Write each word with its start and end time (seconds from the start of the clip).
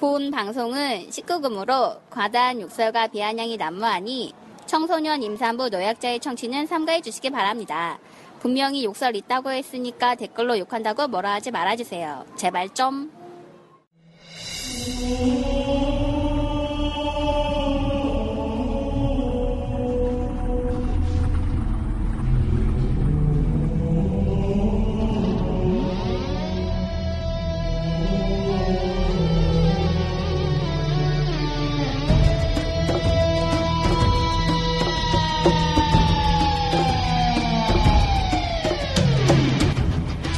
본 0.00 0.30
방송은 0.30 1.10
19금으로 1.10 2.00
과다한 2.08 2.62
욕설과 2.62 3.08
비아냥이 3.08 3.58
난무하니 3.58 4.32
청소년 4.64 5.22
임산부 5.22 5.68
노약자의 5.68 6.20
청취는 6.20 6.66
삼가해 6.66 7.02
주시기 7.02 7.28
바랍니다. 7.28 7.98
분명히 8.38 8.82
욕설 8.82 9.14
있다고 9.14 9.50
했으니까 9.50 10.14
댓글로 10.14 10.58
욕한다고 10.58 11.06
뭐라 11.08 11.34
하지 11.34 11.50
말아주세요. 11.50 12.24
제발 12.34 12.70
좀. 12.70 13.12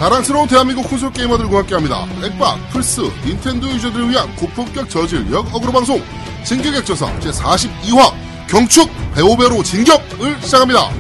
자랑스러운 0.03 0.49
대한민국 0.49 0.91
콘솔 0.91 1.13
게이머들과 1.13 1.59
함께합니다. 1.59 2.09
액박, 2.25 2.59
플스, 2.71 3.03
닌텐도 3.25 3.69
유저들을 3.69 4.11
위한 4.11 4.35
고품격 4.35 4.91
저질력 4.91 5.55
어그로 5.55 5.71
방송 5.71 6.03
진격의 6.45 6.87
엑전사 6.87 7.21
제42화 7.21 8.13
경축 8.49 8.91
베오베로 9.15 9.63
진격을 9.63 10.43
시작합니다. 10.43 10.91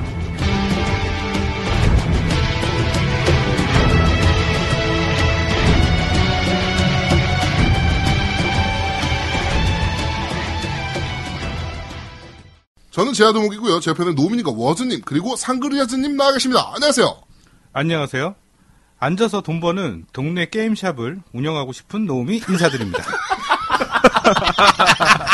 저는 12.93 13.15
제아도목이고요. 13.15 13.81
제 13.81 13.91
옆에는 13.91 14.15
노민이가 14.15 14.53
워즈님 14.55 15.01
그리고 15.05 15.35
상그리아즈님 15.35 16.17
나와 16.17 16.33
계십니다. 16.35 16.71
안녕하세요. 16.73 17.17
안녕하세요. 17.73 18.42
앉아서 19.03 19.41
돈 19.41 19.59
버는 19.59 20.07
동네 20.13 20.47
게임샵을 20.47 21.23
운영하고 21.33 21.73
싶은 21.73 22.07
노움이 22.07 22.41
인사드립니다. 22.49 23.03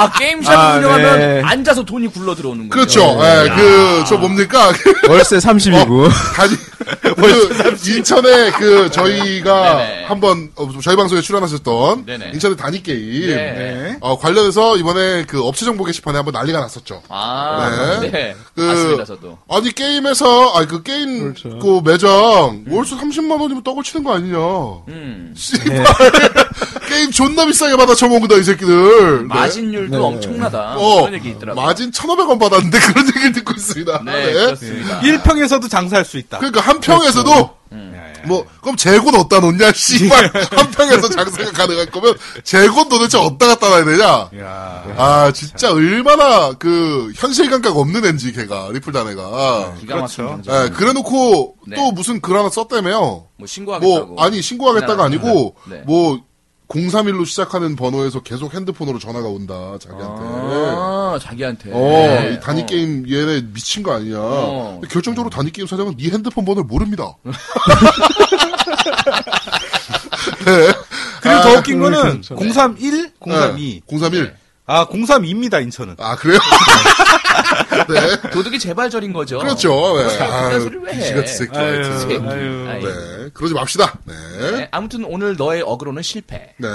아, 0.00 0.10
게임샵 0.10 0.58
아, 0.58 0.76
운영하면 0.76 1.18
네. 1.18 1.42
앉아서 1.44 1.84
돈이 1.84 2.08
굴러 2.08 2.34
들어오는 2.34 2.68
거죠. 2.68 3.00
그렇죠. 3.00 3.18
예, 3.22 3.48
그, 3.54 4.04
저 4.08 4.16
뭡니까? 4.16 4.72
월세 5.08 5.36
30이고. 5.36 6.08
다니, 6.34 6.54
그, 7.16 7.90
인천에 7.96 8.50
그, 8.52 8.90
저희가 8.90 9.76
네네. 9.76 10.04
한번, 10.06 10.50
어, 10.56 10.68
저희 10.82 10.96
방송에 10.96 11.20
출연하셨던, 11.20 12.06
네네. 12.06 12.30
인천의 12.32 12.56
단위게임, 12.56 13.36
네. 13.36 13.96
어, 14.00 14.18
관련해서 14.18 14.76
이번에 14.76 15.24
그 15.26 15.44
업체 15.44 15.64
정보 15.64 15.84
게시판에 15.84 16.16
한번 16.16 16.32
난리가 16.32 16.60
났었죠. 16.60 17.02
아, 17.08 17.98
네. 18.00 18.10
네. 18.10 18.36
그, 18.54 18.60
맞습니다, 18.60 19.04
저도. 19.04 19.38
아니, 19.48 19.72
게임에서, 19.72 20.54
아니, 20.54 20.66
그 20.66 20.82
게임, 20.82 21.34
그렇죠. 21.34 21.58
그 21.58 21.80
매장, 21.84 22.64
월수 22.68 22.98
30만원이면 22.98 23.64
떡을 23.64 23.82
치는 23.84 24.04
거 24.04 24.14
아니냐. 24.14 24.38
음. 24.88 25.34
씨발. 25.36 25.84
게임 26.90 27.10
존나 27.10 27.46
비싸게 27.46 27.76
받아 27.76 27.94
처먹는다, 27.94 28.34
이 28.36 28.42
새끼들. 28.42 29.18
네. 29.20 29.24
마진율도 29.34 29.96
네. 29.96 30.04
엄청나다. 30.04 30.74
어, 30.76 31.00
그런 31.02 31.14
얘기 31.14 31.30
있더라고요. 31.30 31.64
마진 31.64 31.90
1,500원 31.90 32.38
받았는데 32.38 32.78
그런 32.92 33.06
얘기를 33.06 33.32
듣고 33.32 33.52
있습니다. 33.52 34.02
네, 34.04 34.32
그렇습니다. 34.32 35.00
1평에서도 35.00 35.70
장사할 35.70 36.04
수 36.04 36.18
있다. 36.18 36.38
그러니까 36.38 36.60
한 36.60 36.80
평에서도 36.80 37.60
뭐 38.26 38.44
그럼 38.60 38.76
재고는 38.76 39.20
어디다 39.20 39.40
놓냐 39.40 39.72
씨발 39.72 40.30
한 40.50 40.70
평에서 40.72 41.08
장사가 41.08 41.52
가능할 41.52 41.86
거면 41.86 42.14
재고는 42.44 42.88
도대체 42.90 43.16
어디다 43.16 43.46
갖다 43.46 43.68
놔야 43.70 43.84
되냐 43.84 44.04
야, 44.40 44.84
아 44.96 45.32
진짜 45.32 45.72
얼마나 45.72 46.52
그 46.52 47.12
현실 47.16 47.48
감각 47.48 47.76
없는 47.76 48.04
앤지 48.04 48.32
걔가 48.32 48.68
리플다네가 48.72 49.74
기가 49.80 49.96
막힌 49.96 50.26
그렇죠. 50.26 50.42
예, 50.48 50.68
그래놓고 50.70 51.54
네. 51.66 51.76
또 51.76 51.92
무슨 51.92 52.20
글 52.20 52.36
하나 52.36 52.50
썼다며요 52.50 52.98
뭐 53.38 53.46
신고하겠다고. 53.46 54.06
뭐 54.06 54.22
아니 54.22 54.42
신고하겠다가 54.42 55.04
아니고 55.04 55.54
네. 55.70 55.82
뭐 55.86 56.20
031로 56.70 57.26
시작하는 57.26 57.74
번호에서 57.74 58.20
계속 58.20 58.54
핸드폰으로 58.54 58.98
전화가 59.00 59.26
온다 59.28 59.76
자기한테 59.80 60.22
아, 60.22 61.18
자기한테. 61.20 61.70
어, 61.72 61.78
네. 61.78 62.34
이 62.34 62.40
단위 62.40 62.62
어. 62.62 62.66
게임 62.66 63.04
얘네 63.08 63.42
미친 63.52 63.82
거 63.82 63.92
아니냐. 63.92 64.16
어. 64.18 64.80
결정적으로 64.88 65.30
단위 65.30 65.50
게임 65.50 65.66
사장은 65.66 65.96
네 65.96 66.10
핸드폰 66.10 66.44
번호를 66.44 66.66
모릅니다. 66.68 67.12
네. 70.44 70.72
그리고 71.20 71.42
더 71.42 71.58
웃긴 71.58 71.80
거는 71.80 72.22
그렇죠. 72.22 72.36
031, 72.36 73.10
032. 73.20 73.80
031. 73.86 74.34
아, 74.70 74.86
032입니다, 74.86 75.60
인천은. 75.62 75.96
아, 75.98 76.14
그래요? 76.14 76.38
네. 77.88 78.30
도둑이 78.30 78.60
재발절인 78.60 79.12
거죠. 79.12 79.40
그렇죠. 79.40 79.96
네. 79.96 80.16
그런 80.16 80.60
소리를 80.60 80.82
왜 80.82 80.92
해? 80.92 81.26
새끼. 81.26 81.58
아유, 81.58 81.82
하여튼. 81.82 82.28
아유. 82.28 82.80
네. 82.84 83.30
그러지 83.34 83.52
맙시다. 83.52 83.98
네. 84.04 84.14
네, 84.52 84.68
아무튼 84.70 85.04
오늘 85.04 85.36
너의 85.36 85.62
어그로는 85.62 86.02
실패. 86.02 86.54
네. 86.58 86.68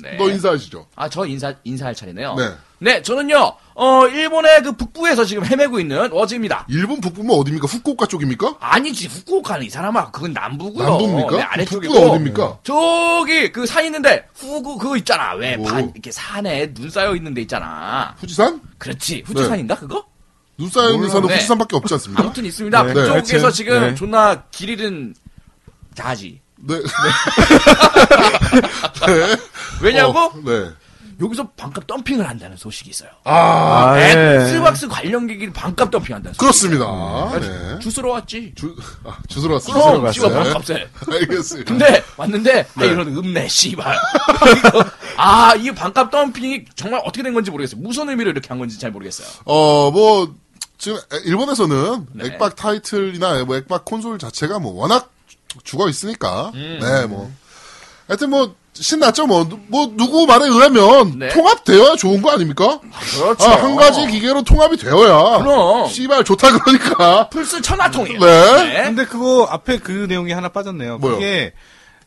네. 0.00 0.16
너 0.16 0.28
인사하시죠. 0.28 0.86
아, 0.94 1.08
저 1.08 1.26
인사, 1.26 1.52
인사할 1.64 1.92
차례네요. 1.96 2.36
네. 2.36 2.50
네, 2.82 3.02
저는요, 3.02 3.52
어, 3.74 4.06
일본의 4.08 4.62
그 4.62 4.72
북부에서 4.72 5.26
지금 5.26 5.44
헤매고 5.44 5.80
있는 5.80 6.10
워즈입니다. 6.12 6.64
일본 6.70 6.98
북부면 7.02 7.36
어디입니까? 7.38 7.66
후쿠오카 7.66 8.06
쪽입니까? 8.06 8.56
아니지, 8.58 9.06
후쿠오카는 9.06 9.66
이 9.66 9.70
사람아, 9.70 10.10
그건 10.10 10.32
남부고요. 10.32 10.88
남부입니까? 10.88 11.36
네, 11.36 11.42
아래쪽이고. 11.42 11.92
북부가 11.92 12.12
어딥니까? 12.14 12.58
저기, 12.62 13.52
그 13.52 13.66
산 13.66 13.84
있는데, 13.84 14.26
후구, 14.34 14.78
그거 14.78 14.96
있잖아. 14.96 15.34
왜, 15.34 15.56
오. 15.56 15.64
반, 15.64 15.90
이렇게 15.94 16.10
산에 16.10 16.72
눈 16.72 16.88
쌓여 16.88 17.14
있는 17.14 17.34
데 17.34 17.42
있잖아. 17.42 18.14
후지산? 18.18 18.62
그렇지. 18.78 19.24
후지산인가, 19.26 19.74
그거? 19.76 20.06
눈 20.56 20.70
쌓여 20.70 20.88
있는 20.90 21.10
산은 21.10 21.28
네. 21.28 21.34
후지산밖에 21.34 21.76
없지 21.76 21.92
않습니까? 21.94 22.22
아무튼 22.22 22.46
있습니다. 22.46 22.82
네. 22.82 22.88
그쪽에서 22.94 23.12
하여튼, 23.12 23.52
지금 23.52 23.80
네. 23.82 23.94
존나 23.94 24.42
길 24.50 24.70
잃은 24.70 25.14
자지. 25.94 26.40
네. 26.56 26.76
네. 29.06 29.36
왜냐고? 29.82 30.18
어, 30.18 30.32
네. 30.44 30.70
여기서 31.20 31.48
반값 31.56 31.86
덤핑을 31.86 32.26
한다는 32.26 32.56
소식이 32.56 32.90
있어요. 32.90 33.10
아, 33.24 33.90
아, 33.90 33.94
네. 33.96 34.36
엑스박스 34.36 34.88
관련 34.88 35.26
기기를 35.26 35.52
반값 35.52 35.90
덤핑한다는 35.90 36.34
소식이 36.34 36.78
그렇습니다. 36.78 37.38
네. 37.40 37.78
주스러 37.80 38.10
왔지. 38.12 38.52
주, 38.54 38.74
아, 39.04 39.18
주소로 39.28 39.54
왔어요. 39.54 40.00
그럼. 40.00 40.12
씨발 40.12 40.32
반값에. 40.32 40.88
알겠습니다. 41.12 41.68
근데 41.68 42.02
왔는데 42.16 42.66
아, 42.74 42.80
네. 42.80 42.86
이런 42.86 43.08
음내 43.08 43.48
씨발. 43.48 43.94
아, 45.16 45.54
이 45.56 45.70
반값 45.72 46.10
덤핑이 46.10 46.64
정말 46.74 47.00
어떻게 47.04 47.22
된 47.22 47.34
건지 47.34 47.50
모르겠어요. 47.50 47.80
무슨 47.80 48.08
의미로 48.08 48.30
이렇게 48.30 48.48
한 48.48 48.58
건지 48.58 48.78
잘 48.78 48.90
모르겠어요. 48.90 49.26
어, 49.44 49.90
뭐, 49.90 50.34
지금, 50.78 50.96
에- 50.98 51.20
일본에서는 51.24 52.06
네. 52.14 52.26
액박 52.26 52.56
타이틀이나 52.56 53.44
뭐 53.44 53.56
액박 53.56 53.84
콘솔 53.84 54.18
자체가 54.18 54.58
뭐 54.58 54.72
워낙 54.72 55.10
죽어 55.64 55.88
있으니까, 55.90 56.50
음. 56.54 56.78
네, 56.80 57.06
뭐. 57.06 57.30
하여튼 58.08 58.30
뭐, 58.30 58.54
신났죠, 58.72 59.26
뭐. 59.26 59.48
누- 59.48 59.58
뭐, 59.66 59.92
누구 59.96 60.26
말에 60.26 60.46
의하면 60.46 61.18
네. 61.18 61.28
통합되어야 61.28 61.96
좋은 61.96 62.22
거 62.22 62.30
아닙니까? 62.30 62.80
그렇죠. 63.18 63.44
아, 63.48 63.62
한 63.62 63.76
가지 63.76 64.06
기계로 64.06 64.42
통합이 64.42 64.76
되어야. 64.76 65.38
그럼. 65.38 65.88
씨발, 65.88 66.24
좋다 66.24 66.58
그러니까. 66.58 67.28
플스 67.28 67.60
천하통이에요. 67.60 68.18
네. 68.20 68.82
근데 68.84 69.04
그거 69.04 69.46
앞에 69.50 69.78
그 69.78 70.06
내용이 70.08 70.32
하나 70.32 70.48
빠졌네요. 70.48 70.98
뭐요? 70.98 71.14
그게 71.16 71.52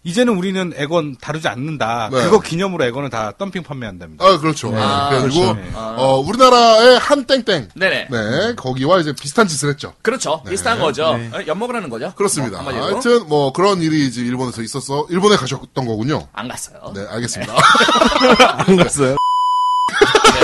이제는 0.05 0.35
우리는 0.35 0.73
액원 0.75 1.15
다루지 1.15 1.47
않는다. 1.47 2.09
네. 2.11 2.23
그거 2.23 2.39
기념으로 2.39 2.83
액원을 2.85 3.09
다 3.09 3.31
덤핑 3.37 3.63
판매한답니다. 3.63 4.25
아, 4.25 4.37
그렇죠. 4.37 4.69
네. 4.71 4.77
아, 4.81 5.09
그래가지고, 5.09 5.53
그렇죠. 5.53 5.61
네. 5.61 5.71
어, 5.75 6.17
우리나라의 6.27 6.99
한 6.99 7.25
땡땡. 7.25 7.69
네네. 7.75 8.07
네, 8.11 8.55
거기와 8.55 8.99
이제 8.99 9.13
비슷한 9.13 9.47
짓을 9.47 9.69
했죠. 9.69 9.93
그렇죠. 10.01 10.43
비슷한 10.43 10.79
거죠. 10.79 11.05
어, 11.05 11.39
엿먹으라는 11.47 11.89
거죠. 11.89 12.13
그렇습니다. 12.15 12.61
뭐. 12.61 12.73
하여튼, 12.73 13.27
뭐, 13.27 13.53
그런 13.53 13.81
일이 13.81 14.05
이제 14.05 14.21
일본에서 14.21 14.61
있었어. 14.61 15.07
일본에 15.09 15.37
가셨던 15.37 15.85
거군요. 15.85 16.27
안 16.33 16.49
갔어요. 16.49 16.91
네, 16.93 17.05
알겠습니다. 17.09 17.53
안 18.67 18.75
갔어요? 18.75 19.15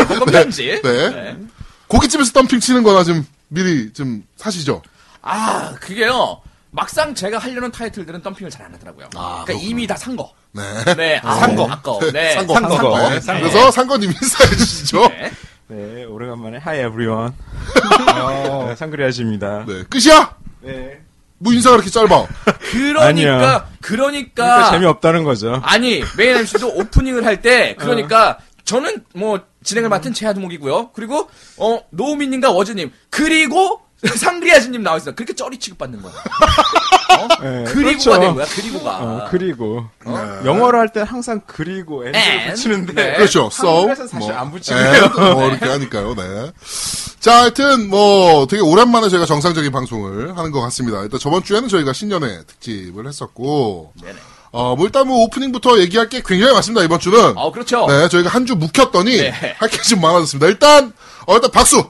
네, 0.07 0.31
편지. 0.31 0.80
네. 0.81 1.10
네. 1.10 1.38
고깃집에서 1.88 2.31
덤핑 2.31 2.60
치는 2.62 2.84
거나 2.84 3.04
좀 3.04 3.25
미리 3.50 3.92
좀 3.92 4.24
사시죠. 4.38 4.81
아, 5.22 5.74
그게요. 5.81 6.42
막상 6.71 7.16
제가 7.16 7.38
하려는 7.39 7.71
타이틀들은 7.71 8.21
덤핑을 8.21 8.51
잘 8.51 8.66
안 8.66 8.74
하더라고요. 8.74 9.10
아, 9.16 9.44
그러니까 9.45 9.68
이미 9.68 9.88
다 9.88 9.95
산 9.98 10.16
거. 10.16 10.31
네. 10.51 10.62
네, 10.95 11.21
아, 11.24 11.36
산 11.36 11.56
거. 11.56 11.68
아까워. 11.69 12.00
네, 12.12 12.33
산 12.33 12.45
거. 12.48 12.54
산 12.54 12.63
거. 12.63 12.69
산 12.75 12.81
거. 12.81 13.10
네, 13.10 13.19
산 13.21 13.36
거. 13.42 13.50
그래서 13.50 13.71
상거님 13.71 14.12
인사해 14.12 14.56
주시죠. 14.56 15.07
네. 15.10 15.31
네, 15.68 16.04
오래간만에 16.06 16.57
Hi 16.57 16.80
everyone. 16.80 17.33
어. 18.21 18.66
네, 18.69 18.75
상그리아십니다. 18.75 19.66
네. 19.68 19.83
끝이야? 19.89 20.36
네. 20.62 21.01
뭐 21.38 21.54
인사가 21.54 21.77
그렇게 21.77 21.89
짧아? 21.89 22.27
그러니까, 22.72 23.06
아니야. 23.06 23.38
그러니까, 23.38 23.69
그러니까 23.81 24.72
재미없다는 24.72 25.24
거죠. 25.24 25.62
아니, 25.63 26.04
메인 26.18 26.38
MC도 26.38 26.68
오프닝을 26.75 27.25
할 27.25 27.42
때, 27.42 27.75
그러니까, 27.80 28.39
저는 28.65 29.06
뭐, 29.15 29.39
진행을 29.63 29.89
맡은 29.89 30.13
최하두목이고요. 30.13 30.92
그리고, 30.92 31.30
어, 31.57 31.80
노우미님과 31.92 32.51
워즈님. 32.51 32.92
그리고, 33.10 33.81
상그리아즈님 34.16 34.81
나와 34.84 34.98
있어. 34.98 35.12
그렇게 35.13 35.34
쩌리 35.34 35.57
취급받는 35.57 36.01
거야. 36.01 36.13
네, 37.42 37.63
그리고가 37.66 38.18
그렇죠. 38.18 38.19
된 38.19 38.36
거야. 38.36 38.46
그리고가. 38.46 38.98
어, 38.98 39.28
그리고 39.30 39.86
영어로 40.46 40.78
할 40.78 40.90
때 40.90 41.01
항상 41.01 41.42
그리고 41.46 42.04
and, 42.06 42.18
붙이는데 42.51 42.94
네. 42.94 43.13
그렇죠. 43.16 43.50
so 43.51 43.68
한국에서 43.90 44.07
사실 44.07 44.31
안 44.31 44.51
and 44.51 45.10
뭐 45.34 45.48
이렇게 45.50 45.66
하니까요. 45.66 46.16
네. 46.16 46.51
자, 47.19 47.42
하여튼 47.42 47.90
뭐 47.90 48.48
되게 48.48 48.62
오랜만에 48.62 49.10
저희가 49.10 49.25
정상적인 49.25 49.72
방송을 49.72 50.38
하는 50.38 50.51
것 50.51 50.62
같습니다. 50.62 51.01
일단 51.01 51.19
저번 51.19 51.44
주에는 51.44 51.68
저희가 51.68 51.92
신년회 51.92 52.44
특집을 52.48 53.06
했었고, 53.07 53.92
네네. 54.01 54.16
어, 54.51 54.75
뭐 54.78 54.86
일단 54.86 55.06
뭐 55.07 55.24
오프닝부터 55.25 55.80
얘기할 55.80 56.07
게 56.10 56.22
굉장히 56.25 56.54
많습니다. 56.54 56.84
이번 56.86 57.00
주는. 57.00 57.38
어, 57.38 57.51
그렇죠. 57.51 57.86
네, 57.88 58.07
저희가 58.07 58.30
한 58.30 58.46
주 58.46 58.56
묵혔더니 58.56 59.18
네. 59.18 59.56
할게 59.60 59.81
좀 59.81 60.00
많아졌습니다. 60.01 60.48
일단 60.48 60.94
어, 61.28 61.36
일단 61.36 61.51
박수. 61.51 61.84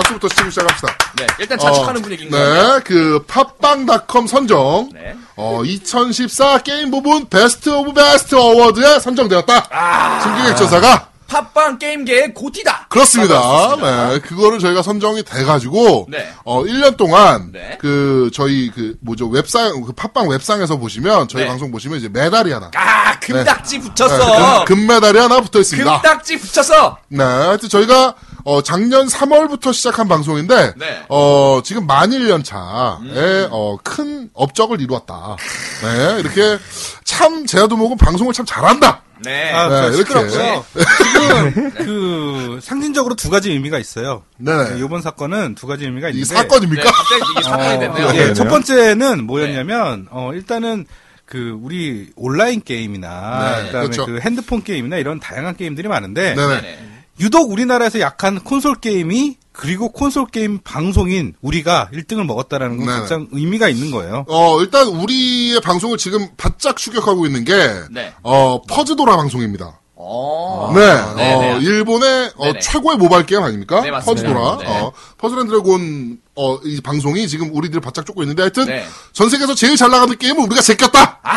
박수부터 0.00 0.28
치고 0.28 0.50
시작합시다. 0.50 0.94
네. 1.18 1.26
일단 1.38 1.58
자축하는 1.58 2.00
어, 2.00 2.02
분위기인 2.02 2.30
거예요. 2.30 2.74
네, 2.74 2.80
그 2.84 3.24
팟빵닷컴 3.26 4.26
선정 4.26 4.90
네. 4.92 5.16
어, 5.36 5.62
2014 5.64 6.58
게임 6.58 6.90
부분 6.90 7.28
베스트 7.28 7.68
오브 7.68 7.92
베스트 7.92 8.34
어워드에 8.34 8.98
선정되었다. 9.00 9.68
아. 9.70 10.20
승기객 10.20 10.56
전사가 10.56 11.09
팟빵 11.30 11.78
게임계의 11.78 12.34
고티다. 12.34 12.88
그렇습니다. 12.88 13.76
네, 13.76 14.18
그거를 14.18 14.58
저희가 14.58 14.82
선정이 14.82 15.22
돼가지고 15.22 16.06
네. 16.10 16.28
어 16.44 16.64
1년 16.64 16.96
동안 16.96 17.52
네. 17.52 17.78
그 17.80 18.30
저희 18.34 18.70
그 18.74 18.96
뭐죠 19.00 19.28
웹상 19.28 19.80
그 19.82 19.92
팟빵 19.92 20.28
웹상에서 20.28 20.76
보시면 20.76 21.28
저희 21.28 21.44
네. 21.44 21.48
방송 21.48 21.70
보시면 21.70 21.98
이제 21.98 22.08
메달이 22.08 22.50
하나 22.52 22.70
아, 22.74 23.18
금딱지 23.20 23.78
네, 23.78 23.88
붙였어. 23.88 24.64
금, 24.64 24.76
금메달이 24.76 25.18
하나 25.18 25.40
붙어 25.40 25.60
있습니다. 25.60 26.00
금딱지 26.00 26.36
붙였어. 26.38 26.98
네, 27.08 27.22
하여튼 27.22 27.68
저희가 27.68 28.14
어, 28.44 28.62
작년 28.62 29.06
3월부터 29.06 29.72
시작한 29.72 30.08
방송인데 30.08 30.74
네. 30.76 30.86
음. 30.86 31.04
어, 31.10 31.60
지금 31.64 31.86
만 31.86 32.10
1년 32.10 32.44
차에 32.44 33.46
어, 33.50 33.76
큰 33.84 34.30
업적을 34.34 34.80
이루었다. 34.80 35.36
네, 35.82 36.18
이렇게 36.18 36.58
참 37.04 37.46
제아도목은 37.46 37.98
방송을 37.98 38.32
참 38.32 38.44
잘한다. 38.44 39.02
네. 39.22 39.52
아, 39.52 39.68
네, 39.68 39.80
네, 39.90 39.96
이렇게. 39.96 39.96
시끄럽고요. 39.96 40.64
지금 40.98 41.70
그 41.72 42.58
상징적으로 42.62 43.14
두 43.14 43.30
가지 43.30 43.50
의미가 43.50 43.78
있어요. 43.78 44.22
네. 44.38 44.52
이번 44.78 45.02
사건은 45.02 45.54
두 45.54 45.66
가지 45.66 45.84
의미가 45.84 46.08
이 46.08 46.12
있는데 46.12 46.34
네, 46.34 46.40
사건입니까? 46.40 46.90
갑자기 46.90 47.22
이게 47.32 47.42
사건이 47.42 47.78
됐네요. 47.80 48.06
예, 48.08 48.12
네네요. 48.12 48.34
첫 48.34 48.48
번째는 48.48 49.24
뭐였냐면 49.24 50.06
어 50.10 50.32
일단은 50.32 50.86
그 51.26 51.56
우리 51.62 52.10
온라인 52.16 52.60
게임이나 52.62 53.56
네, 53.58 53.66
그다음에 53.66 53.86
그렇죠. 53.86 54.06
그 54.06 54.18
핸드폰 54.20 54.62
게임이나 54.64 54.96
이런 54.96 55.20
다양한 55.20 55.56
게임들이 55.56 55.86
많은데 55.88 56.34
네네. 56.34 56.78
유독 57.20 57.50
우리나라에서 57.52 58.00
약한 58.00 58.40
콘솔 58.40 58.76
게임이 58.76 59.36
그리고 59.52 59.90
콘솔 59.90 60.26
게임 60.26 60.58
방송인 60.62 61.34
우리가 61.42 61.90
1등을 61.92 62.24
먹었다라는 62.24 62.78
건 62.78 62.86
네네. 62.86 63.00
가장 63.00 63.28
의미가 63.32 63.68
있는 63.68 63.90
거예요. 63.90 64.24
어, 64.28 64.60
일단 64.60 64.86
우리의 64.88 65.60
방송을 65.60 65.98
지금 65.98 66.28
바짝 66.36 66.76
추격하고 66.76 67.26
있는 67.26 67.44
게 67.44 67.52
네. 67.90 68.14
어, 68.22 68.62
퍼즈도라 68.62 69.16
방송입니다. 69.16 69.80
어. 69.96 70.72
네, 70.74 70.80
네네. 71.14 71.52
어, 71.52 71.58
일본의 71.58 72.30
어. 72.36 72.52
최고의 72.58 72.96
모바일 72.96 73.26
게임 73.26 73.42
아닙니까? 73.42 73.82
네, 73.82 73.90
맞습니다. 73.90 74.22
퍼즈도라. 74.32 74.56
네. 74.58 74.80
어, 74.80 74.92
퍼즐 75.18 75.40
앤 75.40 75.46
드래곤 75.46 76.18
어, 76.36 76.58
이 76.64 76.80
방송이 76.80 77.26
지금 77.28 77.50
우리들 77.54 77.80
바짝 77.80 78.06
쫓고 78.06 78.22
있는데 78.22 78.42
하여튼 78.42 78.66
네. 78.66 78.86
전 79.12 79.28
세계에서 79.28 79.54
제일 79.54 79.76
잘 79.76 79.90
나가는 79.90 80.16
게임을 80.16 80.44
우리가 80.44 80.62
제꼈다. 80.62 81.18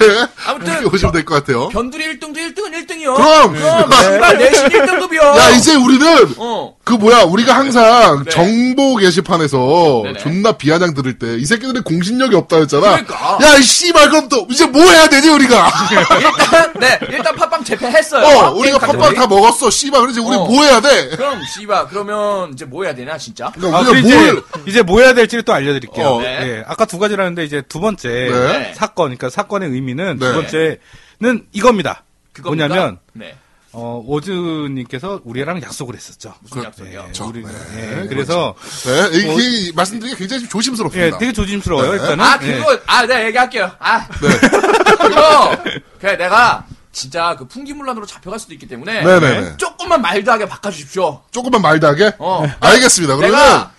네. 0.00 0.26
아무튼 0.46 0.72
이렇게 0.72 0.88
보시면 0.90 1.12
될 1.12 1.24
것 1.24 1.34
같아요. 1.34 1.68
변두리 1.68 2.04
1등도 2.18 2.36
1등은 2.36 2.72
1등이요. 2.86 3.14
그럼! 3.14 3.52
그럼 3.52 3.90
네. 3.90 3.96
씨발 3.96 4.38
내신 4.38 4.68
1등급이요. 4.68 5.22
야 5.38 5.50
이제 5.50 5.74
우리는 5.76 6.34
어. 6.38 6.74
그 6.84 6.94
뭐야 6.94 7.22
우리가 7.24 7.54
항상 7.54 8.24
네. 8.24 8.30
정보 8.30 8.96
게시판에서 8.96 10.00
네네. 10.04 10.18
존나 10.18 10.52
비아냥 10.52 10.94
들을 10.94 11.18
때 11.18 11.28
이 11.38 11.44
새끼들이 11.44 11.80
공신력이 11.82 12.34
없다 12.34 12.56
했잖아. 12.56 13.02
그러니까. 13.02 13.38
야이 13.42 13.62
씨발 13.62 14.08
그럼 14.08 14.28
또 14.28 14.46
이제 14.50 14.66
뭐 14.66 14.82
해야 14.82 15.08
되지 15.08 15.28
우리가? 15.28 15.70
일단 16.18 16.72
네 16.80 16.98
일단 17.10 17.36
팟빵 17.36 17.62
재패했어요. 17.62 18.24
어 18.26 18.50
우리가 18.52 18.78
팟빵. 18.78 19.14
다 19.14 19.26
먹었어. 19.26 19.68
씨발 19.70 20.00
그래서 20.00 20.22
우리 20.22 20.34
어. 20.36 20.44
뭐 20.46 20.64
해야 20.64 20.80
돼? 20.80 21.08
그럼 21.10 21.40
씨발 21.54 21.88
그러면 21.88 22.52
이제 22.54 22.64
뭐 22.64 22.84
해야 22.84 22.94
되나 22.94 23.17
진짜? 23.18 23.50
그러니까 23.54 23.78
아, 23.78 23.80
우리가 23.82 24.00
뭘 24.00 24.04
이제, 24.04 24.42
이제 24.66 24.82
뭐 24.82 25.00
해야 25.00 25.14
될지를 25.14 25.44
또 25.44 25.52
알려드릴게요. 25.52 26.06
어. 26.06 26.22
네. 26.22 26.28
예, 26.42 26.64
아까 26.66 26.84
두 26.84 26.98
가지라는데 26.98 27.44
이제 27.44 27.62
두 27.62 27.80
번째 27.80 28.08
네. 28.08 28.74
사건, 28.74 29.06
그러니까 29.06 29.30
사건의 29.30 29.70
의미는 29.70 30.18
네. 30.18 30.26
두 30.26 30.32
번째는 30.34 31.46
이겁니다. 31.52 32.04
그겁니까? 32.32 32.68
뭐냐면 32.68 32.98
네. 33.12 33.36
어, 33.72 34.02
오즈님께서 34.06 35.20
우리랑 35.24 35.62
약속을 35.62 35.94
했었죠. 35.94 36.34
무슨 36.40 36.64
약속이요? 36.64 37.04
예, 37.08 37.12
저, 37.12 37.26
우리, 37.26 37.42
네, 37.44 37.50
예, 37.76 38.06
그래서 38.08 38.54
네, 38.86 39.18
이게 39.18 39.72
말씀드리기 39.74 40.16
굉장히 40.16 40.48
조심스럽습니다. 40.48 41.18
되게 41.18 41.32
조심스러워요. 41.32 41.92
네. 41.92 41.98
일단은 41.98 42.24
아 42.24 42.38
예. 42.42 42.52
그거 42.54 42.78
아 42.86 43.02
내가 43.02 43.26
얘기할게요. 43.26 43.70
아 43.78 44.08
네. 44.08 44.28
그거 44.98 45.62
그래 46.00 46.16
내가 46.16 46.64
진짜 46.98 47.36
그 47.38 47.46
풍기문란으로 47.46 48.06
잡혀갈 48.06 48.40
수도 48.40 48.52
있기 48.54 48.66
때문에 48.66 49.02
네네네. 49.04 49.56
조금만 49.56 50.02
마일드하게 50.02 50.46
바꿔주십시오. 50.48 51.22
조금만 51.30 51.62
말다하게. 51.62 52.16
어. 52.18 52.44
알겠습니다. 52.58 53.14
그러면 53.16 53.36
내가 53.38 53.70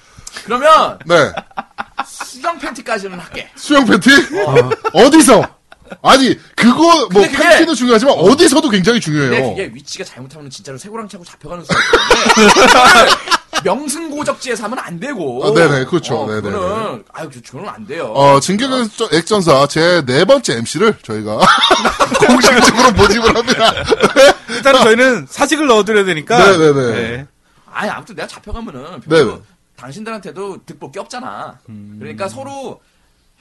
그러면 0.45 0.99
네 1.05 1.33
수정 2.07 2.57
팬티까지는 2.57 3.19
할게. 3.19 3.49
수영 3.55 3.85
팬티 3.85 4.09
어. 4.93 5.09
디서 5.11 5.58
아니 6.01 6.37
그거 6.55 7.07
뭐 7.11 7.21
그게- 7.23 7.37
팬티도 7.37 7.75
중요하지만 7.75 8.15
어 8.17 8.35
디서도 8.37 8.69
굉장히 8.69 8.99
중요해요. 8.99 9.29
근데 9.31 9.49
그게 9.49 9.71
위치가 9.75 10.03
잘못하면 10.03 10.49
진짜로 10.49 10.77
새고랑 10.77 11.07
차고 11.09 11.23
잡혀가는 11.25 11.63
수가 11.65 11.79
때문에 12.35 13.09
명승고적지에서 13.63 14.63
하면 14.65 14.79
안 14.79 14.99
되고. 14.99 15.45
아, 15.45 15.53
네네, 15.53 15.85
그렇죠. 15.85 16.19
어, 16.21 16.27
네네네. 16.27 16.49
그거는 16.51 17.03
아유 17.13 17.29
저- 17.33 17.41
저는 17.41 17.67
안 17.69 17.85
돼요. 17.85 18.05
어, 18.15 18.39
진격의 18.39 18.89
액전사 19.13 19.67
제 19.67 20.01
네 20.05 20.23
번째 20.25 20.57
MC를 20.57 20.95
저희가 21.03 21.39
공식적으로 22.27 22.91
모집을 22.93 23.35
합니다. 23.35 23.73
일단 24.49 24.75
은 24.75 24.81
저희는 24.83 25.27
사직을 25.29 25.67
넣어드려야 25.67 26.05
되니까. 26.05 26.37
네네네. 26.57 26.97
예. 26.97 27.27
아니 27.71 27.89
아무튼 27.89 28.15
내가 28.15 28.27
잡혀가면은 28.27 29.01
별로 29.01 29.25
네네. 29.31 29.41
당신들한테도 29.75 30.65
득볼 30.65 30.91
게 30.91 30.99
없잖아. 30.99 31.59
음. 31.69 31.97
그러니까 31.99 32.27
서로 32.27 32.81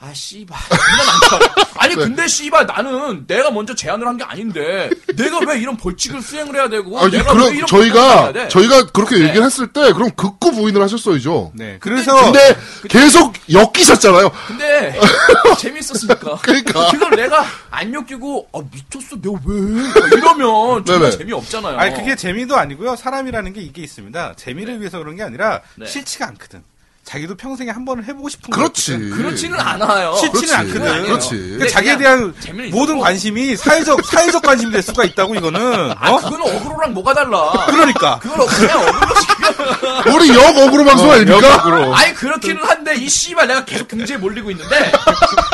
아 0.01 0.13
씨발 0.13 0.57
존나 0.69 1.39
많다. 1.43 1.69
아니 1.75 1.89
네. 1.95 2.01
근데 2.01 2.25
씨발 2.27 2.65
나는 2.67 3.27
내가 3.27 3.51
먼저 3.51 3.75
제안을 3.75 4.07
한 4.07 4.17
게 4.17 4.23
아닌데 4.23 4.89
내가 5.15 5.39
왜 5.47 5.59
이런 5.59 5.75
벌칙을 5.77 6.21
수행을 6.21 6.55
해야 6.55 6.69
되고 6.69 6.97
아니, 6.99 7.11
내가 7.11 7.33
그럼 7.33 7.47
왜 7.51 7.55
이런 7.57 7.67
저희가? 7.67 8.47
저희가 8.49 8.87
그렇게 8.87 9.17
네. 9.17 9.25
얘기를 9.27 9.45
했을 9.45 9.67
때, 9.67 9.91
그럼 9.93 10.09
극구 10.15 10.51
부인을 10.53 10.81
하셨어야죠. 10.81 11.51
네. 11.55 11.77
그래서 11.81 12.15
근데 12.23 12.57
계속 12.89 13.33
엮이셨잖아요. 13.51 14.31
근데 14.47 14.99
재밌었으니까. 15.59 16.37
그러니까. 16.43 16.91
그걸 16.91 17.11
내가 17.17 17.45
안 17.69 17.93
엮이고 17.93 18.47
아 18.53 18.59
미쳤어 18.71 19.19
내가 19.21 19.37
왜 19.45 20.17
이러면 20.17 20.85
정말 20.85 21.09
네네. 21.09 21.17
재미 21.17 21.33
없잖아요. 21.33 21.77
아니 21.77 21.93
그게 21.95 22.15
재미도 22.15 22.55
아니고요. 22.55 22.95
사람이라는 22.95 23.51
게 23.53 23.61
이게 23.61 23.81
있습니다. 23.81 24.33
재미를 24.37 24.79
위해서 24.79 24.97
그런 24.99 25.15
게 25.17 25.23
아니라 25.23 25.61
네. 25.75 25.85
싫지가 25.85 26.27
않거든. 26.27 26.63
자기도 27.09 27.33
평생에 27.33 27.71
한 27.71 27.85
번은 27.85 28.03
해보고 28.03 28.29
싶은 28.29 28.51
그렇지. 28.51 28.91
거거든. 28.91 29.09
그렇지는 29.09 29.59
않아요. 29.59 30.15
싫지는. 30.17 30.53
않거든. 30.53 31.03
그렇지. 31.05 31.29
그러니까 31.29 31.67
자기에 31.67 31.97
대한 31.97 32.35
재미는 32.39 32.69
모든 32.69 32.95
있고. 32.97 33.03
관심이 33.03 33.55
사회적 33.55 34.05
사회적 34.05 34.43
관심이 34.43 34.71
될 34.71 34.83
수가 34.83 35.05
있다고 35.05 35.33
이거는. 35.33 35.91
아 35.97 36.11
어? 36.11 36.17
그거는 36.17 36.55
어그로랑 36.55 36.93
뭐가 36.93 37.15
달라. 37.15 37.65
그러니까. 37.65 38.19
그건 38.19 38.45
그냥 38.45 38.79
어그로지. 38.79 39.27
우리 40.13 40.29
역 40.29 40.57
어그로 40.57 40.83
방송 40.85 41.11
아닙니까? 41.11 41.47
역으로. 41.53 41.93
아니 41.95 42.13
그렇기는 42.13 42.63
한데 42.63 42.95
이 42.95 43.09
씨발 43.09 43.47
내가 43.47 43.65
계속 43.65 43.87
경제에 43.87 44.17
몰리고 44.17 44.51
있는데 44.51 44.91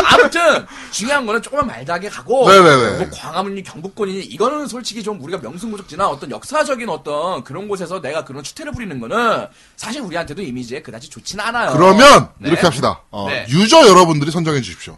아무튼 0.05 0.65
중요한 0.91 1.25
거는 1.25 1.41
조금만 1.41 1.67
말다하게 1.67 2.09
가고 2.09 2.49
네네네. 2.49 2.97
뭐 2.97 3.09
광화문이 3.13 3.63
경북권이니 3.63 4.21
이거는 4.21 4.67
솔직히 4.67 5.03
좀 5.03 5.21
우리가 5.21 5.39
명승부족지나 5.39 6.07
어떤 6.07 6.31
역사적인 6.31 6.87
어떤 6.89 7.43
그런 7.43 7.67
곳에서 7.67 8.01
내가 8.01 8.23
그런 8.23 8.43
추태를 8.43 8.71
부리는 8.71 8.99
거는 8.99 9.47
사실 9.75 10.01
우리한테도 10.01 10.41
이미지에 10.41 10.81
그다지 10.81 11.09
좋지는 11.09 11.43
않아요. 11.45 11.73
그러면, 11.73 12.29
네. 12.37 12.49
이렇게 12.49 12.61
합시다. 12.63 13.01
어, 13.11 13.27
네. 13.29 13.45
유저 13.49 13.87
여러분들이 13.87 14.31
선정해 14.31 14.61
주십시오. 14.61 14.97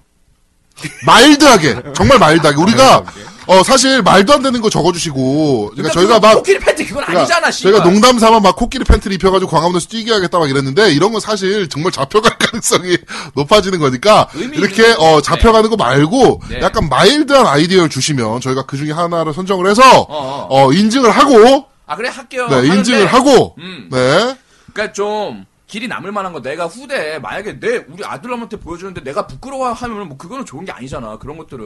마일드하게, 1.05 1.93
정말 1.95 2.19
마일드하게. 2.19 2.61
우리가, 2.61 3.03
어, 3.47 3.63
사실 3.63 4.01
말도 4.01 4.33
안 4.33 4.41
되는 4.43 4.61
거 4.61 4.69
적어주시고, 4.69 5.71
그러니까 5.71 5.93
저희가 5.93 6.19
막, 6.19 6.35
코끼리 6.35 6.59
팬티 6.59 6.85
그건 6.85 7.03
그러니까 7.05 7.21
아니잖아. 7.21 7.51
씨발. 7.51 7.71
저희가 7.71 7.89
농담 7.89 8.19
삼아 8.19 8.39
막 8.41 8.55
코끼리 8.55 8.83
팬티를 8.83 9.15
입혀가지고 9.15 9.49
광화문에서 9.49 9.87
뛰게 9.87 10.11
하겠다 10.13 10.37
막 10.39 10.49
이랬는데 10.49 10.91
이런 10.91 11.11
건 11.11 11.21
사실 11.21 11.67
정말 11.69 11.91
잡혀갈 11.91 12.37
가능성이 12.39 12.97
높아지는 13.35 13.79
거니까 13.79 14.27
이렇게 14.35 14.93
어. 14.99 15.21
잡혀가는 15.21 15.69
거 15.69 15.75
말고 15.77 16.41
네. 16.49 16.59
약간 16.61 16.89
마일드한 16.89 17.47
아이디어를 17.47 17.89
주시면 17.89 18.41
저희가 18.41 18.65
그 18.65 18.77
중에 18.77 18.91
하나를 18.91 19.33
선정을 19.33 19.69
해서 19.69 19.81
어, 20.09 20.47
어 20.49 20.71
인증을 20.73 21.09
하고 21.09 21.65
아 21.85 21.95
그래 21.95 22.09
할게요. 22.09 22.47
네 22.49 22.55
하는데 22.55 22.75
인증을 22.77 23.07
하고 23.07 23.55
음. 23.59 23.89
네 23.91 24.35
그러니까 24.73 24.93
좀 24.93 25.45
길이 25.67 25.89
남을 25.89 26.13
만한 26.13 26.31
거 26.31 26.41
내가 26.41 26.65
후대에 26.65 27.19
만약에 27.19 27.59
내 27.59 27.83
우리 27.89 28.03
아들람한테 28.05 28.57
보여주는데 28.57 29.03
내가 29.03 29.27
부끄러워하면 29.27 30.07
뭐 30.07 30.17
그거는 30.17 30.45
좋은 30.45 30.63
게 30.63 30.71
아니잖아. 30.71 31.17
그런 31.17 31.37
것들은. 31.37 31.65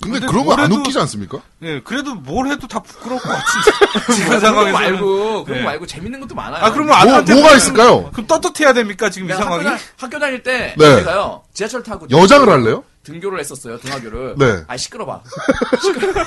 근데, 0.00 0.18
근데 0.20 0.26
그런 0.26 0.46
거 0.46 0.54
안 0.54 0.72
웃기지 0.72 0.98
않습니까? 1.00 1.42
예, 1.62 1.80
그래도 1.82 2.14
뭘 2.14 2.46
해도 2.48 2.66
다 2.66 2.80
부끄러울 2.80 3.20
것 3.20 3.28
같은데. 3.28 4.14
지금 4.14 4.28
그런 4.30 4.40
거 4.40 4.46
상황에서. 4.46 4.78
말고 4.78 5.44
그런 5.44 5.58
네. 5.58 5.64
거 5.64 5.70
말고 5.70 5.86
재밌는 5.86 6.20
것도 6.20 6.34
많아요. 6.34 6.64
아, 6.64 6.70
그러면 6.70 6.86
뭐, 6.88 6.96
아들한테. 6.96 7.34
뭐가 7.34 7.48
그러면- 7.48 7.56
있을까요? 7.58 8.10
그럼 8.12 8.26
떳떳해야 8.26 8.72
됩니까, 8.72 9.10
지금 9.10 9.28
이 9.28 9.32
상황이? 9.34 9.64
학교, 9.64 9.76
다, 9.76 9.82
학교 9.98 10.18
다닐 10.18 10.42
때 10.42 10.74
네. 10.78 10.96
제가요 10.96 11.42
지하철 11.52 11.82
타고 11.82 12.06
여장을 12.10 12.48
할래요? 12.48 12.82
등교를 13.02 13.40
했었어요 13.40 13.78
등하교를. 13.78 14.36
네. 14.38 14.62
아 14.66 14.76
시끄러봐. 14.78 15.20
시끄러. 15.82 16.24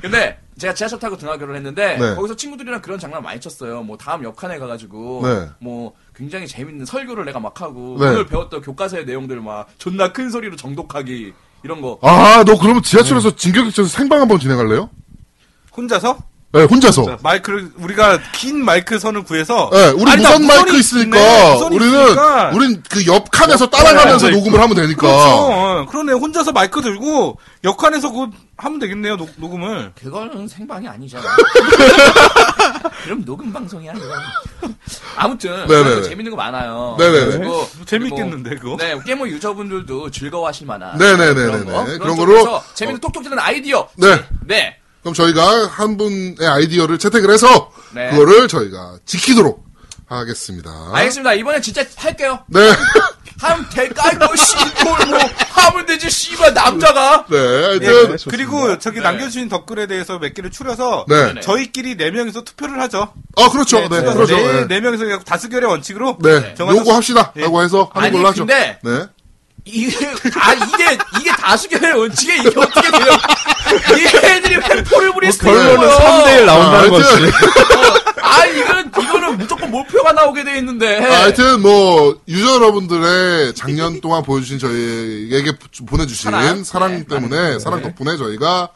근데 0.00 0.40
제가 0.58 0.74
지하철 0.74 0.98
타고 0.98 1.16
등하교를 1.16 1.54
했는데 1.54 1.96
네. 1.98 2.14
거기서 2.16 2.34
친구들이랑 2.34 2.82
그런 2.82 2.98
장난 2.98 3.22
많이 3.22 3.38
쳤어요. 3.40 3.82
뭐 3.84 3.96
다음 3.96 4.24
역한에 4.24 4.58
가가지고 4.58 5.20
네. 5.24 5.48
뭐 5.60 5.92
굉장히 6.14 6.46
재밌는 6.46 6.84
설교를 6.84 7.24
내가 7.24 7.40
막 7.40 7.60
하고 7.60 7.96
네. 7.98 8.08
오늘 8.08 8.26
배웠던 8.26 8.60
교과서의 8.62 9.06
내용들 9.06 9.40
막 9.40 9.68
존나 9.78 10.12
큰 10.12 10.30
소리로 10.30 10.56
정독하기 10.56 11.32
이런 11.64 11.80
거. 11.80 11.98
아, 12.02 12.44
너 12.44 12.58
그러면 12.58 12.82
지하철에서 12.82 13.36
진격객전에서 13.36 13.96
생방 13.96 14.20
한번 14.20 14.38
진행할래요? 14.38 14.90
혼자서? 15.76 16.18
네, 16.54 16.64
혼자서. 16.64 17.16
마이크를, 17.22 17.70
우리가 17.78 18.18
긴 18.32 18.62
마이크 18.62 18.98
선을 18.98 19.22
구해서. 19.24 19.70
네, 19.72 19.88
우리 19.88 20.10
아니, 20.10 20.22
나 20.22 20.36
무선 20.38 20.46
마이크 20.46 20.76
있으니까 20.76 21.18
있네. 21.18 21.60
우리는 21.74 22.02
있으니까. 22.02 22.50
우린 22.54 22.82
그 22.90 23.06
옆 23.06 23.30
칸에서 23.30 23.70
따라가면서. 23.70 24.28
녹음을 24.28 24.60
하면 24.60 24.76
되니까. 24.76 25.00
그렇죠. 25.00 25.24
어, 25.30 25.86
그러네. 25.88 26.12
혼자서 26.12 26.52
마이크 26.52 26.82
들고 26.82 27.38
역할에서 27.64 28.10
그거 28.10 28.28
하면 28.58 28.78
되겠네요, 28.80 29.16
녹, 29.16 29.30
녹음을. 29.36 29.92
그거는 29.98 30.46
생방이 30.46 30.86
아니잖아. 30.86 31.24
그럼 33.04 33.24
녹음 33.24 33.50
방송이야, 33.52 33.92
이거. 33.96 34.04
아무튼, 35.16 35.50
네네네. 35.66 35.82
그래도 35.84 36.02
재밌는 36.02 36.30
거 36.30 36.36
많아요. 36.36 36.96
네네네. 36.98 37.38
그리고, 37.38 37.68
재밌겠는데, 37.86 38.50
그리고, 38.50 38.76
그거? 38.76 38.84
네, 38.84 38.98
게임 39.04 39.26
유저분들도 39.26 40.10
즐거워하실 40.10 40.66
만한. 40.66 40.98
네네네네네. 40.98 41.34
그런 41.34 41.64
거. 41.64 41.84
그런 41.84 41.98
그런 41.98 42.16
거로- 42.16 42.62
재밌는 42.74 43.00
톡톡 43.00 43.22
튀는 43.22 43.38
아이디어. 43.38 43.88
네. 43.96 44.22
네. 44.46 44.76
그럼 45.02 45.14
저희가 45.14 45.66
한 45.66 45.96
분의 45.96 46.36
아이디어를 46.40 46.98
채택을 46.98 47.30
해서 47.32 47.72
네. 47.92 48.10
그거를 48.10 48.48
저희가 48.48 48.98
지키도록 49.04 49.64
하겠습니다. 50.08 50.70
알겠습니다. 50.92 51.34
이번에 51.34 51.60
진짜 51.60 51.84
할게요. 51.96 52.40
네. 52.48 52.60
하면 53.40 53.68
될까? 53.70 54.12
뭐, 54.24 54.36
씨발, 54.36 55.06
뭐, 55.08 55.18
하면 55.18 55.86
되지, 55.86 56.08
씨발, 56.08 56.54
남자가. 56.54 57.24
네, 57.28 57.36
예, 57.36 57.86
하여튼 57.86 58.16
그리고 58.30 58.78
저기 58.78 58.98
네. 58.98 59.02
남겨주신 59.02 59.48
댓글에 59.48 59.88
대해서 59.88 60.20
몇 60.20 60.32
개를 60.32 60.50
추려서 60.52 61.06
네. 61.08 61.40
저희끼리 61.40 61.96
네 61.96 62.12
명이서 62.12 62.44
투표를 62.44 62.80
하죠. 62.82 63.12
아 63.36 63.48
그렇죠. 63.50 63.80
네, 63.88 64.00
네, 64.00 64.12
그렇죠. 64.14 64.36
네, 64.36 64.52
네. 64.52 64.66
네 64.68 64.80
명이서 64.80 65.18
다수결의 65.24 65.68
원칙으로 65.68 66.18
네, 66.22 66.54
정해서 66.54 66.78
요거 66.78 66.94
합시다. 66.94 67.32
예. 67.36 67.40
라고 67.42 67.62
해서 67.62 67.90
하는 67.92 68.06
아니, 68.08 68.16
걸로 68.16 68.28
하죠. 68.28 68.46
근데- 68.46 68.78
네. 68.84 69.06
이게, 69.64 69.96
다, 70.30 70.54
이게, 70.54 70.98
이게 71.20 71.30
다수결의 71.30 71.98
원칙에 71.98 72.36
이게 72.36 72.48
어떻게 72.48 72.90
돼요? 72.90 73.12
얘네들이 74.24 74.54
회포를 74.56 75.12
부릴 75.12 75.32
수 75.32 75.38
결론은 75.40 75.88
있어요. 75.88 76.24
3대1 76.24 76.44
나온다는 76.44 76.86
아, 76.86 76.90
거지. 76.90 77.04
하여튼, 77.04 78.22
아, 78.22 78.44
이거는, 78.46 78.88
이거는 78.88 79.38
무조건 79.38 79.70
몰표가 79.70 80.12
나오게 80.12 80.42
돼 80.44 80.58
있는데. 80.58 80.98
아, 81.04 81.22
하여튼 81.22 81.62
뭐 81.62 82.18
유저 82.26 82.54
여러분들의 82.56 83.54
작년 83.54 84.00
동안 84.00 84.22
보여주신 84.24 84.58
저희에게 84.58 85.52
보내주신 85.86 86.30
사랑, 86.30 86.64
사랑. 86.64 86.92
네. 86.98 87.04
때문에 87.04 87.58
사랑 87.60 87.82
덕분에 87.82 88.16
저희가 88.16 88.70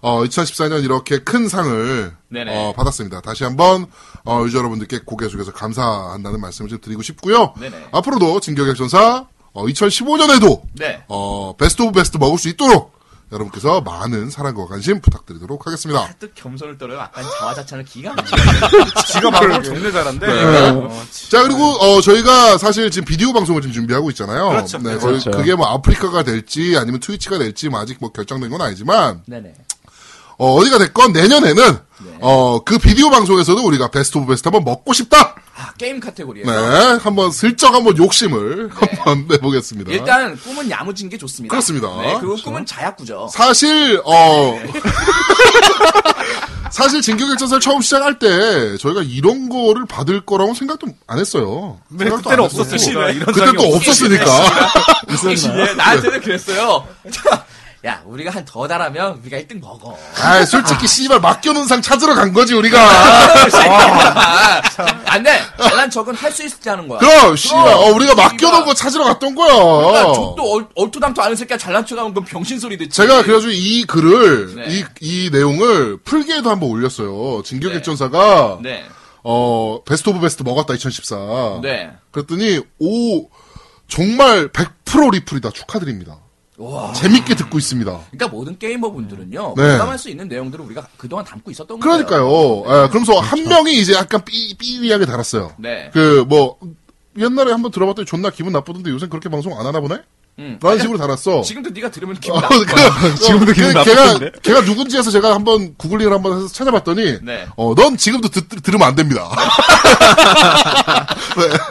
어, 0.00 0.24
2014년 0.24 0.82
이렇게 0.84 1.18
큰 1.18 1.48
상을. 1.48 2.12
어, 2.48 2.72
받았습니다. 2.76 3.20
다시 3.20 3.44
한번 3.44 3.86
어, 4.24 4.42
유저 4.46 4.58
여러분들께 4.58 5.00
고개 5.04 5.28
숙여서 5.28 5.52
감사한다는 5.52 6.40
말씀을 6.40 6.70
좀 6.70 6.80
드리고 6.80 7.02
싶고요. 7.02 7.52
네네. 7.60 7.88
앞으로도 7.92 8.40
진격액전사 8.40 9.26
어, 9.52 9.64
2015년에도 9.66 10.62
네. 10.74 11.02
어, 11.08 11.54
Best 11.56 11.82
of 11.82 11.92
Best 11.92 12.16
먹을 12.18 12.38
수 12.38 12.48
있도록 12.48 12.98
여러분께서 13.32 13.80
많은 13.80 14.28
사랑과 14.28 14.66
관심 14.66 15.00
부탁드리도록 15.00 15.66
하겠습니다. 15.66 16.06
가뜩 16.06 16.34
겸손을 16.34 16.78
떨어요. 16.78 17.00
아까 17.00 17.22
자화자찬을 17.38 17.84
기가 17.84 18.12
막히게. 18.14 18.36
지가 19.06 19.30
방송 19.30 19.62
존내 19.62 19.92
잘한데. 19.92 20.26
네. 20.26 20.68
어, 20.70 21.02
자 21.30 21.42
그리고 21.44 21.62
어 21.62 22.00
저희가 22.00 22.58
사실 22.58 22.90
지금 22.90 23.06
비디오 23.06 23.32
방송을 23.32 23.62
지금 23.62 23.72
준비하고 23.72 24.10
있잖아요. 24.10 24.48
그렇죠. 24.48 24.78
네, 24.78 24.96
거의 24.96 25.20
그렇죠. 25.20 25.30
그게 25.30 25.54
뭐 25.54 25.66
아프리카가 25.66 26.24
될지 26.24 26.76
아니면 26.76 26.98
트위치가 27.00 27.38
될지 27.38 27.68
뭐 27.68 27.80
아직 27.80 27.98
뭐 28.00 28.10
결정된 28.10 28.50
건 28.50 28.60
아니지만 28.62 29.22
네네. 29.26 29.54
어, 30.38 30.54
어디가 30.54 30.78
됐건 30.78 31.12
내년에는 31.12 31.78
어 32.20 32.43
그 32.43 32.78
비디오 32.78 33.10
방송에서도 33.10 33.64
우리가 33.64 33.88
Best 33.88 34.18
of 34.18 34.26
Best 34.26 34.48
한번 34.48 34.64
먹고 34.64 34.92
싶다. 34.92 35.36
아, 35.60 35.72
게임 35.76 36.00
카테고리에서. 36.00 36.50
네, 36.50 36.98
한번 37.02 37.30
슬쩍 37.30 37.74
한번 37.74 37.96
욕심을 37.98 38.70
한번 38.72 39.26
내보겠습니다. 39.28 39.92
일단, 39.92 40.36
꿈은 40.38 40.70
야무진 40.70 41.10
게 41.10 41.18
좋습니다. 41.18 41.52
그렇습니다. 41.52 41.88
네, 42.00 42.16
그리고 42.18 42.36
꿈은 42.36 42.64
자약구죠. 42.64 43.28
사실 43.30 44.00
어 44.04 44.58
사실 46.70 47.02
진격액전사를 47.02 47.60
처음 47.60 47.80
시작할 47.82 48.18
때 48.18 48.76
저희가 48.78 49.02
이런 49.02 49.48
거를 49.48 49.86
받을 49.86 50.24
거라고 50.24 50.54
생각도 50.54 50.86
안 51.06 51.18
했어요. 51.18 51.78
네, 51.88 52.04
그때는 52.04 52.38
안 52.38 52.44
했었고. 52.44 52.62
없었으니까 52.62 53.10
이런 53.10 53.32
그때 53.32 53.52
또 53.56 53.74
없었으니까. 53.74 54.24
예, 55.68 55.74
나한테는 55.74 56.20
그랬어요. 56.20 56.86
야, 57.86 58.02
우리가 58.04 58.30
한 58.30 58.44
더 58.44 58.68
달하면 58.68 59.20
우리가 59.22 59.38
1등 59.38 59.58
먹어. 59.60 59.96
아, 60.22 60.44
솔직히 60.44 60.86
씨발 60.86 61.20
맡겨놓은 61.20 61.66
상 61.66 61.80
찾으러 61.80 62.14
간 62.14 62.32
거지 62.34 62.52
우리가. 62.52 62.78
아, 62.78 64.62
안 65.06 65.22
돼. 65.22 65.40
잘난 65.58 65.90
척은 65.90 66.14
할수 66.14 66.44
있을 66.44 66.58
때 66.60 66.70
하는 66.70 66.88
거야. 66.88 66.98
그럼 66.98 67.36
씨발 67.36 67.68
어, 67.72 67.86
우리가 67.94 68.14
맡겨놓은 68.14 68.64
거 68.66 68.74
찾으러 68.74 69.04
갔던 69.04 69.34
거야. 69.34 69.54
그러니까 69.54 70.42
얼- 70.42 70.66
얼토당토 70.74 71.22
않은 71.22 71.36
새끼가 71.36 71.56
잘난 71.56 71.86
척하면 71.86 72.12
그건 72.12 72.24
병신 72.26 72.58
소리 72.58 72.76
듣지. 72.76 72.90
제가 72.96 73.22
그래가지고 73.22 73.52
이 73.52 73.84
글을 73.84 74.54
네. 74.56 74.64
이, 74.68 74.84
이 75.00 75.30
내용을 75.30 75.98
플게에도 76.04 76.50
한번 76.50 76.68
올렸어요. 76.70 77.42
진격엑전사가 77.44 78.58
네. 78.62 78.84
어 79.22 79.80
Best 79.86 80.08
of 80.10 80.20
Best 80.20 80.42
먹었다 80.42 80.74
2014. 80.74 81.60
네. 81.62 81.90
그랬더니 82.10 82.60
오 82.78 83.28
정말 83.88 84.48
100% 84.48 85.12
리플이다 85.12 85.50
축하드립니다. 85.50 86.18
와. 86.60 86.92
재밌게 86.92 87.34
듣고 87.36 87.58
있습니다. 87.58 87.90
그러니까 88.10 88.28
모든 88.28 88.58
게이머 88.58 88.90
분들은요. 88.90 89.54
네. 89.56 89.62
공감할 89.70 89.98
수 89.98 90.10
있는 90.10 90.28
내용들을 90.28 90.64
우리가 90.66 90.86
그동안 90.96 91.24
담고 91.24 91.50
있었던 91.50 91.80
거예요. 91.80 92.04
그러니까요. 92.04 92.58
예, 92.66 92.88
그러면서 92.88 93.18
한 93.18 93.42
명이 93.44 93.78
이제 93.80 93.94
약간 93.94 94.22
삐, 94.24 94.54
삐리하게 94.56 95.06
달았어요. 95.06 95.52
네. 95.58 95.90
그 95.92 96.24
뭐 96.28 96.58
옛날에 97.18 97.50
한번 97.50 97.70
들어봤더니 97.72 98.06
존나 98.06 98.30
기분 98.30 98.52
나쁘던데 98.52 98.90
요새 98.90 99.08
그렇게 99.08 99.28
방송 99.28 99.58
안 99.58 99.66
하나 99.66 99.80
보네? 99.80 99.96
응. 100.40 100.58
라는 100.62 100.80
식으로 100.80 100.96
달았어. 100.98 101.42
지금도 101.42 101.68
네가 101.70 101.90
들으면 101.90 102.16
기분 102.18 102.38
어, 102.38 102.40
나빠. 102.40 102.56
그, 102.56 103.14
지금도 103.16 103.52
기분 103.52 103.74
그, 103.74 103.84
걔가? 103.84 104.18
걔가 104.42 104.64
누군지 104.64 104.96
해서 104.96 105.10
제가 105.10 105.34
한번 105.34 105.74
구글링을 105.76 106.12
한번 106.12 106.38
해서 106.38 106.48
찾아봤더니, 106.48 107.18
네. 107.22 107.46
어, 107.56 107.74
넌 107.74 107.98
지금도 107.98 108.28
듣, 108.28 108.48
들으면 108.62 108.88
안 108.88 108.94
됩니다. 108.94 109.28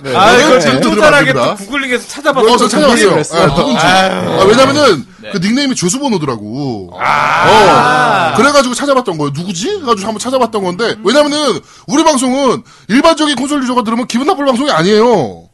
네. 0.04 0.16
아, 0.16 0.32
넌 0.34 0.40
이거 0.40 0.60
지금도 0.60 0.90
들으면 0.92 1.14
안 1.14 1.26
됩니다. 1.26 1.56
또 1.58 1.66
구글링에서 1.66 2.08
찾아봤어. 2.08 2.48
어, 2.54 2.58
저 2.58 2.68
찾아봤어요. 2.68 3.18
예, 3.18 3.48
누군지. 3.56 3.86
아, 3.86 4.44
왜냐면은, 4.48 5.06
그 5.32 5.38
닉네임이 5.40 5.76
조수번호더라고. 5.76 6.92
어. 6.94 8.34
그래가지고 8.38 8.76
찾아봤던 8.76 9.18
거예요. 9.18 9.32
누구지? 9.36 9.70
해가지고 9.82 10.08
한번 10.08 10.20
찾아봤던 10.20 10.64
건데, 10.64 10.96
왜냐면은, 11.04 11.60
우리 11.88 12.04
방송은 12.04 12.62
일반적인 12.88 13.36
콘솔 13.36 13.64
유저가 13.64 13.84
들으면 13.84 14.06
기분 14.08 14.28
나쁠 14.28 14.46
방송이 14.46 14.70
아니에요. 14.72 15.49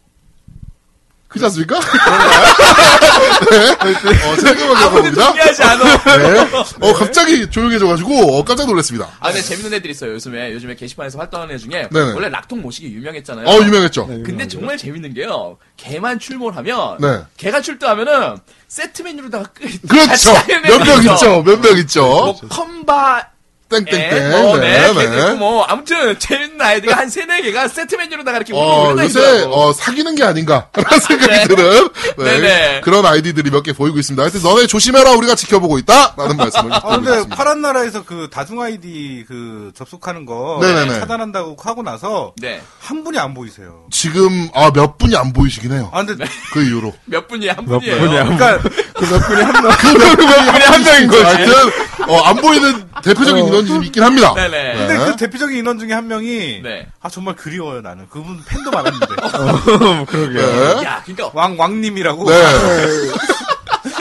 그렇지 1.35 1.45
않습니까? 1.45 1.79
네. 3.51 3.69
어, 3.71 4.35
생각해보게 4.35 4.79
아무도 4.79 4.89
봅니다. 4.91 5.27
동의하지 5.27 5.63
않아. 5.63 6.17
네. 6.17 6.39
어, 6.81 6.93
갑자기 6.93 7.49
조용해져가지고, 7.49 8.37
어, 8.37 8.43
깜짝 8.45 8.65
놀랐습니다. 8.67 9.09
아, 9.19 9.27
근데 9.27 9.41
재밌는 9.41 9.73
애들 9.73 9.89
있어요. 9.91 10.13
요즘에 10.13 10.53
요즘에 10.53 10.75
게시판에서 10.75 11.19
활동하는 11.19 11.55
애 11.55 11.57
중에 11.57 11.89
네네. 11.91 12.13
원래 12.13 12.29
락통 12.29 12.61
모시기 12.61 12.87
유명했잖아요. 12.93 13.47
어, 13.47 13.61
유명했죠. 13.61 14.07
근데 14.07 14.47
정말 14.47 14.77
재밌는 14.77 15.13
게요. 15.13 15.57
걔만 15.77 16.19
출몰하면 16.19 16.97
네. 16.99 17.19
걔가 17.37 17.61
출두하면은 17.61 18.37
세트 18.67 19.01
메뉴로다가 19.03 19.45
끄 19.53 19.65
그렇죠. 19.87 20.31
몇 20.47 20.79
명 20.85 20.99
있죠. 21.03 21.43
몇 21.43 21.59
명 21.61 21.77
있죠. 21.79 22.01
뭐 22.03 22.39
컴바 22.49 23.27
땡땡땡. 23.67 23.99
에, 23.99 24.29
뭐, 24.29 24.57
네, 24.57 24.93
네, 24.93 25.09
네. 25.09 25.33
뭐 25.33 25.63
아무튼 25.63 26.17
재밌는 26.19 26.61
아이디가 26.61 26.95
한 26.97 27.09
세네 27.09 27.41
개가 27.41 27.67
세트 27.67 27.95
메뉴로다가 27.95 28.37
이렇게 28.37 28.53
어, 28.55 28.91
요새, 28.97 29.05
있더라고. 29.19 29.55
어, 29.55 29.73
사귀는 29.73 30.15
게 30.15 30.23
아닌가. 30.23 30.67
라는 30.75 30.99
생각이 30.99 31.31
네. 31.31 31.47
드는, 31.47 31.89
네, 32.17 32.23
네네. 32.23 32.81
그런 32.81 33.05
아이디들이 33.05 33.49
몇 33.49 33.63
개 33.63 33.73
보이고 33.73 33.97
있습니다. 33.97 34.21
하여튼, 34.21 34.43
너네 34.43 34.67
조심해라, 34.67 35.13
우리가 35.13 35.33
지켜보고 35.33 35.79
있다! 35.79 36.13
라는 36.15 36.37
말씀을 36.37 36.71
아, 36.71 36.79
드리고 36.79 36.95
근데 36.97 37.11
있습니다. 37.13 37.35
파란 37.35 37.61
나라에서 37.61 38.03
그 38.05 38.29
다중 38.31 38.61
아이디 38.61 39.25
그 39.27 39.71
접속하는 39.75 40.25
거 40.27 40.59
네네네. 40.61 40.99
차단한다고 40.99 41.57
하고 41.59 41.81
나서 41.81 42.33
네. 42.39 42.61
한 42.79 43.03
분이 43.03 43.17
안 43.17 43.33
보이세요. 43.33 43.85
지금, 43.89 44.47
아, 44.53 44.69
몇 44.71 44.99
분이 44.99 45.15
안 45.17 45.33
보이시긴 45.33 45.73
해요. 45.73 45.89
아, 45.91 46.03
근데 46.05 46.23
그 46.53 46.61
이후로. 46.63 46.93
몇 47.05 47.27
분이야 47.27 47.53
한몇 47.57 47.79
분이에요. 47.81 47.99
분이야? 47.99 48.23
그러니까 48.25 48.59
그 48.59 49.05
몇 49.05 49.19
분이 49.27 49.41
한 49.41 49.63
명. 49.63 49.71
그분이 49.71 50.63
한 50.63 50.83
명인 50.83 51.07
거지. 51.07 51.23
하여튼 51.23 51.53
어, 52.07 52.21
안 52.21 52.35
보이는 52.37 52.87
대표적인 53.03 53.49
인원이 53.59 53.67
좀 53.67 53.83
있긴 53.83 54.03
합니다. 54.03 54.33
네네. 54.33 54.73
근데 54.75 54.97
네. 54.97 55.05
그 55.05 55.15
대표적인 55.15 55.57
인원 55.57 55.79
중에 55.79 55.93
한 55.93 56.07
명이 56.07 56.61
네. 56.63 56.87
아 57.01 57.09
정말 57.09 57.35
그리워요 57.35 57.81
나는 57.81 58.07
그분 58.09 58.43
팬도 58.45 58.71
많았는데 58.71 59.05
어, 59.23 60.05
그러게요. 60.05 60.79
네. 60.79 60.83
야, 60.85 61.01
그러니까 61.03 61.31
왕 61.33 61.57
왕님이라고 61.59 62.29
네. 62.29 62.35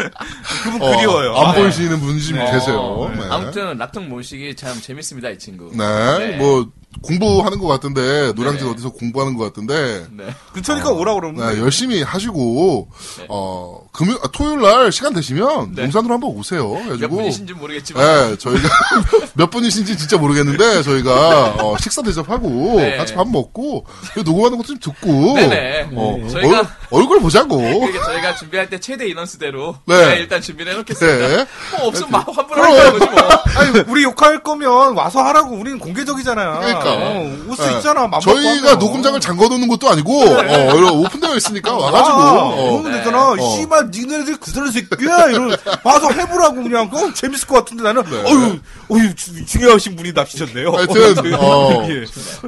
그분 0.62 0.82
어, 0.82 0.96
그리워요. 0.96 1.34
안 1.37 1.54
네. 1.54 1.62
보이시는 1.62 2.00
분이 2.00 2.23
좀 2.23 2.38
네. 2.38 2.50
계세요. 2.52 2.78
어, 2.78 3.08
네. 3.14 3.20
아무튼 3.30 3.76
락통 3.78 4.08
모시기 4.08 4.54
참 4.56 4.80
재밌습니다 4.80 5.30
이 5.30 5.38
친구. 5.38 5.70
네. 5.75 6.18
네. 6.18 6.37
뭐 6.37 6.66
공부하는 7.02 7.58
것 7.58 7.66
같은데 7.66 8.32
노량진 8.37 8.66
네. 8.66 8.73
어디서 8.73 8.90
공부하는 8.90 9.37
것 9.37 9.42
같은데 9.44 10.06
네. 10.12 10.32
근처니까 10.52 10.90
오라 10.92 11.14
그러면 11.14 11.52
네, 11.52 11.61
열심히 11.61 12.02
하시고 12.02 12.88
네. 13.18 13.26
어 13.28 13.80
금요 13.92 14.14
아, 14.23 14.28
토요일 14.32 14.61
날 14.61 14.92
시간 14.92 15.12
되시면 15.12 15.75
네. 15.75 15.82
용산으로 15.82 16.14
한번 16.14 16.30
오세요. 16.30 16.70
몇 17.00 17.08
분이신지 17.08 17.52
모르겠지만 17.54 18.30
네, 18.30 18.37
저희가 18.38 18.68
몇 19.34 19.50
분이신지 19.50 19.99
진짜 19.99 20.16
모르겠는데 20.18 20.82
저희가 20.84 21.56
어, 21.64 21.76
식사 21.78 22.00
대접하고 22.00 22.76
네. 22.76 22.96
같이 22.96 23.12
밥 23.14 23.28
먹고 23.28 23.84
녹음하는 24.25 24.56
것도 24.58 24.78
좀 24.78 24.78
듣고 24.78 25.34
네네. 25.34 25.88
어, 25.94 26.16
저희가- 26.30 26.68
얼, 26.90 27.00
얼굴 27.00 27.20
보자고. 27.20 27.58
그게 27.58 27.99
저희가 27.99 28.37
준비할 28.37 28.70
때 28.70 28.78
최대 28.78 29.08
인원수대로 29.08 29.76
네. 29.87 29.93
네, 29.96 30.16
일단 30.20 30.40
준비를 30.40 30.72
해놓겠습니다. 30.72 31.28
네. 31.28 31.46
뭐 31.78 31.88
없으면 31.88 32.10
막 32.10 32.26
환불하는 32.34 32.92
거지 32.98 33.10
뭐. 33.10 33.22
아니 33.56 33.84
우리 33.88 34.02
욕할 34.04 34.42
거면 34.42 34.94
와서 34.94 35.22
하라고 35.22 35.54
우리는 35.56 35.78
공개적이잖아요. 35.78 36.58
그러니까. 36.60 36.92
어, 36.92 37.36
올수 37.48 37.62
네. 37.66 37.76
있잖아. 37.76 38.10
저희가. 38.20 38.74
녹음장을 38.76 39.18
잠궈 39.20 39.48
놓는 39.48 39.68
것도 39.68 39.88
아니고 39.88 40.22
어, 40.22 40.42
이런 40.76 40.84
오픈되어 40.90 41.36
있으니까 41.36 41.74
와가지고 41.76 42.16
아, 42.16 42.32
어, 42.32 42.80
그러면 42.82 42.92
되잖아. 42.98 43.30
어. 43.32 43.36
씨발, 43.56 43.90
니네들 43.92 44.36
그사람 44.38 44.70
새끼야. 44.70 45.26
이런, 45.30 45.56
와서 45.82 46.10
해보라고 46.10 46.62
그냥. 46.62 46.90
그거 46.90 47.12
재밌을 47.14 47.46
것 47.46 47.56
같은데 47.56 47.82
나는, 47.82 48.02
네. 48.10 48.22
어휴, 48.24 48.58
어휴, 48.88 49.14
주- 49.14 49.44
중요하신 49.46 49.96
분이 49.96 50.12
납치셨네요. 50.12 50.70
하여튼, 50.72 51.16
어. 51.38 51.86
예. 51.88 52.04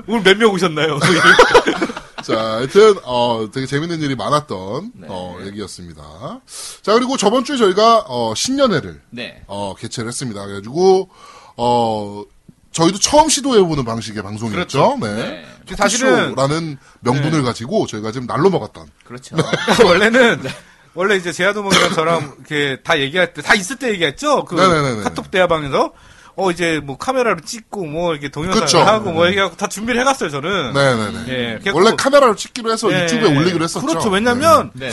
오늘 0.06 0.22
몇 0.22 0.36
명 0.36 0.52
오셨나요? 0.52 0.98
자, 2.34 2.40
하여튼 2.56 2.96
어 3.04 3.48
되게 3.52 3.66
재밌는 3.66 4.00
일이 4.00 4.14
많았던 4.16 4.92
네. 4.94 5.06
어 5.10 5.38
얘기였습니다. 5.44 6.40
자, 6.82 6.92
그리고 6.94 7.16
저번 7.16 7.44
주에 7.44 7.56
저희가 7.56 8.04
어 8.08 8.34
신년회를 8.34 9.00
네. 9.10 9.42
어 9.46 9.74
개최를 9.78 10.08
했습니다. 10.08 10.44
그래가지고 10.44 11.08
어 11.56 12.24
저희도 12.72 12.98
처음 12.98 13.28
시도해보는 13.28 13.84
방식의 13.84 14.22
방송이었죠. 14.22 14.98
네. 15.00 15.14
네. 15.14 15.74
사실은- 15.76 16.34
라는 16.36 16.76
명분을 17.00 17.42
가지고 17.42 17.86
저희가 17.86 18.12
지금 18.12 18.26
날로 18.26 18.50
먹었던. 18.50 18.86
그렇죠. 19.04 19.34
원래는, 19.84 20.42
네. 20.42 20.50
원래 20.94 21.16
이제 21.16 21.32
제아도목이랑 21.32 21.94
저랑 21.94 22.34
이렇게 22.38 22.80
다 22.84 22.98
얘기할 22.98 23.32
때, 23.34 23.40
다 23.42 23.54
있을 23.54 23.76
때 23.76 23.90
얘기했죠? 23.90 24.44
그 24.44 24.54
네네네네. 24.54 25.02
카톡 25.02 25.30
대화방에서. 25.30 25.92
어, 26.36 26.50
이제 26.50 26.80
뭐 26.84 26.98
카메라로 26.98 27.40
찍고 27.40 27.86
뭐 27.86 28.12
이렇게 28.12 28.28
동영상을 28.28 28.66
그쵸. 28.66 28.78
하고 28.78 29.10
뭐 29.10 29.26
얘기하고 29.28 29.56
다 29.56 29.66
준비를 29.66 30.00
해갔어요, 30.02 30.30
저는. 30.30 30.74
네네네. 30.74 31.28
예, 31.64 31.70
원래 31.70 31.96
카메라로 31.96 32.36
찍기로 32.36 32.70
해서 32.70 32.92
예, 32.92 33.04
유튜브에 33.04 33.36
올리기로 33.36 33.64
했었죠. 33.64 33.86
그렇죠. 33.86 34.10
왜냐면, 34.10 34.70
네네. 34.74 34.92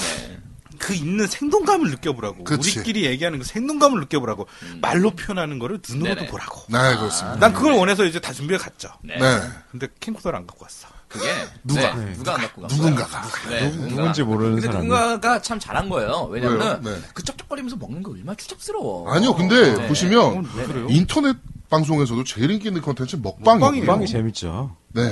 그 0.79 0.93
있는 0.93 1.27
생동감을 1.27 1.91
느껴보라고. 1.91 2.43
그치. 2.43 2.79
우리끼리 2.79 3.05
얘기하는 3.05 3.39
그 3.39 3.45
생동감을 3.45 4.01
느껴보라고. 4.01 4.47
말로 4.81 5.11
표현하는 5.11 5.59
거를 5.59 5.79
눈으로도 5.87 6.15
네네. 6.15 6.31
보라고. 6.31 6.63
네, 6.67 6.77
네 6.77 6.97
그렇습니다. 6.97 7.39
난 7.39 7.53
그걸 7.53 7.73
원해서 7.73 8.05
이제 8.05 8.19
다 8.19 8.33
준비해 8.33 8.57
갔죠. 8.57 8.89
네. 9.01 9.17
네. 9.17 9.41
근데 9.71 9.87
캠코더를 9.99 10.39
안 10.39 10.47
갖고 10.47 10.63
왔어. 10.63 10.87
그게 11.13 11.27
누가? 11.63 11.93
네, 11.95 12.13
누가 12.13 12.33
안 12.35 12.41
갖고 12.41 12.61
간 12.63 12.69
누군가가. 12.75 13.21
네, 13.49 13.69
누군가. 13.71 13.95
누군지 13.95 14.23
모르는 14.23 14.51
근데 14.55 14.67
사람이. 14.67 14.87
누군가가 14.87 15.41
참 15.41 15.59
잘한 15.59 15.87
거예요. 15.89 16.27
왜냐면? 16.31 16.81
네. 16.83 16.97
그 17.13 17.23
쩝쩝거리면서 17.23 17.77
먹는 17.77 18.01
거 18.03 18.11
얼마나 18.11 18.35
추잡스러워. 18.35 19.11
아니요, 19.13 19.35
근데 19.35 19.75
네. 19.77 19.87
보시면 19.87 20.49
왜 20.57 20.65
그래요? 20.65 20.87
인터넷 20.89 21.37
방송에서도 21.69 22.23
제일 22.23 22.51
인기 22.51 22.67
있는 22.67 22.81
컨텐츠 22.81 23.17
먹방이에요. 23.17 23.85
빵이 23.85 24.07
재밌죠. 24.07 24.75
네. 24.93 25.03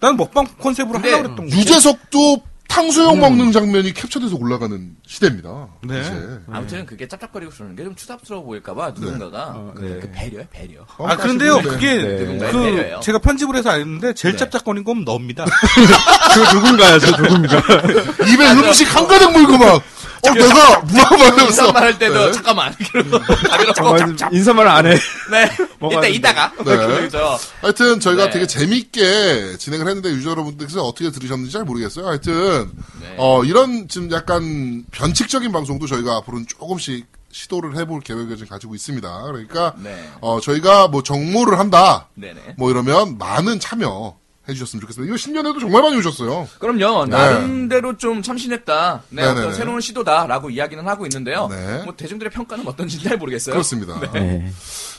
난 0.00 0.16
먹방 0.16 0.46
컨셉으로 0.60 0.98
하려고 1.00 1.22
그랬던 1.24 1.48
거. 1.50 1.56
유재석도 1.56 2.42
탕수육 2.68 3.18
먹는 3.18 3.50
장면이 3.50 3.92
캡처돼서 3.94 4.36
올라가는 4.36 4.90
시대입니다. 5.06 5.68
네. 5.82 6.00
이제. 6.00 6.38
아무튼 6.52 6.86
그게 6.86 7.08
짭짭거리고 7.08 7.50
그러는 7.52 7.74
게 7.74 7.82
좀 7.88 7.96
추잡스러워 7.96 8.44
보일까봐 8.44 8.90
누군가가 8.90 9.44
어, 9.56 9.72
그, 9.74 9.82
네. 9.82 9.98
그 10.00 10.10
배려야 10.12 10.44
배려. 10.50 10.84
아, 10.98 11.16
그런데요, 11.16 11.56
네. 11.56 11.62
그게, 11.62 11.96
네. 11.96 12.38
그, 12.50 12.60
배려예요. 12.60 13.00
제가 13.00 13.18
편집을 13.18 13.56
해서 13.56 13.70
알았는데, 13.70 14.12
제일 14.14 14.32
네. 14.36 14.38
짭짭거린 14.38 14.84
건 14.84 15.04
너입니다. 15.04 15.44
그 15.46 16.54
누군가요, 16.56 16.98
저 16.98 17.16
누군가. 17.16 17.56
입에 18.30 18.50
음식 18.52 18.94
한가득 18.94 19.32
물고 19.32 19.56
막, 19.56 19.82
어, 20.20 20.30
내가 20.34 20.80
무함하면서. 20.80 21.44
인사말 21.46 21.82
할 21.84 21.98
때도 21.98 22.26
네. 22.26 22.32
잠깐만 22.32 22.74
정말 23.76 24.16
인사말을 24.32 24.70
안 24.70 24.86
해. 24.86 24.90
네 25.30 25.50
이따 25.92 26.06
이따가 26.08 26.52
네. 26.64 27.08
하여튼 27.60 28.00
저희가 28.00 28.24
네. 28.24 28.30
되게 28.30 28.46
재밌게 28.48 29.56
진행을 29.58 29.86
했는데 29.86 30.10
유저 30.10 30.30
여러분들께서 30.30 30.82
어떻게 30.82 31.10
들으셨는지 31.12 31.52
잘 31.52 31.62
모르겠어요. 31.64 32.08
하여튼 32.08 32.57
네. 33.00 33.14
어 33.18 33.44
이런 33.44 33.88
지금 33.88 34.10
약간 34.12 34.84
변칙적인 34.90 35.52
방송도 35.52 35.86
저희가 35.86 36.16
앞으로는 36.16 36.46
조금씩 36.46 37.06
시도를 37.30 37.76
해볼 37.76 38.00
계획을 38.00 38.36
지금 38.36 38.48
가지고 38.48 38.74
있습니다. 38.74 39.22
그러니까 39.22 39.74
네. 39.82 40.08
어 40.20 40.40
저희가 40.40 40.88
뭐 40.88 41.02
정모를 41.02 41.58
한다 41.58 42.08
네네. 42.14 42.54
뭐 42.56 42.70
이러면 42.70 43.18
많은 43.18 43.60
참여 43.60 44.16
해주셨으면 44.48 44.80
좋겠습니다. 44.80 45.08
이거 45.08 45.16
신년에도 45.16 45.60
정말 45.60 45.82
많이 45.82 45.96
오셨어요. 45.98 46.48
그럼요. 46.58 47.06
나름대로 47.06 47.96
좀 47.98 48.22
참신했다. 48.22 49.02
네, 49.10 49.22
네네네. 49.22 49.40
어떤 49.40 49.54
새로운 49.54 49.80
시도다라고 49.80 50.50
이야기는 50.50 50.86
하고 50.88 51.04
있는데요. 51.04 51.48
네. 51.48 51.82
뭐 51.84 51.94
대중들의 51.94 52.30
평가는 52.30 52.66
어떤지 52.66 53.02
잘 53.02 53.18
모르겠어요. 53.18 53.52
그렇습니다. 53.52 54.00
네. 54.12 54.50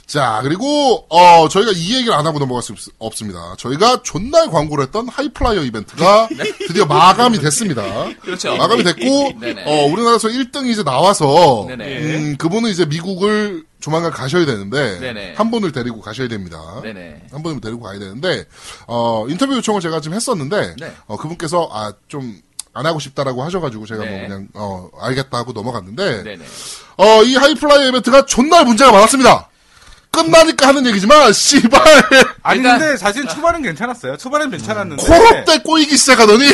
자, 0.09 0.39
그리고, 0.41 1.05
어, 1.09 1.47
저희가 1.47 1.71
이 1.75 1.93
얘기를 1.97 2.11
안 2.13 2.25
하고 2.25 2.39
넘어갈 2.39 2.63
수 2.63 2.73
없- 2.73 2.79
없습니다. 2.97 3.53
저희가 3.59 4.01
존날 4.01 4.49
광고를 4.49 4.85
했던 4.85 5.07
하이플라이어 5.07 5.61
이벤트가 5.61 6.27
드디어 6.67 6.85
마감이 6.87 7.37
됐습니다. 7.37 7.83
네. 7.83 8.15
그렇죠. 8.19 8.57
마감이 8.57 8.83
됐고, 8.83 9.33
네네. 9.39 9.65
어, 9.69 9.85
우리나라에서 9.85 10.29
1등이 10.29 10.69
이제 10.71 10.83
나와서. 10.83 11.67
음, 11.67 12.35
그분은 12.39 12.71
이제 12.71 12.85
미국을 12.85 13.63
조만간 13.79 14.09
가셔야 14.11 14.47
되는데, 14.47 14.99
네네. 14.99 15.35
한 15.37 15.51
분을 15.51 15.71
데리고 15.71 16.01
가셔야 16.01 16.27
됩니다. 16.27 16.59
네네. 16.81 17.27
한 17.31 17.43
분을 17.43 17.61
데리고 17.61 17.81
가야 17.83 17.99
되는데, 17.99 18.45
어, 18.87 19.27
인터뷰 19.29 19.53
요청을 19.57 19.79
제가 19.79 20.01
지금 20.01 20.15
했었는데, 20.15 20.75
네. 20.79 20.91
어, 21.05 21.17
그분께서, 21.17 21.69
아, 21.71 21.93
좀, 22.07 22.35
안 22.73 22.85
하고 22.85 22.99
싶다라고 22.99 23.43
하셔가지고 23.43 23.85
제가 23.85 23.99
뭐 24.03 24.09
네. 24.09 24.27
그냥, 24.27 24.47
어, 24.53 24.89
알겠다 24.99 25.37
하고 25.37 25.51
넘어갔는데, 25.53 26.23
네네. 26.23 26.45
어, 26.97 27.23
이 27.23 27.35
하이플라이 27.35 27.89
이벤트가 27.89 28.25
존날 28.25 28.65
문제가 28.65 28.91
많았습니다. 28.91 29.48
끝나니까 30.11 30.67
하는 30.69 30.85
얘기지만, 30.87 31.31
씨발, 31.33 31.81
아니, 32.43 32.57
일단- 32.59 32.79
근데 32.79 32.97
사실 32.97 33.27
초반은 33.27 33.61
괜찮았어요. 33.61 34.17
초반은 34.17 34.49
괜찮았는데. 34.51 35.03
콜옵 35.03 35.34
때 35.34 35.59
꼬이기 35.59 35.95
시작하더니, 35.97 36.45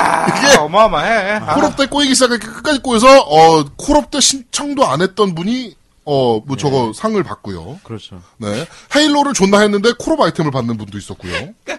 아, 0.00 0.26
어마어마해. 0.60 1.32
아, 1.44 1.54
콜옵 1.54 1.72
때 1.72 1.86
꼬이기 1.86 2.14
시작하니 2.14 2.40
끝까지 2.40 2.78
꼬여서, 2.80 3.20
어, 3.20 3.64
콜옵 3.76 4.00
때 4.00 4.20
신청도 4.20 4.86
안 4.86 5.02
했던 5.02 5.34
분이, 5.34 5.76
어, 6.04 6.40
뭐 6.46 6.56
저거 6.56 6.92
상을 6.94 7.22
받고요. 7.22 7.80
그렇죠. 7.84 8.22
네. 8.38 8.66
헤일로를 8.96 9.32
존나 9.34 9.60
했는데 9.60 9.92
콜옵 9.98 10.20
아이템을 10.22 10.50
받는 10.50 10.76
분도 10.76 10.96
있었고요. 10.96 11.32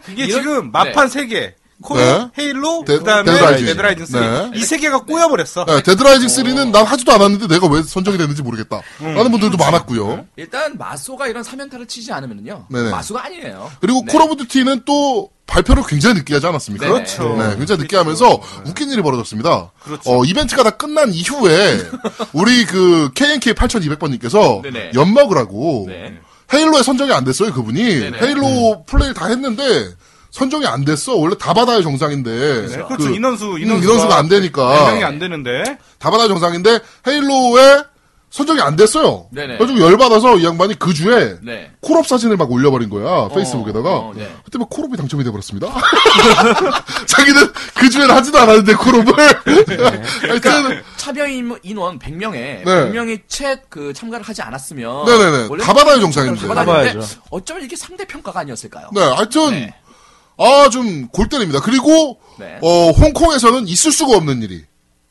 이게 0.10 0.26
이런- 0.26 0.42
지금 0.42 0.72
마판 0.72 1.08
세 1.10 1.26
3개. 1.26 1.54
콜옵, 1.82 2.00
네. 2.00 2.28
헤일로, 2.40 2.84
데- 2.86 2.98
그 3.00 3.04
다음에 3.04 3.32
데드라이징. 3.32 3.66
데드라이징 3.66 4.06
3. 4.06 4.22
네. 4.22 4.60
이세 4.60 4.78
개가 4.78 5.00
꼬여버렸어. 5.00 5.66
네, 5.66 5.82
데드라이징 5.82 6.28
3는 6.28 6.72
난 6.72 6.86
하지도 6.86 7.12
않았는데 7.14 7.48
내가 7.48 7.68
왜 7.68 7.82
선정이 7.84 8.18
됐는지 8.18 8.42
모르겠다. 8.42 8.82
라는 9.00 9.32
분들도 9.32 9.58
많았고요. 9.58 10.26
일단 10.38 10.78
마소가 10.78 11.28
이런 11.28 11.44
사면타를 11.44 11.88
치지 11.88 12.12
않으면은요. 12.14 12.66
네네. 12.70 12.90
마소가 12.92 13.26
아니에요. 13.26 13.72
그리고 13.82 14.04
네. 14.06 14.12
콜 14.12 14.22
오브 14.22 14.38
듀티는 14.38 14.82
또 14.86 15.30
발표를 15.48 15.84
굉장히 15.86 16.16
늦게 16.16 16.34
하지 16.36 16.48
않았습니까? 16.48 16.86
네네. 16.86 16.96
그렇죠. 16.98 17.36
네, 17.38 17.56
굉장히 17.58 17.82
늦게 17.82 17.98
하면서 17.98 18.40
웃긴 18.66 18.90
일이 18.90 19.02
벌어졌습니다. 19.02 19.72
그렇죠. 19.84 20.10
어, 20.10 20.24
이벤트가 20.24 20.64
다 20.64 20.70
끝난 20.72 21.12
이후에 21.14 21.78
우리 22.32 22.66
그 22.66 23.12
KNK 23.16 23.54
8200번님께서 23.54 24.62
네네. 24.62 24.92
연막을 24.96 25.38
하고 25.38 25.86
네. 25.90 26.20
헤일로에 26.54 26.84
선정이 26.84 27.12
안 27.14 27.24
됐어요, 27.26 27.52
그분이. 27.54 27.84
네네. 27.84 28.18
헤일로 28.20 28.84
플레이를 28.86 29.14
다 29.14 29.28
했는데 29.28 29.90
선정이 30.32 30.66
안 30.66 30.84
됐어. 30.86 31.16
원래 31.16 31.36
다 31.38 31.54
받아야 31.54 31.82
정상인데. 31.82 32.32
네, 32.68 32.68
그렇죠. 32.84 32.98
그, 32.98 33.16
인원수, 33.16 33.46
음, 33.54 33.60
인원수가. 33.60 33.84
인원수가 33.94 34.16
안 34.18 34.30
되니까. 34.30 34.80
대상이 34.80 35.04
안 35.04 35.20
되는데. 35.20 35.64
다 36.00 36.10
받아야 36.10 36.28
정상인데 36.28 36.80
헤일로에 37.08 37.84
선정이 38.30 38.62
안 38.62 38.78
됐어요. 38.78 39.28
네네. 39.32 39.58
그래가지고 39.58 39.82
열받아서 39.92 40.38
이 40.38 40.46
양반이 40.46 40.76
그 40.80 40.94
주에 40.94 41.36
네. 41.44 41.70
콜옵 41.82 42.08
사진을 42.08 42.38
막 42.38 42.50
올려버린 42.50 42.90
거야 42.90 43.28
페이스북에다가 43.28 43.90
어, 43.94 44.14
네. 44.16 44.34
그때 44.46 44.58
막 44.58 44.70
콜옵이 44.70 44.96
당첨이 44.96 45.22
돼버렸습니다 45.26 45.68
자기는 47.08 47.52
그 47.76 47.90
주에는 47.90 48.16
하지도 48.16 48.40
않았는데 48.40 48.74
콜옵을 48.76 49.14
하여튼 50.30 50.82
차별 50.96 51.30
인- 51.30 51.58
인원 51.64 52.00
100명에 52.00 52.32
네. 52.34 52.64
100명이 52.66 53.20
채 53.28 53.62
그 53.70 53.92
참가를 53.94 54.26
하지 54.26 54.42
않았으면 54.42 55.06
네네네. 55.06 55.48
원래 55.50 55.64
다 55.64 55.74
받아야 55.74 56.00
정상인데. 56.00 56.40
다 56.42 56.48
받았는데 56.48 56.94
받아야죠. 56.94 57.22
어쩌면 57.32 57.64
이게 57.64 57.76
상대 57.76 58.06
평가가 58.06 58.40
아니었을까요? 58.42 58.90
네 58.94 59.02
하여튼 59.02 59.52
네. 59.52 59.74
아 60.42 60.70
좀 60.70 61.08
골 61.12 61.30
때립니다 61.30 61.60
그리고 61.62 62.20
네. 62.40 62.58
어 62.62 62.90
홍콩에서는 62.92 63.68
있을 63.68 63.92
수가 63.92 64.16
없는 64.18 64.42
일이 64.42 64.64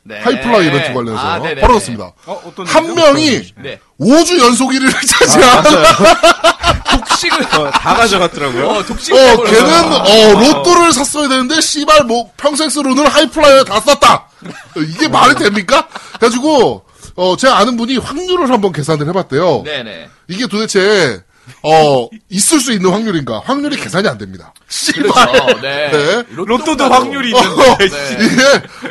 네. 0.03 0.19
하이플라이 0.21 0.67
이벤트 0.67 0.95
관련해서 0.95 1.19
아, 1.19 1.39
네네네. 1.39 1.61
벌어졌습니다. 1.61 2.13
어, 2.27 2.43
어떤 2.47 2.67
한 2.67 2.85
일이죠? 2.85 2.95
명이 2.95 3.43
네. 3.63 3.79
5주 4.01 4.41
연속 4.43 4.71
1위를 4.71 4.91
차지한 5.07 5.63
독식을 6.91 7.43
어, 7.61 7.71
다 7.71 7.95
가져갔더라고요. 7.95 8.67
어, 8.69 8.85
독식. 8.85 9.15
어, 9.15 9.45
걔는 9.45 9.93
어, 9.93 10.41
로또를 10.41 10.93
샀어야 10.93 11.29
되는데 11.29 11.61
씨발 11.61 12.05
뭐 12.05 12.31
평생 12.37 12.69
쓸 12.71 12.83
돈을 12.83 13.07
하이플라이에 13.09 13.65
다 13.65 13.79
썼다. 13.81 14.29
이게 14.89 15.07
말이 15.09 15.35
됩니까? 15.35 15.87
그래가지고 16.19 16.83
어, 17.17 17.37
제가 17.37 17.59
아는 17.59 17.77
분이 17.77 17.99
확률을 17.99 18.51
한번 18.51 18.73
계산을 18.73 19.07
해봤대요. 19.09 19.63
네네. 19.65 20.09
이게 20.29 20.47
도대체 20.47 21.23
어 21.63 22.09
있을 22.29 22.61
수 22.61 22.73
있는 22.73 22.91
확률인가? 22.91 23.41
확률이 23.45 23.77
계산이 23.77 24.09
안 24.09 24.19
됩니다. 24.19 24.53
씨발. 24.69 25.03
그렇죠. 25.03 25.61
네. 25.61 25.91
네. 25.91 26.25
로또도 26.31 26.45
로또도 26.47 26.85
확률이 26.85 27.35
어, 27.35 27.39
있는데. 27.39 27.89
네. 27.89 28.25
이게 28.25 28.43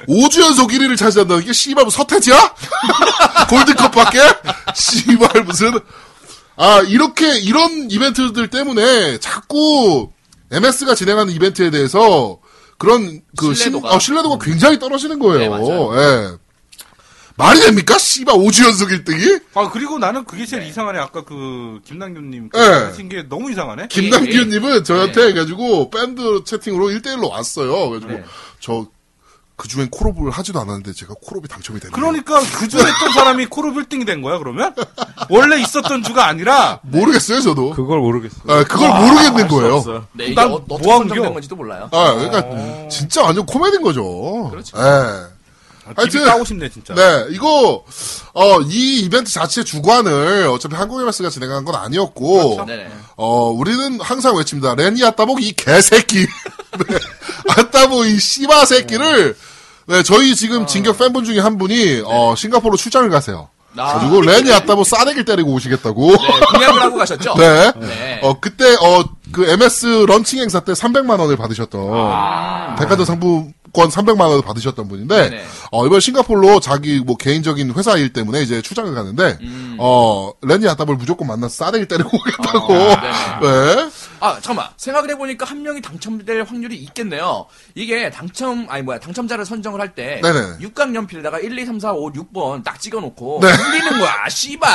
5주 0.08 0.42
연속 0.42 0.70
1위를 0.72 0.98
차지한다는 0.98 1.44
게 1.46 1.54
씨발 1.54 1.84
뭐 1.86 1.92
서태지야? 1.92 2.56
골드컵 3.50 3.92
밖에? 3.92 4.20
씨발 4.76 5.44
무슨 5.44 5.80
아 6.58 6.82
이렇게 6.88 7.38
이런 7.40 7.90
이벤트들 7.90 8.50
때문에 8.50 9.18
자꾸 9.20 10.10
MS가 10.52 10.96
진행하는 10.96 11.34
이벤트에 11.34 11.70
대해서 11.72 12.40
그런 12.78 13.22
그 13.38 13.54
신뢰도가. 13.54 13.90
신, 13.90 13.96
어, 13.96 14.00
신뢰도가 14.00 14.38
굉장히 14.44 14.80
떨어지는 14.80 15.20
거예요. 15.20 15.40
네, 15.40 15.50
맞아요. 15.50 15.92
예. 15.96 16.38
말이 17.40 17.60
됩니까? 17.62 17.98
씨발 17.98 18.36
5주 18.36 18.66
연속 18.66 18.90
1등이? 18.90 19.42
아 19.56 19.70
그리고 19.72 19.98
나는 19.98 20.26
그게 20.26 20.46
제일 20.46 20.64
이상하네. 20.64 21.00
아까 21.00 21.24
그 21.24 21.80
김남균님 21.86 22.50
네. 22.54 22.60
하신 22.60 23.08
게 23.08 23.24
너무 23.30 23.50
이상하네. 23.52 23.88
김남규님은 23.88 24.84
저한테 24.84 25.30
해가지고 25.30 25.90
밴드 25.90 26.44
채팅으로 26.44 26.88
1대1로 26.88 27.30
왔어요. 27.32 27.90
그래가지고 27.90 28.12
네. 28.20 28.24
저 28.60 28.88
그중엔 29.56 29.90
콜업을 29.90 30.32
하지도 30.32 30.60
않았는데 30.60 30.94
제가 30.94 31.14
콜업이 31.22 31.48
당첨이 31.50 31.80
됐네요. 31.80 31.94
그러니까 31.96 32.40
그중에 32.40 32.82
했던 32.82 33.12
사람이 33.14 33.46
코르 33.48 33.74
1등이 33.74 34.06
된 34.06 34.22
거야 34.22 34.38
그러면? 34.38 34.74
원래 35.30 35.62
있었던 35.62 36.02
주가 36.04 36.28
아니라 36.28 36.80
모르겠어요, 36.84 37.42
저도. 37.42 37.72
그걸 37.72 38.00
모르겠어요. 38.00 38.42
아, 38.48 38.64
그걸 38.64 38.90
모르겠는 38.90 39.48
거예요. 39.50 39.76
없어요. 39.76 40.08
네, 40.14 40.34
난 40.34 40.50
어, 40.52 40.56
어떻게 40.56 40.88
뭐 40.88 40.98
선정된? 41.00 41.34
건지도 41.34 41.56
몰라요. 41.58 41.90
아, 41.92 42.14
그러니까 42.14 42.88
진짜 42.90 43.22
완전 43.22 43.46
코미디인 43.46 43.82
거죠. 43.82 44.48
그렇죠. 44.50 44.78
예. 44.78 45.39
아, 45.90 46.02
하여튼- 46.02 46.26
까고 46.26 46.46
싶네 46.46 46.70
진짜. 46.70 46.94
네, 46.94 47.26
이거 47.32 47.84
어, 48.34 48.62
이 48.62 49.00
이벤트 49.02 49.32
자체 49.32 49.64
주관을 49.64 50.48
어차피 50.48 50.76
한국에마스가 50.76 51.30
진행한 51.30 51.66
건 51.66 51.76
아니었고, 51.76 52.64
네네. 52.66 52.88
어, 53.18 53.50
우리는 53.50 54.00
항상 54.02 54.36
외칩니다. 54.38 54.76
레니 54.76 55.04
아따복 55.04 55.42
이 55.42 55.52
개새끼. 55.54 56.26
네. 56.88 56.98
아따복 57.58 58.06
이 58.06 58.20
씨바 58.20 58.66
새끼를, 58.66 59.36
네, 59.88 60.04
저희 60.04 60.36
지금 60.36 60.68
진격 60.68 60.98
팬분 60.98 61.26
중에 61.26 61.40
한 61.40 61.58
분이, 61.58 62.04
어, 62.06 62.36
싱가포르 62.38 62.78
출장을 62.78 63.10
가세요. 63.10 63.50
아. 63.78 64.00
그리고 64.00 64.22
레니 64.22 64.52
아따복 64.52 64.86
싸대기를 64.86 65.26
때리고 65.26 65.52
오시겠다고. 65.54 66.12
네, 66.12 66.18
공약을 66.54 66.82
하고 66.82 66.98
가셨죠? 66.98 67.36
네. 67.38 67.72
네. 67.80 68.20
어, 68.24 68.40
그때, 68.40 68.76
어, 68.76 69.04
그 69.32 69.48
MS 69.48 70.06
런칭 70.08 70.40
행사 70.40 70.60
때 70.60 70.74
300만 70.74 71.20
원을 71.20 71.38
받으셨던, 71.38 72.76
백화점 72.78 73.06
상품 73.06 73.54
권 73.74 73.90
300만 73.90 74.22
원을 74.22 74.42
받으셨던 74.42 74.88
분인데, 74.88 75.16
아. 75.16 75.30
네네. 75.30 75.44
어, 75.72 75.86
이번 75.86 76.00
싱가폴로 76.00 76.60
자기 76.60 77.00
뭐 77.00 77.18
개인적인 77.18 77.74
회사 77.76 77.98
일 77.98 78.14
때문에 78.14 78.42
이제 78.42 78.62
출장을 78.62 78.94
가는데, 78.94 79.38
음. 79.42 79.76
어, 79.80 80.32
레니 80.42 80.68
아따복 80.68 80.96
무조건 80.96 81.28
만나서 81.28 81.66
싸대기 81.66 81.88
때리고 81.88 82.10
오겠다고. 82.14 82.74
아, 82.74 83.40
네. 83.42 83.90
아, 84.20 84.34
잠깐만. 84.42 84.68
생각을 84.78 85.10
해보니까 85.12 85.46
한 85.46 85.62
명이 85.64 85.82
당첨될 85.82 86.44
확률이 86.44 86.76
있겠네요. 86.78 87.46
이게 87.76 88.10
당첨, 88.10 88.66
아니 88.70 88.84
뭐야, 88.84 89.00
당첨자를 89.00 89.46
선정을 89.46 89.80
할 89.80 89.96
때. 89.96 90.20
네네. 90.22 90.58
육각연필에다가 90.62 91.40
1, 91.40 91.58
2, 91.58 91.66
3, 91.66 91.80
4, 91.80 91.94
5, 91.94 92.12
6번 92.14 92.64
딱 92.64 92.80
찍어놓고. 92.80 93.40
네. 93.42 93.56
돌리는 93.56 94.00
거야, 94.00 94.28
씨발. 94.30 94.70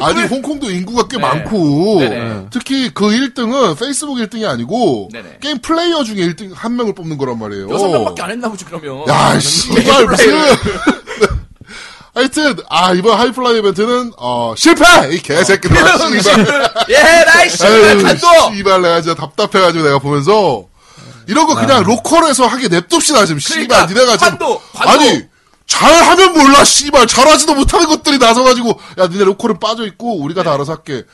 아니, 0.00 0.22
홍콩도 0.24 0.70
인구가 0.70 1.06
꽤 1.08 1.16
네. 1.16 1.22
많고, 1.22 2.00
네네. 2.00 2.46
특히 2.50 2.90
그 2.94 3.06
1등은 3.08 3.78
페이스북 3.78 4.16
1등이 4.16 4.46
아니고, 4.48 5.08
네네. 5.12 5.38
게임 5.40 5.58
플레이어 5.58 6.04
중에 6.04 6.16
1등, 6.28 6.52
한 6.54 6.76
명을 6.76 6.94
뽑는 6.94 7.18
거란 7.18 7.38
말이에요. 7.38 7.68
여섯 7.70 7.88
명밖에 7.88 8.22
안 8.22 8.30
했나 8.30 8.48
보지, 8.48 8.64
그러면. 8.64 9.06
야, 9.08 9.38
씨발, 9.40 10.06
무슨. 10.06 10.38
하여튼, 12.18 12.56
아, 12.68 12.92
이번 12.94 13.16
하이플라이 13.16 13.58
이벤트는, 13.58 14.12
어, 14.16 14.52
실패! 14.56 14.84
이 15.12 15.20
개새끼들. 15.20 15.76
씨발. 16.20 16.72
예, 16.88 17.24
나이 17.24 17.48
씨발, 17.48 17.72
아유, 17.72 18.02
간도! 18.02 18.54
씨발, 18.56 18.82
내가 18.82 19.00
진짜 19.00 19.14
답답해가지고 19.14 19.84
내가 19.84 19.98
보면서, 20.00 20.64
이런 21.28 21.46
거 21.46 21.54
그냥 21.54 21.84
local에서 21.84 22.48
하게 22.48 22.66
냅둡시다, 22.66 23.24
지금. 23.24 23.38
씨발, 23.38 23.66
그러니까, 23.68 23.86
니네가 23.86 24.16
지금. 24.16 24.30
관도, 24.30 24.62
관도. 24.74 24.90
아니, 24.90 25.22
잘하면 25.68 26.32
몰라, 26.32 26.64
씨발. 26.64 27.06
잘하지도 27.06 27.54
못하는 27.54 27.86
것들이 27.86 28.18
나서가지고, 28.18 28.80
야, 28.98 29.06
니네 29.06 29.22
local은 29.22 29.60
빠져 29.60 29.86
있고, 29.86 30.20
우리가 30.20 30.42
다 30.42 30.54
알아서 30.54 30.72
할게. 30.72 31.04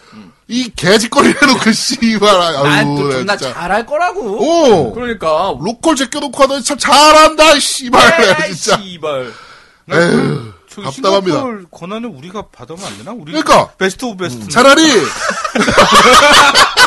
이 0.48 0.70
개짓거리 0.74 1.34
해놓고, 1.42 1.68
씨발. 1.70 2.34
아유, 2.40 2.62
난 2.62 2.86
또 2.86 3.09
내가 3.08 3.18
존나 3.18 3.36
진짜. 3.36 3.52
잘할 3.52 3.84
거라고. 3.84 4.20
오! 4.22 4.94
그러니까. 4.94 5.54
local 5.61 5.96
제껴놓고 5.96 6.42
하더니 6.42 6.64
참 6.64 6.78
잘한다, 6.78 7.58
씨발. 7.58 8.46
진짜. 8.54 8.78
씨발. 8.80 9.32
에휴. 9.92 10.53
저기 10.74 10.87
답답합니다. 10.96 11.37
싱가포르 11.38 11.64
권한을 11.70 12.08
우리가 12.10 12.42
받으면 12.52 12.84
안 12.84 12.98
되나? 12.98 13.12
우리 13.12 13.32
그러니까. 13.32 13.68
Best 13.78 14.04
of 14.04 14.24
Best. 14.24 14.48
차라리, 14.48 14.82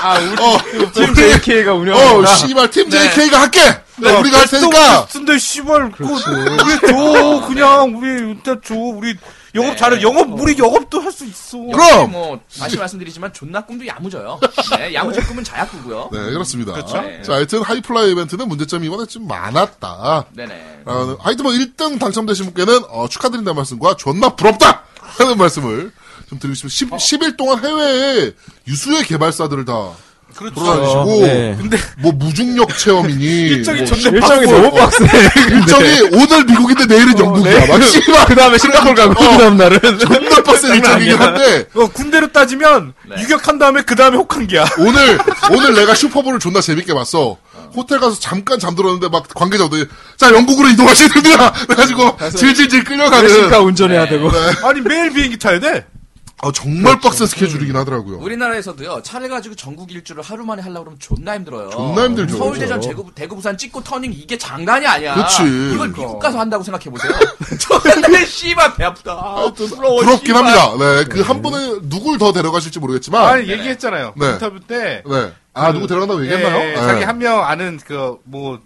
아, 0.01 0.19
우리 0.19 0.35
어, 0.43 0.91
팀 0.93 1.13
JK가 1.13 1.71
어, 1.73 1.75
운영한다. 1.75 2.35
씨발, 2.35 2.69
팀 2.71 2.89
네. 2.89 3.09
JK가 3.13 3.41
할게! 3.41 3.61
네, 3.97 4.11
우리가 4.11 4.37
할 4.39 4.47
Best 4.47 4.65
of 4.65 4.75
테니까! 4.75 5.01
Best인데 5.05 5.37
씨발 5.39 5.91
그 5.91 6.03
우리 6.05 6.79
줘 6.87 7.47
그냥 7.47 7.95
우리 7.97 8.07
일단 8.31 8.61
줘 8.63 8.75
우리 8.75 9.15
영업 9.55 9.71
네. 9.71 9.75
잘해 9.75 10.01
영업 10.01 10.39
우리 10.39 10.57
영업도 10.57 10.99
할 11.01 11.11
수 11.11 11.25
있어. 11.25 11.57
그럼! 11.57 12.11
뭐 12.11 12.39
다시 12.59 12.77
말씀드리지만 12.77 13.33
존나 13.33 13.65
꿈도 13.65 13.87
야무져요. 13.87 14.39
네, 14.77 14.93
야무진 14.93 15.25
꿈은 15.25 15.43
자야 15.43 15.65
꾸고요. 15.65 16.09
네, 16.11 16.19
그렇습니다. 16.31 16.73
네. 16.75 17.21
자, 17.23 17.33
하여튼 17.33 17.61
하이플라이 17.63 18.11
이벤트는 18.11 18.47
문제점이 18.47 18.85
이번에 18.87 19.05
좀 19.07 19.27
많았다. 19.27 20.25
네네. 20.33 20.83
어, 20.85 21.17
하여튼 21.19 21.43
뭐 21.43 21.51
1등 21.53 21.99
당첨되신 21.99 22.45
분께는 22.45 22.81
어, 22.89 23.07
축하드린다는 23.07 23.55
말씀과 23.55 23.95
존나 23.95 24.35
부럽다! 24.35 24.83
하는 24.99 25.37
말씀을 25.37 25.91
좀 26.29 26.37
드리고 26.37 26.53
싶습니다. 26.55 26.97
10, 26.97 27.19
10일 27.19 27.37
동안 27.37 27.63
해외에 27.63 28.31
유수의 28.67 29.03
개발사들을 29.05 29.65
다 29.65 29.91
그렇죠. 30.35 30.55
돌아다니시고, 30.55 31.05
네. 31.25 31.55
근데 31.59 31.77
뭐 31.97 32.11
무중력 32.11 32.77
체험이니, 32.77 33.23
일정이 33.49 33.79
뭐 33.81 33.85
존나 33.87 34.09
일정이. 34.35 34.45
너무 34.45 34.71
빡세. 34.71 35.05
일정이 35.51 36.01
오늘 36.13 36.43
미국인데 36.45 36.85
내일은 36.85 37.17
영국이야. 37.17 37.65
막 37.67 37.81
씨발 37.83 38.25
그 38.27 38.35
다음에 38.35 38.57
싱가포르 38.57 38.93
가고, 38.95 39.13
그 39.15 39.37
다음 39.37 39.57
날은. 39.57 39.79
존나 39.99 40.43
빡센 40.43 40.75
일정이긴 40.75 41.15
한데, 41.15 41.67
어, 41.73 41.87
군대로 41.87 42.31
따지면 42.31 42.93
네. 43.09 43.21
유격한 43.23 43.57
다음에 43.57 43.81
그 43.81 43.95
다음에 43.95 44.17
혹한기야. 44.17 44.65
오늘 44.79 45.17
오늘 45.51 45.73
내가 45.73 45.95
슈퍼볼을 45.95 46.39
존나 46.39 46.61
재밌게 46.61 46.93
봤어. 46.93 47.37
호텔 47.75 47.99
가서 47.99 48.17
잠깐 48.19 48.59
잠들었는데 48.59 49.09
막 49.09 49.27
관계자분들이 49.33 49.89
자 50.15 50.31
영국으로 50.31 50.69
이동하시면 50.69 51.11
됩니다. 51.11 51.51
그래가지고 51.51 52.17
질질질 52.35 52.83
끌려가는. 52.83 53.23
레시카 53.27 53.59
운전해야 53.59 54.05
네. 54.05 54.09
되고. 54.11 54.31
아니 54.63 54.81
매일 54.81 55.11
비행기 55.13 55.37
타야 55.37 55.59
돼. 55.59 55.85
어, 56.43 56.51
정말 56.51 56.99
빡센 56.99 57.25
스케줄이긴 57.25 57.75
하더라고요. 57.77 58.19
우리나라에서도요 58.19 59.01
차를 59.01 59.27
가지고 59.27 59.55
전국 59.55 59.91
일주를 59.91 60.21
하루 60.21 60.45
만에 60.45 60.61
하려고 60.61 60.81
그러면 60.83 60.99
존나 60.99 61.33
힘들어요. 61.33 61.71
존나 61.71 62.05
힘들죠. 62.05 62.37
서울 62.37 62.59
대전 62.59 62.79
그렇죠. 62.79 62.89
대구 62.89 63.11
대구 63.15 63.35
부산 63.37 63.57
찍고 63.57 63.83
터닝 63.83 64.13
이게 64.13 64.37
장난이 64.37 64.85
아니야. 64.85 65.15
그치. 65.15 65.41
이걸 65.73 65.87
미국 65.89 66.19
가서 66.19 66.37
한다고 66.39 66.63
생각해 66.63 66.85
보세요. 66.91 67.11
저는 67.59 68.23
씨발 68.25 68.75
배 68.75 68.83
아프다. 68.85 69.13
아, 69.13 69.51
부러워, 69.55 70.01
부럽긴 70.03 70.27
씨발. 70.35 70.45
합니다. 70.45 70.77
네, 70.77 71.03
그한 71.05 71.41
분은 71.41 71.89
누굴 71.89 72.19
더 72.19 72.31
데려가실지 72.31 72.79
모르겠지만, 72.79 73.25
아니 73.25 73.47
얘기했잖아요. 73.49 74.13
네. 74.15 74.29
인터뷰 74.33 74.59
때. 74.59 75.01
네. 75.09 75.33
아 75.55 75.71
누구 75.71 75.87
데려간다고 75.87 76.21
얘기했나요? 76.23 76.55
예, 76.61 76.65
네. 76.69 76.75
자기 76.75 77.03
한 77.03 77.17
명 77.17 77.43
아는 77.43 77.79
그 77.83 78.17
뭐 78.25 78.59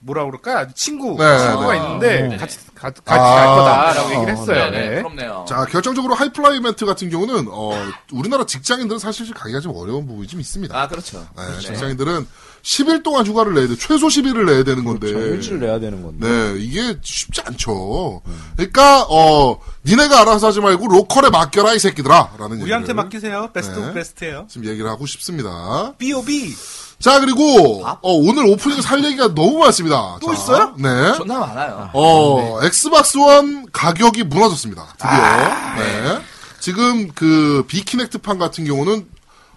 뭐라 0.00 0.24
그럴까 0.26 0.68
친구 0.74 1.16
네, 1.18 1.38
친구가 1.38 1.72
네. 1.72 1.76
있는데 1.78 2.28
네. 2.28 2.36
같이 2.36 2.58
가, 2.74 2.90
같이 2.90 3.02
아, 3.06 3.34
갈 3.34 3.46
거다라고 3.46 4.08
어, 4.08 4.12
얘기를 4.14 4.32
했어요. 4.32 4.70
네네, 4.70 4.88
네. 4.88 4.96
부럽네요. 5.02 5.44
자, 5.48 5.64
결정적으로 5.64 6.14
하이플라이 6.14 6.58
이벤트 6.58 6.86
같은 6.86 7.10
경우는 7.10 7.48
어, 7.50 7.72
우리나라 8.12 8.46
직장인들은 8.46 9.00
사실 9.00 9.32
가기가 9.34 9.58
좀 9.60 9.74
어려운 9.74 10.06
부분이 10.06 10.28
좀 10.28 10.40
있습니다. 10.40 10.80
아 10.80 10.86
그렇죠. 10.86 11.26
네, 11.36 11.58
직장인들은 11.60 12.26
10일 12.62 13.02
동안 13.02 13.26
휴가를 13.26 13.54
내야 13.54 13.66
돼. 13.66 13.74
최소 13.76 14.06
10일을 14.06 14.46
내야 14.46 14.62
되는 14.62 14.84
건데. 14.84 15.12
그렇죠. 15.12 15.26
일주일 15.34 15.60
내야 15.60 15.80
되는 15.80 16.02
건데. 16.02 16.28
네, 16.28 16.54
이게 16.58 16.96
쉽지 17.02 17.40
않죠. 17.44 18.22
그러니까 18.56 19.04
어 19.08 19.58
니네가 19.84 20.20
알아서 20.20 20.48
하지 20.48 20.60
말고 20.60 20.86
local에 20.86 21.30
맡겨라 21.30 21.74
이 21.74 21.78
새끼들아라는 21.78 22.60
우리한테 22.60 22.84
얘기를 22.84 22.94
맡기세요. 22.94 23.50
베스트 23.52 23.78
네. 23.78 23.84
of 23.84 23.94
Best예요. 23.94 24.46
지금 24.48 24.68
얘기를 24.68 24.88
하고 24.88 25.06
싶습니다. 25.06 25.94
B.O.B. 25.98 26.54
자 27.00 27.20
그리고 27.20 27.84
어, 27.86 27.98
오늘 28.02 28.46
오프닝 28.46 28.82
살 28.82 29.04
얘기가 29.04 29.34
너무 29.34 29.58
많습니다. 29.58 30.18
또 30.20 30.28
자, 30.28 30.32
있어요? 30.32 30.74
네. 30.76 31.12
존나 31.14 31.38
많아요. 31.38 31.90
어 31.92 32.60
엑스박스 32.64 33.18
원 33.18 33.66
가격이 33.72 34.24
무너졌습니다. 34.24 34.84
드디어. 34.92 35.08
아, 35.08 35.76
네. 35.76 36.18
지금 36.58 37.08
그 37.14 37.64
비키넥트판 37.68 38.38
같은 38.38 38.64
경우는 38.64 39.06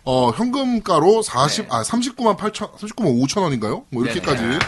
어, 0.03 0.31
현금가로 0.31 1.21
40, 1.21 1.63
네. 1.65 1.67
아, 1.71 1.83
39만 1.83 2.35
8천, 2.37 2.75
39만 2.75 3.21
5천 3.23 3.43
원인가요? 3.43 3.85
뭐 3.91 4.03
이렇게까지 4.03 4.41
네네. 4.41 4.59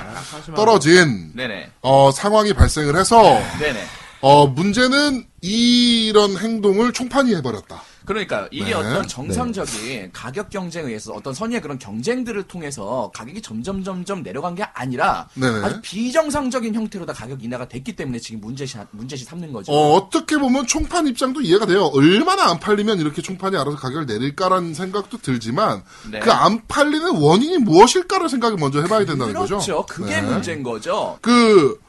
떨어진, 0.55 1.31
네네. 1.33 1.71
어, 1.81 2.11
상황이 2.11 2.53
발생을 2.53 2.95
해서, 2.95 3.19
네네. 3.59 3.83
어, 4.21 4.45
문제는 4.45 5.25
이런 5.41 6.37
행동을 6.37 6.93
총판이 6.93 7.33
해버렸다. 7.37 7.81
그러니까 8.05 8.47
이게 8.51 8.65
네. 8.65 8.73
어떤 8.73 9.07
정상적인 9.07 10.11
가격 10.11 10.49
경쟁에 10.49 10.87
의해서 10.87 11.13
어떤 11.13 11.33
선의의 11.33 11.61
그런 11.61 11.79
경쟁들을 11.79 12.43
통해서 12.43 13.11
가격이 13.13 13.41
점점 13.41 13.83
점점 13.83 14.23
내려간 14.23 14.55
게 14.55 14.63
아니라 14.63 15.27
네네. 15.35 15.65
아주 15.65 15.79
비정상적인 15.81 16.75
형태로 16.75 17.05
다 17.05 17.13
가격 17.13 17.43
인하가 17.43 17.67
됐기 17.67 17.95
때문에 17.95 18.19
지금 18.19 18.41
문제시 18.41 18.77
문제시 18.91 19.25
삼는 19.25 19.51
거죠. 19.53 19.71
어, 19.71 19.95
어떻게 19.95 20.37
보면 20.37 20.67
총판 20.67 21.07
입장도 21.07 21.41
이해가 21.41 21.65
돼요. 21.65 21.85
얼마나 21.93 22.49
안 22.49 22.59
팔리면 22.59 22.99
이렇게 22.99 23.21
총판이 23.21 23.57
알아서 23.57 23.77
가격을 23.77 24.05
내릴까라는 24.05 24.73
생각도 24.73 25.17
들지만, 25.17 25.83
네. 26.11 26.19
그안 26.19 26.61
팔리는 26.67 27.15
원인이 27.15 27.59
무엇일까를 27.59 28.29
생각을 28.29 28.57
먼저 28.57 28.81
해봐야 28.81 29.05
된다는 29.05 29.33
거죠. 29.33 29.57
그렇죠. 29.57 29.85
그게 29.87 30.21
네. 30.21 30.21
문제인 30.21 30.63
거죠. 30.63 31.17
그, 31.21 31.79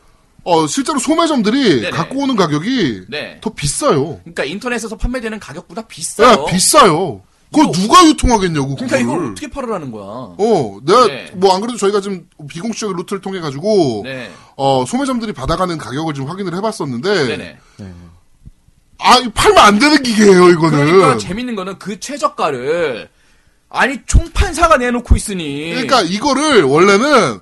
어, 0.44 0.66
실제로 0.66 0.98
소매점들이 0.98 1.80
네네. 1.80 1.90
갖고 1.90 2.20
오는 2.20 2.36
가격이 2.36 3.02
네. 3.08 3.38
더 3.40 3.50
비싸요. 3.54 4.18
그러니까 4.20 4.44
인터넷에서 4.44 4.96
판매되는 4.96 5.40
가격보다 5.40 5.82
야, 5.82 5.86
비싸요. 5.88 6.44
비싸요. 6.46 7.22
그걸 7.52 7.66
이거- 7.70 7.72
누가 7.80 8.04
유통하겠냐고, 8.06 8.74
그러니까 8.74 8.98
이걸 8.98 9.12
그거를. 9.14 9.30
어떻게 9.30 9.48
팔으라는 9.48 9.90
거야? 9.92 10.04
어, 10.04 10.78
내가, 10.84 11.06
네. 11.06 11.30
뭐, 11.34 11.54
안 11.54 11.60
그래도 11.60 11.78
저희가 11.78 12.00
지금 12.00 12.26
비공식적인 12.48 12.96
루트를 12.96 13.22
통해 13.22 13.40
가지고, 13.40 14.02
네. 14.04 14.30
어, 14.56 14.84
소매점들이 14.86 15.32
받아가는 15.32 15.78
가격을 15.78 16.14
좀 16.14 16.26
확인을 16.28 16.54
해봤었는데, 16.56 17.26
네네. 17.28 17.58
아, 18.98 19.18
팔면 19.34 19.58
안 19.58 19.78
되는 19.78 20.02
기계예요, 20.02 20.48
이거는. 20.50 20.86
그러니까 20.86 21.18
재밌는 21.18 21.54
거는 21.56 21.78
그 21.78 22.00
최저가를 22.00 23.08
아니 23.68 23.98
총판사가 24.06 24.76
내놓고 24.76 25.16
있으니 25.16 25.70
그러니까 25.70 26.00
이거를 26.02 26.62
원래는 26.62 27.40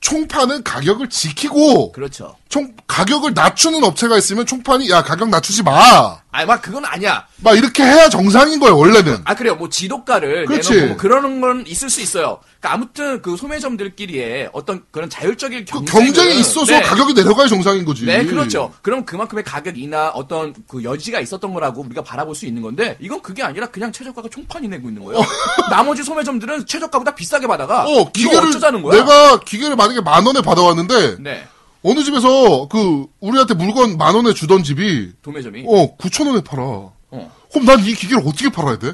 총판은 0.00 0.62
가격을 0.62 1.08
지키고 1.10 1.92
그렇죠. 1.92 2.36
총 2.48 2.72
가격을 2.86 3.34
낮추는 3.34 3.82
업체가 3.84 4.16
있으면 4.16 4.46
총판이 4.46 4.90
야 4.90 5.02
가격 5.02 5.28
낮추지 5.28 5.62
마. 5.62 6.20
아니 6.30 6.46
막 6.46 6.60
그건 6.60 6.84
아니야. 6.84 7.26
막 7.38 7.56
이렇게 7.56 7.82
해야 7.82 8.08
정상인 8.08 8.60
거예요 8.60 8.76
원래는. 8.76 9.18
아 9.24 9.34
그래요. 9.34 9.54
뭐 9.56 9.68
지도가를 9.68 10.44
그렇지. 10.44 10.70
내놓고 10.72 10.88
뭐 10.88 10.96
그러는 10.98 11.40
건 11.40 11.64
있을 11.66 11.88
수 11.88 12.00
있어요. 12.02 12.40
그러니까 12.60 12.74
아무튼 12.74 13.22
그 13.22 13.36
소매점들끼리의 13.36 14.50
어떤 14.52 14.82
그런 14.90 15.08
자율적인 15.08 15.64
그 15.64 15.64
경쟁은 15.64 16.04
경쟁이 16.12 16.40
있어서 16.40 16.72
네. 16.72 16.82
가격이 16.82 17.14
내려가야 17.14 17.48
정상인 17.48 17.84
거지. 17.84 18.04
네, 18.04 18.24
그렇죠. 18.26 18.72
그럼 18.82 19.06
그만큼의 19.06 19.42
가격이나 19.44 20.10
어떤 20.10 20.54
그 20.68 20.84
여지가 20.84 21.20
있었던 21.20 21.54
거라고 21.54 21.82
우리가 21.82 22.02
바라볼 22.02 22.34
수 22.34 22.44
있는 22.44 22.60
건데 22.60 22.96
이건 23.00 23.22
그게 23.22 23.42
아니라 23.42 23.66
그냥 23.68 23.90
최저가가 23.90 24.28
총판이 24.28 24.68
내고 24.68 24.88
있는 24.88 25.04
거예요. 25.04 25.22
나머지 25.70 26.02
소매점들은 26.04 26.66
최저가보다 26.66 27.14
비싸게 27.14 27.46
받아가. 27.46 27.84
어 27.86 28.10
기계를 28.12 28.48
어쩌자는 28.48 28.82
거야? 28.82 29.00
내가 29.00 29.40
기계를 29.40 29.76
만약에 29.76 30.02
만 30.02 30.26
원에 30.26 30.42
받아왔는데 30.42 31.16
네. 31.20 31.48
어느 31.82 32.02
집에서 32.02 32.68
그 32.68 33.06
우리한테 33.20 33.54
물건 33.54 33.96
만 33.96 34.14
원에 34.14 34.34
주던 34.34 34.62
집이 34.64 35.12
도매점이. 35.22 35.64
어 35.66 35.96
9천 35.96 36.26
원에 36.26 36.40
팔아. 36.42 36.62
어. 36.62 37.32
그럼 37.52 37.66
난 37.66 37.80
이 37.80 37.94
기계를 37.94 38.22
어떻게 38.26 38.48
팔아야 38.50 38.78
돼? 38.78 38.92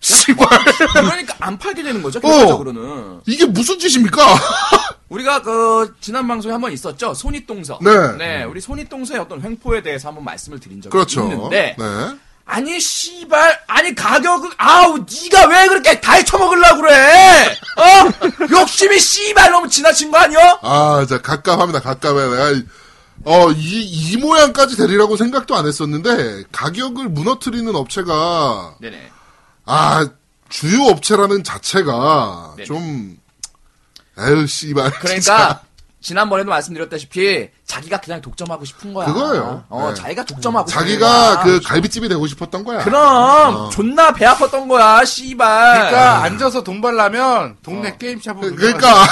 씨발 0.00 0.46
그러니까 0.92 1.34
안 1.40 1.58
팔게 1.58 1.82
되는 1.82 2.02
거죠. 2.02 2.20
결과적으로는. 2.20 3.20
이게 3.26 3.46
무슨 3.46 3.78
짓입니까? 3.78 4.22
우리가 5.08 5.42
그 5.42 5.94
지난 6.00 6.26
방송에 6.28 6.52
한번 6.52 6.72
있었죠. 6.72 7.14
손윗동서. 7.14 7.78
네. 8.18 8.44
우리 8.44 8.60
손윗동서의 8.60 9.20
어떤 9.20 9.40
횡포에 9.42 9.82
대해서 9.82 10.08
한번 10.08 10.24
말씀을 10.24 10.58
드린 10.60 10.80
적이 10.82 10.90
그렇죠. 10.92 11.22
있는데 11.22 11.76
네. 11.78 12.16
아니 12.48 12.78
씨발 12.80 13.60
아니 13.66 13.92
가격을 13.94 14.50
아우 14.56 14.98
네가 14.98 15.46
왜 15.48 15.66
그렇게 15.66 16.00
다 16.00 16.12
헤쳐먹으려고 16.12 16.80
그래? 16.82 17.56
어? 17.76 18.48
욕심이 18.50 18.98
씨발 19.00 19.50
너무 19.50 19.68
지나친 19.68 20.12
거 20.12 20.18
아니야? 20.18 20.58
아, 20.62 21.04
자, 21.08 21.20
갑갑합니다, 21.20 21.80
갑갑해. 21.80 22.14
내가, 22.30 22.50
이- 22.52 22.64
어, 23.24 23.50
이, 23.50 23.82
이 23.82 24.16
모양까지 24.18 24.76
되리라고 24.76 25.16
생각도 25.16 25.56
안 25.56 25.66
했었는데, 25.66 26.44
가격을 26.52 27.08
무너뜨리는 27.08 27.74
업체가, 27.74 28.76
네네. 28.80 29.10
아, 29.64 30.08
주요 30.48 30.84
업체라는 30.84 31.42
자체가, 31.42 32.54
네네. 32.56 32.66
좀, 32.66 33.18
에휴, 34.18 34.46
씨발. 34.46 34.90
그러니까 34.92 35.08
진짜. 35.20 35.60
지난번에도 36.00 36.48
말씀드렸다시피 36.50 37.48
자기가 37.66 37.98
그냥 37.98 38.20
독점하고 38.20 38.64
싶은 38.64 38.94
거야. 38.94 39.06
그거예요. 39.06 39.64
어, 39.68 39.88
네. 39.88 39.94
자기가 40.00 40.24
독점하고 40.24 40.68
싶은 40.70 40.80
자기가 40.80 41.06
거야. 41.08 41.42
그 41.42 41.60
갈비집이 41.64 42.08
되고 42.08 42.24
싶었던 42.26 42.62
거야. 42.62 42.84
그럼 42.84 43.70
존나 43.70 44.12
배 44.12 44.24
아팠던 44.24 44.68
거야, 44.68 45.04
씨발. 45.04 45.74
그러니까 45.74 46.22
앉아서 46.22 46.62
돈 46.62 46.80
벌려면 46.80 47.56
동네 47.64 47.96
게임샵을 47.98 48.54
그러니까. 48.54 48.88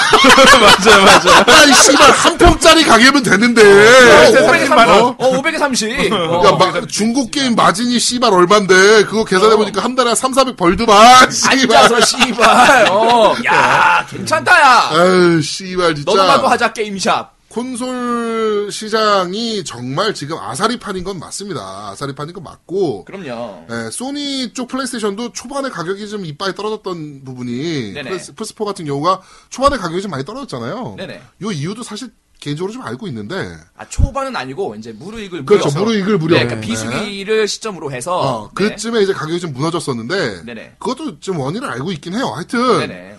맞아요, 0.87 1.03
맞아요. 1.03 1.43
아, 1.47 1.63
이 1.65 1.73
씨발, 1.73 2.11
한 2.11 2.37
평짜리 2.37 2.83
가게면 2.85 3.23
되는데. 3.23 3.61
어, 3.61 4.31
세 4.31 4.41
500에 4.47 4.67
30만 4.67 4.77
30. 4.87 4.87
원. 5.03 5.15
어, 5.17 5.41
500에 5.41 5.59
30. 5.59 5.97
그러니까 6.09 6.49
어, 6.49 6.57
마- 6.57 6.87
중국 6.87 7.31
게임 7.31 7.55
마진이 7.55 7.99
씨발 7.99 8.33
얼만데, 8.33 9.03
그거 9.05 9.25
계산해 9.25 9.57
보니까 9.57 9.83
한 9.83 9.95
달에 9.95 10.15
3, 10.15 10.31
400 10.33 10.55
벌더만, 10.55 10.95
씨발. 11.29 11.75
앉아서 11.77 12.01
씨발. 12.05 12.87
어, 12.89 13.35
야, 13.45 14.05
괜찮다, 14.09 14.61
야. 14.61 14.89
에휴, 14.93 15.41
씨발, 15.41 15.93
진짜. 15.95 16.09
너도 16.09 16.23
나도 16.25 16.47
하자, 16.47 16.71
게임샵. 16.71 17.34
콘솔 17.55 18.69
시장이 18.69 19.63
정말 19.63 20.13
지금 20.13 20.37
아사리판인 20.37 21.05
건 21.05 21.19
맞습니다. 21.19 21.89
아사리판인 21.91 22.33
건 22.33 22.43
맞고, 22.43 23.05
그럼요. 23.05 23.65
예, 23.71 23.89
소니 23.91 24.51
쪽 24.51 24.67
플레이스테이션도 24.67 25.31
초반에 25.31 25.69
가격이 25.69 26.09
좀 26.09 26.25
이빠이 26.25 26.53
떨어졌던 26.53 27.23
부분이, 27.23 27.93
네네. 27.93 28.09
플스, 28.09 28.35
플스4 28.35 28.65
같은 28.65 28.83
경우가 28.83 29.21
초반에 29.47 29.77
가격이 29.77 30.01
좀 30.01 30.11
많이 30.11 30.25
떨어졌잖아요. 30.25 30.95
네네. 30.97 31.21
요 31.43 31.51
이유도 31.51 31.81
사실 31.81 32.09
개인적으로 32.41 32.73
좀 32.73 32.81
알고 32.81 33.07
있는데, 33.07 33.55
아, 33.77 33.87
초반은 33.87 34.35
아니고, 34.35 34.75
이제 34.75 34.91
무르익을 34.91 35.45
그렇죠. 35.45 35.69
무려서. 35.69 35.79
무르익을 35.79 36.17
무려. 36.17 36.37
네, 36.37 36.45
그러니까 36.45 36.67
비수기를 36.67 37.47
시점으로 37.47 37.89
해서. 37.93 38.19
어, 38.19 38.51
네. 38.53 38.69
그쯤에 38.69 39.01
이제 39.01 39.13
가격이 39.13 39.39
좀 39.39 39.53
무너졌었는데, 39.53 40.43
네네. 40.43 40.75
그것도 40.77 41.21
좀 41.21 41.39
원인을 41.39 41.69
알고 41.69 41.93
있긴 41.93 42.15
해요. 42.15 42.33
하여튼, 42.35 42.79
네네. 42.79 43.15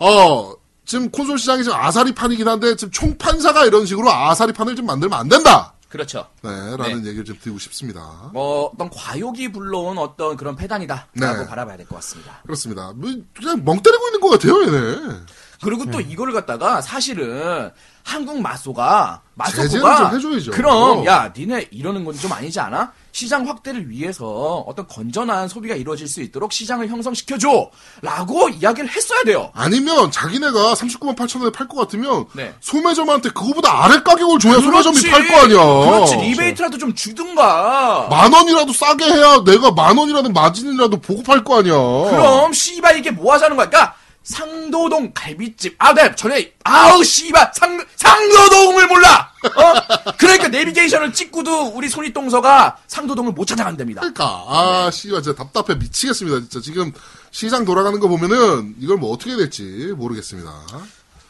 어, 0.00 0.52
지금 0.88 1.10
콘솔 1.10 1.36
시장이 1.38 1.62
지금 1.64 1.76
아사리 1.78 2.14
판이긴 2.14 2.48
한데, 2.48 2.74
지금 2.74 2.90
총판사가 2.90 3.66
이런 3.66 3.84
식으로 3.84 4.10
아사리 4.10 4.54
판을 4.54 4.74
좀 4.74 4.86
만들면 4.86 5.18
안 5.20 5.28
된다! 5.28 5.74
그렇죠. 5.90 6.26
네, 6.42 6.50
라는 6.78 7.04
얘기를 7.06 7.26
좀 7.26 7.36
드리고 7.38 7.58
싶습니다. 7.58 8.30
뭐, 8.32 8.70
어떤 8.72 8.88
과욕이 8.88 9.52
불러온 9.52 9.98
어떤 9.98 10.34
그런 10.38 10.56
패단이다. 10.56 11.08
라고 11.14 11.42
네. 11.42 11.46
바라봐야 11.46 11.76
될 11.76 11.86
것 11.86 11.96
같습니다. 11.96 12.40
그렇습니다. 12.44 12.92
뭐, 12.96 13.10
그냥 13.36 13.62
멍 13.66 13.82
때리고 13.82 14.06
있는 14.08 14.20
것 14.20 14.30
같아요, 14.30 14.62
얘네. 14.62 15.16
그리고 15.62 15.84
또 15.90 15.98
네. 15.98 16.04
이거를 16.08 16.32
갖다가 16.32 16.80
사실은 16.80 17.70
한국 18.04 18.40
마소가 18.40 19.20
좀 19.54 19.74
해줘야죠. 20.14 20.50
그럼 20.52 21.00
어. 21.00 21.04
야 21.04 21.32
니네 21.36 21.68
이러는 21.72 22.04
건 22.04 22.14
좀 22.16 22.32
아니지 22.32 22.60
않아? 22.60 22.92
시장 23.18 23.48
확대를 23.48 23.90
위해서 23.90 24.62
어떤 24.68 24.86
건전한 24.86 25.48
소비가 25.48 25.74
이루어질 25.74 26.06
수 26.06 26.22
있도록 26.22 26.52
시장을 26.52 26.86
형성시켜줘 26.88 27.68
라고 28.00 28.48
이야기를 28.48 28.88
했어야 28.94 29.24
돼요 29.24 29.50
아니면 29.54 30.12
자기네가 30.12 30.74
39만 30.74 31.16
8천 31.16 31.40
원에 31.40 31.50
팔 31.50 31.66
것 31.66 31.76
같으면 31.80 32.26
네. 32.34 32.54
소매점한테 32.60 33.30
그거보다 33.30 33.84
아래 33.84 34.00
가격을 34.04 34.38
줘야 34.38 34.54
소매점이 34.60 35.00
그렇지. 35.00 35.10
팔거 35.10 35.36
아니야. 35.44 35.90
그렇지 35.90 36.14
리베이트라도 36.16 36.78
좀 36.78 36.94
주든가 36.94 38.06
만 38.08 38.32
원이라도 38.32 38.72
싸게 38.72 39.04
해야 39.04 39.42
내가 39.44 39.72
만 39.72 39.98
원이라도 39.98 40.30
마진이라도 40.30 41.00
보고 41.00 41.22
팔 41.24 41.42
거 41.42 41.58
아니야. 41.58 41.72
그럼 41.74 42.52
씨발 42.52 42.98
이게 42.98 43.10
뭐 43.10 43.34
하자는 43.34 43.56
거야 43.56 43.68
그러니까 43.68 43.94
상도동 44.28 45.12
갈비집 45.14 45.74
아, 45.78 45.94
네, 45.94 46.14
전에 46.14 46.52
아우 46.62 47.02
씨발 47.02 47.50
상 47.54 47.84
상도동을 47.96 48.86
몰라. 48.86 49.32
어? 49.42 50.12
그러니까 50.18 50.48
내비게이션을 50.48 51.14
찍고도 51.14 51.68
우리 51.68 51.88
손윗동서가 51.88 52.76
상도동을 52.86 53.32
못 53.32 53.46
찾아간답니다. 53.46 54.00
그러니까 54.02 54.44
아 54.46 54.90
씨발 54.92 55.22
진짜 55.22 55.42
답답해 55.42 55.78
미치겠습니다. 55.78 56.40
진짜 56.40 56.60
지금 56.60 56.92
시장 57.30 57.64
돌아가는 57.64 57.98
거 57.98 58.08
보면은 58.08 58.74
이걸 58.78 58.98
뭐 58.98 59.12
어떻게 59.12 59.34
될지 59.34 59.94
모르겠습니다. 59.96 60.52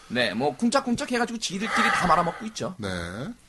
네, 0.08 0.34
뭐 0.34 0.56
쿵짝쿵짝 0.56 1.12
해가지고 1.12 1.38
지들끼리 1.38 1.88
다 1.88 2.06
말아먹고 2.08 2.46
있죠. 2.46 2.74
네. 2.78 2.88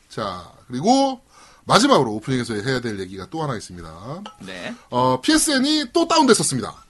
자 0.08 0.48
그리고 0.68 1.22
마지막으로 1.64 2.12
오프닝에서 2.12 2.54
해야 2.54 2.80
될 2.80 3.00
얘기가 3.00 3.26
또 3.30 3.42
하나 3.42 3.56
있습니다. 3.56 4.22
네, 4.40 4.74
어, 4.90 5.20
PSN이 5.20 5.86
또 5.92 6.06
다운됐었습니다. 6.06 6.84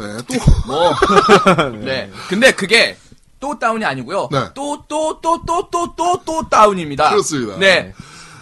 네, 0.00 0.16
또 0.26 0.34
뭐, 0.66 0.94
네. 1.84 2.10
근데 2.28 2.52
그게 2.52 2.96
또 3.38 3.58
다운이 3.58 3.84
아니고요. 3.84 4.28
네. 4.32 4.38
또 4.54 4.82
또 4.88 5.20
또 5.20 5.40
또 5.46 5.68
또 5.70 5.94
또 5.96 6.20
또 6.24 6.48
다운입니다. 6.48 7.10
그렇습니다. 7.10 7.56
네, 7.58 7.92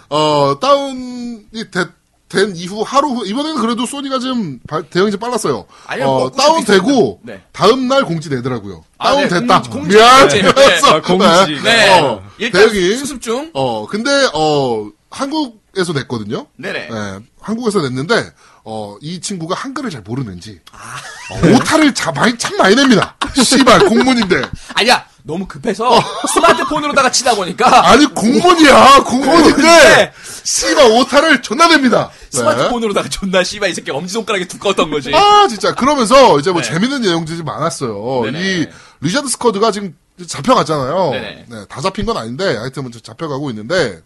어, 0.09 0.57
다운이 0.59 1.71
되- 1.71 1.85
된 2.29 2.55
이후 2.55 2.83
하루 2.85 3.07
후, 3.09 3.25
이번에는 3.25 3.59
그래도 3.59 3.87
소니가 3.87 4.19
좀 4.19 4.59
발- 4.67 4.83
대응이 4.87 5.09
좀 5.09 5.19
빨랐어요. 5.19 5.65
아니요, 5.87 6.05
어, 6.05 6.19
뭐 6.19 6.31
다운되고, 6.31 7.21
네. 7.23 7.41
다음날 7.51 8.05
공지 8.05 8.29
내더라고요. 8.29 8.83
아, 8.99 9.15
네, 9.15 9.27
다운됐다. 9.27 9.61
공지- 9.63 9.69
공지- 9.71 9.95
미안. 9.97 10.27
네, 10.27 10.41
네. 10.53 10.79
아, 10.85 11.01
공지. 11.01 11.61
네. 11.63 11.99
어, 12.01 12.21
일단 12.37 12.69
대응이. 12.69 12.97
수습 12.97 13.19
중. 13.19 13.49
어, 13.55 13.87
근데, 13.87 14.11
어, 14.35 14.89
한국에서 15.09 15.93
냈거든요. 15.93 16.45
네네. 16.57 16.89
네, 16.91 17.19
한국에서 17.41 17.81
냈는데, 17.81 18.31
어, 18.71 18.97
이 19.01 19.19
친구가 19.19 19.55
한글을 19.55 19.89
잘 19.89 20.01
모르는지. 20.01 20.59
오타를 21.55 21.91
자, 21.95 22.11
많이, 22.11 22.37
참 22.37 22.55
많이 22.57 22.75
냅니다. 22.75 23.15
씨발, 23.33 23.79
공문인데. 23.87 24.43
아니야 24.75 25.03
너무 25.23 25.47
급해서 25.47 25.99
스마트폰으로다가 26.31 27.11
치다 27.11 27.33
보니까 27.35 27.89
아니, 27.89 28.05
공문이야, 28.05 29.03
공문인데. 29.05 29.53
공문인데. 29.53 30.13
씨발, 30.43 30.91
오타를 30.91 31.41
존나 31.41 31.67
냅니다. 31.67 32.11
네. 32.31 32.37
스마트폰으로다가 32.37 33.09
존나 33.09 33.43
씨발 33.43 33.71
이 33.71 33.73
새끼 33.73 33.89
엄지손가락이 33.89 34.47
두꺼웠던 34.47 34.91
거지. 34.91 35.11
아, 35.15 35.47
진짜. 35.47 35.73
그러면서 35.73 36.37
이제 36.39 36.51
뭐 36.51 36.61
네. 36.61 36.69
재밌는 36.69 37.01
내용들이 37.01 37.41
많았어요. 37.41 38.21
네네. 38.25 38.39
이 38.39 38.67
Lizard 39.01 39.27
Squad가 39.29 39.71
지금 39.71 39.95
잡혀갔잖아요. 40.27 41.09
네네. 41.11 41.45
네, 41.47 41.65
다 41.67 41.81
잡힌 41.81 42.05
건 42.05 42.17
아닌데, 42.17 42.55
하여튼 42.55 42.83
뭐 42.83 42.91
잡혀가고 42.91 43.49
있는데, 43.49 44.01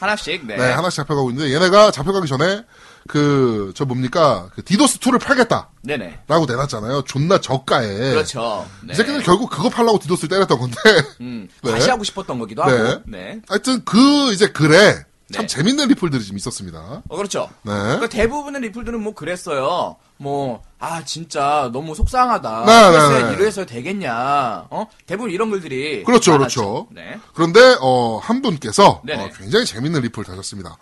하나씩 0.00 0.46
네. 0.46 0.56
네, 0.56 0.72
하나씩 0.72 0.96
잡혀가고 0.96 1.30
있는데, 1.30 1.54
얘네가 1.54 1.92
잡혀가기 1.92 2.26
전에, 2.26 2.62
그, 3.08 3.72
저 3.74 3.84
뭡니까, 3.84 4.50
그 4.54 4.62
디도스 4.62 4.93
툴을 4.93 5.20
팔겠다. 5.20 5.70
네네. 5.82 6.20
라고 6.28 6.46
내놨잖아요. 6.46 7.02
존나 7.02 7.40
저가에. 7.40 8.12
그렇죠. 8.12 8.66
네. 8.84 8.92
이 8.92 8.96
새끼들 8.96 9.22
결국 9.22 9.50
그거 9.50 9.68
팔라고 9.68 9.98
디도스를 9.98 10.28
때렸던 10.28 10.58
건데. 10.58 10.76
음, 11.20 11.48
네. 11.62 11.70
다시 11.72 11.90
하고 11.90 12.04
싶었던 12.04 12.38
거기도 12.38 12.64
네. 12.64 12.72
하고. 12.76 13.02
네. 13.06 13.40
하여튼 13.48 13.82
그, 13.84 14.32
이제 14.32 14.48
글에 14.48 15.04
참 15.32 15.46
네. 15.46 15.46
재밌는 15.46 15.88
리플들이 15.88 16.24
좀 16.24 16.36
있었습니다. 16.36 17.02
어, 17.08 17.16
그렇죠. 17.16 17.48
네. 17.62 17.72
그러니까 17.72 18.08
대부분의 18.08 18.62
리플들은 18.62 19.00
뭐 19.00 19.14
그랬어요. 19.14 19.96
뭐, 20.16 20.62
아, 20.78 21.04
진짜 21.04 21.70
너무 21.72 21.94
속상하다. 21.94 22.64
네, 22.66 22.90
네, 22.90 23.22
네. 23.22 23.32
이래서 23.34 23.64
되겠냐. 23.64 24.66
어? 24.70 24.86
대부분 25.06 25.30
이런 25.30 25.50
글들이. 25.50 26.04
그렇죠, 26.04 26.32
많았죠. 26.32 26.60
그렇죠. 26.60 26.88
네. 26.90 27.18
그런데 27.34 27.76
어, 27.80 28.18
한 28.22 28.42
분께서. 28.42 29.02
어, 29.02 29.28
굉장히 29.38 29.64
재밌는 29.64 30.02
리플을 30.02 30.24
다셨습니다. 30.24 30.76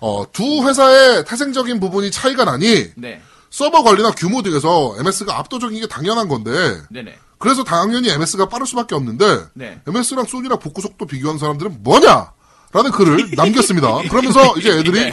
어, 0.00 0.24
두 0.32 0.66
회사의 0.66 1.24
태생적인 1.24 1.80
부분이 1.80 2.10
차이가 2.10 2.44
나니 2.44 2.90
네. 2.96 3.22
서버 3.50 3.82
관리나 3.82 4.12
규모 4.12 4.42
등에서 4.42 4.94
MS가 4.98 5.38
압도적인 5.38 5.80
게 5.80 5.86
당연한 5.86 6.26
건데 6.26 6.50
네네. 6.90 7.14
그래서 7.38 7.64
당연히 7.64 8.08
MS가 8.08 8.48
빠를 8.48 8.66
수밖에 8.66 8.94
없는데 8.94 9.44
네. 9.52 9.80
MS랑 9.86 10.24
소니랑 10.24 10.58
복구 10.58 10.80
속도 10.80 11.06
비교한 11.06 11.38
사람들은 11.38 11.82
뭐냐? 11.82 12.32
라는 12.72 12.90
글을 12.90 13.32
남겼습니다. 13.36 13.98
그러면서 14.08 14.54
이제 14.56 14.70
애들이 14.70 15.12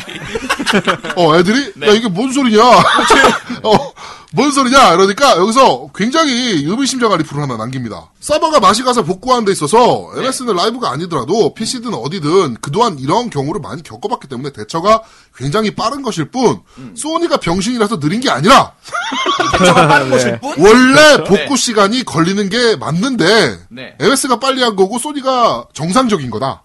어 1.15 1.35
애들이 1.35 1.73
네. 1.75 1.87
야 1.89 1.91
이게 1.91 2.07
뭔 2.07 2.31
소리냐? 2.31 2.61
어, 3.63 3.93
뭔 4.31 4.51
소리냐? 4.51 4.93
이러니까 4.93 5.37
여기서 5.37 5.89
굉장히 5.93 6.63
의미심장한 6.65 7.17
리플을 7.19 7.41
하나 7.43 7.57
남깁니다. 7.57 8.11
서버가 8.21 8.61
맛이 8.61 8.83
가서 8.83 9.03
복구하는 9.03 9.43
데 9.43 9.51
있어서 9.51 10.11
네. 10.15 10.21
MS는 10.21 10.55
라이브가 10.55 10.89
아니더라도 10.91 11.53
PC든 11.53 11.93
어디든 11.93 12.57
그동안 12.61 12.97
이런 12.97 13.29
경우를 13.29 13.59
많이 13.59 13.83
겪어봤기 13.83 14.27
때문에 14.29 14.51
대처가 14.53 15.01
굉장히 15.35 15.71
빠른 15.71 16.01
것일 16.01 16.31
뿐 16.31 16.61
음. 16.77 16.93
소니가 16.95 17.37
병신이라서 17.37 17.99
느린 17.99 18.21
게 18.21 18.29
아니라 18.29 18.71
대처가 19.59 19.87
빠른 19.87 20.09
것일 20.09 20.39
뿐. 20.39 20.53
원래 20.59 21.23
복구 21.25 21.57
시간이 21.57 22.03
걸리는 22.05 22.47
게 22.47 22.77
맞는데 22.77 23.59
네. 23.69 23.95
MS가 23.99 24.39
빨리 24.39 24.61
한 24.63 24.77
거고 24.77 24.97
소니가 24.97 25.65
정상적인 25.73 26.29
거다. 26.29 26.63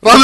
라는 0.00 0.22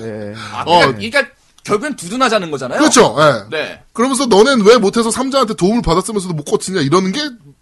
네. 0.00 0.34
아, 0.52 0.62
어. 0.66 0.78
그러니까, 0.78 0.96
그러니까 1.20 1.34
결국엔 1.64 1.96
두둔하자는 1.96 2.50
거잖아요. 2.50 2.78
그렇죠. 2.78 3.16
예. 3.20 3.56
네. 3.56 3.82
그러면서 3.92 4.26
너넨 4.26 4.62
왜 4.64 4.76
못해서 4.78 5.10
삼자한테 5.10 5.54
도움을 5.54 5.82
받았으면서도 5.82 6.34
못 6.34 6.44
고치냐 6.44 6.80
이러는 6.80 7.12
게 7.12 7.20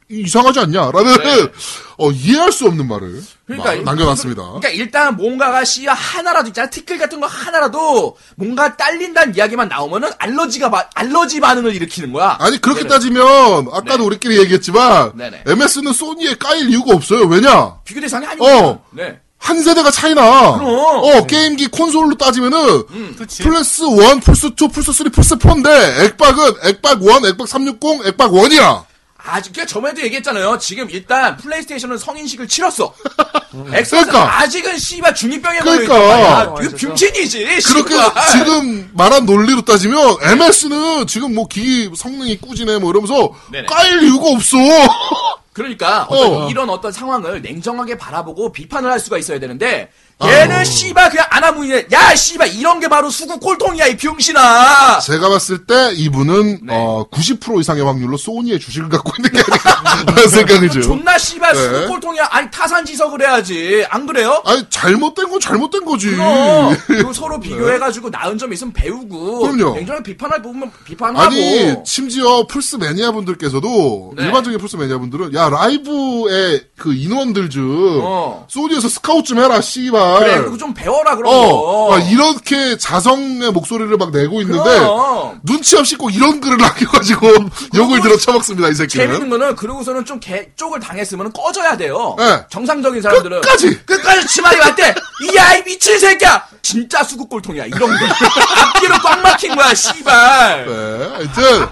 이상하지 0.08 0.60
않냐라는 0.60 1.18
네. 1.18 1.48
어, 1.98 2.10
이해할 2.12 2.52
수 2.52 2.66
없는 2.66 2.86
말을 2.86 3.20
그러니까 3.46 3.70
마- 3.76 3.82
남겨놨습니다. 3.82 4.40
그러니까 4.42 4.68
일단 4.68 5.16
뭔가가 5.16 5.64
씨야 5.64 5.92
하나라도 5.94 6.48
있잖아 6.48 6.70
티끌 6.70 6.98
같은 6.98 7.18
거 7.20 7.26
하나라도 7.26 8.16
뭔가 8.36 8.76
딸린다는 8.76 9.34
이야기만 9.34 9.68
나오면은 9.68 10.10
알러지가 10.18 10.70
바- 10.70 10.88
알러지 10.94 11.40
반응을 11.40 11.74
일으키는 11.74 12.12
거야. 12.12 12.36
아니 12.38 12.60
그렇게 12.60 12.82
네네. 12.82 12.88
따지면 12.94 13.24
아까도 13.72 13.96
네. 13.98 14.04
우리끼리 14.04 14.38
얘기했지만 14.38 15.16
네네. 15.16 15.42
MS는 15.46 15.92
소니에 15.92 16.34
까일 16.36 16.70
이유가 16.70 16.94
없어요. 16.94 17.22
왜냐 17.26 17.78
비교 17.84 18.00
대상이 18.00 18.24
아니고. 18.26 18.46
어. 18.46 18.84
네. 18.92 19.18
한 19.46 19.62
세대가 19.62 19.92
차이나. 19.92 20.58
그럼. 20.58 20.68
어 20.68 21.24
게임기 21.26 21.68
콘솔로 21.68 22.16
따지면은 22.16 22.82
그치. 23.16 23.44
플스 23.44 23.84
1, 23.84 24.20
플스 24.20 24.46
2, 24.60 24.68
플스 24.68 24.92
3, 24.92 25.10
플스 25.10 25.36
4인데 25.36 26.04
액박은 26.04 26.54
액박 26.64 27.00
1, 27.00 27.26
액박 27.30 27.46
360, 27.46 28.06
액박 28.08 28.32
1이야. 28.32 28.82
아직 29.26 29.52
그러니까 29.52 29.72
저번에도 29.72 30.02
얘기했잖아요. 30.02 30.58
지금 30.58 30.88
일단 30.90 31.36
플레이스테이션은 31.36 31.98
성인식을 31.98 32.48
치렀어. 32.48 32.94
엑스박스 33.72 34.06
그러니까. 34.10 34.40
아직은 34.40 34.78
씨발 34.78 35.14
중이병에 35.14 35.58
그러니까. 35.60 35.94
걸려있단 35.94 36.08
말이야. 36.08 36.54
이거 36.62 36.76
병신이지. 36.76 37.44
그렇게 37.44 37.94
씨발. 37.94 38.12
지금 38.32 38.90
말한 38.94 39.26
논리로 39.26 39.62
따지면 39.62 40.16
MS는 40.22 41.06
지금 41.06 41.34
뭐 41.34 41.46
기기 41.48 41.90
성능이 41.94 42.38
꾸지네 42.40 42.78
뭐 42.78 42.90
이러면서 42.90 43.32
네네. 43.50 43.66
까일 43.66 44.02
이유가 44.02 44.28
없어. 44.30 44.56
그러니까 45.52 46.02
어떤 46.10 46.42
어. 46.42 46.48
이런 46.50 46.68
어떤 46.68 46.92
상황을 46.92 47.40
냉정하게 47.40 47.96
바라보고 47.96 48.52
비판을 48.52 48.90
할 48.90 49.00
수가 49.00 49.16
있어야 49.16 49.38
되는데 49.40 49.90
얘는 50.24 50.64
씨발 50.64 51.10
그냥 51.10 51.26
안하무이네. 51.28 51.88
야 51.92 52.14
씨발 52.14 52.48
이런 52.54 52.80
게 52.80 52.88
바로 52.88 53.10
수구 53.10 53.38
꼴통이야 53.38 53.86
이 53.88 53.96
병신아. 53.98 55.00
제가 55.00 55.28
봤을 55.28 55.66
때 55.66 55.92
이분은 55.92 56.60
네. 56.62 56.74
어, 56.74 57.06
90% 57.12 57.60
이상의 57.60 57.84
확률로 57.84 58.16
소니의 58.16 58.58
주식을 58.58 58.88
갖고 58.88 59.12
있는 59.18 59.30
게 59.30 59.38
아닌가라는 59.40 60.28
생각이 60.30 60.70
좀. 60.70 60.82
존나 60.82 61.18
씨발 61.18 61.52
네. 61.52 61.60
수구 61.62 61.88
꼴통이야. 61.88 62.28
아니 62.30 62.50
타산지석을 62.50 63.20
해야지. 63.20 63.84
안 63.90 64.06
그래요? 64.06 64.42
아니 64.46 64.64
잘못된 64.70 65.28
건 65.28 65.38
잘못된 65.38 65.84
거지. 65.84 66.10
그럼 66.12 66.74
그리고 66.86 67.12
서로 67.12 67.38
비교해가지고 67.38 68.08
나은 68.08 68.38
점 68.38 68.50
있으면 68.54 68.72
배우고 68.72 69.46
네. 69.48 69.52
그럼요. 69.52 69.74
냉정하게 69.76 70.02
비판할 70.02 70.40
부분은 70.40 70.70
비판하고 70.86 71.20
아니 71.20 71.74
심지어 71.84 72.46
플스 72.46 72.76
매니아 72.76 73.12
분들께서도 73.12 74.14
네. 74.16 74.24
일반적인 74.24 74.58
플스 74.60 74.76
매니아 74.76 74.96
분들은 74.96 75.34
야 75.34 75.50
라이브의 75.50 76.64
그 76.78 76.94
인원들 76.94 77.50
좀 77.50 78.00
어. 78.02 78.46
소니에서 78.48 78.88
스카우트 78.88 79.26
좀 79.28 79.40
해라 79.40 79.60
씨발. 79.60 80.05
그래 80.18 80.38
그거 80.42 80.56
좀 80.56 80.72
배워라 80.74 81.16
그런 81.16 81.32
어, 81.32 81.46
거. 81.48 81.88
막 81.90 81.98
이렇게 82.10 82.76
자성의 82.78 83.52
목소리를 83.52 83.96
막 83.96 84.10
내고 84.10 84.40
있는데 84.42 84.62
그럼. 84.62 85.40
눈치 85.44 85.76
없이 85.76 85.96
꼭 85.96 86.14
이런 86.14 86.40
글을 86.40 86.56
남겨가지고 86.58 87.28
욕을 87.74 88.00
들어 88.00 88.16
쳐먹습니다 88.16 88.68
이 88.68 88.74
새끼는. 88.74 89.06
재밌는 89.06 89.30
거는 89.30 89.56
그러고서는 89.56 90.04
좀 90.04 90.18
개, 90.20 90.48
쪽을 90.56 90.80
당했으면 90.80 91.32
꺼져야 91.32 91.76
돼요. 91.76 92.14
네. 92.18 92.44
정상적인 92.50 93.00
사람들은 93.02 93.40
끝까지! 93.42 93.84
끝까지 93.84 94.26
지 94.28 94.38
말이 94.38 94.56
맞대. 94.58 94.94
이야 95.32 95.54
이 95.54 95.64
미친 95.64 95.98
새끼야. 95.98 96.46
진짜 96.62 97.02
수구 97.04 97.28
꼴통이야. 97.28 97.66
이런 97.66 97.80
거. 97.80 97.86
앞뒤로 98.66 98.94
꽉 99.02 99.20
막힌 99.22 99.54
거야. 99.54 99.72
씨발. 99.74 100.66
네, 100.66 101.08
하여튼 101.14 101.68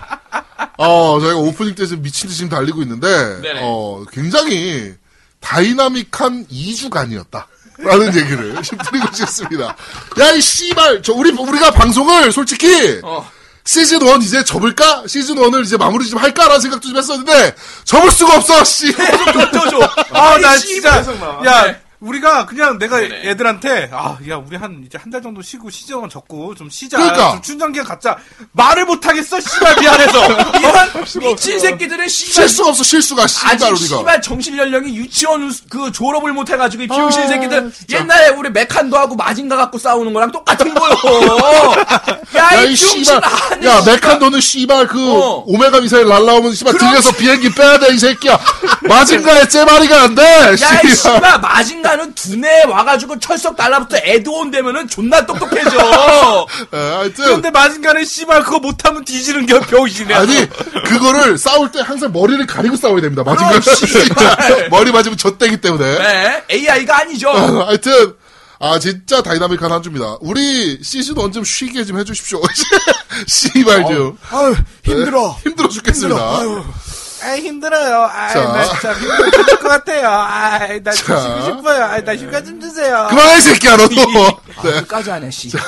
어 0.78 1.18
저희가 1.20 1.36
오프닝 1.38 1.74
때 1.74 1.86
지금 1.86 2.02
미친 2.02 2.28
듯이 2.28 2.38
지금 2.38 2.50
달리고 2.50 2.82
있는데 2.82 3.40
네네. 3.40 3.60
어 3.62 4.04
굉장히 4.12 4.94
다이나믹한 5.40 6.46
2주간이었다. 6.46 7.44
라는 7.78 8.06
얘기를 8.14 8.62
지금 8.62 8.78
드리고 8.90 9.06
싶습니다. 9.14 9.76
야, 10.20 10.30
이 10.32 10.40
씨발, 10.40 11.02
저, 11.02 11.12
우리, 11.12 11.30
우리가 11.30 11.70
방송을 11.72 12.30
솔직히, 12.32 13.00
어. 13.02 13.28
시즌 13.64 14.02
1 14.02 14.22
이제 14.22 14.44
접을까? 14.44 15.04
시즌 15.06 15.36
1을 15.36 15.64
이제 15.64 15.76
마무리 15.76 16.06
좀 16.08 16.18
할까라는 16.20 16.60
생각도 16.60 16.88
좀 16.88 16.96
했었는데, 16.96 17.54
접을 17.84 18.10
수가 18.10 18.36
없어, 18.36 18.62
씨. 18.64 18.92
던져줘. 18.94 19.78
아, 20.12 20.38
나 20.38 20.56
진짜. 20.58 20.98
야, 21.46 21.64
네. 21.64 21.80
우리가 22.04 22.46
그냥 22.46 22.78
내가 22.78 22.98
네네. 22.98 23.30
애들한테, 23.30 23.90
아, 23.92 24.18
야, 24.28 24.36
우리 24.36 24.56
한, 24.56 24.82
이제 24.86 24.98
한 24.98 25.10
달 25.10 25.22
정도 25.22 25.40
쉬고 25.42 25.70
시즌원 25.70 26.08
접고 26.10 26.54
좀 26.56 26.68
쉬자. 26.68 26.96
그러니까. 26.98 27.30
좀 27.32 27.42
춘장기가 27.42 27.84
갖자. 27.84 28.16
말을 28.52 28.84
못하겠어, 28.84 29.38
씨발, 29.40 29.76
미안해서. 29.80 30.26
이런 30.58 31.04
미친 31.20 31.58
새끼들의 31.60 32.08
씨발. 32.08 32.48
실수가 32.48 32.68
없어, 32.70 32.82
실수가, 32.82 33.26
씨발, 33.28 33.54
아직 33.54 33.64
우리가. 33.66 33.98
씨발 33.98 34.22
정신 34.22 34.56
연령이 34.58 34.96
유치원 34.96 35.44
우- 35.48 35.52
그 35.70 35.92
졸업을 35.92 36.32
못 36.32 36.50
해가지고 36.50 36.82
이 36.82 36.88
비용신 36.88 37.22
아, 37.22 37.26
새끼들 37.28 37.72
진짜. 37.72 37.98
옛날에 37.98 38.28
우리 38.30 38.50
메칸도 38.50 38.98
하고 38.98 39.14
마징가 39.14 39.56
갖고 39.56 39.78
싸우는 39.78 40.12
거랑 40.12 40.32
똑같은 40.32 40.74
거요. 40.74 40.94
야, 42.36 42.54
야이 42.56 42.74
씨발. 42.74 43.20
야. 43.64 43.82
메칸도는 43.86 44.40
씨발 44.40 44.88
그, 44.88 45.12
어. 45.12 45.44
오메가 45.46 45.80
미사일 45.80 46.08
날라오면 46.08 46.54
씨발 46.54 46.72
그렇지. 46.74 46.88
들려서 46.90 47.12
비행기 47.16 47.54
빼야 47.54 47.78
돼, 47.78 47.94
이 47.94 47.98
새끼야. 47.98 48.38
마징가에 48.82 49.46
째마리가 49.48 50.02
안 50.02 50.14
돼, 50.14 50.22
야, 50.24 50.50
이 50.50 50.56
씨발. 50.56 50.90
씨발, 50.96 51.40
마징가 51.40 51.93
는 51.96 52.14
두뇌 52.14 52.64
와가지고 52.64 53.18
철석 53.18 53.56
달라붙어 53.56 53.98
에드온 54.02 54.50
되면은 54.50 54.88
존나 54.88 55.24
똑똑해져. 55.24 55.70
예, 56.72 56.76
하여튼. 56.76 57.24
그런데 57.24 57.50
마징가는 57.50 58.04
씨발 58.04 58.42
그거 58.42 58.58
못하면 58.58 59.04
뒤지는 59.04 59.46
게 59.46 59.58
병신이야. 59.60 60.18
아니, 60.18 60.48
그거를 60.86 61.38
싸울 61.38 61.70
때 61.70 61.80
항상 61.80 62.12
머리를 62.12 62.46
가리고 62.46 62.76
싸워야 62.76 63.00
됩니다. 63.00 63.22
씨발. 63.62 64.68
머리 64.70 64.90
맞으면 64.92 65.16
좆되기 65.16 65.58
때문에. 65.58 65.98
네, 65.98 66.44
AI가 66.50 67.00
아니죠. 67.00 67.30
하여튼, 67.30 68.14
아, 68.58 68.78
진짜 68.78 69.22
다이나믹한 69.22 69.70
한 69.70 69.82
주입니다. 69.82 70.16
우리 70.20 70.78
시즌 70.82 71.14
1좀 71.14 71.44
쉬게 71.44 71.84
좀 71.84 71.98
해주십시오. 71.98 72.40
씨발 73.26 73.84
좀. 73.86 74.18
아유, 74.30 74.54
힘들어. 74.84 75.36
힘들어 75.42 75.68
죽겠습니다. 75.68 76.40
아 77.24 77.36
힘들어요. 77.36 78.02
아, 78.02 78.28
자. 78.28 78.42
나 78.52 78.64
진짜 78.64 78.92
힘들 78.94 79.30
죽을 79.32 79.58
것 79.58 79.68
같아요. 79.68 80.08
아, 80.08 80.58
나 80.82 80.90
자. 80.92 81.20
쉬고 81.20 81.56
싶어요. 81.58 81.84
아, 81.84 82.00
나 82.00 82.14
휴가 82.16 82.42
좀 82.42 82.60
주세요. 82.60 83.06
그만해, 83.08 83.38
이 83.38 83.40
새끼야, 83.40 83.76
너도. 83.76 83.94
아, 84.56 84.62
네. 84.62 84.72
끝까지 84.80 85.10
하네, 85.10 85.30
씨. 85.30 85.48
자, 85.48 85.58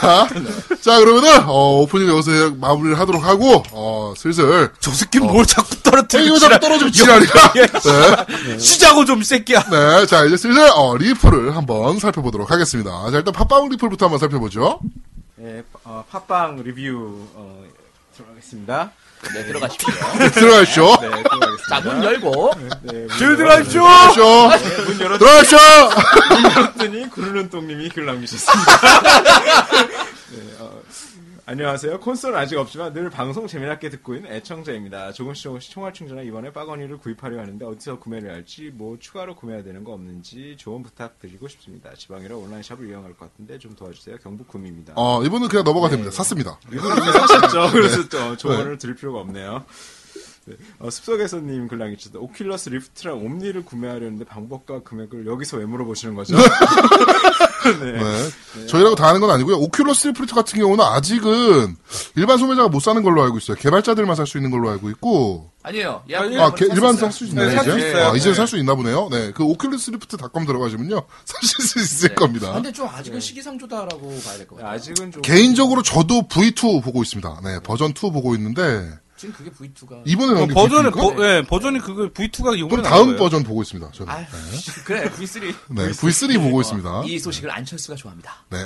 자, 0.80 0.99
그러면은, 0.99 1.45
어, 1.47 1.80
오프닝 1.80 2.09
여기서 2.09 2.51
마무리를 2.57 2.99
하도록 2.99 3.24
하고, 3.24 3.62
어, 3.72 4.12
슬슬. 4.16 4.70
저 4.80 4.91
새끼 4.93 5.18
뭘 5.18 5.47
자꾸 5.47 5.74
떨어뜨려. 5.83 6.24
이거 6.24 6.39
자꾸 6.39 6.59
떨어지면 6.61 6.93
지랄이야. 6.93 7.53
네. 8.47 8.59
쉬자고 8.59 9.05
좀, 9.05 9.22
이 9.22 9.24
새끼야. 9.24 9.64
네, 9.70 10.07
자, 10.07 10.24
이제 10.24 10.37
슬슬, 10.37 10.68
어, 10.74 10.97
리플을 10.97 11.57
한번 11.57 11.99
살펴보도록 11.99 12.51
하겠습니다. 12.51 12.91
자, 13.11 13.16
일단 13.16 13.33
팟빵 13.33 13.68
리플부터 13.70 14.07
한번 14.07 14.18
살펴보죠. 14.18 14.80
네, 15.37 15.62
어, 15.85 16.05
팟빵 16.11 16.62
리뷰 16.64 17.26
어, 17.35 17.62
들어가겠습니다. 18.16 18.91
네, 19.35 19.45
들어가십시오. 19.47 19.89
들어가시죠. 20.31 20.97
네, 21.01 21.09
들어가겠습니다. 21.11 21.69
자, 21.69 21.81
문 21.81 22.05
열고. 22.05 22.51
네, 22.83 23.07
줄 23.19 23.37
들어가십시오. 23.37 23.83
들어가시죠. 23.83 24.85
문 24.85 25.01
열었, 25.01 25.19
들어가시죠. 25.19 25.57
문 26.31 26.45
열었더니 26.45 27.11
구르는 27.11 27.51
똥님이 27.51 27.89
글 27.91 28.07
남기셨습니다. 28.07 28.81
네, 30.31 30.39
어, 30.61 30.81
안녕하세요. 31.49 32.01
콘솔은 32.01 32.36
아직 32.36 32.59
없지만 32.59 32.92
늘 32.92 33.09
방송 33.09 33.47
재미나게 33.47 33.88
듣고 33.88 34.16
있는 34.16 34.32
애청자입니다. 34.32 35.12
조금씩 35.12 35.44
조금씩 35.44 35.70
총알 35.70 35.92
충전하 35.92 36.24
이번에 36.24 36.53
빠거니를 36.53 36.99
구입하려 36.99 37.38
하는데 37.38 37.64
어디서 37.64 38.01
구매를 38.01 38.32
할지 38.32 38.72
뭐 38.74 38.99
추가로 38.99 39.36
구매해야 39.36 39.62
되는 39.62 39.84
거 39.84 39.92
없는지 39.92 40.57
조언 40.59 40.82
부탁드리고 40.82 41.47
싶습니다. 41.47 41.94
지방이라 41.94 42.34
온라인 42.36 42.64
샵을 42.64 42.88
이용할 42.88 43.12
것 43.16 43.30
같은데 43.30 43.61
좀 43.61 43.76
도와주세요. 43.76 44.16
경북 44.24 44.49
구미입니다. 44.49 44.94
어, 44.97 45.22
이분은 45.22 45.47
그냥 45.47 45.62
넘어가 45.62 45.88
됩니다. 45.88 46.11
샀습니다. 46.11 46.59
이분 46.66 46.90
이미 46.90 47.12
사셨죠. 47.12 47.70
그래서 47.70 48.09
저 48.09 48.36
조언을 48.36 48.78
드릴 48.78 48.97
필요가 48.97 49.20
없네요. 49.20 49.64
네. 50.47 50.57
어, 50.80 50.90
습속에서님 50.90 51.68
글 51.68 51.79
남겨 51.79 51.97
주셨다 51.97 52.18
오큘러스 52.18 52.72
리프트랑 52.72 53.24
옴니를 53.24 53.64
구매하려는데 53.64 54.24
방법과 54.24 54.82
금액을 54.82 55.28
여기서 55.28 55.59
왜 55.59 55.64
물어보시는 55.64 56.16
거죠? 56.16 56.34
네. 58.77 58.79
네. 58.79 58.85
저희라고 58.85 58.95
다 58.97 59.09
하는 59.09 59.20
건 59.20 59.31
아니고요. 59.31 59.59
오큘러스 59.61 60.07
리프트 60.09 60.35
같은 60.35 60.59
경우는 60.61 60.85
아직은 60.85 61.77
일반 62.16 62.39
소매자가 62.39 62.68
못 62.68 62.81
사는 62.81 63.03
걸로 63.03 63.22
알고 63.22 63.39
있어요. 63.39 63.57
개발자들만 63.57 64.14
살 64.16 64.27
수 64.27 64.39
있는 64.39 64.51
걸로 64.51 64.70
알고 64.70 64.91
있고. 64.91 65.51
아니에요. 65.62 66.03
예, 66.11 66.16
아니, 66.16 66.39
아, 66.39 66.55
개- 66.55 66.66
일반 66.66 66.95
살 66.97 67.11
수 67.11 67.24
있나요, 67.24 67.49
네, 67.49 67.55
살수 67.57 67.79
이제? 67.79 67.89
있어요. 67.91 68.07
아, 68.12 68.16
이제 68.16 68.29
네. 68.29 68.35
살수 68.37 68.57
있나 68.59 68.74
보네요. 68.77 69.09
네. 69.11 69.33
그 69.35 69.43
오큘러스 69.45 69.91
리프트닷컴 69.93 70.47
들어가시면요. 70.47 71.03
사실 71.24 71.64
수 71.66 71.81
있을 71.81 72.14
겁니다. 72.14 72.53
근데 72.53 72.70
좀 72.72 72.87
아직은 72.89 73.18
시기상조다라고 73.20 74.09
봐야 74.24 74.37
될 74.37 74.47
것 74.47 74.57
같아요. 74.57 74.72
아직은 74.74 75.11
좀 75.12 75.22
개인적으로 75.22 75.83
저도 75.83 76.22
V2 76.29 76.83
보고 76.85 77.03
있습니다. 77.03 77.41
네, 77.45 77.59
버전 77.64 77.91
2 77.93 78.12
보고 78.12 78.35
있는데 78.37 78.91
지금 79.17 79.35
그게 79.35 79.51
V2가. 79.51 80.03
이번에 80.05 80.35
나온 80.35 80.49
게 80.49 80.55
버전은, 80.55 80.91
V2인가? 80.91 81.17
버, 81.17 81.25
예, 81.27 81.43
버전이 81.43 81.79
그거 81.81 82.03
V2가 82.09 82.57
이번에 82.57 82.69
그럼 82.69 82.83
나온 82.83 82.83
다음 82.83 83.07
거예요. 83.07 83.19
버전 83.19 83.43
보고 83.45 83.62
있습니다. 83.62 83.91
저는. 83.93 84.12
아, 84.12 84.27
그래 84.85 85.11
V3. 85.11 85.55
네, 85.71 85.91
V3 85.91 86.39
보고 86.43 86.61
있습니다. 86.61 87.03
이 87.07 87.19
소식을 87.19 87.51
안철수가 87.51 87.97
좋아합니다. 87.97 88.35
네. 88.51 88.59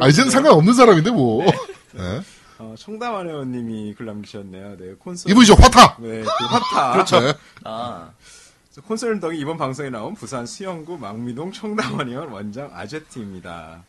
아, 0.00 0.08
이제는 0.08 0.30
상관없는 0.30 0.74
사람인데 0.74 1.10
뭐. 1.10 1.44
네. 1.92 2.20
어, 2.58 2.74
청담하네요님이 2.78 3.94
글 3.94 4.06
남기셨네요. 4.06 4.76
네, 4.78 4.94
콘솔 4.98 5.30
이분이죠, 5.32 5.54
화타. 5.54 5.96
네, 6.00 6.22
그 6.22 6.44
화타. 6.44 6.92
그렇죠. 6.92 7.20
네. 7.20 7.34
아, 7.64 8.10
콘솔 8.86 9.20
덕이 9.20 9.38
이번 9.38 9.56
방송에 9.58 9.90
나온 9.90 10.14
부산 10.14 10.46
수영구 10.46 10.96
망미동 10.98 11.52
청담한의원 11.52 12.28
원장 12.30 12.70
아제트입니다. 12.72 13.82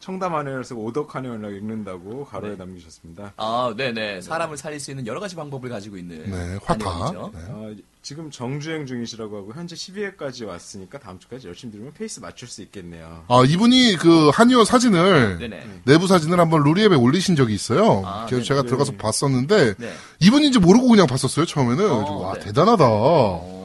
청담한의원에서 0.00 0.74
오덕한의원라고 0.74 1.54
읽는다고 1.54 2.24
가로에 2.24 2.56
남기셨습니다. 2.56 3.34
아, 3.36 3.74
네네. 3.76 4.22
사람을 4.22 4.56
살릴 4.56 4.80
수 4.80 4.90
있는 4.90 5.06
여러 5.06 5.20
가지 5.20 5.36
방법을 5.36 5.68
가지고 5.70 5.96
있는. 5.96 6.30
네, 6.30 6.58
화타. 6.64 7.12
네. 7.12 7.18
어, 7.48 7.74
지금 8.02 8.30
정주행 8.30 8.86
중이시라고 8.86 9.36
하고 9.36 9.52
현재 9.52 9.76
12회까지 9.76 10.46
왔으니까 10.46 10.98
다음 10.98 11.18
주까지 11.18 11.48
열심히 11.48 11.72
들으면 11.72 11.92
페이스 11.92 12.18
맞출 12.20 12.48
수 12.48 12.62
있겠네요. 12.62 13.24
아, 13.28 13.42
이분이 13.46 13.96
그 14.00 14.30
한의원 14.30 14.64
사진을 14.64 15.38
네네. 15.38 15.82
내부 15.84 16.06
사진을 16.06 16.40
한번 16.40 16.62
루리웹에 16.62 16.96
올리신 16.96 17.36
적이 17.36 17.54
있어요. 17.54 18.02
아, 18.06 18.24
그래서 18.26 18.36
네네. 18.36 18.44
제가 18.44 18.62
들어가서 18.62 18.92
봤었는데 18.96 19.74
네. 19.74 19.92
이분인지 20.20 20.60
모르고 20.60 20.88
그냥 20.88 21.06
봤었어요 21.06 21.44
처음에는. 21.44 21.76
그래서 21.76 22.16
와 22.16 22.34
네. 22.34 22.40
대단하다. 22.40 22.84
어. 22.88 23.59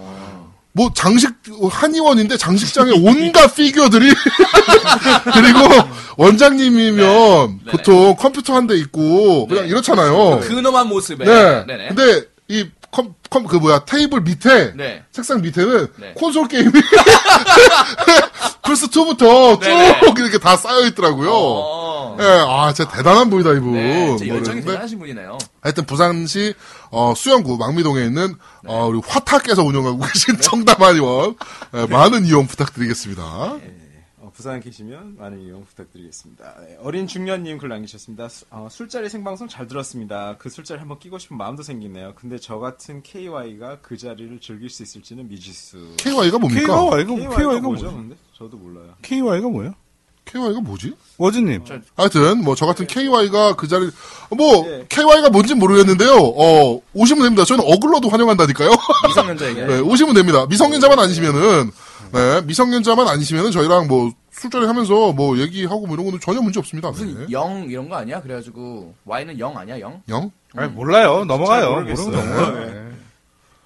뭐 0.77 0.91
장식 0.93 1.31
한의원인데 1.71 2.35
장식장에 2.35 2.91
온갖 3.01 3.55
피규어들이 3.55 4.11
그리고 5.33 5.59
원장님이면 6.17 7.59
네. 7.65 7.71
보통 7.71 8.15
컴퓨터 8.17 8.53
한 8.55 8.67
대 8.67 8.75
있고 8.75 9.47
그냥 9.47 9.63
네. 9.63 9.69
이렇잖아요. 9.69 10.39
근엄한 10.41 10.87
모습에. 10.89 11.23
네. 11.23 11.65
네네. 11.65 11.87
근데 11.89 12.23
이 12.49 12.65
컴, 12.91 13.13
컴, 13.29 13.45
그 13.45 13.57
뭐야, 13.57 13.79
테이블 13.85 14.21
밑에, 14.21 14.73
네. 14.75 15.03
책상 15.11 15.41
밑에는 15.41 15.87
네. 15.97 16.13
콘솔 16.15 16.47
게임이 16.47 16.71
플스2부터 18.63 19.59
네네. 19.59 19.99
쭉 19.99 20.17
이렇게 20.19 20.37
다 20.37 20.55
쌓여있더라고요. 20.57 21.29
어. 21.31 21.84
예, 22.19 22.23
아, 22.47 22.71
진짜 22.73 22.91
대단한 22.91 23.29
분이다, 23.29 23.51
이분. 23.53 23.73
네, 23.73 24.07
진짜 24.17 24.25
뭐 24.25 24.35
열정이 24.37 24.37
이러는데. 24.57 24.65
대단하신 24.65 24.99
분이네요. 24.99 25.37
하여튼 25.61 25.85
부산시 25.85 26.53
어, 26.91 27.13
수영구 27.15 27.57
망미동에 27.57 28.03
있는 28.05 28.35
어, 28.65 28.87
우리 28.87 28.99
화타께서 29.05 29.63
운영하고 29.63 29.99
계신 29.99 30.39
청담한의원 30.39 31.35
예, 31.75 31.85
많은 31.87 32.25
이용 32.25 32.47
부탁드리겠습니다. 32.47 33.23
어, 34.17 34.31
부산 34.33 34.59
계시면 34.59 35.17
많은 35.17 35.39
이용 35.41 35.63
부탁드리겠습니다. 35.65 36.55
네, 36.61 36.77
어린 36.81 37.05
중년님 37.07 37.57
글 37.59 37.69
남기셨습니다. 37.69 38.27
수- 38.29 38.45
어, 38.49 38.67
술자리 38.71 39.07
생방송 39.09 39.47
잘 39.47 39.67
들었습니다. 39.67 40.35
그 40.39 40.49
술자리 40.49 40.79
한번 40.79 40.97
끼고 40.99 41.19
싶은 41.19 41.37
마음도 41.37 41.61
생기네요. 41.63 42.13
근데 42.15 42.37
저 42.39 42.57
같은 42.59 43.01
KY가 43.03 43.79
그 43.81 43.97
자리를 43.97 44.39
즐길 44.39 44.69
수 44.69 44.83
있을지는 44.83 45.27
미지수. 45.27 45.93
KY가 45.97 46.37
뭡니까? 46.39 46.67
KY가, 46.67 47.15
KY가 47.15 47.35
KY가 47.35 47.59
뭐죠? 47.61 47.83
뭐죠? 47.85 47.91
근데 47.95 48.15
저도 48.37 48.57
몰라요. 48.57 48.93
KY가 49.03 49.47
뭐예요? 49.47 49.73
KY가 50.25 50.59
뭐지? 50.61 50.93
워즈님. 51.17 51.63
하여튼 51.95 52.43
뭐 52.43 52.55
저 52.55 52.65
같은 52.65 52.87
KY가 52.87 53.55
그 53.55 53.67
자리 53.67 53.89
뭐 54.35 54.65
예. 54.67 54.85
KY가 54.89 55.29
뭔진 55.29 55.59
모르겠는데요. 55.59 56.13
어 56.17 56.81
오시면 56.93 57.23
됩니다. 57.23 57.45
저는 57.45 57.63
어글러도 57.65 58.09
환영한다니까요. 58.09 58.69
미성년자에게. 59.07 59.65
네, 59.65 59.79
오시면 59.79 60.15
됩니다. 60.15 60.45
미성년자만 60.47 60.97
아니시면은 60.99 61.71
네, 62.13 62.41
미성년자만 62.41 63.07
아니시면은 63.07 63.51
저희랑 63.51 63.87
뭐 63.87 64.11
술자리 64.31 64.65
하면서 64.65 65.11
뭐 65.13 65.37
얘기하고 65.37 65.85
뭐 65.87 65.95
이런 65.95 66.05
거는 66.05 66.19
전혀 66.19 66.41
문제 66.41 66.59
없습니다. 66.59 66.89
무슨 66.91 67.13
네. 67.17 67.25
영 67.31 67.65
이런 67.69 67.87
거 67.87 67.95
아니야? 67.95 68.21
그래가지고 68.21 68.93
Y는 69.05 69.39
영 69.39 69.57
아니야 69.57 69.79
영? 69.79 70.01
영? 70.09 70.31
아니, 70.55 70.71
몰라요. 70.71 71.23
넘어가요. 71.25 71.71
모르겠어요. 71.71 72.07
모르는 72.07 72.25
거 72.25 72.35
넘어가요. 72.41 72.65
네. 72.65 72.94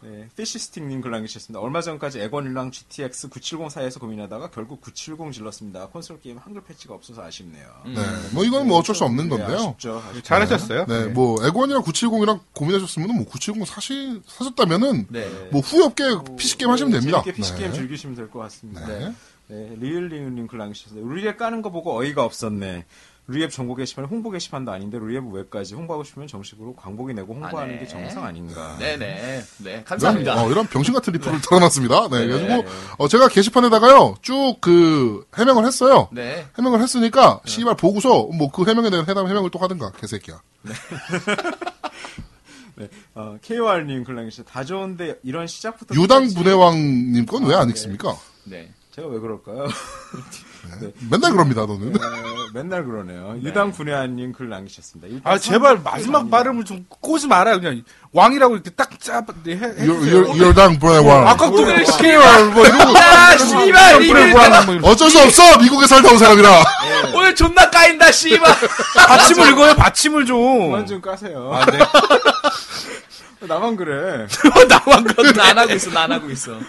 네. 0.09 0.17
네, 0.17 0.27
피쉬스틱님 0.35 1.01
글 1.01 1.11
남기셨습니다. 1.11 1.59
얼마 1.59 1.81
전까지 1.81 2.19
엑원이랑 2.21 2.71
GTX 2.71 3.29
970 3.29 3.69
사이에서 3.71 3.99
고민하다가 3.99 4.49
결국 4.49 4.81
970 4.81 5.31
질렀습니다. 5.33 5.87
콘솔 5.89 6.19
게임 6.21 6.37
한글 6.37 6.63
패치가 6.63 6.93
없어서 6.95 7.21
아쉽네요. 7.23 7.67
네. 7.85 8.01
뭐 8.33 8.43
이건 8.43 8.67
뭐 8.67 8.79
어쩔 8.79 8.95
수 8.95 9.03
없는 9.05 9.25
네, 9.25 9.37
건데요. 9.37 9.57
아쉽죠. 9.57 10.01
아쉽죠. 10.09 10.23
잘하셨어요. 10.23 10.85
네, 10.87 11.05
뭐 11.07 11.37
엑원이랑 11.45 11.83
970이랑 11.83 12.39
고민하셨으면 12.53 13.15
뭐 13.15 13.25
970 13.25 13.67
사시 13.67 14.21
사셨다면은 14.27 15.07
네. 15.09 15.29
뭐 15.51 15.61
후회 15.61 15.83
없게 15.83 16.03
PC 16.37 16.57
게임 16.57 16.71
하시면 16.71 16.91
됩니다. 16.91 17.21
재밌게 17.23 17.33
PC 17.41 17.55
게임 17.55 17.71
네. 17.71 17.77
즐기시면 17.77 18.15
될 18.15 18.29
것 18.29 18.39
같습니다. 18.39 18.85
네. 18.87 19.13
네, 19.47 19.75
리을링님 19.79 20.45
글 20.47 20.59
남기셨어요. 20.59 21.03
루리웹 21.03 21.37
까는 21.37 21.63
거 21.63 21.71
보고 21.71 21.95
어이가 21.97 22.23
없었네. 22.23 22.85
루리웹 23.29 23.51
정보 23.51 23.75
게시판이 23.75 24.07
홍보 24.07 24.31
게시판도 24.31 24.71
아닌데 24.71 24.97
루리웹 24.97 25.23
웹까지 25.31 25.75
홍보하고 25.75 26.03
싶으면 26.03 26.27
정식으로 26.27 26.75
광고비 26.75 27.13
내고 27.13 27.35
홍보하는 27.35 27.75
아, 27.75 27.77
네. 27.77 27.79
게 27.79 27.87
정상 27.87 28.25
아닌가. 28.25 28.75
네네. 28.79 29.43
네. 29.59 29.71
이런, 29.71 29.83
감사합니다. 29.85 30.43
어, 30.43 30.49
이런 30.49 30.65
병신 30.65 30.95
같은 30.95 31.13
리플을 31.13 31.39
털어놨습니다. 31.41 32.09
네, 32.09 32.19
네. 32.19 32.27
그래가지고 32.27 32.69
어, 32.97 33.07
제가 33.07 33.27
게시판에다가요 33.27 34.15
쭉 34.21 34.59
그 34.61 35.25
해명을 35.37 35.65
했어요. 35.65 36.09
네. 36.11 36.47
해명을 36.57 36.81
했으니까 36.81 37.39
씨발 37.45 37.75
보고서 37.75 38.23
뭐 38.33 38.49
그 38.51 38.67
해명에 38.67 38.89
대한 38.89 39.07
해당 39.07 39.27
해명을 39.27 39.51
또 39.51 39.59
하든가 39.59 39.91
개새끼야. 39.91 40.41
네. 40.63 40.73
어, 43.13 43.37
KOR님 43.41 44.05
글 44.05 44.15
남기셨어요. 44.15 44.45
다 44.49 44.63
좋은데 44.63 45.19
이런 45.23 45.45
시작부터 45.45 45.93
유당 46.01 46.27
분해왕님 46.33 47.25
건 47.27 47.45
왜안 47.45 47.67
네. 47.67 47.73
읽습니까? 47.73 48.17
네. 48.45 48.71
제가 48.91 49.07
왜 49.07 49.19
그럴까요? 49.19 49.67
맨날 51.09 51.31
그럽니다, 51.31 51.61
너는. 51.61 51.93
네, 51.93 51.99
맨날 52.53 52.83
그러네요. 52.85 53.35
유당 53.43 53.71
분해한님 53.71 54.33
글 54.33 54.49
남기셨습니다. 54.49 55.29
아, 55.29 55.37
제발 55.37 55.79
마지막. 55.83 56.29
발음을 56.29 56.65
좀 56.65 56.85
꼬지 56.89 57.27
말아요. 57.27 57.59
그냥 57.59 57.83
왕이라고 58.13 58.55
이렇게 58.55 58.69
딱 58.71 58.89
짜, 58.99 59.23
해, 59.47 59.51
해, 59.51 59.57
유- 59.85 59.93
해주세요. 59.93 60.17
유- 60.35 60.47
유당 60.47 60.79
분해왕. 60.79 61.27
아까 61.27 61.45
또 61.49 61.65
KY 61.65 62.43
뭐 62.53 62.65
이러고. 62.65 62.93
야, 62.95 63.37
씨발, 63.37 64.01
이게. 64.03 64.33
어쩔 64.83 65.09
수 65.09 65.19
없어! 65.19 65.57
미국에 65.59 65.85
살다 65.87 66.09
온 66.11 66.17
사람이라! 66.17 66.63
오늘 67.15 67.35
존나 67.35 67.69
까인다, 67.69 68.11
씨발. 68.11 68.51
받침을 69.07 69.49
읽어요, 69.51 69.75
받침을 69.75 70.25
좀. 70.25 70.69
그만 70.69 70.85
좀 70.85 71.01
까세요. 71.01 71.51
아, 71.53 71.65
네. 71.65 71.77
나만 73.41 73.75
그래. 73.75 74.27
나만 74.67 75.03
그건 75.05 75.39
안 75.39 75.57
하고 75.57 75.73
있어, 75.73 75.91
나안 75.91 76.11
하고 76.11 76.29
있어. 76.29 76.59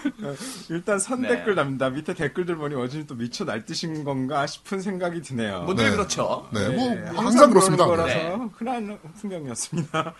일단 0.69 0.99
선 0.99 1.21
네. 1.21 1.29
댓글 1.29 1.55
남다. 1.55 1.89
밑에 1.89 2.13
댓글들 2.13 2.55
보니 2.55 2.75
어진이 2.75 3.07
또 3.07 3.15
미쳐 3.15 3.43
날뛰신 3.43 4.03
건가 4.03 4.47
싶은 4.47 4.81
생각이 4.81 5.21
드네요. 5.21 5.63
뭐늘 5.63 5.85
네. 5.85 5.91
그렇죠. 5.91 6.47
네, 6.51 6.69
뭐, 6.69 6.89
네, 6.89 7.03
항상 7.15 7.49
그렇습니다. 7.49 7.85
그러는 7.85 8.05
네. 8.07 8.23
거라서 8.23 8.49
흔한 8.55 8.99
풍경이었습니다. 9.19 10.13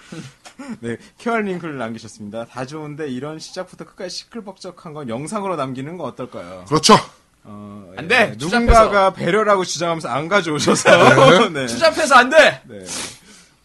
네, 0.82 0.98
케알 1.18 1.44
링크를 1.44 1.78
남기셨습니다. 1.78 2.46
다 2.46 2.66
좋은데 2.66 3.08
이런 3.08 3.40
시작부터 3.40 3.86
끝까지 3.86 4.10
시끌벅적한 4.18 4.94
건 4.94 5.10
영상으로 5.10 5.56
남기는 5.56 5.98
건 5.98 6.08
어떨까요? 6.08 6.66
그렇죠. 6.68 6.96
어, 7.44 7.92
안 7.98 8.08
돼! 8.08 8.36
누군가가 8.38 9.14
배려라고 9.14 9.64
주장하면서 9.64 10.10
안 10.10 10.28
가져오셔서. 10.28 11.50
네. 11.50 11.66
추잡해서 11.68 12.16
안 12.16 12.30
돼! 12.30 12.62
네. 12.66 12.86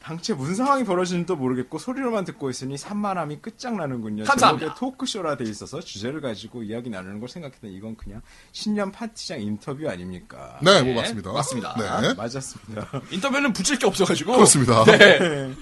당최 0.07 0.35
무슨 0.35 0.55
상황이 0.55 0.85
벌어지는지도 0.85 1.35
모르겠고 1.35 1.79
소리로만 1.79 2.25
듣고 2.27 2.49
있으니 2.49 2.79
산만함이 2.79 3.39
끝장나는군요. 3.43 4.23
감사합니다. 4.23 4.77
토크쇼라 4.77 5.37
돼 5.37 5.43
있어서 5.43 5.81
주제를 5.81 6.21
가지고 6.21 6.63
이야기 6.63 6.91
나누는 6.91 7.19
걸 7.19 7.29
생각했더니 7.29 7.75
이건 7.75 7.97
그냥 7.97 8.23
신년 8.53 8.93
파티장 8.93 9.41
인터뷰 9.41 9.89
아닙니까? 9.91 10.61
네, 10.63 10.81
뭐 10.83 10.95
맞습니다. 11.03 11.33
맞습니다. 11.33 12.01
네. 12.01 12.15
맞았습니다. 12.15 12.89
인터뷰는 13.11 13.53
붙일 13.53 13.81
게 13.81 13.87
없어가지고. 13.89 14.35
그렇습니다. 14.35 14.85
네. 14.87 15.53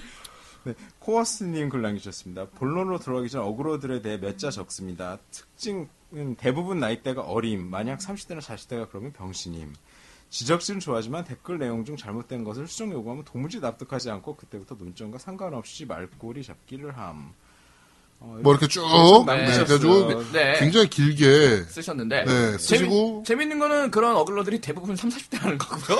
네, 0.63 0.73
코어스님 0.99 1.69
글 1.69 1.81
남기셨습니다. 1.81 2.45
본론으로 2.49 2.99
들어가기 2.99 3.29
전 3.29 3.41
어그로들에 3.41 4.03
대해 4.03 4.17
몇 4.17 4.37
자 4.37 4.51
적습니다. 4.51 5.17
특징은 5.31 6.35
대부분 6.37 6.79
나이대가 6.79 7.23
어림, 7.23 7.67
만약 7.67 7.97
30대나 7.97 8.41
40대가 8.41 8.89
그러면 8.91 9.11
병신임. 9.11 9.73
지적질은 10.29 10.79
좋아하지만 10.79 11.23
댓글 11.23 11.57
내용 11.57 11.85
중 11.85 11.95
잘못된 11.95 12.43
것을 12.43 12.67
수정 12.67 12.91
요구하면 12.91 13.23
도무지 13.23 13.59
납득하지 13.59 14.09
않고 14.09 14.35
그때부터 14.35 14.75
논점과 14.75 15.17
상관없이 15.17 15.85
말꼬리 15.85 16.43
잡기를 16.43 16.97
함. 16.97 17.33
어, 18.19 18.39
뭐 18.41 18.53
이렇게 18.53 18.67
쭉, 18.67 18.81
네, 19.27 19.45
네. 19.45 19.45
그래가지고 19.45 20.31
네. 20.31 20.53
굉장히 20.57 20.89
길게, 20.89 21.63
쓰셨는데. 21.63 22.23
네, 22.23 22.57
쓰시고. 22.57 23.23
재밌, 23.25 23.47
는 23.47 23.59
거는 23.59 23.91
그런 23.91 24.15
어글러들이 24.15 24.61
대부분 24.61 24.95
30, 24.95 25.29
40대 25.29 25.39
하는 25.39 25.57
거고요. 25.57 25.97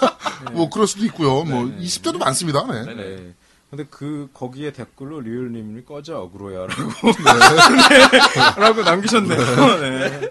뭐 0.52 0.70
그럴 0.70 0.86
수도 0.86 1.04
있고요. 1.04 1.44
뭐 1.44 1.64
네. 1.64 1.78
20대도 1.78 2.18
많습니다. 2.18 2.66
네. 2.66 2.84
네네. 2.84 3.16
네. 3.16 3.34
근데 3.70 3.84
그 3.90 4.30
거기에 4.32 4.72
댓글로 4.72 5.20
리얼님이 5.20 5.84
꺼져 5.84 6.20
어그로야라고 6.20 6.82
네. 7.12 8.60
라고 8.60 8.82
남기셨네요. 8.82 9.80
네. 9.80 10.30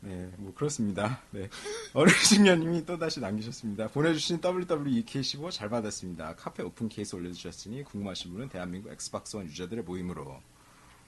네, 0.00 0.30
뭐 0.38 0.41
그렇습니다. 0.62 1.18
네. 1.30 1.48
어르신녀님이 1.92 2.86
또 2.86 2.98
다시 2.98 3.18
남기셨습니다. 3.18 3.88
보내주신 3.88 4.40
WWE2K15 4.40 5.50
잘 5.50 5.68
받았습니다. 5.68 6.36
카페 6.36 6.62
오픈 6.62 6.88
케이스 6.88 7.16
올려주셨으니 7.16 7.82
궁금하신 7.84 8.32
분은 8.32 8.48
대한민국 8.48 8.92
Xbox 8.92 9.36
One 9.36 9.46
유저들의 9.46 9.82
모임으로. 9.84 10.40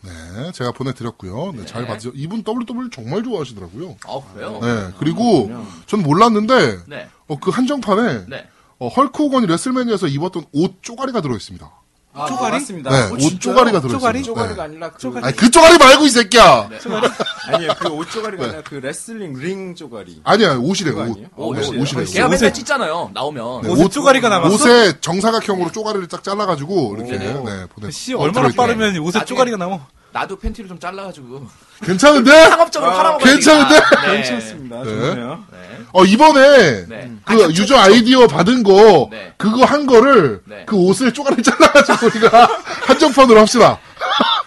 네, 0.03 0.53
제가 0.53 0.73
보내드렸고요. 0.73 1.53
네, 1.53 1.65
잘 1.67 1.87
받으죠. 1.87 2.11
이분 2.15 2.43
WWE 2.47 2.91
정말 2.91 3.23
좋아하시더라고요. 3.23 3.97
아, 4.07 4.21
그래요? 4.35 4.59
네, 4.61 4.93
그리고 4.99 5.49
전 5.87 6.03
몰랐는데 6.03 6.81
네. 6.89 7.09
어, 7.29 7.39
그 7.39 7.51
한정판에 7.51 8.27
네. 8.27 8.49
어, 8.79 8.89
Hulk 8.89 9.23
Hogan이 9.23 9.47
WrestleMania에서 9.47 10.09
입었던 10.09 10.47
옷 10.53 10.83
쪼가리가 10.83 11.21
들어있습니다. 11.21 11.71
아, 12.17 12.27
쪼가리? 12.27 12.53
맞습니다. 12.53 12.91
네, 12.91 12.97
어, 12.97 13.13
옷? 13.13 13.41
쪼가리가 13.41 13.81
들어있습니다. 13.81 13.99
쪼가리? 13.99 14.23
쪼가리가 14.23 14.55
네. 14.55 14.63
아니라 14.63 14.91
그 14.91 15.13
아니 15.23 15.37
그 15.37 15.51
쪼가리 15.51 15.79
말고 15.79 16.05
이 16.07 16.11
새끼야. 16.11 16.69
아니에요 17.49 17.75
그옷 17.81 18.11
쪼가리가 18.11 18.45
아니라 18.45 18.63
그 18.63 18.77
레슬링 18.77 19.35
링 19.35 19.75
쪼가리. 19.75 20.21
아니야 20.25 20.55
옷이래요. 20.57 20.95
옷. 20.97 21.01
아니에요? 21.03 21.27
어, 21.35 21.47
옷, 21.47 21.57
옷, 21.59 21.59
옷이에요? 21.59 21.83
옷이래요. 21.83 22.05
걔가 22.07 22.27
옷. 22.27 22.31
맨날 22.31 22.55
찢잖아요. 22.55 23.11
나오면. 23.13 23.63
네, 23.63 23.69
옷에 23.69 23.85
옷- 23.85 23.93
쪼가리가 23.93 24.29
남았어? 24.29 24.55
옷에 24.55 25.01
정사각형으로 25.01 25.73
쪼가리를 25.73 26.07
딱 26.09 26.23
잘라가지고 26.23 26.97
이렇게 26.99 27.19
네네. 27.19 27.33
네, 27.45 27.67
보내. 27.75 27.91
씨, 27.91 28.15
어, 28.15 28.19
얼마나. 28.19 28.49
빠르면 28.49 28.97
옷에 28.99 29.25
쪼가리가 29.25 29.57
남아. 29.57 29.81
나도 30.15 30.39
팬티를 30.39 30.69
좀 30.69 30.79
잘라가지고. 30.79 31.45
괜찮은데? 31.83 32.31
상업적으로 32.49 32.93
아, 32.93 32.95
팔아먹어야 32.95 33.33
괜찮은데? 33.33 33.75
되겠다. 33.75 34.07
네. 34.07 34.13
괜찮습니다. 34.23 34.85
네. 34.85 34.85
좋네요. 34.85 35.45
네. 35.51 35.81
어 35.93 36.05
이번에 36.05 36.87
네. 36.87 37.13
그 37.25 37.35
아, 37.45 37.49
유저 37.49 37.67
저- 37.67 37.77
아이디어 37.77 38.29
받은 38.29 38.63
거 38.63 39.09
네. 39.11 39.35
그거 39.37 39.65
한 39.65 39.87
거를 39.87 40.41
네. 40.47 40.65
그 40.67 40.77
옷을 40.77 41.13
쪼가리 41.13 41.43
잘라가지고 41.43 42.07
우리가 42.15 42.49
한정판으로 42.87 43.41
합시다. 43.41 43.81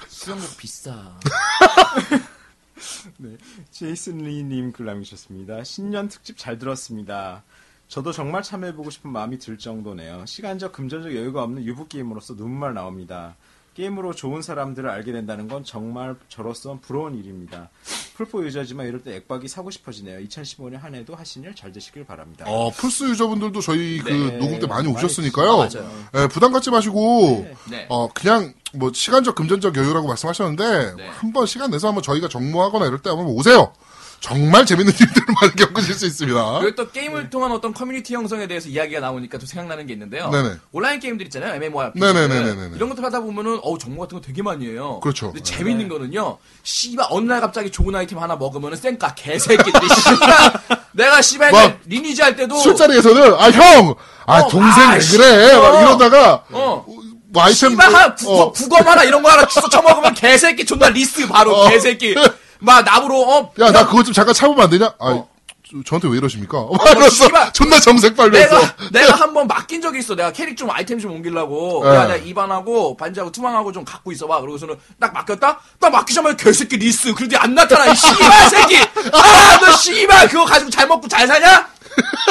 수영복 0.07 0.55
비싸. 0.55 0.93
제이슨 3.71 4.19
리님 4.19 4.71
글 4.71 4.85
남기셨습니다. 4.85 5.65
신년 5.65 6.07
특집 6.07 6.37
잘 6.37 6.57
들었습니다. 6.57 7.43
저도 7.89 8.13
정말 8.13 8.41
참여해보고 8.41 8.89
싶은 8.89 9.11
마음이 9.11 9.37
들 9.39 9.57
정도네요. 9.57 10.23
시간적, 10.25 10.71
금전적 10.71 11.13
여유가 11.13 11.43
없는 11.43 11.65
유부 11.65 11.89
게임으로서 11.89 12.37
눈물 12.37 12.73
나옵니다. 12.73 13.35
게임으로 13.77 14.15
좋은 14.15 14.41
사람들을 14.41 14.89
알게 14.89 15.11
된다는 15.11 15.47
건 15.47 15.63
정말 15.63 16.15
저로서 16.29 16.79
부러운 16.81 17.15
일입니다. 17.15 17.69
풀포 18.15 18.43
유저지만 18.43 18.87
이럴 18.87 19.03
때 19.03 19.15
액박이 19.17 19.47
사고 19.47 19.69
싶어지네요. 19.69 20.19
2015년 20.27 20.79
한 20.79 20.95
해도 20.95 21.13
하신 21.15 21.43
일 21.43 21.53
잘 21.53 21.71
되시길 21.71 22.03
바랍니다. 22.05 22.45
어 22.47 22.71
플스 22.71 23.03
유저분들도 23.03 23.61
저희 23.61 23.99
그 23.99 24.09
네, 24.09 24.37
녹음 24.37 24.59
때 24.59 24.65
많이 24.65 24.87
많이 24.87 24.95
오셨으니까요. 24.95 25.51
아, 25.51 25.57
맞아요. 25.57 25.91
예, 26.15 26.27
부담 26.27 26.51
갖지 26.51 26.71
마시고 26.71 27.47
네. 27.69 27.85
어 27.89 28.09
그냥 28.13 28.53
뭐 28.73 28.91
시간적 28.91 29.35
금전적 29.35 29.77
여유라고 29.77 30.07
말씀하셨는데 30.07 30.95
네. 30.95 31.07
한번 31.09 31.45
시간 31.45 31.69
내서 31.69 31.87
한번 31.87 32.01
저희가 32.01 32.27
정모하거나 32.29 32.87
이럴 32.87 32.99
때 33.03 33.09
한번 33.11 33.27
오세요. 33.27 33.73
정말 34.19 34.65
재밌는 34.65 34.91
일들을 34.99 35.25
많이 35.41 35.55
겪으실 35.55 35.93
수 35.93 36.05
있습니다. 36.05 36.59
그리고 36.59 36.75
또 36.75 36.91
게임을 36.91 37.29
통한 37.29 37.51
어떤 37.51 37.73
커뮤니티 37.73 38.13
형성에 38.15 38.47
대해서 38.47 38.67
이야기가 38.67 38.99
나오니까 38.99 39.37
또 39.37 39.45
생각나는 39.45 39.85
게 39.87 39.93
있는데요. 39.93 40.29
네네. 40.29 40.55
온라인 40.71 40.99
게임들 40.99 41.25
있잖아요. 41.27 41.53
MMORPG. 41.55 41.99
네네네네네. 41.99 42.75
이런 42.75 42.89
것들 42.89 43.03
하다 43.05 43.21
보면은 43.21 43.59
어우 43.61 43.77
정보 43.77 44.01
같은 44.01 44.19
거 44.19 44.25
되게 44.25 44.41
많이 44.41 44.67
해요. 44.67 44.99
그렇죠. 45.01 45.31
근데 45.31 45.43
네. 45.43 45.55
재밌는 45.57 45.87
거는요. 45.87 46.37
씨발 46.63 47.07
어느 47.09 47.25
날 47.31 47.41
갑자기 47.41 47.69
좋은 47.69 47.93
아이템 47.95 48.19
하나 48.19 48.35
먹으면은 48.35 48.77
쌩까 48.77 49.15
개새끼들이 49.15 49.87
씨발 49.87 50.79
내가 50.93 51.21
씨발 51.21 51.51
막 51.51 51.79
Lineage 51.85 52.21
할 52.21 52.35
때도 52.35 52.57
술자리에서는 52.57 53.33
아 53.35 53.51
형, 53.51 53.95
아 54.25 54.39
어, 54.39 54.47
동생 54.49 54.89
아, 54.89 54.93
왜. 54.93 54.99
그래? 54.99 55.55
막 55.55 55.75
어. 55.75 55.81
이러다가 55.81 56.43
어. 56.51 56.85
뭐 57.29 57.43
아이템 57.43 57.71
씨발 57.71 57.93
한 57.93 58.15
국어, 58.15 58.41
어, 58.41 58.51
국어만 58.51 59.07
이런 59.07 59.21
거 59.21 59.29
하나 59.29 59.45
주워 59.47 59.69
처먹으면 59.69 60.15
개새끼 60.15 60.65
존나 60.65 60.89
리스 60.89 61.27
바로 61.27 61.55
어. 61.55 61.69
개새끼. 61.69 62.15
막 62.59 62.83
나보러 62.83 63.15
어 63.15 63.51
야, 63.59 63.71
나 63.71 63.85
그거 63.85 64.03
좀 64.03 64.13
잠깐 64.13 64.33
참으면 64.33 64.63
안 64.63 64.69
되냐? 64.69 64.85
아, 64.99 65.11
어. 65.11 65.27
저- 65.69 65.83
저한테 65.85 66.07
왜 66.07 66.17
이러십니까? 66.17 66.57
막 66.71 66.87
이러면서 66.87 67.25
씨발. 67.25 67.51
존나 67.53 67.79
정색 67.79 68.15
빨면서. 68.15 68.55
내가 68.57 68.75
내가 68.91 69.15
한 69.15 69.33
번 69.33 69.47
맡긴 69.47 69.81
적이 69.81 69.99
있어. 69.99 70.15
내가 70.15 70.31
캐릭 70.31 70.55
좀 70.57 70.69
아이템 70.71 70.97
좀 70.97 71.11
옮기려고. 71.11 71.81
네. 71.83 71.89
야, 71.93 72.03
내가 72.07 72.15
이반하고 72.15 72.95
반지하고 72.95 73.31
투망하고 73.33 73.71
좀 73.73 73.83
갖고 73.83 74.11
있어봐. 74.13 74.39
그러고서는 74.41 74.75
딱 74.99 75.13
맡겼다. 75.13 75.59
딱 75.79 75.89
맡기자마자 75.91 76.37
개새끼 76.37 76.77
리스. 76.77 77.13
그런데 77.13 77.35
안 77.37 77.53
나타나. 77.53 77.91
이 77.91 77.95
씨발 77.95 78.49
새끼. 78.49 78.77
아, 78.77 79.59
너 79.59 79.71
씨발 79.75 80.29
그거 80.29 80.45
가지고 80.45 80.69
잘 80.71 80.87
먹고 80.87 81.07
잘 81.09 81.27
사냐? 81.27 81.67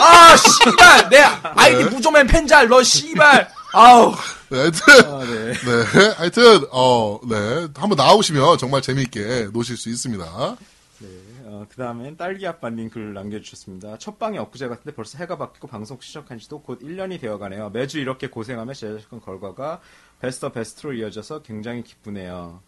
아, 0.01 0.37
씨발 0.37 1.09
내 1.11 1.19
아이디 1.57 1.85
무조맨 1.85 2.27
펜잘. 2.27 2.69
너 2.69 2.83
씨발. 2.83 3.49
아우. 3.77 4.15
네, 4.49 4.57
하여튼, 4.57 5.05
아, 5.05 5.25
네. 5.27 5.53
네, 5.53 6.15
하여튼, 6.17 6.67
어, 6.73 7.21
네. 7.29 7.69
한번 7.75 7.97
나오시면 7.97 8.57
정말 8.57 8.81
재미있게 8.81 9.51
노실 9.53 9.77
수 9.77 9.91
있습니다. 9.91 10.25
어, 10.25 11.67
그 11.69 11.77
다음엔 11.77 12.17
딸기 12.17 12.47
아빠님 12.47 12.89
글 12.89 13.13
남겨주셨습니다. 13.13 13.99
첫 13.99 14.19
방이 14.19 14.39
엊그제 14.39 14.69
같은데 14.69 14.95
벌써 14.95 15.19
해가 15.19 15.37
바뀌고 15.37 15.69
방송 15.69 15.99
시작한 16.01 16.39
지도 16.39 16.63
곧 16.63 16.81
1년이 16.81 17.21
되어가네요. 17.21 17.69
매주 17.71 17.99
이렇게 17.99 18.29
고생하며 18.29 18.73
제작한 18.73 19.21
결과가 19.21 19.81
베스트 20.21 20.51
베스트로 20.51 20.95
이어져서 20.95 21.43
굉장히 21.43 21.85
기쁘네요. 21.85 22.61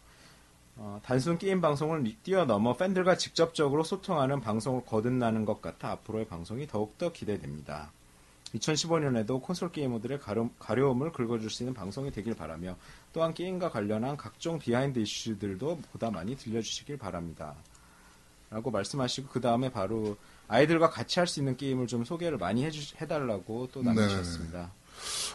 어, 0.77 1.01
단순 1.03 1.39
게임 1.39 1.63
방송을 1.63 2.05
뛰어넘어 2.23 2.77
팬들과 2.77 3.17
직접적으로 3.17 3.83
소통하는 3.83 4.41
방송을 4.43 4.83
거듭나는 4.85 5.47
것 5.47 5.63
같아 5.63 5.91
앞으로의 5.93 6.27
방송이 6.27 6.67
더욱더 6.67 7.13
기대됩니다. 7.13 7.93
2015년에도 8.55 9.43
콘솔 9.43 9.73
게이머들의 9.73 10.21
가려, 10.21 10.49
가려 10.59 10.89
움을 10.91 11.13
긁어줄 11.13 11.51
수 11.51 11.63
있는 11.63 11.75
방송이 11.75 12.11
되길 12.11 12.35
바라며 12.35 12.77
또한 13.13 13.35
게임과 13.35 13.71
관련한 13.71 14.17
각종 14.17 14.59
behind 14.59 14.99
이슈들도 14.99 15.81
보다 15.93 16.11
많이 16.11 16.37
들려주시길 16.37 16.97
바랍니다. 16.99 17.55
라고 18.51 18.71
말씀하시고 18.71 19.29
그 19.29 19.41
다음에 19.43 19.71
바로 19.71 20.17
아이들과 20.49 20.89
같이 20.89 21.19
할 21.19 21.27
수 21.27 21.41
있는 21.41 21.57
게임을 21.59 21.87
좀 21.87 22.05
소개를 22.05 22.39
많이 22.39 22.65
해주, 22.65 22.95
해달라고 23.01 23.69
또 23.73 23.83
남기셨습니다. 23.83 24.71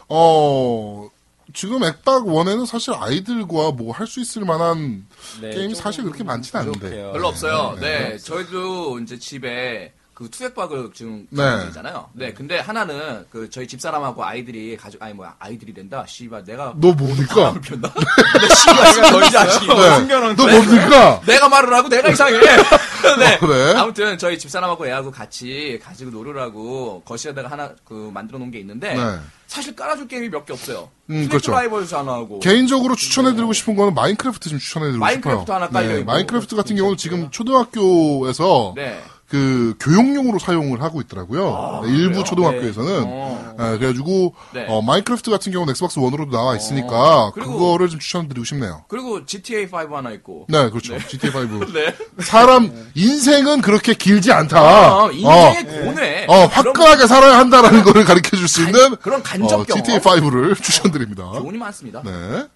어, 0.08 1.08
지금 1.52 1.84
액박 1.84 2.26
원에는 2.26 2.66
사실 2.66 2.92
아이들과 2.94 3.70
뭐 3.72 3.92
할 3.92 4.06
수 4.08 4.20
있을 4.20 4.44
만한 4.44 5.06
네, 5.40 5.50
게임이 5.54 5.74
사실 5.76 6.02
그렇게 6.02 6.24
많진 6.24 6.56
않은데. 6.58 6.78
부족해요. 6.80 7.12
별로 7.12 7.28
없어요. 7.28 7.76
네, 7.80 8.10
네, 8.10 8.18
저희도 8.18 8.98
이제 9.00 9.18
집에 9.18 9.92
그 10.14 10.30
투 10.30 10.42
엑박을 10.42 10.90
지금 10.94 11.26
네. 11.30 11.42
가지고 11.42 11.68
있잖아요. 11.68 12.08
네, 12.12 12.32
근데 12.32 12.60
하나는 12.60 13.26
그 13.30 13.50
저희 13.50 13.66
집사람하고 13.66 14.24
아이들이 14.24 14.76
가지고 14.76 15.04
아니 15.04 15.12
뭐야 15.14 15.34
아이들이 15.40 15.74
된다. 15.74 16.04
씨발 16.06 16.44
내가 16.44 16.72
너 16.76 16.92
뭡니까? 16.92 17.52
피웠나? 17.60 17.92
근데 17.92 18.54
씨발 18.54 19.30
자식. 19.32 19.66
네. 19.66 19.96
숨겨놓은 19.96 20.36
너 20.36 20.46
뭡니까? 20.46 21.20
내가 21.26 21.48
말을 21.48 21.74
하고 21.74 21.88
내가 21.88 22.08
이상해. 22.10 22.38
네. 22.38 23.34
어, 23.34 23.38
그래? 23.40 23.74
아무튼 23.76 24.16
저희 24.16 24.38
집사람하고 24.38 24.86
애하고 24.86 25.10
같이 25.10 25.80
가지고 25.82 26.12
놀으라고 26.12 27.02
거실에다가 27.04 27.50
하나 27.50 27.72
그 27.84 28.10
만들어 28.14 28.38
놓은 28.38 28.50
게 28.52 28.60
있는데 28.60 28.94
네. 28.94 29.18
사실 29.48 29.74
깔아줄 29.74 30.06
게임이 30.08 30.28
몇 30.30 30.46
개 30.46 30.52
없어요. 30.52 30.90
음, 31.10 31.28
그렇죠. 31.28 31.50
Rivals 31.52 31.94
하나 31.94 32.12
하고 32.12 32.38
개인적으로 32.38 32.94
추천해드리고 32.96 33.52
싶은 33.52 33.74
거는 33.76 33.94
Minecraft 33.94 34.48
좀 34.48 34.58
추천해드리고 34.58 35.00
Minecraft 35.04 35.42
싶어요. 35.42 35.56
하나 35.56 35.68
깔려있고. 35.68 36.04
Minecraft 36.04 36.54
같은 36.56 36.76
경우는 36.76 36.96
지금 36.96 37.30
초등학교에서 37.30 38.72
네. 38.76 39.02
그 39.28 39.74
교육용으로 39.80 40.38
사용을 40.38 40.82
하고 40.82 41.00
있더라고요. 41.00 41.80
네, 41.84 41.90
일부 41.92 42.10
그래요? 42.10 42.24
초등학교에서는. 42.24 43.04
어. 43.06 43.54
네, 43.58 43.78
그래가지고 43.78 44.34
네. 44.52 44.66
어, 44.68 44.82
Minecraft 44.82 45.30
같은 45.30 45.50
경우는 45.50 45.70
Xbox 45.72 45.98
One으로도 45.98 46.30
나와 46.30 46.54
있으니까 46.56 47.32
그리고- 47.34 47.52
그거를 47.58 47.88
좀 47.88 47.98
추천드리고 48.00 48.44
싶네요. 48.44 48.84
그리고 48.88 49.24
GTA 49.24 49.66
5 49.72 49.96
하나 49.96 50.10
있고. 50.12 50.46
네, 50.48 50.68
그렇죠. 50.70 50.98
GTA 51.08 51.30
5. 51.34 51.72
네. 51.72 51.94
사람 52.20 52.70
인생은 52.94 53.60
그렇게 53.62 53.94
길지 53.94 54.30
않다. 54.30 54.58
아, 54.60 55.10
인생의 55.10 55.80
어, 55.80 55.84
고뇌. 55.84 56.26
어, 56.28 56.44
화끈하게 56.46 57.06
살아야 57.06 57.38
한다라는 57.38 57.82
거를 57.84 58.04
가르쳐 58.04 58.36
줄 58.36 58.46
수 58.46 58.62
있는 58.62 58.94
그런 58.96 59.22
간접 59.22 59.60
어, 59.60 59.64
경험. 59.64 59.82
GTA 59.82 59.98
5를 60.00 60.62
추천드립니다. 60.62 61.24
교훈이 61.24 61.56
많습니다. 61.58 62.02
네. 62.04 62.46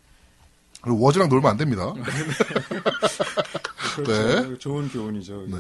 그리고 0.83 1.01
워즈랑 1.01 1.29
놀면 1.29 1.51
안 1.51 1.57
됩니다. 1.57 1.93
그렇죠. 3.97 4.13
네. 4.53 4.59
좋은 4.59 4.89
교훈이죠. 4.91 5.45
네. 5.49 5.57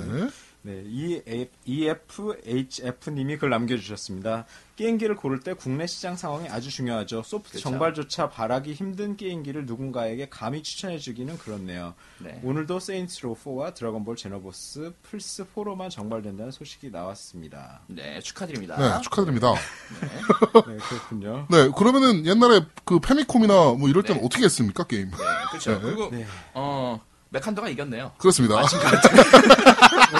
네, 0.62 0.82
EF, 0.84 1.48
EFHF님이 1.64 3.38
글 3.38 3.50
남겨주셨습니다. 3.50 4.46
게임기를 4.76 5.16
고를 5.16 5.40
때 5.40 5.54
국내 5.54 5.86
시장 5.86 6.16
상황이 6.16 6.48
아주 6.48 6.70
중요하죠. 6.70 7.22
소프트 7.22 7.50
그렇죠. 7.52 7.70
정발조차 7.70 8.28
바라기 8.28 8.74
힘든 8.74 9.16
게임기를 9.16 9.66
누군가에게 9.66 10.28
감히 10.28 10.62
추천해주기는 10.62 11.38
그렇네요. 11.38 11.94
네. 12.18 12.40
오늘도 12.44 12.78
Saints 12.78 13.17
Row 13.17 13.36
4와 13.42 13.74
드래곤볼 13.74 14.16
Xenoverse 14.16 14.92
플스 15.02 15.44
4로만 15.54 15.90
정발된다는 15.90 16.52
소식이 16.52 16.90
나왔습니다. 16.90 17.80
네, 17.88 18.20
축하드립니다. 18.20 18.76
네, 18.76 19.02
축하드립니다. 19.02 19.54
네, 20.00 20.76
그렇군요. 20.88 21.46
네, 21.50 21.70
그러면은 21.76 22.26
옛날에 22.26 22.60
그 22.84 23.00
페미콤이나 23.00 23.74
뭐 23.78 23.88
이럴 23.88 24.02
때는 24.04 24.20
네. 24.20 24.26
어떻게 24.26 24.44
했습니까, 24.44 24.84
게임? 24.84 25.10
네, 25.10 25.16
그렇죠. 25.50 25.72
네. 25.72 25.80
그리고 25.80 26.10
네. 26.10 26.26
어 26.54 27.00
메칸더가 27.30 27.68
이겼네요. 27.68 28.12
그렇습니다. 28.18 28.56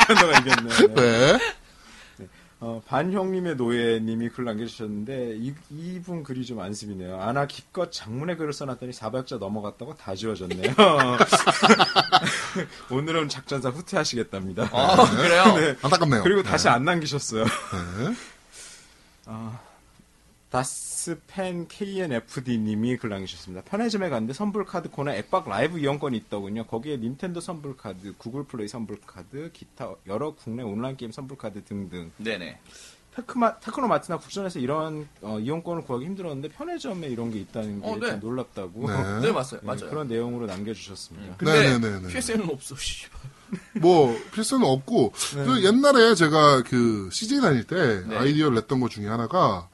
한동안 0.07 0.43
이겼네. 0.43 0.95
네. 0.95 1.39
어, 2.61 2.83
반형님의 2.87 3.55
노예님이 3.55 4.31
글 4.31 4.45
남겨주셨는데 4.45 5.37
이, 5.37 5.55
이분 5.71 6.25
글이 6.25 6.45
좀 6.45 6.59
안습이네요. 6.59 7.21
아나 7.21 7.47
기껏 7.47 7.93
장문의 7.93 8.37
글을 8.37 8.53
써놨더니 8.53 8.91
400자 8.93 9.39
넘어갔다고 9.39 9.97
다 9.97 10.17
지워졌네요. 10.17 10.75
오늘은 12.91 13.29
작전사 13.29 13.69
후퇴하시겠답니다. 13.69 14.71
어, 14.73 15.07
그래요? 15.17 15.77
안타깝네요. 15.83 16.25
그리고 16.25 16.43
다시 16.43 16.69
안 16.69 16.85
남기셨어요. 16.85 17.45
네. 17.45 18.15
다스 20.51 20.88
펜 21.27 21.67
KNFD님이 21.69 22.97
글 22.97 23.11
남기셨습니다. 23.11 23.63
편의점에 23.65 24.09
갔는데 24.09 24.33
선불 24.33 24.65
카드 24.65 24.91
코너 24.91 25.13
액박 25.13 25.49
라이브 25.49 25.79
이용권이 25.79 26.17
있더군요. 26.17 26.65
거기에 26.67 26.97
닌텐도 26.99 27.41
선불 27.41 27.77
카드, 27.77 28.15
Google 28.17 28.45
Play 28.45 28.69
선불 28.69 29.01
카드, 29.07 29.51
기타 29.53 29.95
여러 30.07 30.35
국내 30.35 30.63
온라인 30.63 30.97
게임 30.97 31.13
선불 31.13 31.39
카드 31.39 31.65
등등. 31.65 32.11
네네. 32.19 32.59
테크마, 33.15 33.59
테크노마트나 33.59 34.19
국전에서 34.19 34.61
이런 34.61 35.09
어, 35.23 35.41
이용권을 35.41 35.83
구하기 35.83 36.05
힘들었는데 36.05 36.49
편의점에 36.51 37.09
이런 37.09 37.33
게 37.33 37.41
있다는 37.41 37.81
게 37.81 37.89
어, 37.89 37.97
네. 37.97 38.11
좀 38.11 38.21
놀랍다고 38.21 38.87
네. 38.87 38.95
네, 39.27 39.33
맞아요. 39.33 39.51
네, 39.53 39.59
맞아요. 39.63 39.91
그런 39.91 40.09
내용으로 40.09 40.47
남겨주셨습니다. 40.47 41.37
근데 41.37 41.53
네네네네. 41.53 42.09
PSN은 42.09 42.49
없어. 42.51 42.77
씨발. 42.77 43.21
뭐 43.81 44.15
필수는 44.35 44.67
없고 44.67 45.13
그 45.33 45.65
옛날에 45.65 46.15
제가 46.15 46.63
그 46.63 47.09
CJ 47.11 47.41
다닐 47.41 47.65
때 47.65 48.05
네. 48.07 48.17
아이디어를 48.17 48.57
냈던 48.57 48.79
것 48.81 48.91
중에 48.91 49.07
하나가 49.09 49.69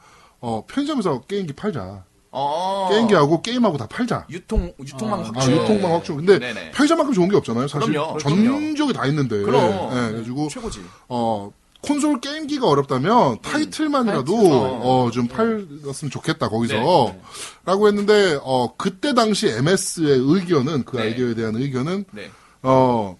어 0.44 0.62
편의점에서 0.68 1.22
게임기 1.22 1.54
팔자. 1.54 2.04
어. 2.30 2.88
게임기하고 2.90 3.40
게임하고 3.40 3.78
다 3.78 3.86
팔자. 3.86 4.26
유통 4.28 4.70
유통망 4.78 5.20
아, 5.20 5.22
아, 5.22 5.26
확충. 5.26 5.52
유통망 5.54 5.94
확충. 5.94 6.16
근데 6.16 6.38
네네. 6.38 6.72
편의점만큼 6.72 7.14
좋은 7.14 7.30
게 7.30 7.36
없잖아요. 7.36 7.66
사실 7.66 7.90
그럼요, 7.92 8.18
전. 8.18 8.76
지역이 8.76 8.92
다 8.92 9.06
있는데. 9.06 9.40
그럼. 9.40 9.62
예, 9.92 10.08
그래가지고 10.10 10.48
최고지. 10.48 10.80
어 11.08 11.50
콘솔 11.80 12.20
게임기가 12.20 12.66
어렵다면 12.68 13.38
타이틀만이라도 13.40 14.32
타이틀. 14.36 14.50
어, 14.52 15.10
좀 15.12 15.28
팔았으면 15.28 16.10
좋겠다 16.10 16.48
거기서 16.50 16.74
네. 16.74 17.20
라고 17.64 17.88
했는데 17.88 18.38
어 18.42 18.74
그때 18.76 19.14
당시 19.14 19.48
MS의 19.48 20.18
의견은 20.18 20.84
그 20.84 20.96
네. 20.98 21.04
아이디어에 21.04 21.34
대한 21.34 21.56
의견은 21.56 22.04
네. 22.10 22.30
어 22.62 23.16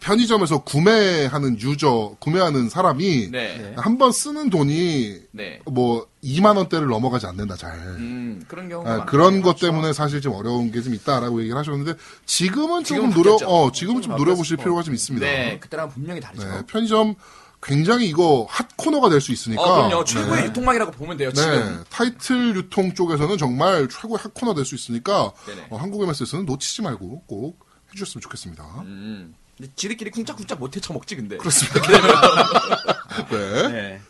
편의점에서 0.00 0.62
구매하는 0.64 1.58
유저 1.60 2.16
구매하는 2.20 2.68
사람이 2.68 3.30
네. 3.30 3.74
한 3.76 3.96
번 3.98 4.12
쓰는 4.12 4.50
돈이 4.50 5.20
네. 5.32 5.60
뭐 5.64 6.06
2만 6.22 6.56
원대를 6.56 6.86
넘어가지 6.86 7.26
않는다 7.26 7.56
잘. 7.56 7.72
음, 7.78 8.42
그런 8.46 8.68
경우가 8.68 8.88
아, 8.88 8.92
많아요. 8.92 9.06
그런 9.06 9.40
것 9.42 9.58
때문에 9.58 9.92
사실 9.92 10.20
좀 10.20 10.34
어려운 10.34 10.70
게 10.70 10.82
좀 10.82 10.92
있다라고 10.94 11.40
얘기를 11.40 11.56
하셨는데 11.58 11.94
지금은 12.26 12.84
조금 12.84 13.10
지금은 13.10 13.10
노려. 13.14 13.34
어 13.46 13.72
지금은 13.72 14.02
좀좀 14.02 14.18
노려보실. 14.18 14.56
필요가 14.58 14.82
좀 14.82 14.94
있습니다. 14.94 15.26
네, 15.26 15.58
그때랑 15.58 15.88
분명히 15.88 16.20
다르죠. 16.20 16.46
네, 16.46 16.62
편의점 16.66 17.14
굉장히 17.62 18.06
이거 18.08 18.46
핫 18.50 18.68
코너가 18.76 19.08
될 19.08 19.20
수 19.20 19.32
있으니까. 19.32 19.62
어, 19.62 19.88
그럼요. 19.88 20.04
최고의 20.04 20.42
네. 20.42 20.46
유통망이라고 20.48 20.92
보면 20.92 21.16
돼요, 21.16 21.30
네, 21.32 21.40
지금. 21.40 21.84
타이틀 21.90 22.54
유통 22.56 22.92
쪽에서는 22.94 23.38
정말 23.38 23.88
최고의 23.88 24.18
핫 24.22 24.34
코너 24.34 24.54
될 24.54 24.64
수 24.66 24.74
있으니까. 24.74 25.32
어, 25.70 25.76
한국 25.76 26.02
MS에서는 26.04 26.44
놓치지 26.44 26.82
말고 26.82 27.22
꼭 27.26 27.66
해주셨으면 27.92 28.20
좋겠습니다. 28.20 28.62
음. 28.84 29.34
근데 29.56 29.72
지들끼리 29.74 30.10
쿵짝쿵짝 30.10 30.58
못 30.58 30.76
헤쳐먹지, 30.76 31.16
근데. 31.16 31.36
그렇습니다. 31.38 31.80
네. 33.30 33.68
네. 33.68 34.00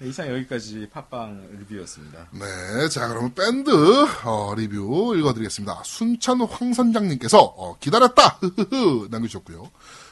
네, 0.00 0.08
이상 0.08 0.28
여기까지 0.28 0.88
팟빵 0.92 1.48
리뷰였습니다. 1.58 2.28
네, 2.30 2.88
자 2.88 3.08
그러면 3.08 3.34
밴드 3.34 3.70
어, 4.24 4.54
리뷰 4.56 5.16
읽어드리겠습니다. 5.16 5.82
순찬 5.84 6.40
황선장님께서 6.40 7.38
어, 7.40 7.76
기다렸다 7.80 8.38
흐흐흐 8.40 9.08
남겨주셨고요. 9.10 9.68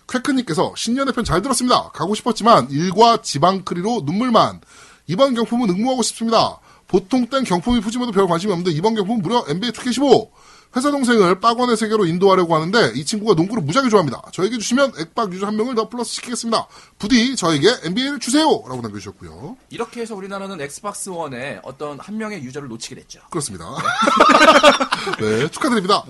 쾌크님께서 0.08 0.74
신년의 0.76 1.14
편 1.14 1.24
잘 1.24 1.40
들었습니다. 1.40 1.90
가고 1.90 2.16
싶었지만 2.16 2.68
일과 2.70 3.22
지방크리로 3.22 4.02
눈물만. 4.04 4.60
이번 5.06 5.34
경품은 5.34 5.70
응모하고 5.70 6.02
싶습니다. 6.02 6.58
보통 6.88 7.26
땐 7.28 7.44
경품이 7.44 7.80
푸짐해도 7.80 8.10
별 8.10 8.26
관심이 8.26 8.52
없는데 8.52 8.72
이번 8.72 8.96
경품은 8.96 9.22
무려 9.22 9.44
NBA 9.48 9.70
2K15. 9.72 10.30
회사 10.76 10.90
동생을 10.90 11.40
빠건의 11.40 11.76
세계로 11.76 12.04
인도하려고 12.04 12.54
하는데 12.54 12.92
이 12.94 13.04
친구가 13.04 13.34
농구를 13.34 13.62
무지하게 13.62 13.88
좋아합니다. 13.88 14.22
저에게 14.32 14.58
주시면 14.58 14.92
액박 14.98 15.32
유저 15.32 15.46
한 15.46 15.56
명을 15.56 15.74
더 15.74 15.88
플러스 15.88 16.14
시키겠습니다. 16.14 16.66
부디 16.98 17.34
저에게 17.34 17.68
NBA를 17.84 18.18
주세요. 18.18 18.44
라고 18.44 18.82
남겨주셨고요. 18.82 19.56
이렇게 19.70 20.02
해서 20.02 20.14
우리나라는 20.14 20.60
Xbox 20.60 21.08
One에 21.08 21.60
어떤 21.62 21.98
한 21.98 22.18
명의 22.18 22.42
유저를 22.44 22.68
놓치게 22.68 22.94
됐죠. 22.96 23.20
그렇습니다. 23.30 23.64
네, 25.18 25.48
축하드립니다. 25.48 26.04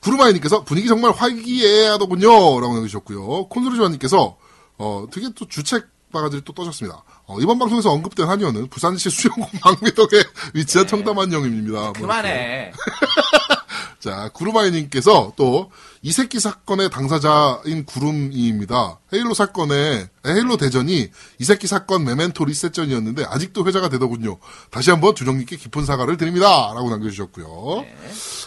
구루마이님께서 0.00 0.64
분위기 0.64 0.88
정말 0.88 1.12
화기애애하더군요. 1.12 2.28
라고 2.28 2.72
남겨주셨고요. 2.74 3.48
콘솔리조아님께서, 3.48 4.36
어, 4.78 5.06
되게 5.12 5.28
또 5.36 5.46
주책 5.46 5.86
바가지를 6.12 6.42
또 6.44 6.52
떠셨습니다. 6.52 7.02
어, 7.26 7.38
이번 7.40 7.58
방송에서 7.58 7.90
언급된 7.90 8.28
한의원은 8.28 8.68
부산시 8.68 9.10
수영공 9.10 9.48
망미동에 9.62 10.22
위치한 10.54 10.86
청담한영입니다. 10.86 11.80
뭐 11.80 11.92
그만해. 11.92 12.72
자, 14.04 14.28
구루마이님께서 14.34 15.32
또, 15.34 15.70
이 16.02 16.12
새끼 16.12 16.38
사건의 16.38 16.90
당사자인 16.90 17.86
구름이입니다. 17.86 18.98
헤일로 19.14 19.32
사건의, 19.32 20.08
헤일로 20.26 20.58
대전이 20.58 21.08
이 21.38 21.44
새끼 21.44 21.66
사건 21.66 22.04
메멘토 22.04 22.44
리셋전이었는데, 22.44 23.24
아직도 23.24 23.66
회자가 23.66 23.88
되더군요. 23.88 24.36
다시 24.70 24.90
한번 24.90 25.14
주정님께 25.14 25.56
깊은 25.56 25.86
사과를 25.86 26.18
드립니다. 26.18 26.72
라고 26.74 26.90
남겨주셨고요. 26.90 27.46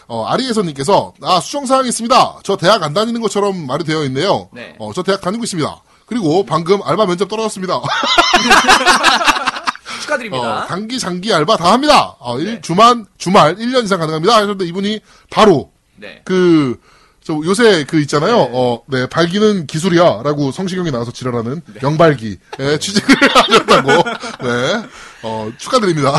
어, 0.08 0.26
아리에서님께서, 0.28 1.16
아, 1.24 1.40
수정 1.40 1.66
사항이 1.66 1.90
있습니다. 1.90 2.42
저 2.44 2.56
대학 2.56 2.84
안 2.84 2.94
다니는 2.94 3.20
것처럼 3.22 3.66
말이 3.66 3.84
되어 3.84 4.04
있네요. 4.06 4.50
네. 4.54 4.76
어, 4.78 4.94
저 4.94 5.02
대학 5.02 5.22
다니고 5.22 5.44
있습니다. 5.44 5.82
그리고 6.06 6.46
방금 6.46 6.84
알바 6.84 7.08
면접 7.08 7.28
떨어졌습니다. 7.30 7.82
축하드립니다. 10.08 10.64
어, 10.64 10.68
단기, 10.68 10.98
장기 11.00 11.34
알바 11.34 11.58
다 11.58 11.74
합니다. 11.74 12.16
어, 12.20 12.40
일, 12.40 12.46
네. 12.46 12.62
주만, 12.62 13.06
주말 13.18 13.56
1년 13.56 13.84
이상 13.84 14.00
가능합니다. 14.00 14.34
하셨는데 14.36 14.66
이분이 14.66 15.02
바로 15.30 15.72
네. 15.98 16.22
그, 16.24 16.80
저 17.22 17.34
요새 17.44 17.84
그 17.84 18.00
있잖아요. 18.02 18.38
어, 18.54 18.82
네, 18.88 19.06
발기는 19.08 19.68
기술이야. 19.68 20.22
라고 20.24 20.52
성시경이 20.52 20.92
나와서 20.92 21.12
지랄하는 21.12 21.62
영발기. 21.84 22.38
예, 22.60 22.78
취직을 22.80 23.16
하셨다고. 23.36 23.92
네. 24.44 24.88
어, 25.24 25.52
축하드립니다. 25.58 26.14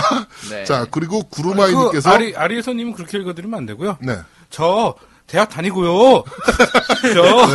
네. 0.51 0.65
자, 0.65 0.87
그리고 0.91 1.23
그 1.23 1.29
구루마이님께서. 1.31 2.11
아리 2.11 2.37
아리에서님은 2.37 2.93
그렇게 2.93 3.19
읽어드리면 3.19 3.59
안 3.59 3.65
되고요. 3.65 3.97
네. 4.03 4.19
저 4.51 4.95
대학 5.27 5.49
다니고요. 5.49 6.25
저 7.15 7.47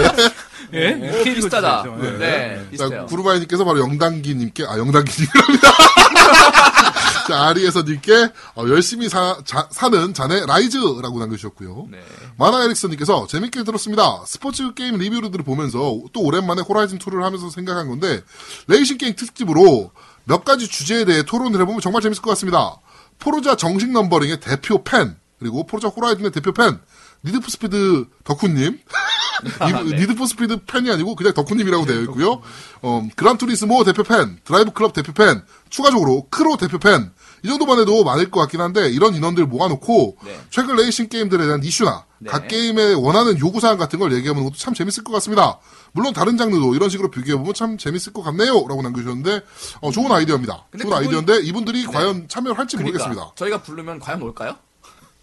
예? 0.74 0.94
오, 0.94 1.06
이렇게 1.06 1.34
비슷하다. 1.36 1.82
읽어주셔야죠. 1.86 2.18
네, 2.20 2.54
예. 2.72 2.78
자, 2.78 2.86
비슷해요. 2.86 3.06
구루바이님께서 3.08 3.64
바로 3.66 3.80
영단기님께, 3.80 4.66
아, 4.66 4.78
영단기님이랍니다. 4.78 5.72
자, 7.28 7.44
아리에서님께, 7.48 8.30
어, 8.56 8.66
열심히 8.68 9.08
사, 9.08 9.38
자- 9.46 9.68
사는 9.72 10.14
자네 10.14 10.46
라이즈라고 10.46 11.20
남겨주셨고요. 11.20 11.88
네. 11.92 12.00
마나 12.38 12.64
에릭슨님께서 12.66 13.28
재밌게 13.28 13.64
들었습니다. 13.64 14.24
스포츠 14.26 14.74
게임 14.74 14.98
리뷰들을 14.98 15.44
보면서 15.46 16.00
또 16.12 16.22
오랜만에 16.22 16.62
Horizon 16.64 16.97
2를 16.97 17.22
하면서 17.22 17.50
생각한 17.50 17.88
건데, 17.88 18.22
레이싱 18.68 18.98
게임 18.98 19.16
특집으로 19.16 19.92
몇 20.26 20.44
가지 20.44 20.68
주제에 20.68 21.06
대해 21.06 21.24
토론을 21.24 21.62
해보면 21.62 21.80
정말 21.82 22.02
재밌을 22.02 22.22
것 22.22 22.30
같습니다. 22.32 22.76
Forza 23.20 23.56
정식 23.56 23.92
numbering의 23.92 24.40
대표 24.42 24.84
팬, 24.84 25.16
그리고 25.40 25.66
Forza 25.66 25.88
Horizon의 25.88 26.32
대표 26.32 26.52
팬, 26.52 26.78
Need 27.24 27.39
for 27.39 27.50
Speed 27.50 28.06
덕후님, 28.26 28.74
이- 28.74 28.78
네. 29.44 30.00
Need 30.00 30.14
for 30.14 30.26
Speed 30.26 30.66
팬이 30.66 30.90
아니고 30.92 31.16
그냥 31.16 31.34
덕후님이라고 31.34 31.86
되어 31.86 32.02
있고요. 32.02 32.42
어, 32.82 33.08
Gran 33.16 33.40
Turismo 33.40 33.84
대표 33.84 34.04
팬, 34.04 34.40
Driveclub 34.44 34.94
대표 34.94 35.12
팬, 35.14 35.44
추가적으로 35.70 36.28
크로 36.30 36.58
대표 36.58 36.78
팬. 36.80 37.12
이 37.46 37.48
정도만 37.50 37.78
해도 37.80 38.06
많을 38.06 38.32
것 38.32 38.40
같긴 38.40 38.62
한데 38.62 38.90
이런 38.90 39.14
인원들 39.16 39.46
모아놓고 39.48 40.18
네. 40.24 40.40
최근 40.50 40.78
레이싱 40.78 41.10
게임들에 41.10 41.46
대한 41.46 41.62
이슈나 41.62 42.06
네. 42.20 42.30
각 42.30 42.48
게임에 42.48 42.94
원하는 42.94 43.38
요구 43.40 43.60
사항 43.60 43.78
같은 43.78 44.00
걸 44.00 44.14
얘기해보는 44.14 44.46
것도 44.46 44.56
참 44.58 44.74
재밌을 44.74 45.04
것 45.04 45.12
같습니다. 45.14 45.60
물론 45.92 46.14
다른 46.14 46.38
장르도 46.38 46.74
이런 46.74 46.90
식으로 46.90 47.12
비교해 47.12 47.38
보면 47.38 47.54
참 47.54 47.78
재밌을 47.78 48.14
것 48.14 48.22
같네요. 48.24 48.66
라고 48.70 48.82
남겨주셨는데 48.82 49.42
어, 49.82 49.92
좋은 49.92 50.10
아이디어입니다. 50.10 50.68
근데 50.72 50.84
좋은 50.86 50.92
그분- 50.96 51.04
아이디어인데 51.06 51.46
이분들이 51.46 51.86
과연 51.86 52.30
참여를 52.30 52.58
할지 52.58 52.78
그러니까 52.78 53.00
모르겠습니다. 53.00 53.34
저희가 53.36 53.62
부르면 53.62 54.00
과연 54.00 54.22
올까요? 54.22 54.56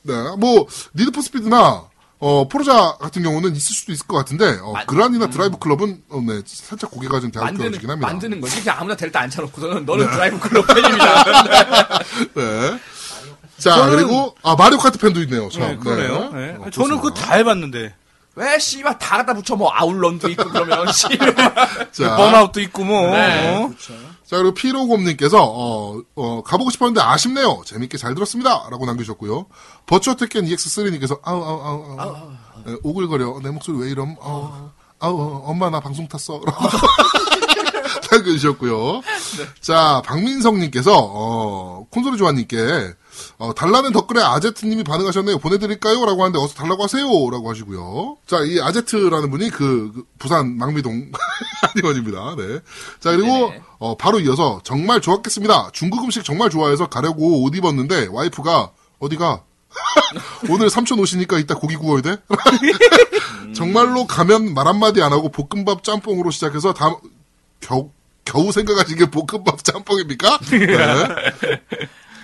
네, 0.03 0.13
뭐 0.39 0.67
Need 0.95 1.11
for 1.11 1.23
Speed나 1.23 1.85
어, 2.23 2.47
Forza 2.49 2.97
같은 3.01 3.23
경우는 3.23 3.57
있을 3.57 3.75
수도 3.75 3.93
있을 3.93 4.07
것 4.07 4.15
같은데 4.19 4.59
어, 4.63 4.73
만- 4.73 4.87
Gran이나 4.87 5.29
Driveclub은 5.31 6.03
어, 6.11 6.21
네, 6.27 6.43
살짝 6.45 6.91
고개가 6.91 7.19
좀 7.21 7.31
갸우뚱해지긴 7.31 7.89
합니다. 7.91 8.07
만드는 8.09 8.41
거지. 8.43 8.61
그냥 8.61 8.77
아무나 8.79 8.95
데려다 8.95 9.21
앉혀놓고서는 9.21 9.87
너는 9.87 10.11
Driveclub 10.11 10.67
팬입니다. 10.69 11.25
네. 12.35 12.79
자 13.57 13.77
저는- 13.77 13.91
그리고 13.91 14.35
아 14.43 14.55
Mario 14.55 14.79
Kart 14.79 14.99
팬도 14.99 15.21
있네요. 15.23 15.49
참. 15.51 15.63
네, 15.63 15.77
그러네요. 15.77 16.31
네. 16.33 16.47
네. 16.53 16.57
어, 16.61 16.71
저는 16.71 16.97
그거. 17.01 17.11
다 17.15 17.35
해봤는데. 17.37 17.95
왜 18.37 18.59
씨발 18.59 18.99
다 18.99 19.17
갖다 19.19 19.35
붙여 19.35 19.57
뭐 19.57 19.71
OutRun도 19.73 20.29
있고 20.31 20.49
그러면 20.51 20.91
씨발. 20.93 21.35
자, 21.93 22.17
번아웃도 22.17 22.61
있고 22.61 22.85
뭐. 22.85 23.11
네. 23.11 23.57
어? 23.57 23.71
자 24.25 24.37
그리고 24.37 24.55
피로곰님께서 24.55 25.39
어, 25.43 26.01
어, 26.15 26.43
가보고 26.45 26.71
싶었는데 26.71 27.01
아쉽네요. 27.01 27.63
재밌게 27.67 27.99
잘 27.99 28.15
들었습니다.라고 28.15 28.87
남겨주셨고요. 28.87 29.47
버추어 29.87 30.15
테켄 30.15 30.45
EX3님께서 30.47 31.19
아우 31.25 31.43
아우 31.43 31.63
아우, 31.65 31.97
아우. 31.99 32.31
네, 32.65 32.77
오글거려 32.85 33.41
내 33.43 33.51
목소리 33.51 33.79
왜 33.79 33.91
이럼 33.91 34.15
아우 34.23 34.71
아우 35.01 35.43
엄마 35.45 35.69
나 35.71 35.81
방송 35.81 36.07
탔어. 36.07 36.41
남겨주셨고요. 38.13 39.03
자 39.61 40.03
박민성님께서 40.05 40.93
어, 40.97 41.87
콘솔이 41.91 42.17
조아님께 42.17 42.95
어, 43.39 43.55
달라는 43.55 43.93
댓글에 43.93 44.23
아제트님이 44.23 44.85
반응하셨네요. 44.85 45.39
보내드릴까요? 45.39 46.05
라고 46.05 46.23
하는데 46.23 46.39
어서 46.39 46.55
달라고 46.55 46.83
하세요. 46.85 47.05
라고 47.05 47.51
하시고요. 47.51 48.17
자, 48.27 48.41
이 48.45 48.61
아제트라는 48.61 49.31
분이 49.31 49.51
그, 49.51 49.93
그 49.95 50.05
부산 50.19 50.57
망미동 50.57 51.13
한의원입니다. 51.75 52.37
네. 52.37 52.61
자, 53.01 53.11
그리고. 53.17 53.53
어, 53.81 53.97
바로 53.97 54.21
이어서 54.21 54.61
정말 54.63 55.01
좋았겠습니다. 55.01 55.71
중국 55.73 56.05
음식 56.05 56.23
정말 56.23 56.51
좋아해서 56.51 56.89
가려고 56.91 57.43
옷 57.43 57.57
입었는데 57.57 58.09
와이프가 58.11 58.73
어디가? 58.99 59.43
오늘 60.51 60.69
삼촌 60.69 60.99
오시니까 60.99 61.39
이따 61.39 61.55
고기 61.55 61.77
구워야 61.77 62.03
돼? 62.03 62.17
정말로 63.55 64.07
가면 64.07 64.53
말 64.53 64.67
한마디 64.67 65.03
안 65.03 65.13
하고 65.13 65.31
볶음밥 65.31 65.83
짬뽕으로 65.83 66.31
시작해서 66.31 66.75
다 66.75 66.95
겨우, 67.61 67.91
겨우 68.25 68.53
생각하신 68.53 68.99
게 68.99 69.07
볶음밥 69.11 69.65
짬뽕입니까? 69.65 70.39
네. 70.51 70.59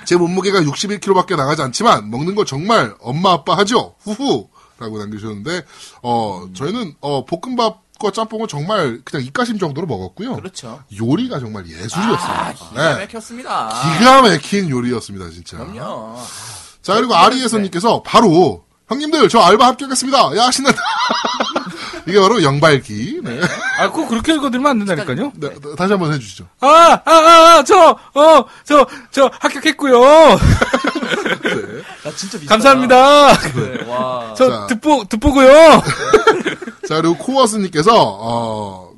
제 0.06 0.16
몸무게가 0.16 0.60
61kg밖에 0.60 1.36
나가지 1.36 1.60
않지만 1.62 2.10
먹는 2.10 2.34
거 2.34 2.44
정말 2.44 2.94
엄마 3.00 3.32
아빠 3.32 3.56
하죠. 3.58 3.96
후후. 4.00 4.48
라고 4.78 4.98
남겨주셨는데 4.98 5.62
어 6.02 6.48
저희는 6.54 6.96
어 7.00 7.24
볶음밥과 7.24 8.10
짬뽕은 8.12 8.46
정말 8.46 9.00
그냥 9.04 9.24
입가심 9.24 9.58
정도로 9.58 9.86
먹었고요. 9.86 10.36
그렇죠. 10.36 10.82
요리가 11.00 11.40
정말 11.40 11.66
예술이었습니다. 11.66 12.46
아, 12.46 12.52
기가 12.52 12.94
네. 12.94 13.06
막혔습니다. 13.06 13.70
기가 13.98 14.20
막힌 14.20 14.68
요리였습니다, 14.68 15.30
진짜. 15.30 15.56
그럼요. 15.56 16.18
자, 16.82 16.94
그리고 16.94 17.14
아리에서님께서 17.14 18.02
바로, 18.02 18.64
형님들, 18.88 19.30
저 19.30 19.40
알바 19.40 19.66
합격했습니다. 19.66 20.36
야, 20.36 20.50
신난다. 20.50 20.78
이게 22.06 22.20
바로 22.20 22.42
영발기. 22.42 23.20
네. 23.22 23.40
아, 23.78 23.90
그거 23.90 24.06
그렇게 24.08 24.34
읽어드리면 24.34 24.70
안 24.70 24.78
된다니까요? 24.84 25.32
네, 25.36 25.50
다시 25.76 25.92
한번 25.92 26.12
해주시죠. 26.12 26.46
아, 26.60 26.68
아, 26.68 27.00
아, 27.04 27.56
아, 27.58 27.64
저, 27.64 27.98
어, 28.14 28.44
저, 28.64 28.86
저 29.10 29.30
합격했고요. 29.40 30.00
나 32.04 32.10
진짜 32.16 32.38
비슷하다. 32.38 32.46
감사합니다. 32.48 33.36
네, 33.52 33.84
와. 33.90 34.34
저 34.36 34.50
자. 34.50 34.66
듣보, 34.68 35.04
듣보고요. 35.08 35.82
자, 36.88 37.00
그리고 37.00 37.16
코어스님께서, 37.18 37.92
어, 37.96 38.92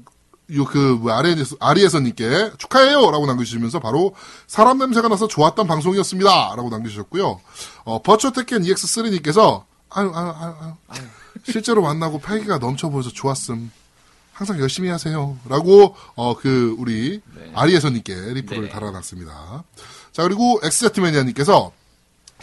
요, 0.54 0.64
그, 0.64 0.78
뭐, 1.00 1.12
아리에서, 1.12 1.56
아리에서님께 1.60 2.52
축하해요! 2.58 3.10
라고 3.10 3.26
남겨주시면서 3.26 3.80
바로 3.80 4.14
사람 4.46 4.78
냄새가 4.78 5.08
나서 5.08 5.26
좋았던 5.28 5.66
방송이었습니다! 5.66 6.54
라고 6.56 6.68
남겨주셨고요. 6.70 7.40
어, 7.84 8.02
버추어 8.02 8.30
테켄 8.32 8.62
EX3님께서, 8.62 9.64
아유, 9.90 10.12
아유, 10.14 10.34
아유, 10.38 10.54
아유. 10.88 11.00
실제로 11.44 11.82
만나고 11.82 12.20
패기가 12.20 12.58
넘쳐 12.58 12.88
보여서 12.88 13.10
좋았음. 13.10 13.70
항상 14.32 14.60
열심히 14.60 14.88
하세요. 14.88 15.36
라고, 15.48 15.96
어, 16.14 16.36
그, 16.36 16.74
우리, 16.78 17.20
아리에서님께 17.54 18.14
리플을 18.34 18.62
네. 18.62 18.68
달아놨습니다. 18.68 19.64
자, 20.12 20.22
그리고 20.22 20.60
엑스제트매니아님께서, 20.62 21.72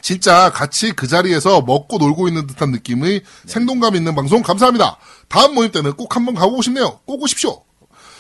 진짜 0.02 0.52
같이 0.52 0.92
그 0.92 1.08
자리에서 1.08 1.62
먹고 1.62 1.98
놀고 1.98 2.28
있는 2.28 2.48
듯한 2.48 2.72
느낌의 2.72 3.22
생동감 3.46 3.96
있는 3.96 4.14
방송 4.14 4.42
감사합니다. 4.42 4.98
다음 5.30 5.56
모임 5.56 5.72
때는 5.72 5.94
꼭 5.94 6.16
한번 6.16 6.36
가보고 6.36 6.62
싶네요. 6.62 7.00
꼭 7.06 7.24
오십시오. 7.24 7.64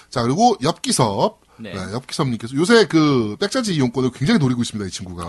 자, 0.09 0.23
그리고 0.23 0.55
엽기섭. 0.63 1.41
네. 1.57 1.73
네, 1.73 1.93
엽기섭님께서 1.93 2.55
요새 2.55 2.85
그 2.85 3.37
백자지 3.39 3.75
이용권을 3.75 4.11
굉장히 4.11 4.39
노리고 4.39 4.61
있습니다, 4.61 4.87
이 4.87 4.91
친구가. 4.91 5.23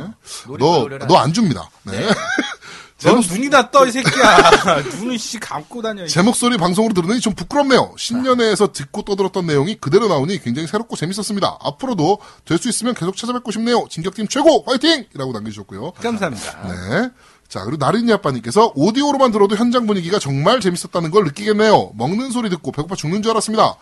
네. 0.00 0.12
노리고 0.48 0.58
너, 0.58 0.78
노려라. 0.80 1.06
너안 1.06 1.32
줍니다. 1.32 1.70
네. 1.84 2.08
넌 3.02 3.20
눈이 3.20 3.50
다 3.50 3.70
떠, 3.70 3.86
이 3.86 3.90
새끼야. 3.90 4.82
눈을 4.98 5.18
씨 5.18 5.38
감고 5.38 5.80
다녀. 5.82 6.06
제 6.06 6.22
목소리 6.22 6.56
방송으로 6.56 6.92
들으니 6.94 7.20
좀 7.20 7.34
부끄럽네요. 7.34 7.94
신년회에서 7.96 8.72
듣고 8.72 9.02
떠들었던 9.02 9.46
내용이 9.46 9.76
그대로 9.76 10.08
나오니 10.08 10.42
굉장히 10.42 10.68
새롭고 10.68 10.96
재밌었습니다. 10.96 11.58
앞으로도 11.62 12.18
될 12.44 12.58
수 12.60 12.68
있으면 12.68 12.92
계속 12.94 13.16
찾아뵙고 13.16 13.50
싶네요. 13.52 13.86
진격팀 13.88 14.28
최고! 14.28 14.62
화이팅! 14.66 15.06
이라고 15.14 15.32
남겨주셨고요. 15.32 15.92
감사합니다. 15.92 16.68
네. 16.68 17.08
자, 17.48 17.64
그리고 17.64 17.78
나린이 17.84 18.12
아빠님께서 18.12 18.72
오디오로만 18.76 19.32
들어도 19.32 19.56
현장 19.56 19.86
분위기가 19.86 20.18
정말 20.18 20.60
재밌었다는 20.60 21.10
걸 21.10 21.24
느끼겠네요. 21.24 21.92
먹는 21.94 22.30
소리 22.30 22.50
듣고 22.50 22.70
배고파 22.70 22.94
죽는 22.96 23.22
줄 23.22 23.30
알았습니다. 23.32 23.76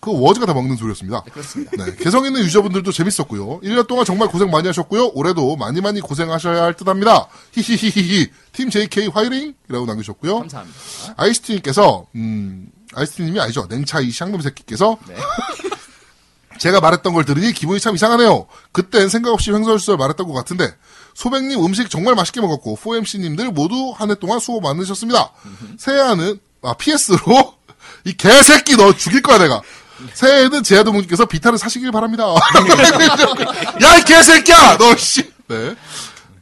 그 0.00 0.10
워즈가 0.18 0.46
다 0.46 0.54
먹는 0.54 0.76
소리였습니다. 0.76 1.20
그렇습니다. 1.24 1.72
네. 1.84 1.94
개성 1.96 2.24
있는 2.24 2.42
유저분들도 2.42 2.90
재밌었고요. 2.90 3.60
1년 3.60 3.86
동안 3.86 4.04
정말 4.06 4.28
고생 4.28 4.50
많이 4.50 4.66
하셨고요. 4.66 5.08
올해도 5.14 5.56
많이 5.56 5.80
많이 5.82 6.00
고생하셔야 6.00 6.62
할 6.62 6.74
듯 6.74 6.88
합니다. 6.88 7.28
히히히히히. 7.52 8.28
팀 8.52 8.70
JK 8.70 9.08
화이팅! 9.08 9.54
이라고 9.68 9.84
남기셨고요. 9.86 10.38
감사합니다. 10.38 10.78
아이스티님께서, 11.18 12.06
음, 12.14 12.68
아이스티님이 12.94 13.40
아니죠. 13.40 13.66
냉차 13.68 14.00
이 14.00 14.10
샹놈 14.10 14.40
새끼께서. 14.40 14.96
네. 15.06 15.16
제가 16.58 16.80
말했던 16.80 17.14
걸 17.14 17.24
들으니 17.24 17.52
기분이 17.52 17.80
참 17.80 17.94
이상하네요. 17.94 18.46
그땐 18.72 19.08
생각 19.08 19.32
없이 19.32 19.50
횡설수설 19.50 19.96
말했던 19.96 20.26
것 20.26 20.32
같은데, 20.34 20.74
소백님 21.14 21.64
음식 21.64 21.88
정말 21.90 22.14
맛있게 22.14 22.40
먹었고, 22.40 22.76
4MC님들 22.76 23.52
모두 23.52 23.92
한 23.96 24.10
해 24.10 24.14
동안 24.14 24.40
수고 24.40 24.60
많으셨습니다. 24.60 25.32
새해에는, 25.78 26.38
아, 26.62 26.74
PS로, 26.74 27.54
이 28.04 28.12
개새끼 28.14 28.76
너 28.76 28.94
죽일 28.94 29.22
거야, 29.22 29.38
내가. 29.38 29.62
새해에는 30.14 30.62
제아도문님께서 30.62 31.26
비타를 31.26 31.58
사시길 31.58 31.90
바랍니다. 31.92 32.24
야, 33.82 33.96
이 33.96 34.04
개새끼야! 34.04 34.76
너, 34.78 34.96
씨! 34.96 35.30
네. 35.48 35.74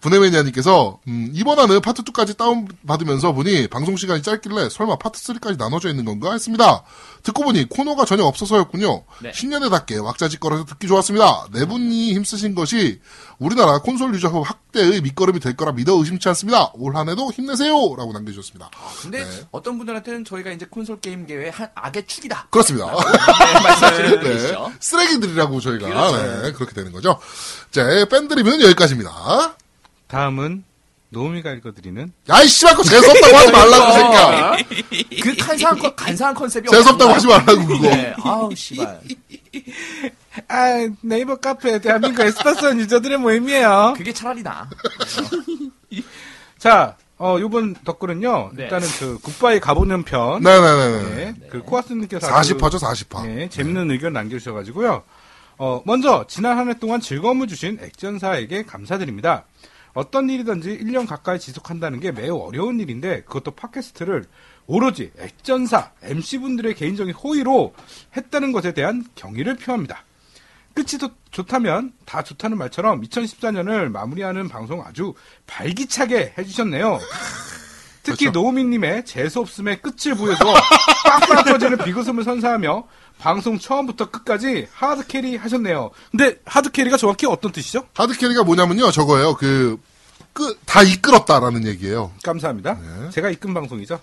분해매니아님께서 0.01 1.01
음, 1.09 1.31
이번 1.33 1.59
화는 1.59 1.81
파트 1.81 2.03
2까지 2.03 2.37
다운받으면서 2.37 3.33
보니 3.33 3.69
방송 3.69 3.97
시간이 3.97 4.23
짧길래 4.23 4.69
설마 4.69 4.97
파트 4.97 5.21
3까지 5.21 5.59
나눠져 5.59 5.89
있는 5.91 6.05
건가 6.05 6.33
했습니다. 6.33 6.83
듣고 7.23 7.45
보니 7.45 7.69
코너가 7.69 8.05
전혀 8.05 8.25
없어서였군요. 8.25 9.05
네. 9.23 9.33
신년에답게 9.33 9.99
왁자지껄해서 9.99 10.65
듣기 10.65 10.87
좋았습니다. 10.87 11.47
네 11.53 11.67
분이 11.67 12.15
힘쓰신 12.15 12.55
것이 12.55 13.01
우리나라 13.39 13.79
콘솔 13.79 14.15
유저업 14.15 14.49
확대의 14.49 15.01
밑거름이 15.03 15.41
될 15.41 15.57
거라 15.57 15.73
믿어 15.73 15.95
의심치 15.95 16.29
않습니다. 16.29 16.71
올 16.75 16.97
한해도 16.97 17.31
힘내세요! 17.33 17.73
라고 17.97 18.13
남겨주셨습니다. 18.13 18.71
근데 19.03 19.25
네. 19.25 19.47
어떤 19.51 19.79
분들한테는 19.79 20.25
저희가 20.25 20.51
이제 20.51 20.67
콘솔 20.69 21.01
게임계의 21.01 21.51
한 21.51 21.69
악의 21.75 22.07
축이다. 22.07 22.49
그렇습니다. 22.51 22.87
네, 22.87 24.09
분이 24.13 24.23
네. 24.23 24.33
계시죠. 24.33 24.73
쓰레기들이라고 24.81 25.61
저희가 25.61 25.89
그렇죠. 25.89 26.43
네, 26.43 26.53
그렇게 26.53 26.75
되는 26.75 26.93
거죠. 26.93 27.19
자, 27.71 27.85
밴드 28.11 28.35
리뷰는 28.35 28.61
여기까지입니다. 28.63 29.57
다음은 30.09 30.65
노우미가 31.11 31.53
읽어드리는 31.53 32.13
야이 32.29 32.47
씨발 32.49 32.75
거 32.77 32.83
재수없다고 32.83 33.37
하지 33.37 33.53
말라고 33.53 33.93
새끼야. 33.93 34.57
그 35.23 35.37
간사한 35.37 35.79
컨, 35.79 35.97
간사한 35.97 36.35
컨셉이 36.35 36.69
재수없다고 36.69 37.13
하지. 37.13 37.27
말라고 37.27 37.67
그거. 37.67 37.89
네. 37.89 38.15
아우 38.23 38.55
씨발. 38.55 39.01
아 40.49 40.89
네이버 41.01 41.37
카페 41.37 41.79
대한민국 41.81 42.23
에스파스 42.25 42.75
유저들의 42.77 43.19
모임이에요. 43.19 43.95
그게 43.97 44.13
차라리 44.13 44.43
나. 44.43 44.69
자, 46.59 46.97
어 47.19 47.37
요번 47.41 47.75
댓글은요. 47.75 48.51
네. 48.55 48.65
일단은 48.65 48.87
그 48.99 49.19
굿바이 49.23 49.61
가보는 49.61 50.05
편. 50.05 50.43
네네네네. 50.43 51.15
네, 51.15 51.35
그 51.51 51.63
코아스님께서 51.63 52.29
아주 52.29 52.57
40화죠 52.57 52.79
40화. 52.81 53.27
네, 53.27 53.49
재밌는 53.49 53.91
의견 53.91 54.13
남겨주셔가지고요. 54.13 55.03
어, 55.61 55.83
먼저, 55.85 56.25
지난 56.29 56.57
한 56.57 56.69
해 56.69 56.75
동안 56.79 57.01
즐거움을 57.01 57.49
주신 57.49 57.79
액전사에게 57.83 58.63
감사드립니다. 58.65 59.45
어떤 59.95 60.31
일이든지 60.31 60.79
1년 60.79 61.07
가까이 61.07 61.39
지속한다는 61.39 62.01
게 62.01 62.13
매우 62.13 62.39
어려운 62.39 62.81
일인데, 62.81 63.23
그것도 63.23 63.53
팟캐스트를 63.53 64.25
오로지 64.67 65.11
액전사, 65.19 65.93
MC분들의 66.03 66.75
개인적인 66.75 67.15
호의로 67.15 67.75
했다는 68.17 68.53
것에 68.53 68.73
대한 68.73 69.05
경의를 69.15 69.57
표합니다. 69.57 70.05
끝이 70.75 70.99
좋, 70.99 71.13
좋다면 71.31 71.93
다 72.05 72.23
좋다는 72.23 72.57
말처럼 72.59 73.01
2014년을 73.03 73.91
마무리하는 73.91 74.49
방송 74.49 74.83
아주 74.83 75.15
발기차게 75.47 76.35
해주셨네요. 76.39 76.99
특히 78.11 78.27
그렇죠. 78.27 78.41
노우미님의 78.41 79.05
재수없음의 79.05 79.83
끝을 79.83 80.15
보여줘 80.15 80.45
빵빵 81.05 81.45
터지는 81.45 81.79
비웃음을 81.79 82.25
선사하며 82.25 82.85
방송 83.19 83.59
처음부터 83.59 84.11
끝까지 84.11 84.69
hard 84.73 85.07
carry 85.07 85.37
하셨네요. 85.37 85.91
근데 86.11 86.37
hard 86.45 86.71
carry가 86.71 86.97
정확히 86.97 87.27
어떤 87.27 87.53
뜻이죠? 87.53 87.85
hard 87.95 88.17
carry가 88.17 88.45
뭐냐면요 88.45 88.91
저거예요. 88.91 89.35
그, 89.35 89.79
그, 90.33 90.57
다 90.65 90.83
이끌었다라는 90.83 91.67
얘기예요. 91.67 92.13
감사합니다. 92.23 92.75
네. 92.75 93.11
제가 93.11 93.31
이끈 93.31 93.55
방송이죠. 93.55 94.01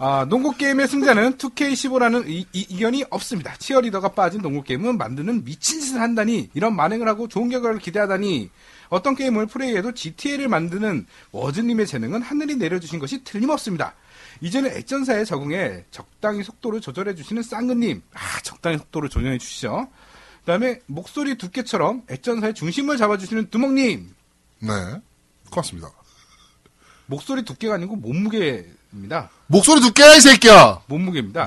아, 0.00 0.24
농구 0.28 0.56
게임의 0.56 0.86
승자는 0.86 1.38
2K15라는 1.38 2.28
이, 2.28 2.46
이, 2.52 2.66
이견이 2.68 3.04
없습니다. 3.10 3.56
치어리더가 3.56 4.10
빠진 4.10 4.40
농구 4.40 4.62
게임은 4.62 4.96
만드는 4.96 5.44
미친 5.44 5.80
짓을 5.80 6.00
한다니 6.00 6.50
이런 6.54 6.76
만행을 6.76 7.08
하고 7.08 7.26
좋은 7.26 7.48
결과를 7.48 7.80
기대하다니 7.80 8.48
어떤 8.88 9.14
게임을 9.14 9.46
플레이해도 9.46 9.92
GTA를 9.92 10.48
만드는 10.48 11.06
워즈님의 11.32 11.86
재능은 11.86 12.22
하늘이 12.22 12.56
내려주신 12.56 12.98
것이 12.98 13.22
틀림없습니다. 13.24 13.94
이제는 14.40 14.70
액전사에 14.76 15.24
적응해 15.24 15.84
적당히 15.90 16.42
속도를 16.44 16.80
조절해 16.80 17.14
주시는 17.14 17.42
쌍근님, 17.42 18.02
아 18.14 18.40
적당히 18.42 18.78
속도를 18.78 19.08
조정해 19.08 19.36
주시죠. 19.38 19.88
그다음에 20.40 20.80
목소리 20.86 21.36
두께처럼 21.36 22.02
액전사의 22.08 22.54
중심을 22.54 22.96
잡아주시는 22.96 23.50
두목님, 23.50 24.14
네. 24.60 24.68
고맙습니다. 25.50 25.90
목소리 27.06 27.42
두께가 27.42 27.74
아니고 27.74 27.96
몸무게입니다. 27.96 29.30
목소리 29.46 29.80
두께야 29.80 30.14
이 30.16 30.20
새끼야. 30.20 30.82
몸무게입니다. 30.86 31.44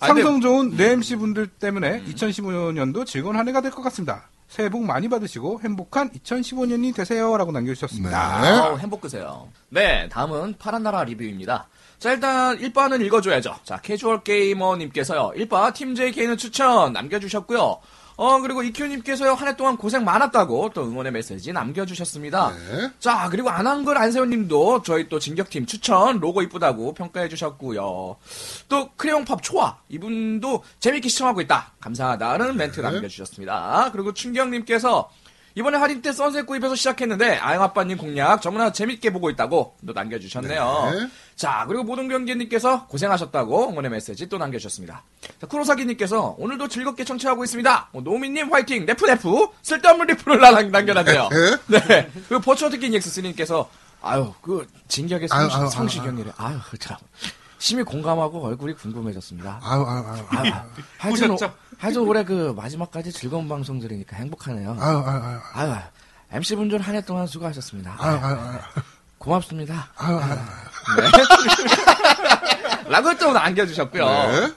아, 0.00 0.06
근데- 0.08 0.22
상성 0.22 0.40
좋은 0.40 0.76
내 0.76 0.90
MC 0.92 1.16
분들 1.16 1.46
때문에 1.48 2.02
2015년도 2.04 3.06
즐거운 3.06 3.36
한 3.36 3.46
해가 3.48 3.60
될 3.60 3.70
것 3.70 3.82
같습니다. 3.82 4.28
새해 4.54 4.68
복 4.68 4.84
많이 4.84 5.08
받으시고 5.08 5.62
행복한 5.64 6.10
2015년이 6.10 6.94
되세요라고 6.94 7.50
남겨주셨습니다. 7.50 8.40
네. 8.40 8.48
아우, 8.50 8.78
행복 8.78 9.00
끄세요. 9.00 9.48
네, 9.68 10.08
다음은 10.08 10.54
파란 10.60 10.84
나라 10.84 11.02
리뷰입니다. 11.02 11.66
자, 11.98 12.12
일단 12.12 12.56
1바는 12.58 13.04
읽어줘야죠. 13.04 13.56
자, 13.64 13.80
캐주얼 13.80 14.22
게이머님께서요. 14.22 15.32
1바 15.36 15.74
팀 15.74 15.96
JK는 15.96 16.36
추천 16.36 16.92
남겨주셨고요. 16.92 17.80
어, 18.16 18.40
그리고 18.40 18.62
이큐님께서요. 18.62 19.32
한 19.34 19.48
해 19.48 19.56
동안 19.56 19.76
고생 19.76 20.04
많았다고 20.04 20.70
또 20.72 20.84
응원의 20.84 21.12
메시지 21.12 21.52
남겨주셨습니다. 21.52 22.52
네. 22.52 22.90
자, 23.00 23.28
그리고 23.30 23.50
안한글 23.50 23.98
안세훈님도 23.98 24.82
저희 24.82 25.08
또 25.08 25.18
진격팀 25.18 25.66
추천 25.66 26.20
로고 26.20 26.40
이쁘다고 26.42 26.94
평가해주셨고요. 26.94 28.16
또 28.68 28.90
크레용팝 28.96 29.42
초아 29.42 29.78
이분도 29.88 30.62
재밌게 30.80 31.08
시청하고 31.08 31.40
있다. 31.42 31.72
감사하다는 31.80 32.56
멘트 32.56 32.80
남겨주셨습니다. 32.80 33.90
그리고 33.92 34.14
춘경님께서 34.14 35.10
이번에 35.56 35.78
할인 35.78 36.02
때 36.02 36.12
선셋 36.12 36.46
구입해서 36.46 36.74
시작했는데 36.74 37.36
아영아빠님 37.36 37.96
공략 37.96 38.42
정말 38.42 38.72
재밌게 38.72 39.12
보고 39.12 39.30
있다고 39.30 39.76
또 39.86 39.92
남겨주셨네요. 39.92 40.90
네. 40.92 41.08
자 41.36 41.64
그리고 41.68 41.84
모든 41.84 42.08
경기님께서 42.08 42.86
고생하셨다고 42.88 43.70
응원의 43.70 43.90
메시지 43.92 44.28
또 44.28 44.36
남겨주셨습니다. 44.38 45.02
자, 45.40 45.46
쿠로사기님께서 45.46 46.34
오늘도 46.38 46.66
즐겁게 46.68 47.04
청취하고 47.04 47.44
있습니다. 47.44 47.88
어, 47.92 48.00
노미님 48.00 48.52
화이팅 48.52 48.84
네프네프 48.86 49.46
쓸데없는 49.62 50.06
리플을 50.08 50.40
남- 50.40 50.70
남겨놨네요. 50.70 51.28
네. 51.68 52.10
그리고 52.28 52.40
버추어 52.42 52.68
특기 52.68 52.90
EX3님께서 52.90 53.68
아유 54.02 54.34
그 54.42 54.66
진격의 54.88 55.28
아유, 55.30 55.48
성시, 55.48 55.56
아유, 55.56 55.70
성시경이래. 55.70 56.32
아유 56.36 56.58
참 56.80 56.96
심히 57.64 57.82
공감하고 57.82 58.44
얼굴이 58.44 58.74
궁금해졌습니다. 58.74 59.58
아유, 59.62 59.86
아유, 59.88 60.04
아유. 60.06 60.22
아유, 60.28 60.52
하여튼? 60.98 61.30
오- 61.30 61.38
하여튼 61.78 62.02
올해 62.02 62.22
그 62.22 62.52
마지막까지 62.54 63.10
즐거운 63.10 63.48
방송 63.48 63.80
들으니까 63.80 64.16
행복하네요. 64.18 64.76
아유, 64.78 65.02
아유, 65.06 65.22
아유. 65.54 65.70
아유, 65.72 65.74
MC분들 66.32 66.82
한 66.82 66.94
해 66.94 67.00
동안 67.00 67.26
수고하셨습니다. 67.26 67.96
아유, 67.98 68.18
아유, 68.22 68.36
아유. 68.38 68.58
고맙습니다. 69.16 69.88
아유, 69.96 70.18
아유. 70.18 70.38
라고 72.90 73.16
또 73.16 73.32
남겨주셨고요. 73.32 74.04
네. 74.06 74.52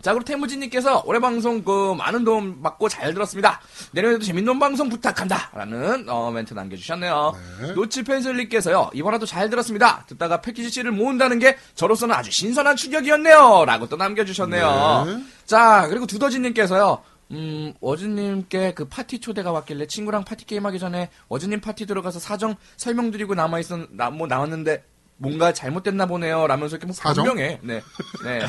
자, 0.00 0.12
그리고 0.12 0.24
태무진님께서 0.24 1.02
올해 1.06 1.18
방송 1.20 1.64
그 1.64 1.94
많은 1.94 2.24
도움 2.24 2.62
받고 2.62 2.88
잘 2.88 3.12
들었습니다. 3.14 3.60
내년에도 3.90 4.24
재밌는 4.24 4.58
방송 4.58 4.88
부탁한다. 4.88 5.50
라는 5.52 6.08
어, 6.08 6.30
멘트 6.30 6.54
남겨주셨네요. 6.54 7.36
네. 7.60 7.72
노치 7.74 8.04
펜슬님께서요. 8.04 8.90
이번에도 8.94 9.26
잘 9.26 9.50
들었습니다. 9.50 10.04
듣다가 10.06 10.40
패키지 10.40 10.70
C를 10.70 10.92
모은다는 10.92 11.38
게 11.40 11.56
저로서는 11.74 12.14
아주 12.14 12.30
신선한 12.30 12.76
충격이었네요. 12.76 13.64
라고 13.66 13.88
또 13.88 13.96
남겨주셨네요. 13.96 15.04
네. 15.06 15.24
자, 15.46 15.86
그리고 15.88 16.06
두더지님께서요. 16.06 17.02
음, 17.30 17.74
워즈님께 17.80 18.72
그 18.74 18.86
파티 18.86 19.18
초대가 19.18 19.52
왔길래 19.52 19.86
친구랑 19.86 20.24
파티 20.24 20.46
게임하기 20.46 20.78
전에 20.78 21.10
워즈님 21.28 21.60
파티 21.60 21.86
들어가서 21.86 22.20
사정 22.20 22.54
설명드리고 22.76 23.34
남아있었, 23.34 23.88
나, 23.90 24.10
뭐 24.10 24.26
나왔는데 24.26 24.84
뭔가 25.18 25.52
잘못됐나 25.52 26.06
보네요. 26.06 26.46
라면서 26.46 26.76
이렇게 26.76 26.86
뭐? 26.86 27.14
변명해. 27.14 27.58
네. 27.62 27.82
네. 28.24 28.40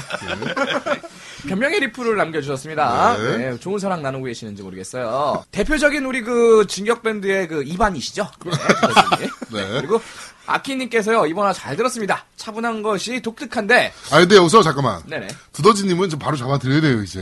변명의 1.47 1.79
리플을 1.81 2.15
남겨주셨습니다. 2.15 3.17
네. 3.17 3.37
네, 3.37 3.59
좋은 3.59 3.79
사랑 3.79 4.01
나누고 4.01 4.25
계시는지 4.25 4.61
모르겠어요. 4.61 5.43
대표적인 5.51 6.05
우리 6.05 6.21
그 6.21 6.65
진격밴드의 6.67 7.47
그 7.47 7.63
이반이시죠? 7.63 8.29
네. 8.45 9.29
네. 9.51 9.67
그리고 9.79 10.01
아키님께서요. 10.45 11.25
이번화 11.27 11.53
잘 11.53 11.75
들었습니다. 11.75 12.25
차분한 12.35 12.81
것이 12.83 13.21
독특한데. 13.21 13.93
아, 14.11 14.19
근데 14.19 14.35
여기서 14.35 14.63
잠깐만. 14.63 15.01
네네. 15.05 15.27
두더지님은 15.53 16.09
좀 16.09 16.19
바로 16.19 16.37
잡아드려야 16.37 16.81
돼요, 16.81 17.03
이제. 17.03 17.21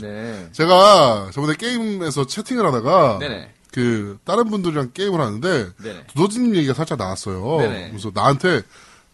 네. 0.00 0.48
제가 0.52 1.30
저번에 1.32 1.54
게임에서 1.56 2.26
채팅을 2.26 2.66
하다가 2.66 3.18
네네. 3.20 3.54
그 3.72 4.18
다른 4.24 4.48
분들이랑 4.48 4.92
게임을 4.94 5.20
하는데 5.20 5.68
네네. 5.76 6.04
두더지님 6.14 6.56
얘기가 6.56 6.74
살짝 6.74 6.98
나왔어요. 6.98 7.58
네네. 7.58 7.88
그래서 7.90 8.10
나한테 8.14 8.62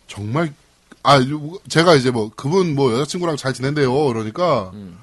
정말 0.06 0.52
아 1.02 1.18
요- 1.18 1.58
제가 1.68 1.94
이제 1.94 2.10
뭐 2.10 2.30
그분 2.34 2.74
뭐 2.74 2.92
여자친구랑 2.94 3.36
잘 3.36 3.52
지낸대요. 3.52 3.92
그러니까 4.06 4.70
음. 4.74 4.98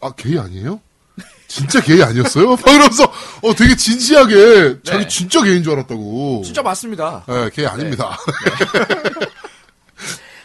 아 0.00 0.12
게이 0.12 0.38
아니에요? 0.38 0.80
진짜 1.48 1.80
게이 1.80 2.02
아니었어요? 2.02 2.50
막 2.50 2.60
이러면서 2.68 3.04
어 3.42 3.54
되게 3.56 3.74
진지하게 3.74 4.82
자기 4.84 5.04
네. 5.04 5.08
진짜 5.08 5.42
게이인 5.42 5.62
줄 5.62 5.72
알았다고. 5.72 6.42
진짜 6.44 6.62
맞습니다. 6.62 7.24
네, 7.26 7.50
게이 7.50 7.66
아닙니다. 7.66 8.16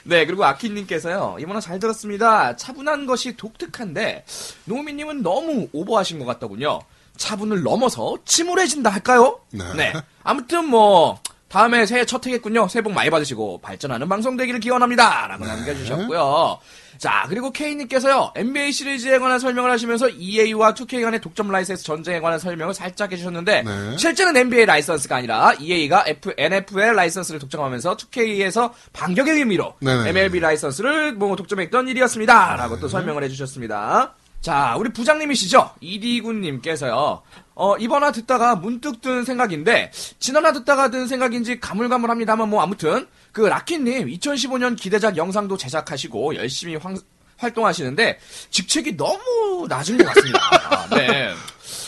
네, 0.05 0.25
그리고 0.25 0.43
아키님께서요, 0.43 1.37
이번에 1.39 1.61
잘 1.61 1.79
들었습니다. 1.79 2.57
차분한 2.57 3.05
것이 3.05 3.37
독특한데, 3.37 4.25
노미님은 4.65 5.23
너무 5.23 5.69
오버하신 5.71 6.19
것 6.19 6.25
같더군요. 6.25 6.81
차분을 7.15 7.63
넘어서 7.63 8.17
침울해진다 8.25 8.89
할까요? 8.89 9.39
네. 9.51 9.93
아무튼 10.23 10.65
뭐, 10.65 11.19
다음에 11.53 11.85
새해 11.85 12.03
첫 12.03 12.25
해겠군요. 12.25 12.67
새해 12.67 12.81
복 12.81 12.93
많이 12.93 13.11
받으시고, 13.11 13.59
발전하는 13.61 14.09
방송 14.09 14.35
되기를 14.37 14.59
기원합니다. 14.59 15.27
라고 15.27 15.45
남겨주셨고요. 15.45 16.57
자, 16.97 17.27
그리고 17.29 17.51
K님께서요, 17.51 18.31
NBA 18.35 18.71
시리즈에 18.71 19.19
관한 19.19 19.37
설명을 19.37 19.69
하시면서 19.69 20.09
EA와 20.09 20.73
2K 20.73 21.03
간의 21.03 21.21
독점 21.21 21.51
라이센스 21.51 21.83
전쟁에 21.83 22.19
관한 22.21 22.39
설명을 22.39 22.73
살짝 22.73 23.11
해주셨는데, 23.11 23.61
네. 23.61 23.97
실제는 23.97 24.35
NBA 24.35 24.65
라이선스가 24.65 25.17
아니라 25.17 25.53
EA가 25.59 26.05
F, 26.07 26.33
NFL 26.35 26.95
라이선스를 26.95 27.39
독점하면서 27.39 27.97
2K에서 27.97 28.71
반격의 28.91 29.35
의미로 29.35 29.75
네네. 29.79 30.09
MLB 30.09 30.39
라이선스를 30.39 31.13
뭐 31.13 31.35
독점했던 31.35 31.87
일이었습니다. 31.87 32.55
라고 32.55 32.79
또 32.79 32.87
설명을 32.87 33.23
해주셨습니다. 33.25 34.15
자, 34.41 34.75
우리 34.77 34.89
부장님이시죠? 34.91 35.69
이디군님께서요. 35.79 37.21
어, 37.55 37.75
이번 37.77 38.03
화 38.03 38.11
듣다가 38.11 38.55
문득 38.55 39.01
든 39.01 39.23
생각인데, 39.23 39.91
지난 40.19 40.45
화 40.45 40.51
듣다가 40.53 40.89
든 40.89 41.07
생각인지 41.07 41.59
가물가물합니다만 41.59 42.49
뭐 42.49 42.61
아무튼, 42.63 43.07
그 43.31 43.41
라키님 43.41 44.07
2015년 44.07 44.75
기대작 44.75 45.17
영상도 45.17 45.55
제작하시고 45.57 46.35
열심히 46.35 46.75
황- 46.75 46.97
활동하시는데, 47.37 48.19
직책이 48.49 48.97
너무 48.97 49.67
낮은 49.69 49.97
것 49.97 50.05
같습니다. 50.07 50.39
아, 50.69 50.87
네. 50.95 51.31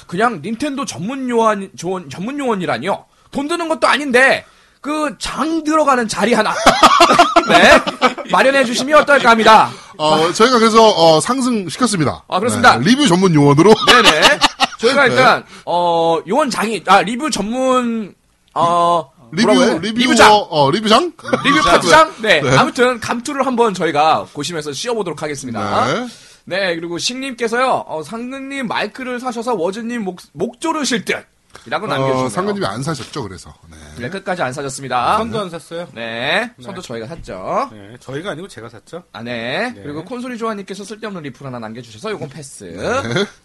그냥 0.08 0.42
닌텐도 0.44 0.86
전문 0.86 1.28
요원, 1.30 1.72
조언- 1.76 2.10
전문 2.10 2.38
요원이라니요. 2.38 3.06
돈 3.32 3.48
드는 3.48 3.68
것도 3.68 3.88
아닌데, 3.88 4.46
그 4.82 5.16
장 5.18 5.64
들어가는 5.64 6.08
자리 6.08 6.36
하나 6.36 6.54
네 7.50 8.30
마련해 8.30 8.66
주시면 8.66 9.02
어떨까 9.02 9.32
합니다. 9.32 9.72
어, 9.98 10.32
저희가 10.32 10.60
그래서 10.60 10.88
어, 10.88 11.20
상승시켰습니다. 11.20 12.24
아, 12.28 12.40
그렇습니다. 12.40 12.78
네, 12.78 12.86
리뷰 12.92 13.08
전문 13.08 13.34
용어로. 13.34 13.74
네네. 13.88 14.22
저희가 14.78 15.08
일단 15.08 15.44
어 15.66 16.20
요원 16.28 16.50
장이 16.50 16.84
아 16.88 17.02
리뷰 17.02 17.30
전문 17.30 18.14
어 18.54 19.12
리뷰 19.32 19.48
뭐라고 19.48 19.72
해요? 19.72 19.80
리뷰 19.82 20.00
리뷰장 20.00 20.32
어, 20.34 20.72
리뷰장? 20.72 21.14
리뷰 21.46 21.62
파트장 21.64 22.14
네. 22.22 22.42
네. 22.42 22.58
아무튼 22.58 23.00
감투를 23.00 23.46
한번 23.46 23.74
저희가 23.74 24.26
보시면서 24.34 24.72
씌워보도록 24.74 25.22
하겠습니다. 25.22 25.86
네. 25.88 26.08
네, 26.48 26.76
그리고 26.76 27.00
식님께서요, 27.00 27.86
어, 27.88 28.04
상근님 28.04 28.68
마이크를 28.68 29.20
사셔서 29.20 29.56
워즈님 29.56 30.04
목, 30.04 30.20
목 30.32 30.62
조르실 30.62 31.04
듯. 31.04 31.26
이라고 31.66 31.88
남겨주셨네요. 31.88 32.26
어, 32.26 32.30
상근님이 32.30 32.66
안 32.66 32.84
사셨죠, 32.84 33.24
그래서. 33.24 33.54
네. 33.70 33.78
네, 34.00 34.10
끝까지 34.10 34.42
안 34.42 34.54
사셨습니다. 34.54 35.18
선도 35.18 35.40
안 35.40 35.50
샀어요. 35.50 35.88
네, 35.94 36.52
선도 36.62 36.82
저희가 36.82 37.08
샀죠. 37.08 37.70
네, 37.72 37.96
저희가 38.00 38.32
아니고 38.32 38.48
제가 38.48 38.70
샀죠. 38.70 39.04
아, 39.12 39.24
네. 39.24 39.72
네. 39.76 39.82
그리고 39.84 40.04
콘솔이 40.04 40.38
조아님께서 40.38 40.84
쓸데없는 40.84 41.22
리플 41.24 41.46
하나 41.46 41.60
남겨주셔서 41.60 42.12
요건 42.12 42.30
패스. 42.30 42.76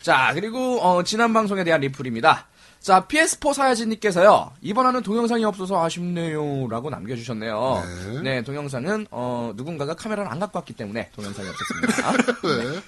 자, 0.03 0.33
그리고, 0.35 0.81
어, 0.83 1.03
지난 1.03 1.33
방송에 1.33 1.65
대한 1.65 1.81
리플입니다. 1.81 2.47
자, 2.81 3.07
PS4 3.07 3.53
사야지님께서요, 3.53 4.53
이번화는 4.63 5.03
동영상이 5.03 5.45
없어서 5.45 5.85
아쉽네요. 5.85 6.67
라고 6.71 6.89
남겨주셨네요. 6.89 7.85
네. 8.15 8.23
네, 8.23 8.43
동영상은, 8.43 9.07
어, 9.11 9.53
누군가가 9.55 9.95
카메라를 9.95 10.31
안 10.33 10.41
갖고 10.41 10.59
왔기 10.59 10.73
때문에 10.73 11.11
동영상이 11.15 11.47
없었습니다. 11.47 12.13
네. 12.43 12.81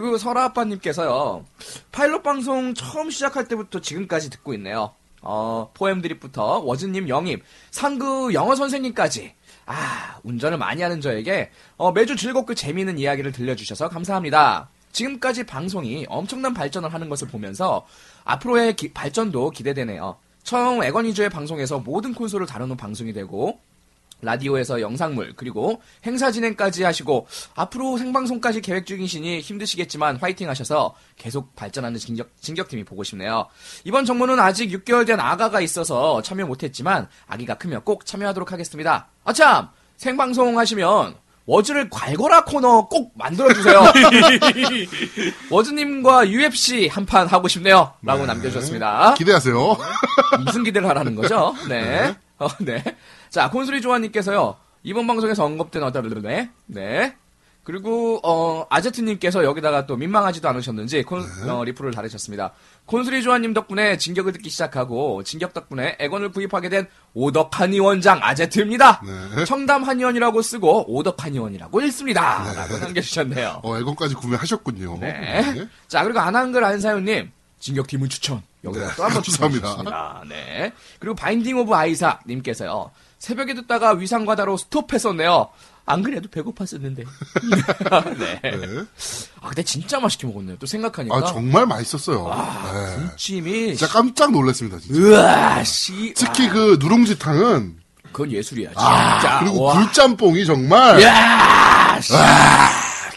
그리고 0.00 0.18
설아 0.18 0.44
아빠님께서요, 0.44 1.44
파일럿 1.92 2.22
방송 2.24 2.74
처음 2.74 3.10
시작할 3.10 3.46
때부터 3.46 3.80
지금까지 3.80 4.28
듣고 4.30 4.52
있네요. 4.54 4.92
어, 5.22 5.70
포엠 5.72 6.02
드립부터 6.02 6.58
워즈님 6.58 7.08
영입, 7.08 7.44
상그 7.70 8.34
영어 8.34 8.56
선생님까지. 8.56 9.34
아, 9.66 10.18
운전을 10.24 10.58
많이 10.58 10.82
하는 10.82 11.00
저에게 11.00 11.50
어, 11.76 11.92
매주 11.92 12.16
즐겁고 12.16 12.54
재미있는 12.54 12.98
이야기를 12.98 13.32
들려주셔서 13.32 13.88
감사합니다. 13.88 14.68
지금까지 14.92 15.46
방송이 15.46 16.06
엄청난 16.08 16.52
발전을 16.54 16.92
하는 16.92 17.08
것을 17.08 17.28
보면서 17.28 17.86
앞으로의 18.24 18.76
기- 18.76 18.92
발전도 18.92 19.50
기대되네요. 19.50 20.16
처음 20.42 20.82
에건 20.82 21.06
위주의 21.06 21.30
방송에서 21.30 21.78
모든 21.78 22.12
콘솔을 22.14 22.46
다루는 22.46 22.76
방송이 22.76 23.12
되고 23.12 23.60
라디오에서 24.24 24.80
영상물 24.80 25.34
그리고 25.36 25.80
행사 26.04 26.30
진행까지 26.30 26.82
하시고 26.84 27.26
앞으로 27.54 27.96
생방송까지 27.98 28.60
계획 28.60 28.86
중이시니 28.86 29.40
힘드시겠지만 29.40 30.16
화이팅 30.16 30.48
하셔서 30.48 30.94
계속 31.16 31.54
발전하는 31.56 31.98
진격, 31.98 32.30
진격팀이 32.40 32.84
보고 32.84 33.04
싶네요. 33.04 33.46
이번 33.84 34.04
정모는 34.04 34.38
아직 34.40 34.70
6개월 34.70 35.06
된 35.06 35.20
아가가 35.20 35.60
있어서 35.60 36.22
참여 36.22 36.46
못했지만 36.46 37.08
아기가 37.26 37.54
크면 37.54 37.82
꼭 37.84 38.06
참여하도록 38.06 38.50
하겠습니다. 38.52 39.08
아참 39.24 39.68
생방송 39.96 40.58
하시면 40.58 41.14
워즈를 41.46 41.90
괄거라 41.90 42.44
코너 42.44 42.88
꼭 42.88 43.12
만들어주세요. 43.16 43.82
워즈님과 45.50 46.28
UFC 46.30 46.88
한 46.88 47.04
판 47.04 47.26
하고 47.26 47.48
싶네요. 47.48 47.92
라고 48.02 48.24
남겨주셨습니다. 48.24 49.12
기대하세요. 49.14 49.76
무슨 50.46 50.64
기대를 50.64 50.88
하라는 50.88 51.14
거죠? 51.14 51.54
네. 51.68 52.14
어, 52.38 52.48
네. 52.60 52.82
자, 53.30 53.50
콘솔이 53.50 53.80
조아님께서요. 53.80 54.56
이번 54.82 55.06
방송에서 55.06 55.44
언급된 55.44 55.82
어떤, 55.82 56.22
네. 56.22 56.50
네. 56.66 57.16
그리고, 57.62 58.20
어, 58.22 58.66
아제트님께서 58.68 59.42
여기다가 59.42 59.86
또 59.86 59.96
민망하지도 59.96 60.46
않으셨는지, 60.50 61.02
콘, 61.02 61.24
어, 61.48 61.64
리플을 61.64 61.92
달으셨습니다. 61.92 62.52
콘솔이 62.84 63.22
조아님 63.22 63.54
덕분에 63.54 63.96
진격을 63.96 64.32
듣기 64.32 64.50
시작하고, 64.50 65.22
진격 65.22 65.54
덕분에 65.54 65.96
애건을 65.98 66.30
구입하게 66.32 66.68
된 66.68 66.86
오덕 67.14 67.58
한의원장 67.58 68.18
아제트입니다. 68.20 69.00
네. 69.36 69.44
청담 69.46 69.82
한의원이라고 69.82 70.42
쓰고, 70.42 70.94
오덕 70.94 71.24
한의원이라고 71.24 71.80
읽습니다. 71.82 72.52
라고 72.52 72.76
남겨주셨네요. 72.76 73.60
어, 73.62 73.76
앨범까지 73.78 74.14
구매하셨군요. 74.16 74.98
네. 75.00 75.66
자, 75.88 76.04
그리고 76.04 76.20
안한글 76.20 76.62
안사연님, 76.62 77.30
진격팀은 77.60 78.10
추천. 78.10 78.42
여기다 78.64 78.94
또한번 78.94 79.22
감사합니다. 79.22 80.22
네. 80.28 80.72
그리고 80.98 81.14
Binding 81.14 81.58
of 81.58 81.74
Isaac 81.74 82.22
님께서요. 82.26 82.90
새벽에 83.18 83.54
듣다가 83.54 83.92
위산과다로 83.92 84.56
스톱했었네요. 84.56 85.48
안 85.86 86.02
그래도 86.02 86.28
배고팠었는데. 86.28 87.04
네. 88.18 88.40
네. 88.42 88.84
아, 89.40 89.48
근데 89.48 89.62
진짜 89.62 90.00
맛있게 90.00 90.26
먹었네요. 90.26 90.56
또 90.58 90.66
생각하니까. 90.66 91.14
아, 91.14 91.24
정말 91.24 91.66
맛있었어요. 91.66 92.26
네. 92.72 93.06
찜이. 93.16 93.76
진짜 93.76 93.92
깜짝 93.92 94.32
놀랐습니다, 94.32 94.78
진짜. 94.78 94.98
으아, 94.98 95.64
씨. 95.64 96.14
특히 96.16 96.48
아, 96.48 96.52
그 96.52 96.76
누룽지탕은 96.80 97.76
그건 98.12 98.32
예술이야. 98.32 98.70
진짜. 98.70 98.82
아, 98.82 99.40
그리고 99.40 99.62
와. 99.62 99.74
굴짬뽕이 99.74 100.46
정말 100.46 101.02
야, 101.02 102.00
씨. 102.00 102.12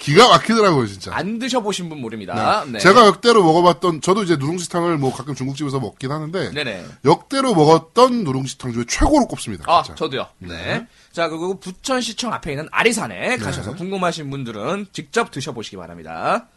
기가 0.08 0.30
막히더라고요, 0.30 0.88
진짜. 0.88 1.14
안 1.14 1.38
드셔보신 1.38 1.90
분 1.90 2.00
모릅니다. 2.00 2.64
네. 2.66 2.80
제가 2.80 3.06
역대로 3.08 3.44
먹어봤던 3.44 4.00
저도 4.00 4.24
이제 4.24 4.38
누룽지탕을 4.38 4.98
뭐 4.98 5.14
가끔 5.14 5.36
중국집에서 5.36 5.82
먹긴 5.82 6.12
하는데 6.14 6.52
네네. 6.52 6.86
역대로 7.04 7.54
먹었던 7.54 8.24
누룽지탕 8.24 8.72
중에 8.72 8.86
최고로 8.88 9.28
꼽습니다. 9.28 9.66
아, 9.68 9.84
진짜. 9.84 9.96
저도요. 9.96 10.28
네. 10.40 10.88
자, 11.12 11.28
그리고 11.28 11.60
부천시청 11.60 12.32
앞에 12.32 12.52
있는 12.52 12.70
아리산에 12.72 13.36
네. 13.36 13.38
가셔서 13.38 13.76
궁금하신 13.76 14.30
분들은 14.30 14.88
직접 14.94 15.30
드셔보시기 15.30 15.76
바랍니다. 15.76 16.48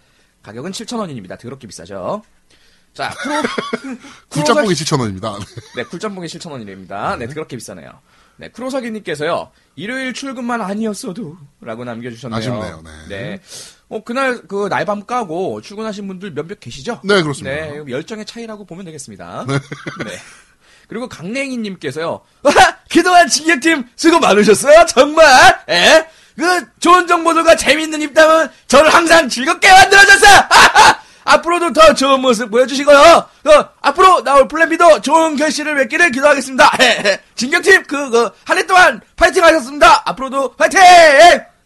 가격은 0.44 0.70
7,000원입니다. 0.70 1.36
더럽게 1.40 1.66
비싸죠. 1.66 2.22
자, 2.94 3.10
프로, 3.20 3.34
굴짬뽕이 4.28 4.74
크로사- 4.74 5.20
7,000원입니다. 5.20 5.44
네, 5.74 5.82
굴짬뽕이 5.84 6.28
7,000원이랍니다. 6.28 7.18
네, 7.18 7.26
더럽게 7.26 7.56
비싸네요. 7.56 7.90
네, 8.40 8.48
크로사기님께서요, 8.48 9.50
일요일 9.76 10.14
출근만 10.14 10.62
아니었어도, 10.62 11.36
라고 11.60 11.84
남겨주셨네요. 11.84 12.38
아쉽네요, 12.38 12.82
네. 13.10 13.38
어, 13.90 14.02
그날, 14.02 14.40
그, 14.48 14.66
날밤 14.68 15.04
까고 15.04 15.60
출근하신 15.60 16.08
분들 16.08 16.30
몇몇 16.30 16.58
계시죠? 16.58 17.02
네, 17.04 17.20
그렇습니다. 17.20 17.54
네, 17.54 17.82
열정의 17.86 18.24
차이라고 18.24 18.64
보면 18.64 18.86
되겠습니다. 18.86 19.44
네. 19.46 19.54
그리고 20.88 21.06
강냉이님께서요, 21.06 22.22
아, 22.44 22.50
그동안 22.90 23.28
진격팀 23.28 23.84
수고 23.94 24.18
많으셨어요? 24.18 24.86
정말? 24.86 25.26
에? 25.68 26.08
그, 26.34 26.66
좋은 26.78 27.06
정보들과 27.06 27.56
재밌는 27.56 28.00
입담은 28.00 28.48
저를 28.68 28.88
항상 28.94 29.28
즐겁게 29.28 29.70
만들어줬어요! 29.70 30.40
앞으로도 31.34 31.72
더 31.72 31.94
좋은 31.94 32.20
모습 32.20 32.50
보여주시고요. 32.50 32.96
어, 32.98 33.68
앞으로 33.80 34.22
나올 34.22 34.48
Plan 34.48 34.78
B도 34.78 35.00
좋은 35.02 35.36
결실을 35.36 35.74
맺기를 35.76 36.10
기도하겠습니다. 36.12 36.70
진격팀 37.36 37.84
그, 37.84 38.10
그, 38.10 38.30
한 38.44 38.58
해 38.58 38.66
동안 38.66 39.00
파이팅 39.16 39.44
하셨습니다. 39.44 40.02
앞으로도 40.06 40.52
파이팅! 40.56 40.80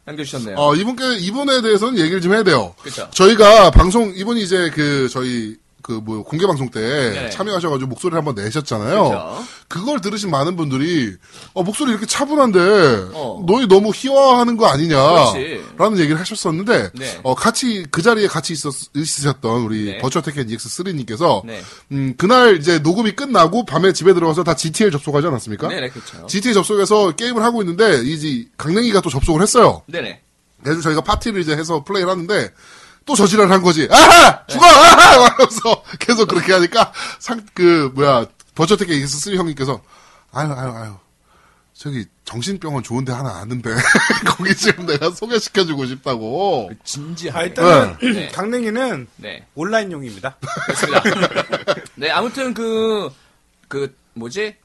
남겨주셨네요. 0.07 0.57
어, 0.59 0.75
이분께, 0.75 1.17
이분에 1.17 1.63
대해서는 1.63 1.99
얘기를 1.99 2.21
좀 2.21 2.35
해야 2.35 2.43
돼요. 2.43 2.75
그쵸. 2.83 3.09
저희가 3.13 3.71
방송, 3.71 4.13
이분이 4.15 4.43
이제 4.43 4.71
그, 4.75 5.09
저희, 5.11 5.57
그, 5.85 5.93
뭐, 5.93 6.25
공개 6.25 6.47
방송 6.47 6.71
때 6.71 6.81
네. 6.81 7.29
참여하셔가지고 7.29 7.91
목소리를 7.91 8.17
한번 8.17 8.35
내셨잖아요. 8.35 9.03
그쵸. 9.05 9.45
그걸 9.69 10.01
들으신 10.01 10.31
많은 10.31 10.57
분들이, 10.57 11.15
어, 11.53 11.63
목소리 11.63 11.91
이렇게 11.91 12.07
차분한데, 12.07 13.11
어. 13.13 13.45
너희 13.47 13.69
너무 13.69 13.93
희화하는 13.95 14.57
거 14.57 14.65
아니냐. 14.67 14.97
그렇지. 14.97 15.63
라는 15.77 15.99
얘기를 15.99 16.19
하셨었는데, 16.19 16.91
네. 16.95 17.21
어, 17.23 17.35
같이, 17.35 17.85
그 17.91 18.01
자리에 18.01 18.29
같이 18.29 18.55
있었, 18.55 18.73
있으셨던 18.97 19.61
우리 19.61 20.01
네. 20.01 20.01
테kken 20.01 20.47
EX3님께서, 20.47 21.45
네. 21.45 21.61
음, 21.93 22.15
그날 22.17 22.57
이제 22.57 22.79
녹음이 22.79 23.13
끝나고 23.13 23.67
밤에 23.67 23.93
집에 23.93 24.15
들어가서 24.15 24.43
다 24.43 24.57
GTL 24.57 24.91
접속하지 24.91 25.27
않았습니까? 25.27 25.69
네네, 25.69 25.91
그쵸. 25.91 26.27
GTL 26.27 26.55
접속해서 26.55 27.11
게임을 27.13 27.43
하고 27.43 27.61
있는데, 27.61 28.01
이제 28.05 28.49
강냉이가 28.57 29.03
또 29.03 29.11
접속을 29.11 29.43
했어요. 29.43 29.83
네네. 29.89 30.23
그래서 30.63 30.81
저희가 30.81 31.03
파티를 31.03 31.43
이제 31.43 31.55
해서 31.55 31.85
플레이를 31.85 32.11
하는데 32.11 32.51
또 33.07 33.15
저지랄 33.15 33.51
한 33.51 33.63
거지. 33.63 33.89
아하! 33.91 34.47
죽어! 34.47 34.67
아하! 34.67 35.25
하면서 35.29 35.83
계속 35.99 36.29
그렇게 36.29 36.53
하니까 36.53 36.93
상, 37.19 37.45
그, 37.55 37.93
뭐야, 37.95 38.27
버처테크 38.55 38.93
익스3 38.93 39.37
형님께서 39.37 39.81
아유, 40.33 40.53
아유, 40.53 40.73
아유. 40.77 40.97
저기 41.75 42.07
정신병원 42.25 42.85
좋은데 42.85 43.13
하나 43.13 43.39
아는데 43.41 43.71
거기 44.27 44.55
지금 44.55 44.87
내가 44.87 45.11
소개시켜주고 45.11 45.87
싶다고. 45.87 46.71
아, 46.71 46.75
진지하게. 46.85 47.47
일단은 47.47 47.97
네. 48.01 48.29
강냉이는 48.33 49.09
네. 49.17 49.47
온라인용입니다. 49.55 50.37
그렇습니다. 50.67 51.03
네, 51.97 52.11
아무튼 52.11 52.55
그, 52.55 53.11
그, 53.69 53.97
뭐지? 54.15 54.57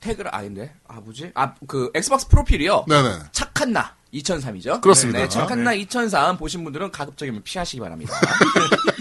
태그를 0.00 0.34
아닌데? 0.34 0.74
아, 0.86 0.94
뭐지? 0.94 1.30
아, 1.34 1.54
그, 1.66 1.90
Xbox 1.94 2.28
프로필이요. 2.28 2.86
네네. 2.88 3.18
착한 3.32 3.72
나 3.72 3.94
2003이죠? 4.14 4.80
그렇습니다. 4.80 5.20
네, 5.20 5.28
착한 5.28 5.62
나2003 5.64 6.38
보신 6.38 6.64
분들은 6.64 6.90
가급적이면 6.92 7.42
피하시기 7.42 7.80
바랍니다. 7.80 8.14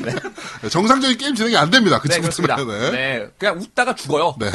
정상적인 0.70 1.18
게임 1.18 1.36
진행이 1.36 1.55
안 1.55 1.70
됩니다. 1.70 1.99
그 1.99 2.08
네. 2.10 2.20
그렇습니다. 2.20 2.55
네. 2.58 2.91
네. 2.91 3.28
그냥 3.38 3.58
웃다가 3.60 3.95
죽어요. 3.95 4.36
네. 4.39 4.49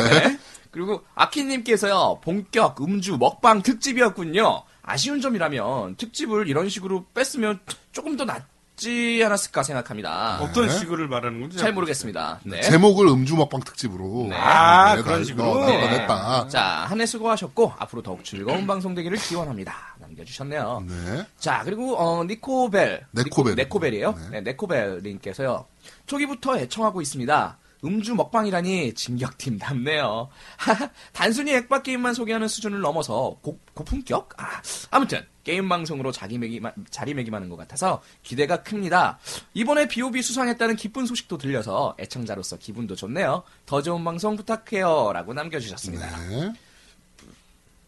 그리고 0.71 1.03
아키님께서요, 1.15 2.21
본격 2.23 2.81
음주 2.81 3.17
먹방 3.19 3.63
특집이었군요. 3.63 4.63
아쉬운 4.83 5.21
점이라면 5.21 5.97
특집을 5.97 6.49
이런 6.49 6.69
식으로 6.69 7.05
뺐으면 7.15 7.61
조금 7.93 8.17
더 8.17 8.25
낫지 8.25 9.23
않았을까 9.25 9.63
생각합니다. 9.63 10.39
어떤 10.41 10.67
네. 10.67 10.79
식으를 10.79 11.09
말하는 11.09 11.41
건지 11.43 11.59
잘 11.59 11.73
모르겠습니다. 11.73 12.41
네. 12.45 12.63
제목을 12.63 13.07
음주 13.07 13.37
먹방 13.37 13.61
특집으로. 13.61 14.27
네. 14.31 14.35
아, 14.37 14.97
네, 14.97 15.03
그런 15.03 15.19
다- 15.21 15.25
식으로? 15.25 15.45
어, 15.51 15.67
네. 15.67 15.89
냈다. 15.99 16.49
자, 16.49 16.63
한 16.89 17.01
해 17.01 17.07
수고하셨고 17.07 17.75
앞으로 17.79 18.03
더욱 18.03 18.25
즐거운 18.25 18.67
방송 18.67 18.95
되기를 18.95 19.19
기원합니다. 19.19 19.92
남겨주셨네요. 20.23 20.85
네. 20.89 21.27
자, 21.39 21.63
그리고 21.65 21.97
어, 21.97 22.25
니코벨, 22.25 23.07
네코벨. 23.11 23.57
네코벨. 23.57 23.95
이에요 23.95 24.13
네. 24.13 24.31
네, 24.31 24.41
네 24.43 24.57
코벨님께서요. 24.57 25.67
초기부터 26.07 26.59
애청하고 26.59 27.03
있습니다. 27.03 27.59
음주 27.85 28.15
먹방이라니 28.15 28.95
진격팀답네요. 28.95 30.29
단순히 31.13 31.53
액박 31.55 31.83
게임만 31.83 32.15
소개하는 32.15 32.47
수준을 32.47 32.81
넘어서 32.81 33.37
고, 33.43 33.59
고품격? 33.75 34.35
아, 34.37 34.63
아무튼 34.93 35.27
게임 35.43 35.69
방송으로 35.69 36.13
자기매기 36.13 36.61
자리매김하는 36.91 37.49
것 37.49 37.57
같아서 37.57 38.01
기대가 38.23 38.63
큽니다. 38.63 39.19
이번에 39.55 39.89
B.O.B 39.89 40.23
수상했다는 40.23 40.77
기쁜 40.77 41.07
소식도 41.07 41.39
들려서 41.39 41.97
애청자로서 41.99 42.59
기분도 42.59 42.95
좋네요. 42.95 43.43
더 43.67 43.83
좋은 43.83 44.05
방송 44.05 44.37
부탁해요라고 44.37 45.35
남겨주셨습니다. 45.35 46.29
네. 46.29 46.53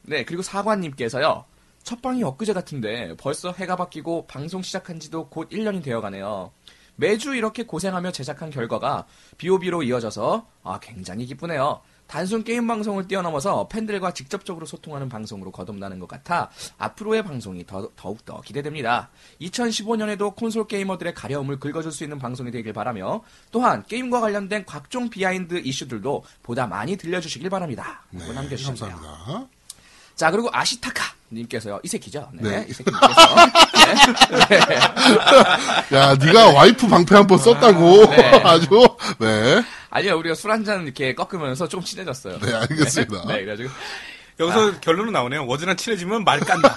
네, 0.06 0.24
그리고 0.24 0.42
사관님께서요. 0.42 1.44
첫 1.84 2.00
방이 2.00 2.24
엊그제 2.24 2.54
같은데 2.54 3.14
벌써 3.18 3.52
해가 3.52 3.76
바뀌고 3.76 4.26
방송 4.26 4.62
시작한 4.62 4.98
지도 4.98 5.28
곧 5.28 5.50
1년이 5.50 5.84
되어 5.84 6.00
가네요. 6.00 6.50
매주 6.96 7.34
이렇게 7.34 7.64
고생하며 7.64 8.10
제작한 8.12 8.50
결과가 8.50 9.06
베오베로 9.36 9.82
이어져서 9.82 10.46
아, 10.62 10.78
굉장히 10.80 11.26
기쁘네요. 11.26 11.82
단순 12.06 12.44
게임 12.44 12.66
방송을 12.66 13.06
뛰어넘어서 13.06 13.68
팬들과 13.68 14.12
직접적으로 14.12 14.66
소통하는 14.66 15.08
방송으로 15.08 15.50
거듭나는 15.50 15.98
것 15.98 16.06
같아 16.06 16.50
앞으로의 16.78 17.22
방송이 17.22 17.66
더, 17.66 17.90
더욱더 17.96 18.40
기대됩니다. 18.42 19.10
2015년에도 19.40 20.34
콘솔 20.36 20.66
게이머들의 20.66 21.14
가려움을 21.14 21.58
긁어줄 21.58 21.92
수 21.92 22.04
있는 22.04 22.18
방송이 22.18 22.50
되길 22.50 22.72
바라며 22.72 23.22
또한 23.50 23.82
게임과 23.84 24.20
관련된 24.20 24.64
각종 24.64 25.10
behind 25.10 25.60
이슈들도 25.64 26.24
보다 26.42 26.66
많이 26.66 26.96
들려주시길 26.96 27.50
바랍니다. 27.50 28.04
라고 28.12 28.32
남겨주셨네요. 28.32 28.96
감사합니다. 28.96 29.48
자, 30.14 30.30
그리고 30.30 30.48
아시타카 30.52 31.02
님께서요. 31.34 31.80
이 31.82 31.88
새끼죠. 31.88 32.28
네. 32.32 32.48
네. 32.50 32.66
이 32.68 32.72
새끼님께서. 32.72 33.34
네. 34.48 34.60
네. 34.68 35.96
야, 35.96 36.14
네가 36.14 36.50
와이프 36.52 36.86
방패 36.88 37.14
한 37.14 37.26
번 37.26 37.38
썼다고. 37.38 38.06
네. 38.10 38.30
아주. 38.44 38.68
네. 39.18 39.62
아니요, 39.90 40.16
우리가 40.18 40.34
술 40.34 40.50
한 40.50 40.64
잔 40.64 40.82
이렇게 40.84 41.14
꺾으면서 41.14 41.68
좀 41.68 41.82
친해졌어요. 41.82 42.38
네, 42.40 42.54
알겠습니다. 42.54 43.24
네, 43.28 43.34
그래가지고. 43.44 43.70
여기서 44.40 44.80
결론은 44.80 45.12
나오네요. 45.12 45.46
워즈랑 45.46 45.76
친해지면 45.76 46.24
말 46.24 46.40
깐다. 46.40 46.76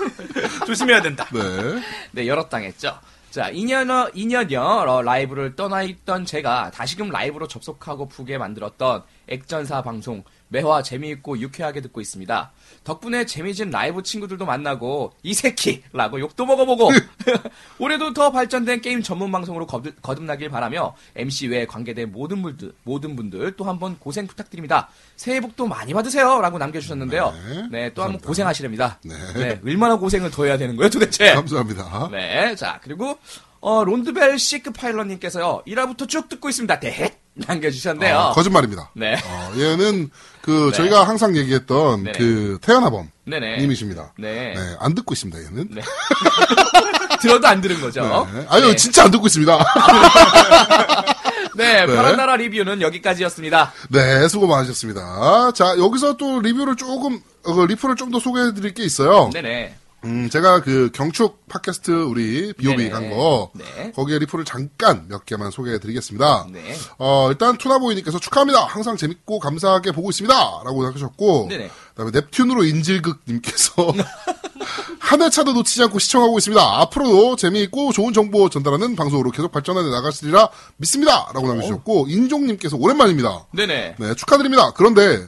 조심해야 0.66 1.02
된다. 1.02 1.26
네. 1.32 1.82
네, 2.12 2.26
열었당했죠. 2.26 2.98
자, 3.30 3.50
2년여, 3.50 4.14
2년여 4.14 5.02
라이브를 5.04 5.56
떠나 5.56 5.82
있던 5.82 6.24
제가 6.24 6.70
다시금 6.72 7.10
라이브로 7.10 7.48
접속하고 7.48 8.08
푸게 8.08 8.38
만들었던 8.38 9.02
액전사 9.28 9.82
방송 9.82 10.22
매화 10.48 10.82
재미있고 10.82 11.40
유쾌하게 11.40 11.80
듣고 11.80 12.00
있습니다. 12.00 12.52
덕분에 12.84 13.26
재미진 13.26 13.70
라이브 13.70 14.02
친구들도 14.02 14.46
만나고 14.46 15.12
이 15.22 15.34
새끼라고 15.34 16.20
욕도 16.20 16.46
먹어보고 16.46 16.90
올해도 17.80 18.12
더 18.12 18.30
발전된 18.30 18.80
게임 18.80 19.02
전문 19.02 19.32
방송으로 19.32 19.66
거듭, 19.66 20.00
거듭나길 20.02 20.48
바라며 20.50 20.94
MC 21.16 21.48
외에 21.48 21.66
관계된 21.66 22.12
모든 22.12 22.42
분들 22.42 22.72
모든 22.84 23.16
분들 23.16 23.56
또 23.56 23.64
한번 23.64 23.98
고생 23.98 24.26
부탁드립니다. 24.26 24.88
새해 25.16 25.40
복도 25.40 25.66
많이 25.66 25.92
받으세요라고 25.92 26.58
남겨주셨는데요. 26.58 27.32
네, 27.32 27.68
네, 27.70 27.94
또 27.94 28.02
한번 28.02 28.20
감사합니다. 28.20 28.26
고생하시랍니다. 28.28 29.00
네. 29.04 29.14
네, 29.34 29.60
얼마나 29.64 29.96
고생을 29.96 30.30
더 30.30 30.44
해야 30.44 30.56
되는 30.56 30.76
거예요, 30.76 30.90
도대체? 30.90 31.34
감사합니다. 31.34 32.08
네, 32.12 32.54
자, 32.54 32.78
그리고, 32.82 33.18
어, 33.66 33.82
론드벨 33.82 34.38
시크 34.38 34.70
파일럿님께서요, 34.70 35.62
1화부터 35.66 36.08
쭉 36.08 36.28
듣고 36.28 36.48
있습니다. 36.48 36.78
대헷! 36.78 37.14
남겨주셨는데요. 37.34 38.16
어, 38.16 38.32
거짓말입니다. 38.32 38.90
네. 38.94 39.16
어, 39.26 39.52
얘는 39.58 40.08
그 40.40 40.70
네. 40.70 40.76
저희가 40.76 41.02
항상 41.02 41.36
얘기했던 41.36 42.04
네네. 42.04 42.16
그 42.18 42.58
태어나범 42.62 43.10
네네. 43.24 43.58
님이십니다. 43.58 44.12
네. 44.20 44.54
안 44.78 44.94
듣고 44.94 45.14
있습니다. 45.14 45.40
얘는. 45.46 45.68
네. 45.72 45.82
들어도 47.20 47.48
안 47.48 47.60
들은 47.60 47.80
거죠. 47.80 48.02
네. 48.32 48.46
아유 48.48 48.68
네. 48.68 48.76
진짜 48.76 49.02
안 49.02 49.10
듣고 49.10 49.26
있습니다. 49.26 49.58
네, 51.56 51.86
네. 51.86 51.96
파란 51.96 52.16
나라 52.16 52.36
리뷰는 52.36 52.80
여기까지였습니다. 52.82 53.72
네, 53.90 54.28
수고 54.28 54.46
많으셨습니다. 54.46 55.50
자, 55.52 55.76
여기서 55.76 56.16
또 56.16 56.38
리뷰를 56.40 56.76
조금, 56.76 57.20
어, 57.44 57.52
그 57.54 57.62
리플을 57.64 57.96
좀 57.96 58.10
더 58.12 58.20
소개해 58.20 58.54
드릴 58.54 58.74
게 58.74 58.84
있어요. 58.84 59.30
네네. 59.32 59.74
음, 60.06 60.30
제가 60.30 60.60
그 60.60 60.90
경축 60.94 61.48
팟캐스트 61.48 61.90
우리 61.90 62.52
비오비. 62.52 62.90
간 62.90 63.10
거, 63.10 63.50
네. 63.54 63.90
거기에 63.92 64.20
리플을 64.20 64.44
잠깐 64.44 65.06
몇 65.08 65.26
개만 65.26 65.50
소개해 65.50 65.80
드리겠습니다. 65.80 66.46
네. 66.52 66.76
어, 66.98 67.28
일단 67.30 67.58
투나보이님께서 67.58 68.20
축하합니다. 68.20 68.64
항상 68.64 68.96
재밌고 68.96 69.40
감사하게 69.40 69.90
보고 69.92 70.10
있습니다. 70.10 70.34
라고 70.64 70.86
하셨고, 70.86 71.48
네네. 71.50 71.70
그다음에 71.94 72.12
Neptune으로 72.12 72.68
인질극님께서 72.68 73.92
한 75.00 75.22
회차도 75.22 75.52
놓치지 75.52 75.82
않고 75.84 75.98
시청하고 75.98 76.38
있습니다. 76.38 76.62
앞으로도 76.62 77.36
재미있고 77.36 77.92
좋은 77.92 78.12
정보 78.12 78.48
전달하는 78.48 78.94
방송으로 78.96 79.30
계속 79.30 79.50
발전해 79.50 79.82
나가시리라 79.82 80.48
믿습니다. 80.76 81.30
라고 81.34 81.48
남겨주셨고, 81.48 82.06
인종님께서 82.08 82.76
오랜만입니다. 82.76 83.46
네네. 83.52 83.96
네, 83.98 84.14
축하드립니다. 84.14 84.72
그런데, 84.72 85.26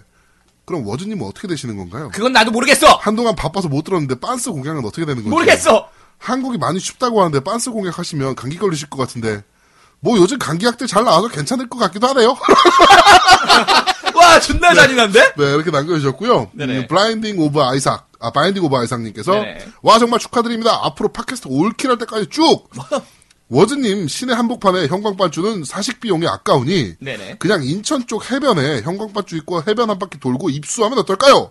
그럼 0.69 0.87
워즈님은 0.87 1.27
어떻게 1.27 1.49
되시는 1.49 1.79
건가요? 1.79 2.11
그건 2.13 2.35
나도 2.35 2.51
모르겠어! 2.51 2.87
한동안 3.01 3.35
바빠서 3.35 3.69
못 3.69 3.85
들었는데 3.85 4.21
빤스 4.21 4.51
공략은 4.53 4.85
어떻게 4.85 5.07
되는 5.07 5.15
건지. 5.17 5.31
모르겠어! 5.31 5.89
한국이 6.19 6.59
많이 6.59 6.79
춥다고 6.79 7.21
하는데 7.23 7.41
빤스 7.41 7.71
공략하시면 7.71 8.35
감기 8.35 8.59
걸리실 8.59 8.91
것 8.91 8.99
같은데. 8.99 9.43
뭐 10.01 10.19
요즘 10.19 10.39
감기약들 10.39 10.87
잘 10.87 11.05
나와서 11.05 11.29
괜찮을 11.29 11.71
것 11.71 11.79
같기도 11.79 12.07
하네요. 12.09 12.37
와, 14.15 14.39
존나 14.41 14.75
잔인한데? 14.75 15.33
네, 15.39 15.45
이렇게 15.55 15.71
남겨주셨고요. 15.71 16.51
네네. 16.53 16.77
음, 16.81 16.87
Blinding 16.87 17.39
of 17.41 17.63
Isaac, 17.63 18.07
아, 18.21 18.31
Binding 18.31 18.63
of 18.63 18.77
Isaac님께서, 18.77 19.33
네네. 19.33 19.69
와, 19.81 19.99
정말 19.99 20.21
축하드립니다. 20.21 20.81
앞으로 20.83 21.09
팟캐스트 21.09 21.49
all 21.51 21.67
kill 21.67 21.89
할 21.89 21.97
때까지 21.97 22.27
쭉! 22.29 22.69
워즈님, 23.51 24.09
신의 24.09 24.37
한복판에 24.37 24.89
형광반주는 24.89 25.65
사식 25.65 26.01
비용이 26.01 26.27
아까우니, 26.27 26.97
네네. 27.01 27.37
그냥 27.39 27.65
인천 27.65 28.07
쪽 28.07 28.31
해변에 28.31 28.83
형광반주 28.83 29.37
입고 29.37 29.63
해변 29.67 29.89
한 29.89 29.99
바퀴 29.99 30.21
돌고 30.21 30.51
입수하면 30.51 30.99
어떨까요? 30.99 31.51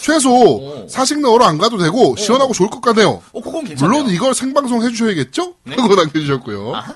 최소, 0.00 0.30
오. 0.30 0.88
사식 0.88 1.20
넣으러 1.20 1.46
안 1.46 1.58
가도 1.58 1.78
되고, 1.78 2.14
시원하고 2.16 2.52
좋을 2.52 2.68
것 2.70 2.80
같네요. 2.82 3.22
괜찮네요. 3.64 3.76
물론 4.02 4.14
이걸 4.14 4.34
생방송 4.34 4.84
해주셔야겠죠? 4.84 5.54
하고 5.66 5.94
남겨주셨고요. 5.94 6.74
아하. 6.74 6.94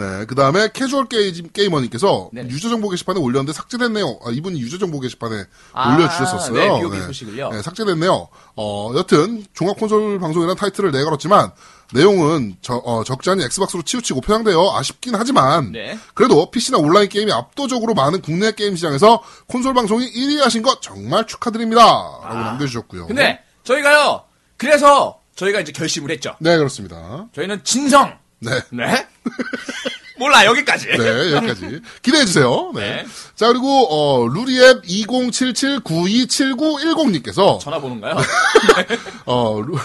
자, 0.00 0.18
네, 0.18 0.24
그 0.24 0.34
다음에 0.34 0.68
캐주얼 0.72 1.06
게임, 1.06 1.48
게이머님께서 1.52 2.30
네네. 2.32 2.48
유저 2.48 2.70
정보 2.70 2.88
게시판에 2.88 3.20
올렸는데 3.20 3.52
삭제됐네요. 3.52 4.20
아, 4.24 4.30
이분이 4.30 4.58
유저 4.60 4.78
정보 4.78 4.98
게시판에 4.98 5.44
아, 5.74 5.94
올려주셨었어요. 5.94 6.54
네, 6.54 6.68
BOB 6.80 7.00
소식을요. 7.02 7.50
네, 7.50 7.62
삭제됐네요. 7.62 8.28
어, 8.56 8.92
여튼 8.96 9.44
종합 9.52 9.78
콘솔 9.78 10.18
방송이라는 10.18 10.56
타이틀을 10.56 10.90
내걸었지만 10.92 11.52
내용은 11.92 12.56
저, 12.62 12.76
어, 12.76 13.02
않은 13.02 13.44
엑스박스로 13.44 13.82
치우치고 13.82 14.22
편향되어 14.22 14.78
아쉽긴 14.78 15.14
하지만 15.16 15.72
네. 15.72 15.98
그래도 16.14 16.50
PC나 16.50 16.78
온라인 16.78 17.08
게임이 17.08 17.30
압도적으로 17.32 17.94
많은 17.94 18.22
국내 18.22 18.52
게임 18.52 18.76
시장에서 18.76 19.22
콘솔 19.48 19.74
방송이 19.74 20.10
1위 20.10 20.38
하신 20.38 20.62
것 20.62 20.80
정말 20.80 21.26
축하드립니다. 21.26 21.82
라고 21.82 22.34
남겨주셨고요. 22.34 23.04
아. 23.04 23.06
근데, 23.06 23.40
저희가요, 23.64 24.22
그래서, 24.56 25.20
저희가 25.34 25.60
이제 25.60 25.72
결심을 25.72 26.10
했죠. 26.10 26.36
네, 26.38 26.56
그렇습니다. 26.56 27.26
저희는 27.34 27.64
진성! 27.64 28.19
네. 28.40 28.60
네? 28.70 29.06
몰라, 30.18 30.44
여기까지. 30.44 30.88
네, 30.98 31.32
여기까지. 31.32 31.80
기대해 32.02 32.24
주세요. 32.26 32.72
네. 32.74 32.96
네. 32.96 33.06
자, 33.36 33.46
그리고, 33.48 33.86
어, 33.90 34.26
루리웹 34.28 34.82
2077927910님께서, 34.84 37.58
전화 37.60 37.80
번호인가요? 37.80 38.16
어, 39.26 39.60
루- 39.62 39.78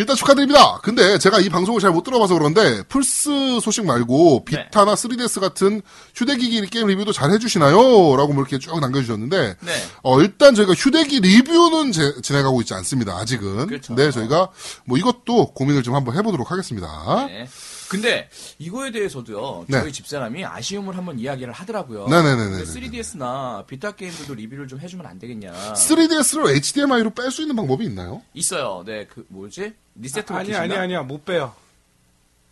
일단 0.00 0.16
축하드립니다. 0.16 0.78
근데 0.82 1.18
제가 1.18 1.40
이 1.40 1.48
방송을 1.50 1.80
잘 1.80 1.90
못 1.92 2.04
들어봐서 2.04 2.34
그런데, 2.34 2.82
플스 2.84 3.60
소식 3.60 3.84
말고, 3.84 4.44
네. 4.50 4.64
비타나 4.64 4.94
3DS 4.94 5.40
같은 5.40 5.82
휴대기기 6.14 6.66
게임 6.68 6.86
리뷰도 6.86 7.12
잘 7.12 7.30
해주시나요? 7.32 7.74
라고 8.16 8.32
뭐 8.32 8.42
이렇게 8.42 8.58
쭉 8.58 8.78
남겨주셨는데, 8.80 9.56
네. 9.60 9.72
어, 10.02 10.20
일단 10.22 10.54
저희가 10.54 10.72
휴대기 10.72 11.20
리뷰는 11.20 11.92
제- 11.92 12.14
진행하고 12.22 12.60
있지 12.62 12.72
않습니다. 12.74 13.16
아직은. 13.18 13.66
그렇죠. 13.66 13.94
근데 13.94 14.10
저희가 14.10 14.48
뭐 14.84 14.96
이것도 14.96 15.52
고민을 15.52 15.82
좀 15.82 15.94
한번 15.94 16.16
해보도록 16.16 16.50
하겠습니다. 16.50 17.26
네. 17.26 17.46
근데 17.88 18.28
이거에 18.58 18.92
대해서도요. 18.92 19.64
네. 19.66 19.80
저희 19.80 19.92
집사람이 19.92 20.44
아쉬움을 20.44 20.96
한번 20.96 21.18
이야기를 21.18 21.52
하더라고요. 21.52 22.06
네네네네네. 22.06 22.62
3DS나 22.62 23.66
비타 23.66 23.90
게임들도 23.90 24.32
리뷰를 24.32 24.68
좀 24.68 24.78
해주면 24.78 25.04
안 25.06 25.18
되겠냐. 25.18 25.52
3DS를 25.74 26.54
HDMI로 26.54 27.10
뺄 27.10 27.32
수 27.32 27.42
있는 27.42 27.56
방법이 27.56 27.84
있나요? 27.84 28.22
있어요. 28.32 28.84
네, 28.86 29.06
그 29.12 29.24
뭐지? 29.28 29.72
리세트 29.94 30.32
아니, 30.32 30.54
아니, 30.54 30.74
아니야. 30.74 31.02
못 31.02 31.24
빼요. 31.24 31.54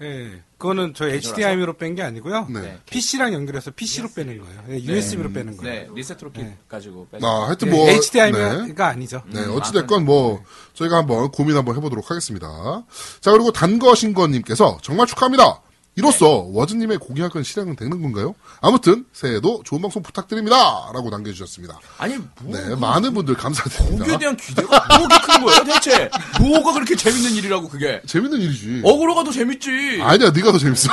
예. 0.00 0.42
그거는 0.58 0.92
저 0.94 1.08
HDMI로 1.08 1.72
뺀 1.74 1.94
게 1.96 2.02
아니고요. 2.02 2.46
네. 2.50 2.78
PC랑 2.86 3.32
연결해서 3.32 3.72
PC로 3.72 4.08
빼는 4.14 4.38
거예요. 4.38 4.64
예, 4.70 4.80
USB로 4.80 5.32
빼는 5.32 5.56
거예요. 5.56 5.72
네, 5.72 5.88
리셋으로 5.94 6.30
킷 6.32 6.68
가지고 6.68 7.08
빼. 7.10 7.18
아, 7.22 7.46
하여튼 7.46 7.68
예, 7.68 7.72
뭐. 7.72 7.88
HDMI가 7.88 8.64
네. 8.66 8.82
아니죠. 8.82 9.22
네, 9.26 9.44
어찌 9.46 9.72
됐건 9.72 10.04
뭐, 10.04 10.42
저희가 10.74 10.98
한번 10.98 11.30
고민 11.30 11.56
한번 11.56 11.76
해보도록 11.76 12.10
하겠습니다. 12.10 12.84
자, 13.20 13.32
그리고 13.32 13.50
단거신건님께서 13.52 14.78
정말 14.82 15.06
축하합니다. 15.06 15.62
이로써 15.98 16.44
워즈님의 16.52 16.98
고계약은 16.98 17.42
실행은 17.42 17.74
되는 17.74 18.00
건가요? 18.00 18.36
아무튼, 18.60 19.04
새해에도 19.12 19.62
좋은 19.64 19.82
방송 19.82 20.00
부탁드립니다. 20.00 20.56
라고 20.94 21.10
남겨주셨습니다. 21.10 21.80
아니, 21.98 22.16
뭐, 22.40 22.56
네, 22.56 22.76
많은 22.76 23.12
분들 23.14 23.34
감사드립니다. 23.34 24.04
거기에 24.04 24.18
대한 24.18 24.36
기대가 24.36 24.86
뭐가 24.96 25.20
큰 25.22 25.44
거예요, 25.44 25.64
대체? 25.64 26.08
뭐가 26.40 26.72
그렇게 26.74 26.94
재밌는 26.94 27.32
일이라고, 27.32 27.68
그게? 27.68 28.00
재밌는 28.06 28.40
일이지. 28.40 28.82
어그로가 28.84 29.24
더 29.24 29.32
재밌지. 29.32 29.98
아니야, 30.00 30.30
네가 30.30 30.52
더 30.52 30.58
재밌어. 30.58 30.88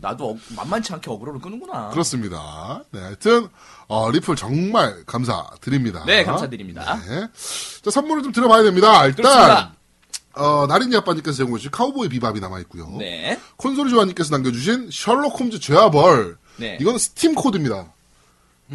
나도 0.00 0.30
어- 0.30 0.38
만만치 0.54 0.92
않게 0.92 1.10
어그로를 1.10 1.40
끄는구나. 1.40 1.88
그렇습니다. 1.88 2.84
네, 2.92 3.00
하여튼, 3.00 3.48
어, 3.88 4.12
리플 4.12 4.36
정말 4.36 5.02
감사드립니다. 5.06 6.04
네, 6.06 6.22
감사드립니다. 6.22 7.00
네. 7.08 7.26
자, 7.82 7.90
선물을 7.90 8.22
좀 8.22 8.30
드려봐야 8.30 8.62
됩니다. 8.62 9.04
일단, 9.06 9.16
그렇습니다. 9.24 9.72
어, 10.38 10.66
나린이 10.66 10.96
아빠님께서 10.96 11.36
제공해주신 11.38 11.70
카우보이 11.70 12.08
비밥이 12.08 12.40
남아있고요. 12.40 12.96
네. 12.98 13.38
콘솔이 13.56 13.90
조아님께서 13.90 14.30
남겨주신 14.30 14.90
셜록 14.92 15.38
홈즈 15.38 15.58
죄와 15.60 15.90
벌. 15.90 16.36
네. 16.56 16.78
이건 16.80 16.98
스팀 16.98 17.34
코드입니다. 17.34 17.92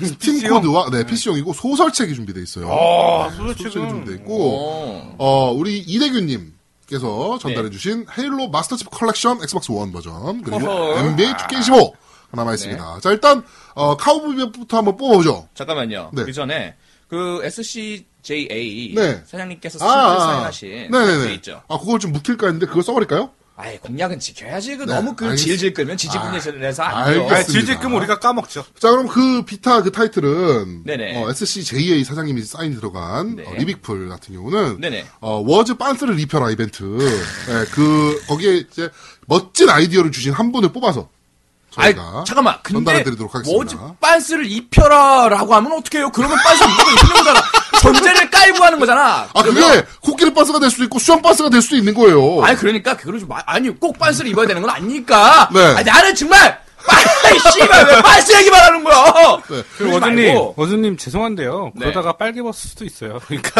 스팀 0.02 0.34
PC용? 0.36 0.58
코드와, 0.58 0.90
네, 0.90 1.06
PC용이고 1.06 1.54
소설책이 1.54 2.16
준비되어 2.16 2.42
있어요. 2.42 2.68
아, 2.72 3.30
소설책이 3.30 3.64
소설책은 3.70 3.90
준비되어 3.90 4.16
있고, 4.16 4.58
어. 4.58 5.16
어, 5.20 5.52
우리 5.52 5.78
이대규님께서 5.80 7.38
네. 7.38 7.40
전달해주신 7.40 8.08
헤일로 8.18 8.50
마스터칩 8.50 8.90
컬렉션 8.90 9.44
엑스박스 9.44 9.72
원 9.72 9.92
버전, 9.92 10.42
그리고 10.42 10.68
어허. 10.68 11.00
NBA 11.00 11.34
2K15 11.34 11.92
남아 12.32 12.54
있습니다. 12.56 13.00
자, 13.02 13.12
일단, 13.12 13.44
어, 13.76 13.96
카우보이 13.96 14.36
비밥부터 14.36 14.78
한번 14.78 14.98
뽑아보죠. 14.98 15.48
잠깐만요. 15.54 16.10
네. 16.14 16.24
그 16.24 16.34
전에, 16.34 16.76
그 17.14 17.42
SCJA 17.46 18.94
네. 18.96 19.22
사장님께서 19.26 19.86
아, 19.86 19.88
아, 19.88 20.16
아. 20.16 20.20
사인하신 20.20 20.70
네네네. 20.92 21.18
그 21.28 21.30
있죠. 21.34 21.62
아, 21.68 21.78
그걸 21.78 22.00
좀 22.00 22.12
묵힐까 22.12 22.48
했는데 22.48 22.66
그걸 22.66 22.82
써버릴까요? 22.82 23.30
아예 23.56 23.78
공약은 23.78 24.18
지켜야지. 24.20 24.78
그 24.78 24.86
네, 24.86 24.96
너무 24.96 25.16
그 25.16 25.26
알겠- 25.28 25.38
질질 25.38 25.76
끌면 25.76 25.96
지저분해서 25.96 26.82
안 26.82 27.14
돼요. 27.14 27.28
아, 27.30 27.44
질질 27.44 27.78
끄면 27.80 28.00
우리가 28.00 28.18
까먹죠. 28.18 28.66
자, 28.80 28.90
그럼 28.90 29.08
그 29.08 29.44
비타 29.46 29.84
그 29.84 29.92
타이틀은 29.92 30.86
네네. 30.86 31.22
어, 31.22 31.30
SCJA 31.30 32.04
사장님이 32.04 32.42
사인이 32.42 32.74
들어간 32.76 33.36
네. 33.36 33.44
어, 33.46 33.54
리빅플 33.54 34.10
같은 34.10 34.34
경우는 34.34 34.82
네네. 34.82 35.06
어, 35.20 35.44
워즈 35.46 35.76
빤스를 35.76 36.16
입혀라 36.16 36.50
이벤트. 36.50 36.82
네, 36.84 37.66
그 37.74 38.20
거기에 38.28 38.56
이제 38.56 38.90
멋진 39.28 39.70
아이디어를 39.70 40.12
주신 40.12 40.34
한 40.34 40.52
분을 40.52 40.74
뽑아서 40.74 41.10
저희가 41.74 42.24
잠깐만. 42.28 42.56
근데 42.62 42.78
전달해드리도록 42.80 43.34
하겠습니다. 43.36 43.76
뭐지 43.78 43.96
빤스를 44.00 44.46
입혀라라고 44.52 45.56
하면 45.56 45.72
어떡해요? 45.74 46.10
그러면 46.12 46.38
빤스 46.44 46.64
무조건 46.64 46.94
입히는 46.94 47.16
거잖아. 47.16 47.42
전제를 47.82 48.30
깔고 48.30 48.64
하는 48.64 48.80
거잖아. 48.80 49.28
아, 49.34 49.44
그게 49.44 49.60
그러면- 49.60 49.86
코끼리 50.02 50.34
빤스가 50.34 50.60
될 50.60 50.70
수도 50.70 50.84
있고 50.86 51.00
수영 51.00 51.22
빤스가 51.22 51.50
될 51.50 51.62
수도 51.62 51.76
있는 51.76 51.94
거예요. 51.94 52.44
아니 52.44 52.56
그러니까 52.58 52.96
좀 52.98 53.20
마- 53.28 53.42
아니 53.46 53.70
꼭 53.70 53.98
빤스를 53.98 54.30
입어야 54.32 54.48
되는 54.48 54.62
건 54.62 54.70
아니니까. 54.72 55.50
네. 55.54 55.60
아니, 55.76 55.84
나는 55.84 56.16
정말 56.16 56.62
빤스 56.86 57.52
씨발 57.52 57.86
왜 57.88 58.02
빤스 58.02 58.34
얘기만 58.38 58.60
하는 58.62 58.84
거야? 58.84 59.06
네. 59.50 59.64
그러지 59.78 59.94
워즈님, 59.96 60.28
말고. 60.28 60.54
워즈님 60.58 60.98
죄송한데요. 60.98 61.72
네. 61.76 61.86
그러다가 61.86 62.14
빨개 62.18 62.42
벗을 62.42 62.70
수도 62.70 62.86
있어요. 62.86 63.20
그러니까. 63.26 63.52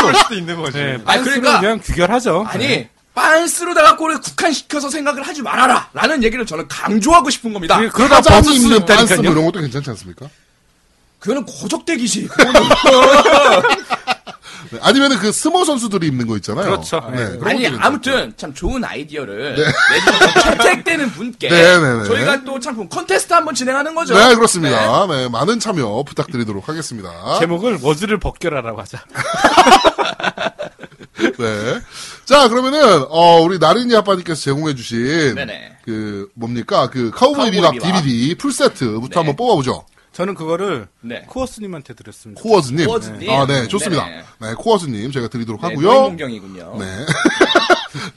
그럴 0.00 0.14
수도 0.14 0.34
있는 0.34 0.56
거지. 0.60 0.76
네, 0.78 0.92
아니, 0.92 1.04
빤스는 1.04 1.40
그러니까- 1.40 1.60
그냥 1.60 1.80
규결하죠. 1.82 2.46
아니 2.48 2.66
네. 2.66 2.90
빤스로다가 3.16 3.96
꼴을 3.96 4.20
국한시켜서 4.20 4.90
생각을 4.90 5.22
하지 5.22 5.40
말아라. 5.42 5.88
라는 5.94 6.22
얘기를 6.22 6.44
저는 6.44 6.68
강조하고 6.68 7.30
싶은 7.30 7.52
겁니다. 7.54 7.78
그- 7.78 7.88
그러다 7.88 8.42
수도 8.42 8.52
입는 8.54 8.84
빤스 8.84 9.14
뭐. 9.14 9.24
이런 9.32 9.44
것도 9.46 9.60
괜찮지 9.60 9.88
않습니까? 9.90 10.28
그거는 11.18 11.44
고적대기지. 11.46 12.28
네. 14.70 14.78
아니면은 14.82 15.16
그 15.18 15.30
스모 15.32 15.64
선수들이 15.64 16.08
입는 16.08 16.26
거 16.26 16.36
있잖아요. 16.36 16.64
그렇죠. 16.66 17.00
네. 17.14 17.38
네. 17.38 17.38
아니 17.44 17.66
아무튼 17.78 18.34
참 18.36 18.52
좋은 18.52 18.84
아이디어를 18.84 19.56
내주셔서 19.56 20.40
채택되는 20.58 21.10
분께 21.12 21.48
네, 21.48 21.78
네, 21.78 21.98
네. 21.98 22.04
저희가 22.04 22.42
또참 22.44 22.88
콘테스트 22.88 23.32
한번 23.32 23.54
진행하는 23.54 23.94
거죠. 23.94 24.14
네, 24.18 24.34
그렇습니다. 24.34 25.06
네, 25.06 25.28
많은 25.28 25.58
참여 25.60 26.02
부탁드리도록 26.06 26.68
하겠습니다. 26.68 27.38
제목을 27.38 27.78
워즈를 27.80 28.18
벗겨라라고 28.18 28.80
하자. 28.80 29.02
네. 31.38 31.80
자, 32.24 32.48
그러면은, 32.48 33.04
어, 33.08 33.40
우리 33.40 33.58
나린이 33.58 33.94
아빠님께서 33.96 34.40
제공해주신, 34.40 35.34
네네. 35.34 35.78
그, 35.84 36.28
뭡니까, 36.34 36.90
그, 36.90 37.10
카우보이 37.10 37.50
비밥. 37.50 37.78
DVD 37.78 38.34
풀세트부터 38.36 39.08
네. 39.08 39.14
한번 39.14 39.36
뽑아보죠. 39.36 39.86
저는 40.12 40.34
그거를 40.34 40.88
네. 41.02 41.24
코어스님한테 41.28 41.92
드렸습니다. 41.92 42.40
코어즈님. 42.40 42.86
코어즈님. 42.86 43.30
아, 43.30 43.46
네, 43.46 43.68
좋습니다. 43.68 44.06
네네. 44.06 44.24
네, 44.40 44.54
코어즈님 44.54 45.12
제가 45.12 45.28
드리도록 45.28 45.60
네, 45.60 45.68
하고요. 45.68 45.86
노인 45.92 46.04
공경이군요. 46.04 46.76
네. 46.78 47.06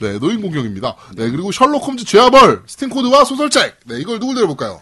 네, 0.00 0.18
노인 0.18 0.40
공경입니다. 0.40 0.96
네, 1.14 1.30
그리고 1.30 1.52
셜록 1.52 1.86
홈즈 1.86 2.06
죄아벌, 2.06 2.62
스팀코드와 2.66 3.24
소설책. 3.24 3.80
네, 3.84 4.00
이걸 4.00 4.18
누굴 4.18 4.34
드려볼까요? 4.34 4.80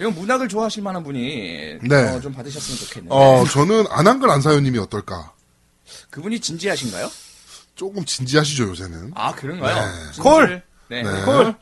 이건 0.00 0.14
문학을 0.14 0.48
좋아하실 0.48 0.82
만한 0.82 1.02
분이 1.04 1.80
네. 1.82 1.94
어, 2.14 2.20
좀 2.20 2.32
받으셨으면 2.32 2.78
좋겠는데 2.78 3.14
어, 3.14 3.44
저는 3.44 3.84
안한글 3.90 4.30
안사연님이 4.30 4.78
어떨까? 4.78 5.32
그분이 6.10 6.40
진지하신가요? 6.40 7.10
조금 7.78 8.04
진지하시죠, 8.04 8.64
요새는. 8.70 9.12
아 9.14 9.32
그런가요? 9.32 9.88
진지를- 10.12 10.22
콜! 10.22 10.62
네. 10.90 11.02
네. 11.02 11.10
콜! 11.22 11.54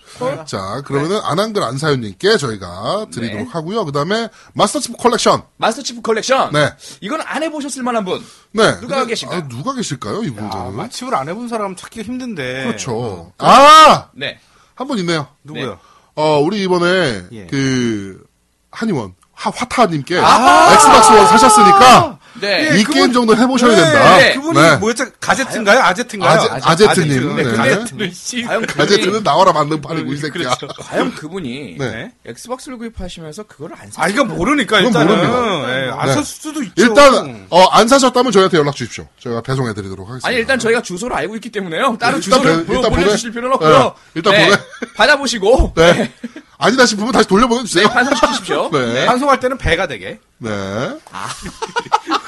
자, 0.47 0.80
그러면은 0.86 1.20
안 1.24 1.38
한 1.38 1.52
글 1.52 1.62
안사연님께 1.62 2.36
저희가 2.38 3.06
드리도록 3.12 3.47
네. 3.47 3.52
하고요. 3.52 3.84
그 3.84 3.93
다음에 3.93 4.28
마스터치프 4.55 4.97
컬렉션. 4.98 5.43
마스터 5.59 5.82
치프 5.82 6.01
컬렉션. 6.01 6.52
네. 6.52 6.72
이건 7.01 7.20
안 7.22 7.43
해보셨을 7.43 7.82
만한 7.82 8.05
분. 8.05 8.24
네. 8.52 8.80
누가 8.80 9.05
계신가요? 9.05 9.40
아, 9.40 9.48
누가 9.48 9.74
계실까요, 9.74 10.22
이 10.22 10.28
아, 10.28 10.40
분들은? 10.40 10.76
마침을 10.76 11.14
안 11.14 11.28
해본 11.28 11.48
사람 11.48 11.76
찾기가 11.76 12.05
힘든데. 12.06 12.64
그렇죠. 12.66 13.32
아! 13.38 14.09
네. 14.14 14.38
한 14.74 14.86
분 14.86 14.98
있네요. 15.01 15.26
누구요? 15.44 15.78
어, 16.14 16.38
우리 16.38 16.62
이번에, 16.62 17.24
예. 17.32 17.47
그, 17.47 18.24
한의원, 18.70 19.14
하, 19.34 19.51
화타님께 19.51 20.18
아하! 20.18 20.72
엑스박스 20.74 21.10
원 21.12 21.26
사셨으니까, 21.26 22.15
네. 22.40 22.78
이 22.78 22.84
그분- 22.84 22.94
게임 22.94 23.12
정도는 23.12 23.42
해보셔야 23.42 23.70
네, 23.70 23.76
된다. 23.82 24.16
네. 24.18 24.34
그분이 24.34 24.60
네. 24.60 24.76
뭐였죠? 24.76 25.04
가제트인가요? 25.20 25.80
아제트인가요? 25.80 26.40
아제- 26.40 26.60
아제트님. 26.62 27.36
네, 27.36 27.42
네. 27.44 27.52
가제트는 27.56 28.12
씨. 28.12 28.42
과연 28.42 28.66
그분이 28.66 28.88
가제트는 28.88 29.22
나와라 29.22 29.52
만능 29.52 29.80
팔이고, 29.80 30.12
이 30.12 30.16
새끼야. 30.16 30.54
그렇죠. 30.56 30.68
과연 30.80 31.14
그분이 31.14 31.76
네. 31.78 32.12
엑스박스를 32.24 32.78
구입하시면서 32.78 33.44
그거를 33.44 33.76
안 33.80 33.90
사. 33.90 34.02
아, 34.04 34.08
이거 34.08 34.24
모르니까, 34.24 34.80
일단은. 34.80 35.06
모릅니다. 35.06 35.70
예, 35.76 35.86
네. 35.86 35.90
안살 35.92 36.24
수도 36.24 36.62
있죠. 36.62 36.72
일단, 36.76 37.46
어, 37.50 37.62
안 37.70 37.88
사셨다면 37.88 38.32
저희한테 38.32 38.58
연락 38.58 38.76
주십시오. 38.76 39.06
저희가 39.20 39.40
배송해드리도록 39.42 40.06
하겠습니다. 40.08 40.28
아니 40.28 40.36
일단 40.38 40.58
저희가 40.58 40.82
주소를 40.82 41.16
알고 41.16 41.34
있기 41.36 41.50
때문에요. 41.50 41.96
따로 41.98 42.18
일단 42.18 42.20
주소를 42.20 42.66
보- 42.66 42.74
일단 42.74 42.90
보내, 42.90 43.04
보내- 43.04 43.10
주실 43.16 43.30
필요는 43.32 43.52
없고요. 43.54 43.78
네, 43.78 43.92
일단 44.14 44.32
네, 44.32 44.44
보내- 44.46 44.60
받아보시고 44.96 45.72
네. 45.76 46.12
아니다 46.58 46.86
싶으면 46.86 47.12
다시 47.12 47.28
돌려보내주세요. 47.28 47.86
네, 47.86 47.92
반성시키십시오. 47.92 48.70
네. 48.72 49.04
방송할 49.06 49.38
때는 49.40 49.58
배가 49.58 49.86
되게. 49.86 50.18
네. 50.38 50.50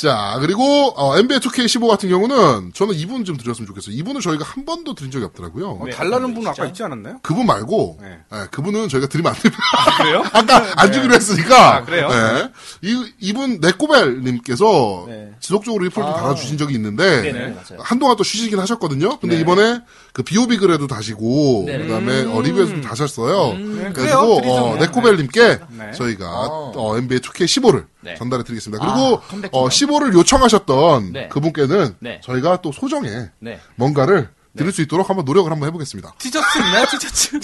자, 0.00 0.38
그리고, 0.40 0.94
어, 0.96 1.18
NBA 1.18 1.40
2K15 1.40 1.86
같은 1.86 2.08
경우는, 2.08 2.72
저는 2.72 2.94
이분 2.94 3.26
좀 3.26 3.36
드렸으면 3.36 3.66
좋겠어요. 3.66 3.94
이분은 3.96 4.22
저희가 4.22 4.46
한 4.46 4.64
번도 4.64 4.94
드린 4.94 5.10
적이 5.10 5.26
없더라고요. 5.26 5.72
어, 5.72 5.86
달라는 5.92 6.32
분 6.32 6.46
아까 6.46 6.64
있지 6.64 6.82
않았나요? 6.82 7.18
그분 7.22 7.44
말고, 7.44 7.98
네. 8.00 8.18
예, 8.32 8.46
그분은 8.50 8.88
저희가 8.88 9.08
드리면 9.08 9.34
안 9.34 9.38
됩니다. 9.38 9.62
그래요? 9.98 10.24
아까 10.32 10.72
안 10.76 10.90
주기로 10.90 11.12
했으니까. 11.12 11.76
아, 11.76 11.84
그래요? 11.84 12.08
네. 12.08 12.50
이, 12.80 13.12
이분, 13.20 13.60
네꼬벨님께서 13.60 15.04
네. 15.06 15.32
지속적으로 15.38 15.84
리플 15.84 16.02
좀 16.02 16.14
달아주신 16.14 16.56
적이 16.56 16.76
있는데, 16.76 17.20
네네, 17.20 17.48
맞아요. 17.48 17.80
한동안 17.80 18.16
또 18.16 18.24
쉬시긴 18.24 18.58
하셨거든요. 18.58 19.18
근데 19.18 19.34
네. 19.34 19.42
이번에 19.42 19.80
그 20.12 20.22
비오비 20.22 20.56
글에도 20.58 20.86
다시고, 20.86 21.64
네네. 21.66 21.84
그 21.86 21.90
다음에 21.90 22.24
어, 22.24 22.40
리뷰에서도 22.42 22.80
다셨어요. 22.80 23.56
그래가지고, 23.92 24.40
드리죠, 24.40 24.54
어, 24.54 24.66
뭐. 24.68 24.76
네꼬벨님께 24.76 25.58
네. 25.70 25.92
저희가 25.92 26.28
어. 26.28 26.72
어, 26.76 26.98
NBA 26.98 27.20
2K15를 27.20 27.86
네. 28.00 28.14
전달해 28.16 28.42
드리겠습니다. 28.44 28.84
아, 28.84 28.92
그리고 28.92 29.20
컴백 29.20 29.50
어, 29.54 29.68
기념. 29.68 29.90
15를 29.90 30.14
요청하셨던 30.14 31.12
네. 31.12 31.28
그분께는 31.28 31.94
네. 32.00 32.20
저희가 32.24 32.60
또 32.62 32.72
소정에 32.72 33.30
네. 33.38 33.60
뭔가를 33.76 34.30
드릴 34.56 34.72
수 34.72 34.82
있도록 34.82 35.08
한번 35.08 35.24
노력을 35.24 35.48
한번 35.50 35.68
해보겠습니다. 35.68 36.12
티셔츠 36.18 36.58
있나요? 36.58 36.84
티셔츠? 36.90 37.36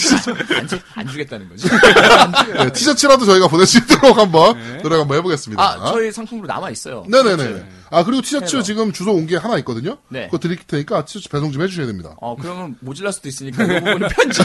안, 0.57 0.67
주, 0.67 0.79
안 0.95 1.07
주겠다는 1.07 1.49
거지. 1.49 1.69
네, 2.59 2.73
티셔츠라도 2.73 3.25
저희가 3.25 3.47
보낼 3.47 3.65
수 3.65 3.79
있도록 3.79 4.19
한번 4.19 4.57
노력 4.83 5.01
한번 5.01 5.17
해보겠습니다. 5.19 5.63
아, 5.63 5.93
저희 5.93 6.11
상품으로 6.11 6.49
남아 6.49 6.71
있어요. 6.71 7.05
네네네. 7.09 7.65
아, 7.97 8.05
그리고 8.05 8.21
티셔츠 8.23 8.57
해서. 8.57 8.63
지금 8.63 8.93
주소 8.93 9.13
온 9.13 9.27
게 9.27 9.37
하나 9.37 9.57
있거든요? 9.59 9.97
네. 10.09 10.27
그거 10.27 10.39
드릴 10.39 10.57
테니까 10.59 11.05
티셔츠 11.05 11.29
배송 11.29 11.51
좀 11.53 11.63
해주셔야 11.63 11.87
됩니다. 11.87 12.15
어, 12.21 12.37
그러면 12.41 12.77
모질랄 12.81 13.13
수도 13.13 13.29
있으니까 13.29 13.65
이 13.65 13.67
부분은 13.81 14.09
편집. 14.09 14.45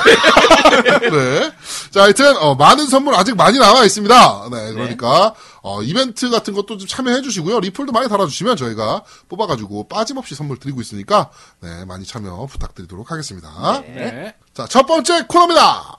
네. 1.12 1.52
자, 1.92 2.04
하여튼, 2.04 2.36
어, 2.38 2.56
많은 2.56 2.88
선물 2.88 3.14
아직 3.16 3.36
많이 3.36 3.60
남아 3.60 3.84
있습니다. 3.86 4.50
네, 4.52 4.72
그러니까, 4.74 5.34
어, 5.62 5.82
이벤트 5.84 6.30
같은 6.30 6.54
것도 6.54 6.78
좀 6.78 6.88
참여해 6.88 7.22
주시고요. 7.22 7.60
리플도 7.60 7.92
많이 7.92 8.08
달아주시면 8.10 8.56
저희가 8.58 9.04
뽑아가지고 9.30 9.88
빠짐없이 9.88 10.34
선물 10.36 10.58
드리고 10.58 10.82
있으니까, 10.82 11.30
네, 11.62 11.86
많이 11.86 12.06
참여 12.06 12.46
부탁드리도록 12.48 13.12
하겠습니다. 13.12 13.82
네. 13.82 14.36
자, 14.54 14.66
첫 14.68 14.86
번째 14.88 15.26
코너입니다. 15.28 15.98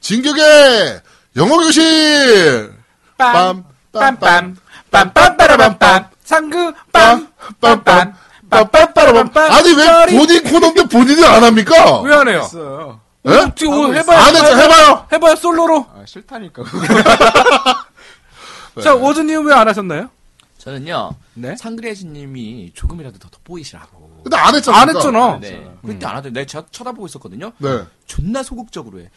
진격의 0.00 1.00
영어 1.36 1.56
교실! 1.58 2.72
빰, 3.18 3.64
빰, 3.92 4.18
빰, 4.20 4.56
빰빰빠라빰빰 4.90 6.08
상그 6.30 6.72
빰 6.92 7.28
빰, 7.60 7.84
빰, 7.84 8.12
빰, 8.50 8.70
빰, 8.70 8.94
빠라밤. 8.94 9.30
빰. 9.30 9.38
아니, 9.50 9.72
왜 9.74 10.06
본인 10.18 10.42
코너인데 10.42 10.84
본인이 10.88 11.24
안 11.24 11.42
합니까? 11.44 12.00
왜 12.02 12.14
안 12.14 12.28
해요? 12.28 12.40
했어요. 12.42 13.00
예? 13.26 13.30
어떻게 13.38 13.66
오늘 13.66 13.96
해봐요. 13.96 14.18
안 14.18 14.36
했죠, 14.36 14.56
해봐요! 14.56 15.06
해봐요 15.12 15.36
솔로로. 15.36 15.86
아, 15.94 16.04
싫다니까. 16.06 16.62
자 18.82 18.94
오즈님 18.94 19.46
왜 19.46 19.54
안 19.54 19.66
하셨나요? 19.68 20.10
저는요, 20.58 21.12
네. 21.34 21.56
상그레지님이 21.56 22.72
조금이라도 22.74 23.18
더 23.18 23.28
돋보이시라고. 23.30 24.20
근데 24.24 24.36
안 24.36 24.54
했잖아. 24.54 24.78
안 24.80 24.88
했잖아. 24.88 25.38
네. 25.40 25.70
그때 25.84 26.06
안 26.06 26.16
하더니 26.16 26.34
내가 26.34 26.46
쳐- 26.46 26.66
쳐다보고 26.72 27.06
있었거든요. 27.06 27.52
네. 27.58 27.84
존나 28.06 28.42
소극적으로 28.42 28.98
해. 29.00 29.08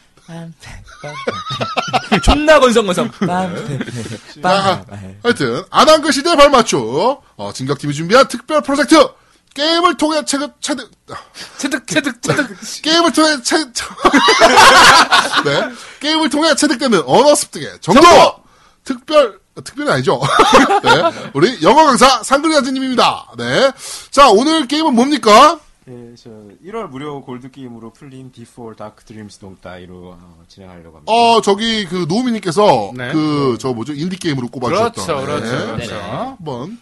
존나 2.22 2.58
건성건성. 2.60 3.10
자, 4.42 4.84
하여튼 5.22 5.64
안한글 5.70 6.12
시대 6.12 6.36
발맞춤 6.36 7.16
어, 7.36 7.52
진격팀이 7.52 7.94
준비한 7.94 8.28
특별 8.28 8.60
프로젝트 8.62 9.08
게임을 9.54 9.96
통해 9.96 10.24
체득 10.24 10.54
체득 10.60 10.90
아, 11.10 11.14
체득 11.58 11.86
체득 11.86 12.22
체득. 12.22 12.56
게임을 12.82 13.12
통해 13.12 13.42
체 13.42 13.56
네. 15.44 15.70
게임을 16.00 16.30
통해 16.30 16.54
체득되는 16.54 17.02
언어 17.06 17.34
습득의 17.34 17.78
정도 17.80 18.00
특별 18.84 19.40
어, 19.56 19.64
특별이 19.64 19.90
아니죠. 19.90 20.20
네. 20.84 21.30
우리 21.34 21.58
영어 21.62 21.84
강사 21.84 22.22
상그리아즈님입니다. 22.22 23.32
네. 23.36 23.72
자 24.10 24.28
오늘 24.30 24.68
게임은 24.68 24.94
뭡니까? 24.94 25.58
예, 25.90 26.14
저 26.14 26.30
1월 26.64 26.88
무료 26.88 27.20
골드 27.22 27.50
게임으로 27.50 27.92
풀린 27.92 28.30
D4 28.30 28.76
Dark 28.76 29.04
Dreams 29.04 29.38
Don't 29.40 29.78
Die로 29.78 30.16
어, 30.20 30.44
진행하려고 30.46 30.98
합니다. 30.98 31.12
어 31.12 31.40
저기 31.40 31.84
그 31.84 32.06
노우미님께서 32.08 32.92
네. 32.96 33.12
그저 33.12 33.72
뭐죠 33.72 33.92
인디 33.94 34.16
게임으로 34.16 34.48
꼽아주셨던 34.48 35.04
그렇죠, 35.04 35.26
그렇죠, 35.26 35.44
네. 35.66 35.72
그렇죠. 35.72 35.90
자, 35.90 36.28
한번 36.38 36.78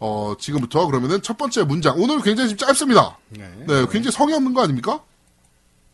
어 0.00 0.34
지금부터 0.38 0.86
그러면은 0.86 1.20
첫 1.20 1.36
번째 1.36 1.64
문장 1.64 1.96
오늘 2.00 2.20
굉장히 2.22 2.48
좀 2.50 2.56
짧습니다. 2.58 3.18
네. 3.28 3.40
네, 3.66 3.86
굉장히 3.90 4.12
성의 4.12 4.34
없는 4.36 4.54
거 4.54 4.62
아닙니까? 4.62 5.00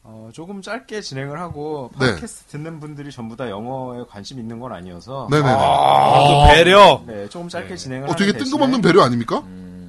어, 0.05 0.30
조금 0.32 0.62
짧게 0.62 1.01
진행을 1.01 1.40
하고 1.40 1.90
네. 1.98 2.14
팟캐스트 2.14 2.44
듣는 2.52 2.78
분들이 2.80 3.10
전부 3.10 3.36
다 3.36 3.48
영어에 3.48 4.05
관심 4.09 4.39
있는 4.39 4.60
건 4.60 4.72
아니어서 4.72 5.28
네네네. 5.30 5.48
아, 5.48 6.24
또 6.28 6.55
배려. 6.55 7.02
네, 7.06 7.28
조금 7.28 7.48
짧게 7.48 7.76
진행을 7.76 8.09
어, 8.10 8.14
되게 8.16 8.32
하는 8.32 8.44
뜬금없는 8.44 8.82
배려 8.82 9.02
아닙니까? 9.02 9.43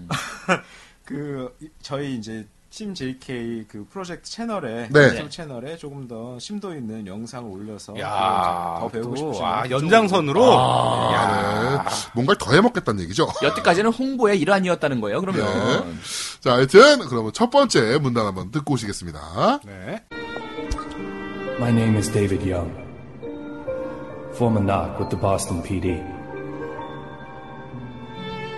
그 1.06 1.54
이- 1.62 1.68
저희 1.82 2.16
이제 2.16 2.48
팀 2.76 2.96
JK 2.96 3.66
그 3.68 3.86
프로젝트 3.88 4.32
채널에 4.32 4.90
네. 4.90 5.06
유튜브 5.06 5.30
채널에 5.30 5.78
조금 5.78 6.08
더 6.08 6.40
심도 6.40 6.74
있는 6.74 7.06
영상을 7.06 7.48
올려서 7.48 8.00
야, 8.00 8.78
더 8.80 8.88
배우고 8.88 9.10
또, 9.12 9.16
싶으시면 9.16 9.48
아, 9.48 9.70
연장선으로. 9.70 10.44
아, 10.44 11.84
네. 11.84 11.90
뭔가를 12.16 12.40
더 12.40 12.52
해먹겠다는 12.52 13.04
얘기죠. 13.04 13.28
여태까지는 13.44 13.92
홍보의 13.92 14.40
일환이었다는 14.40 15.02
거예요, 15.02 15.22
그러면. 15.22 16.00
자, 16.40 16.54
하여튼 16.54 17.08
그러면 17.08 17.32
첫 17.32 17.52
번째 17.52 18.00
문단 18.00 18.26
한번 18.26 18.50
듣고 18.50 18.74
오시겠습니다. 18.74 19.60
네. 19.66 20.04
My 21.58 21.70
name 21.70 21.96
is 21.96 22.12
David 22.12 22.42
Young, 22.50 22.74
former 24.34 24.66
knock 24.66 25.00
with 25.00 25.10
the 25.10 25.22
Boston 25.22 25.62
PD, 25.62 25.90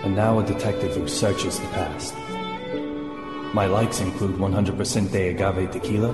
and 0.04 0.16
now 0.16 0.40
a 0.40 0.46
detective 0.46 0.96
who 0.96 1.06
searches 1.06 1.60
the 1.60 1.68
past. 1.74 2.25
My 3.56 3.64
likes 3.64 4.00
include 4.02 4.34
100% 4.36 5.10
de 5.12 5.30
agave 5.30 5.70
tequila. 5.70 6.12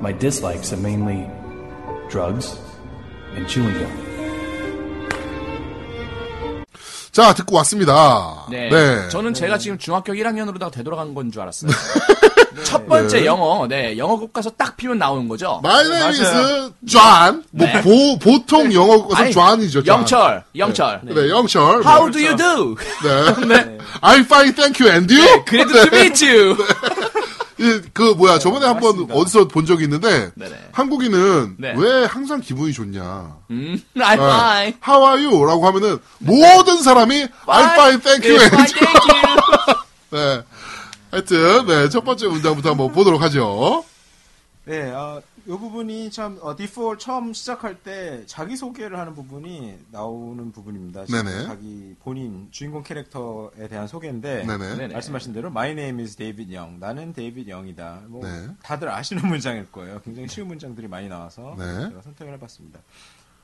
My 0.00 0.12
dislikes 0.12 0.72
are 0.72 0.76
mainly 0.76 1.28
drugs 2.08 2.60
and 3.34 3.48
chewing 3.48 3.74
gum. 3.74 4.13
자, 7.14 7.32
듣고 7.32 7.54
왔습니다. 7.58 8.44
네. 8.50 8.68
네. 8.68 9.08
저는 9.08 9.34
제가 9.34 9.56
지금 9.56 9.78
중학교 9.78 10.12
1학년으로다가 10.12 10.72
되돌아간 10.72 11.14
건 11.14 11.30
줄 11.30 11.42
알았어요. 11.42 11.70
첫 12.64 12.86
번째 12.88 13.24
영어, 13.24 13.66
네, 13.68 13.96
영어 13.98 14.16
교과서 14.16 14.50
딱 14.50 14.76
피면 14.76 14.98
나오는 14.98 15.28
거죠. 15.28 15.60
My 15.64 15.84
name 15.84 16.08
is 16.10 16.72
John. 16.86 17.44
뭐, 17.52 17.66
네. 17.66 17.82
보, 17.82 18.18
보통 18.18 18.72
영어 18.72 18.98
교과서 19.02 19.22
아니, 19.22 19.32
John이죠. 19.32 19.82
John. 19.84 20.00
영철, 20.00 20.44
영철. 20.56 21.00
네, 21.04 21.28
영철. 21.30 21.84
How 21.84 22.10
do 22.10 22.18
you 22.20 22.36
do? 22.36 22.76
네. 23.02 23.78
I'm 24.02 24.24
fine, 24.24 24.52
thank 24.54 24.80
you, 24.80 24.90
and 24.90 25.08
you? 25.12 25.44
Glad 25.46 25.68
to 25.68 25.96
meet 25.96 26.20
you. 26.20 26.56
이, 27.64 27.80
그, 27.92 28.02
뭐야, 28.16 28.38
저번에 28.38 28.66
한번 28.66 28.90
맞습니다. 28.92 29.14
어디서 29.14 29.48
본 29.48 29.64
적이 29.64 29.84
있는데, 29.84 30.30
네네. 30.34 30.68
한국인은 30.72 31.56
네. 31.58 31.74
왜 31.76 32.04
항상 32.04 32.40
기분이 32.40 32.72
좋냐. 32.72 33.36
음, 33.50 33.80
I'm 33.96 34.18
네. 34.18 34.24
fine. 34.24 34.74
How 34.86 35.06
are 35.06 35.24
you? 35.24 35.46
라고 35.46 35.66
하면은, 35.66 35.98
모든 36.18 36.82
사람이 36.82 37.26
I'm 37.46 37.72
fine, 37.72 37.98
네, 38.00 38.18
thank 38.20 38.30
you. 38.30 38.38
네. 40.10 40.42
하여튼, 41.10 41.66
네, 41.66 41.88
첫 41.88 42.04
번째 42.04 42.26
문장부터 42.28 42.70
한번 42.70 42.92
보도록 42.92 43.22
하죠. 43.22 43.84
네, 44.66 44.90
어, 44.92 45.22
이 45.44 45.50
부분이 45.50 46.10
참 46.10 46.38
어, 46.40 46.56
디폴 46.56 46.98
처음 46.98 47.34
시작할 47.34 47.82
때 47.82 48.24
자기 48.26 48.56
소개를 48.56 48.98
하는 48.98 49.14
부분이 49.14 49.78
나오는 49.90 50.52
부분입니다. 50.52 51.04
네네. 51.04 51.44
자기 51.44 51.94
본인 52.02 52.48
주인공 52.50 52.82
캐릭터에 52.82 53.68
대한 53.68 53.86
소개인데 53.86 54.46
네네. 54.46 54.76
네네. 54.76 54.94
말씀하신 54.94 55.34
대로 55.34 55.48
My 55.48 55.72
name 55.72 56.02
is 56.02 56.16
David 56.16 56.56
Young. 56.56 56.80
나는 56.80 57.12
데이빗 57.12 57.46
영이다. 57.46 58.04
뭐 58.06 58.24
네. 58.26 58.48
다들 58.62 58.88
아시는 58.88 59.28
문장일 59.28 59.70
거예요. 59.70 60.00
굉장히 60.02 60.28
쉬운 60.28 60.48
문장들이 60.48 60.88
많이 60.88 61.08
나와서 61.08 61.54
네. 61.58 61.90
제가 61.90 62.00
선택을 62.00 62.32
해봤습니다. 62.34 62.80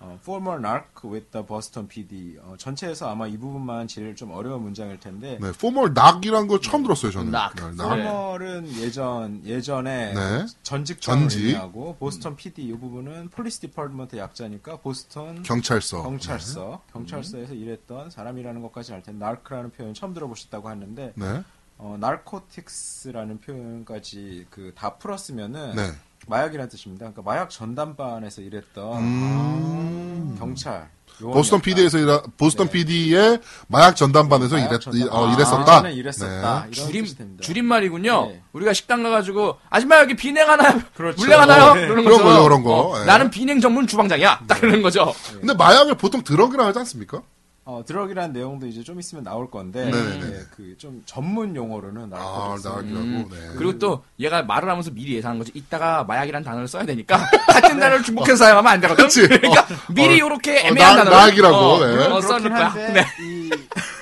어, 0.02 0.18
former 0.22 0.58
narc 0.58 0.86
with 1.04 1.30
the 1.30 1.46
Boston 1.46 1.86
PD. 1.86 2.38
어, 2.40 2.54
전체에서 2.56 3.10
아마 3.10 3.26
이 3.26 3.36
부분만 3.36 3.86
제일 3.86 4.16
좀 4.16 4.30
어려운 4.30 4.62
문장일 4.62 4.98
텐데 4.98 5.36
네, 5.40 5.48
former 5.50 5.92
narc이란 5.92 6.48
걸 6.48 6.60
처음 6.62 6.82
들었어요, 6.82 7.10
저는. 7.12 7.30
narc. 7.30 7.54
네, 7.54 7.62
네. 7.76 7.76
포멀은 7.76 8.72
예전 8.78 9.44
예전에 9.44 10.14
네. 10.14 10.46
전직 10.62 11.02
전직. 11.02 11.40
의미하고 11.44 11.96
보스턴 11.98 12.34
PD 12.34 12.62
이 12.62 12.72
부분은 12.72 13.28
Police 13.28 13.60
Department 13.60 14.16
약자니까 14.16 14.78
보스턴 14.78 15.42
경찰서. 15.42 16.02
경찰서 16.02 16.82
경찰서에서 16.92 17.52
일했던 17.52 18.08
사람이라는 18.10 18.62
것까지 18.62 18.94
알 18.94 19.02
텐데 19.02 19.22
narc라는 19.22 19.70
표현 19.72 19.92
처음 19.92 20.14
들어보셨다고 20.14 20.66
하는데 20.68 21.12
네. 21.14 21.42
어, 21.76 21.96
narcotics라는 22.00 23.40
표현까지 23.40 24.46
그 24.50 24.72
다 24.74 24.96
풀었으면은 24.96 25.74
네. 25.76 25.90
마약이라는 26.30 26.70
뜻입니다. 26.70 27.10
그러니까 27.10 27.22
마약 27.22 27.50
전담반에서 27.50 28.40
일했던 28.40 28.98
음. 28.98 30.36
경찰 30.38 30.88
보스턴 31.20 31.60
PD에서 31.60 31.98
일하, 31.98 32.22
보스턴 32.38 32.68
PD의 32.70 33.40
마약 33.66 33.94
전담반에서 33.94 34.56
마약 34.56 34.68
일했. 34.68 35.08
어, 35.10 35.26
아, 35.28 35.32
일했었다. 35.34 35.72
예전에 35.76 35.92
일했었다. 35.92 36.66
네. 36.66 36.70
줄임. 36.70 37.06
줄임말이군요. 37.40 38.26
네. 38.28 38.42
우리가 38.52 38.72
식당 38.72 39.02
가가지고, 39.02 39.58
아줌마 39.68 39.98
여기 39.98 40.16
비냉 40.16 40.48
하나요? 40.48 40.80
그렇죠. 40.94 41.18
물냉 41.20 41.40
하나요? 41.40 41.74
네. 41.74 41.86
그러는 41.86 42.04
그런 42.04 42.18
거죠. 42.18 42.24
거죠, 42.24 42.42
그런 42.44 42.62
거. 42.62 42.72
어, 42.72 42.98
네. 43.00 43.04
나는 43.04 43.30
비냉 43.30 43.60
전문 43.60 43.86
주방장이야. 43.86 44.44
딱 44.48 44.60
그러는 44.60 44.82
거죠. 44.82 45.12
근데 45.32 45.52
마약을 45.52 45.96
보통 45.96 46.22
드럭이라 46.24 46.64
하지 46.64 46.78
않습니까? 46.78 47.22
어, 47.64 47.82
드럭이라는 47.86 48.32
내용도 48.32 48.66
이제 48.66 48.82
좀 48.82 48.98
있으면 48.98 49.22
나올 49.22 49.50
건데, 49.50 49.84
네네네. 49.90 50.38
그좀 50.56 51.02
전문 51.04 51.54
용어로는 51.54 52.04
아, 52.14 52.56
narcotics. 52.56 52.68
narc이라고. 52.68 53.00
음, 53.04 53.28
네. 53.30 53.36
그리고 53.56 53.78
또 53.78 54.02
얘가 54.18 54.42
말을 54.42 54.68
하면서 54.68 54.90
미리 54.90 55.14
예상한 55.14 55.38
거지. 55.38 55.52
이따가 55.54 56.02
마약이라는 56.04 56.42
단어를 56.44 56.66
써야 56.66 56.84
되니까 56.84 57.18
같은 57.46 57.78
단어를 57.78 58.02
중복해서 58.02 58.36
사용하면 58.44 58.72
안 58.72 58.80
되거든. 58.80 59.04
그치. 59.04 59.28
그러니까 59.28 59.66
미리 59.94 60.20
어, 60.20 60.24
요렇게 60.26 60.52
어, 60.52 60.66
애매한 60.68 60.96
나- 60.96 61.04
단어를 61.04 61.10
narc이라고, 61.18 61.56
어, 61.56 61.86
네. 61.86 62.06
어, 62.06 62.20
써놓을 62.20 62.50
거야. 62.50 62.72
네. 62.74 63.04
이, 63.20 63.50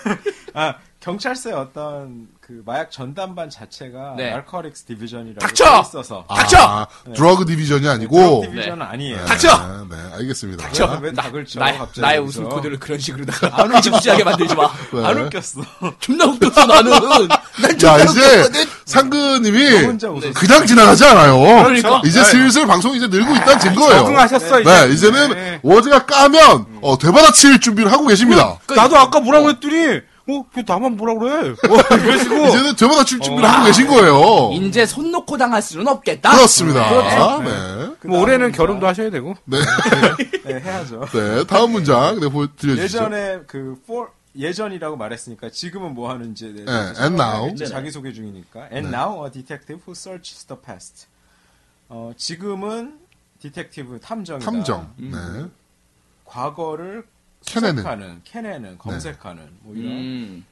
아, 0.54 0.74
경찰서의 1.00 1.54
어떤 1.56 2.28
그 2.48 2.62
마약 2.64 2.90
전담반 2.90 3.50
자체가 3.50 4.14
네. 4.16 4.32
Narcotics 4.32 4.84
Division이라고 4.84 5.38
닥쳐! 5.38 5.82
써 5.82 6.00
있어서 6.00 6.24
아, 6.28 6.36
닥쳐! 6.36 6.86
Drug 7.14 7.44
Division이 7.44 7.86
아니고. 7.86 8.46
Division은 8.46 8.80
아니에요. 8.80 9.22
닥쳐! 9.26 9.84
네, 9.90 9.94
네, 9.94 10.14
알겠습니다. 10.14 10.64
닥쳐! 10.64 10.98
왜 11.02 11.12
닭을 11.12 11.44
쳐? 11.44 11.60
나의, 11.60 11.76
갑자기 11.76 12.00
나의. 12.00 12.20
웃음 12.20 12.48
코드를 12.48 12.78
그런 12.78 12.98
식으로다가 12.98 13.64
흐지부지하게 13.64 14.24
만들지 14.24 14.54
마. 14.54 14.66
네. 14.94 15.06
안 15.06 15.18
웃겼어. 15.18 15.60
존나 16.00 16.24
웃겼어 16.24 16.64
나는. 16.64 16.90
난 17.60 17.78
자, 17.78 17.98
존나 17.98 18.04
이제 18.04 18.20
웃겼거든. 18.38 18.64
상근님이. 18.86 20.32
그냥 20.32 20.64
지나가지 20.66 21.04
않아요. 21.04 21.64
그러니까. 21.64 22.00
이제 22.06 22.24
슬슬 22.24 22.66
방송이 22.66 22.96
이제 22.96 23.08
늘고 23.08 23.30
있다는 23.36 23.58
증거예요. 23.58 23.98
적응하셨어 24.04 24.60
이제. 24.62 24.70
네, 24.86 24.94
이제는 24.94 25.58
워즈가 25.62 26.06
까면 26.06 26.64
어, 26.80 26.96
되받아칠 26.96 27.60
준비를 27.60 27.92
하고 27.92 28.06
계십니다. 28.06 28.58
나도 28.74 28.96
아까 28.96 29.20
뭐라고 29.20 29.50
했더니 29.50 30.00
어, 30.28 30.44
왜 30.54 30.62
나만 30.66 30.96
뭐라 30.96 31.14
그래? 31.14 31.54
뭐, 31.66 31.78
이런 31.98 32.18
식으로. 32.18 32.46
이제는 32.48 32.76
저보다 32.76 33.04
출 33.04 33.18
준비를 33.20 33.48
하고 33.48 33.64
계신 33.66 33.86
거예요. 33.86 34.50
이제 34.52 34.84
손 34.84 35.10
놓고 35.10 35.38
당할 35.38 35.62
수는 35.62 35.88
없겠다. 35.88 36.30
그렇습니다. 36.32 36.88
그렇죠. 36.88 37.42
네. 37.42 38.08
뭐 38.08 38.20
올해는 38.20 38.52
결혼도 38.52 38.86
하셔야 38.86 39.10
되고. 39.10 39.34
네. 39.44 39.58
네, 40.44 40.60
해야죠. 40.60 41.06
네. 41.12 41.44
다음 41.44 41.72
문장, 41.72 42.20
네, 42.20 42.28
보여드려주시죠. 42.28 42.82
예전에 42.82 43.40
그 43.46 43.80
former 43.84 44.08
예전이라고 44.36 44.96
말했으니까 44.96 45.50
지금은 45.50 45.94
뭐 45.94 46.10
하는지 46.10 46.52
네, 46.54 46.64
네, 46.64 46.72
and 47.00 47.20
now. 47.20 47.50
이제 47.50 47.64
자기 47.66 47.90
소개 47.90 48.12
중이니까 48.12 48.68
and 48.70 48.90
네. 48.90 48.96
now 48.96 49.24
a 49.24 49.32
detective 49.32 49.80
who 49.86 49.92
searches 49.92 50.44
the 50.44 50.60
past. 50.60 51.06
어, 51.88 52.12
지금은 52.16 52.98
detective 53.40 54.00
탐정이다. 54.00 54.44
탐정. 54.44 54.92
음. 54.98 55.10
네. 55.10 55.50
과거를 56.26 57.04
캐내는. 57.46 57.76
수색하는, 57.76 58.20
캐내는, 58.24 58.78
검색하는 58.78 59.58
뭐 59.60 59.74
이런 59.74 59.92
음. 59.92 60.44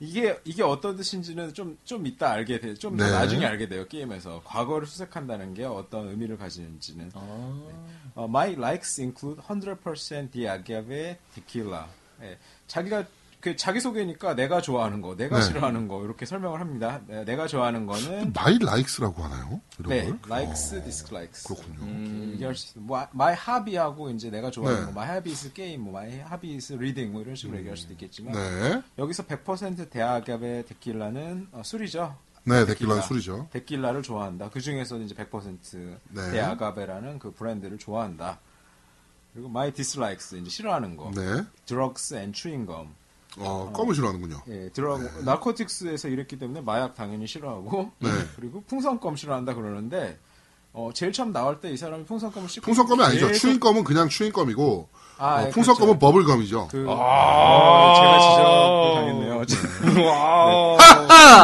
이게 0.00 0.38
이게 0.44 0.62
어떤 0.62 0.96
뜻인지는 0.96 1.54
좀좀 1.54 2.06
이따 2.06 2.30
알게 2.32 2.60
돼. 2.60 2.74
좀더 2.74 3.04
네. 3.04 3.10
나중에 3.10 3.44
알게 3.46 3.68
돼요 3.68 3.86
게임에서 3.86 4.42
과거를 4.44 4.86
수색한다는 4.86 5.54
게 5.54 5.64
어떤 5.64 6.08
의미를 6.08 6.36
가지는지는. 6.36 7.10
어, 7.14 8.24
my 8.24 8.52
likes 8.52 9.00
include 9.00 9.40
100% 9.42 10.32
de 10.32 10.48
agave 10.48 11.16
tequila. 11.34 11.86
예, 12.22 12.38
자기가 12.66 13.04
그 13.42 13.56
자기 13.56 13.80
소개니까 13.80 14.36
내가 14.36 14.60
좋아하는 14.62 15.00
거, 15.00 15.16
내가 15.16 15.40
네. 15.40 15.42
싫어하는 15.42 15.88
거 15.88 16.04
이렇게 16.04 16.24
설명을 16.24 16.60
합니다. 16.60 17.00
네, 17.08 17.24
내가 17.24 17.48
좋아하는 17.48 17.86
거는 17.86 18.32
my 18.36 18.54
likes라고 18.62 19.20
하나요? 19.20 19.60
네, 19.84 20.04
걸? 20.04 20.18
likes, 20.26 20.76
어, 20.76 20.82
dislikes. 20.84 21.48
그렇군요. 21.48 21.90
이렇게 21.90 22.32
얘기할 22.34 22.54
수 22.54 22.68
있어. 22.68 22.80
뭐, 22.80 23.04
my 23.12 23.34
hobby하고 23.34 24.10
이제 24.10 24.30
내가 24.30 24.52
좋아하는 24.52 24.86
네. 24.86 24.86
거, 24.86 24.90
my 24.92 25.10
hobby 25.10 25.32
is 25.32 25.52
game, 25.52 25.78
뭐, 25.90 26.00
my 26.00 26.20
hobby 26.20 26.54
is 26.54 26.72
reading, 26.72 27.12
뭐 27.12 27.20
이런 27.22 27.34
식으로 27.34 27.58
얘기할 27.58 27.76
수도 27.76 27.92
있겠지만 27.94 28.32
네. 28.32 28.80
여기서 28.96 29.24
100% 29.24 29.90
대학갑의 29.90 30.66
데킬라는 30.66 31.48
어, 31.50 31.62
술이죠. 31.64 32.16
네, 32.44 32.64
데킬라는 32.64 33.02
술이죠. 33.02 33.48
데킬라를 33.50 34.04
좋아한다. 34.04 34.50
그 34.50 34.60
중에서는 34.60 35.04
이제 35.04 35.16
100% 35.16 35.98
네. 36.10 36.30
대아가베라는 36.30 37.18
그 37.18 37.32
브랜드를 37.32 37.76
좋아한다. 37.76 38.38
그리고 39.32 39.48
my 39.48 39.72
dislikes 39.72 40.36
이제 40.36 40.48
싫어하는 40.48 40.96
거. 40.96 41.10
네. 41.12 41.42
drugs 41.66 42.14
and 42.14 42.38
chewing 42.38 42.70
gum. 42.70 42.94
어, 43.38 43.72
껌을 43.74 43.94
싫어하는군요. 43.94 44.42
예, 44.48 44.68
드러그 44.74 45.22
나코틱스에서 45.24 46.08
이랬기 46.08 46.38
때문에 46.38 46.60
마약 46.60 46.94
당연히 46.94 47.26
싫어하고 47.26 47.90
네. 47.98 48.08
그리고 48.36 48.62
풍선껌 48.66 49.16
싫어한다 49.16 49.54
그러는데 49.54 50.18
어, 50.74 50.90
제일 50.94 51.12
처음 51.12 51.32
나올 51.32 51.60
때 51.60 51.70
이 51.70 51.76
사람이 51.76 52.04
풍선껌을 52.06 52.48
씹고 52.48 52.64
풍선껌이 52.64 53.02
아니죠. 53.04 53.28
계속- 53.28 53.40
추인껌은 53.40 53.84
그냥 53.84 54.08
추인껌이고, 54.08 54.88
아, 55.18 55.42
어, 55.42 55.46
예, 55.46 55.50
풍선껌은 55.50 55.98
그렇죠. 55.98 56.12
버블껌이죠. 56.12 56.68
그 56.70 56.86
어, 56.88 57.94
제가 57.96 58.20
지적을 58.20 58.94
당했네요. 58.94 60.08
와. 60.08 60.76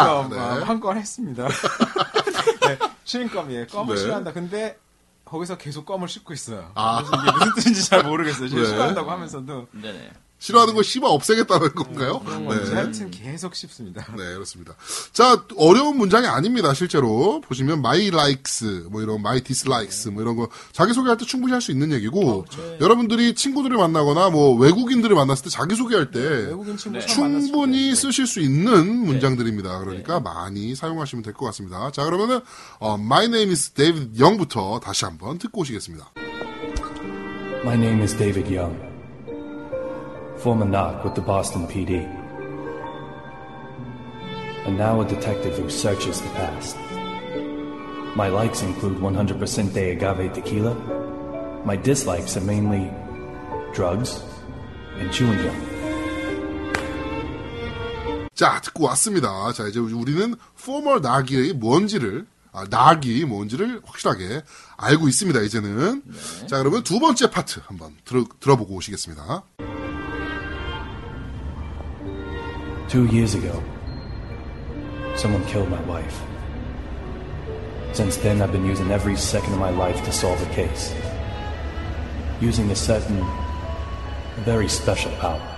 껌, 0.06 0.30
네. 0.30 0.38
아, 0.40 0.62
한건 0.64 0.96
했습니다. 0.96 1.46
네, 1.46 2.78
추인껌이에요. 3.04 3.66
껌을 3.66 3.94
네. 3.96 4.00
싫어한다. 4.00 4.32
근데 4.32 4.78
거기서 5.26 5.58
계속 5.58 5.84
껌을 5.84 6.08
씹고 6.08 6.32
있어요. 6.32 6.70
아. 6.74 7.02
무슨 7.02 7.54
뜻인지 7.54 7.84
잘 7.88 8.02
모르겠어요. 8.04 8.48
네. 8.48 8.64
싫어한다고 8.64 9.10
하면서도 9.10 9.66
네네. 9.72 10.10
싫어하는 10.38 10.74
거 10.74 10.82
씹어 10.82 11.06
없애겠다는 11.08 11.74
건가요? 11.74 12.20
건지 12.20 12.70
네. 12.70 12.76
하여튼 12.76 13.10
계속 13.10 13.54
씹습니다. 13.56 14.06
네, 14.16 14.34
그렇습니다. 14.34 14.74
자, 15.12 15.44
어려운 15.56 15.96
문장이 15.98 16.26
아닙니다, 16.26 16.72
실제로. 16.74 17.40
보시면, 17.40 17.78
my 17.80 18.06
likes, 18.08 18.86
뭐 18.90 19.02
이런, 19.02 19.16
my 19.16 19.40
dislikes, 19.42 20.08
뭐 20.08 20.22
이런 20.22 20.36
거, 20.36 20.48
자기소개할 20.72 21.16
때 21.16 21.24
충분히 21.24 21.52
할 21.52 21.60
수 21.60 21.72
있는 21.72 21.90
얘기고, 21.92 22.44
여러분들이 22.80 23.34
친구들을 23.34 23.76
만나거나, 23.76 24.30
뭐, 24.30 24.54
외국인들을 24.56 25.14
만났을 25.16 25.44
때 25.44 25.50
자기소개할 25.50 26.12
때, 26.12 26.20
외국인 26.20 26.76
친구 26.76 27.00
처음 27.00 27.32
만났을 27.32 27.48
충분히 27.48 27.88
때. 27.90 27.94
쓰실 27.96 28.26
수 28.28 28.38
있는 28.40 29.04
문장들입니다. 29.04 29.80
그러니까 29.80 30.20
많이 30.20 30.74
사용하시면 30.76 31.24
될 31.24 31.34
것 31.34 31.46
같습니다. 31.46 31.90
자, 31.90 32.04
그러면은, 32.04 32.40
어, 32.78 32.94
my 32.94 33.24
name 33.26 33.50
is 33.50 33.70
David 33.70 34.10
Young부터 34.22 34.78
다시 34.78 35.04
한번 35.04 35.38
듣고 35.38 35.62
오시겠습니다. 35.62 36.12
My 37.64 37.74
name 37.76 38.00
is 38.02 38.16
David 38.16 38.54
Young, 38.56 38.78
former 40.38 40.64
knock 40.64 41.04
with 41.04 41.14
the 41.14 41.20
Boston 41.20 41.66
PD, 41.66 42.06
and 44.66 44.78
now 44.78 45.00
a 45.00 45.04
detective 45.04 45.56
who 45.56 45.68
searches 45.68 46.20
the 46.20 46.28
past. 46.30 46.76
My 48.14 48.28
likes 48.28 48.62
include 48.62 48.98
100% 48.98 49.72
de 49.72 49.92
agave 49.92 50.32
tequila. 50.32 50.74
My 51.64 51.76
dislikes 51.76 52.36
are 52.36 52.44
mainly 52.44 52.90
drugs 53.72 54.22
and 54.98 55.12
chewing 55.12 55.38
gum. 55.42 55.54
자, 58.34 58.60
듣고 58.60 58.84
왔습니다. 58.84 59.52
자, 59.52 59.66
이제 59.66 59.80
우리는 59.80 60.36
former 60.56 61.00
나기의 61.00 61.54
뭔지를, 61.54 62.26
아, 62.52 62.64
낙이 62.70 63.24
뭔지를 63.24 63.80
확실하게 63.84 64.42
알고 64.76 65.08
있습니다, 65.08 65.40
이제는. 65.40 66.04
자, 66.46 66.58
그러면 66.58 66.84
두 66.84 67.00
번째 67.00 67.30
파트 67.30 67.60
한번 67.66 67.96
들어, 68.04 68.24
들어보고 68.38 68.76
오시겠습니다. 68.76 69.42
Two 72.88 73.04
years 73.04 73.34
ago, 73.34 73.62
someone 75.14 75.44
killed 75.44 75.68
my 75.68 75.80
wife. 75.82 76.22
Since 77.92 78.16
then, 78.16 78.40
I've 78.40 78.50
been 78.50 78.64
using 78.64 78.90
every 78.90 79.14
second 79.14 79.52
of 79.52 79.58
my 79.58 79.68
life 79.68 80.02
to 80.06 80.10
solve 80.10 80.40
a 80.40 80.54
case. 80.54 80.94
Using 82.40 82.70
a 82.70 82.74
certain, 82.74 83.22
very 84.38 84.68
special 84.68 85.12
power. 85.16 85.57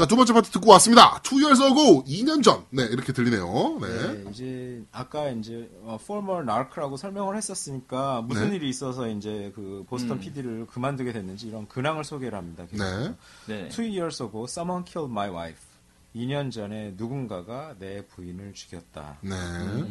자, 0.00 0.06
두 0.06 0.16
번째 0.16 0.32
파트 0.32 0.48
듣고 0.48 0.70
왔습니다. 0.70 1.20
Ago, 1.30 2.02
2년 2.04 2.42
전. 2.42 2.64
네, 2.70 2.84
이렇게 2.84 3.12
들리네요. 3.12 3.78
네. 3.82 3.88
네, 3.88 4.30
이제 4.30 4.82
아까 4.92 5.28
이제 5.28 5.68
어, 5.82 5.98
former 6.00 6.42
narc라고 6.42 6.96
설명을 6.96 7.36
했었으니까 7.36 8.22
무슨 8.22 8.48
네. 8.48 8.56
일이 8.56 8.70
있어서 8.70 9.06
이제 9.08 9.52
그 9.54 9.84
보스턴 9.86 10.16
음. 10.16 10.20
PD를 10.20 10.66
그만두게 10.68 11.12
됐는지 11.12 11.48
이런 11.48 11.68
근황을 11.68 12.04
소개를 12.04 12.38
합니다. 12.38 12.64
네. 12.70 13.14
네. 13.46 13.68
Two 13.68 13.84
years 13.84 14.22
ago, 14.22 14.46
someone 14.48 14.86
killed 14.86 15.12
my 15.12 15.28
wife. 15.28 15.69
2년 16.14 16.50
전에 16.50 16.94
누군가가 16.96 17.74
내 17.78 18.04
부인을 18.06 18.52
죽였다. 18.52 19.18
네. 19.20 19.30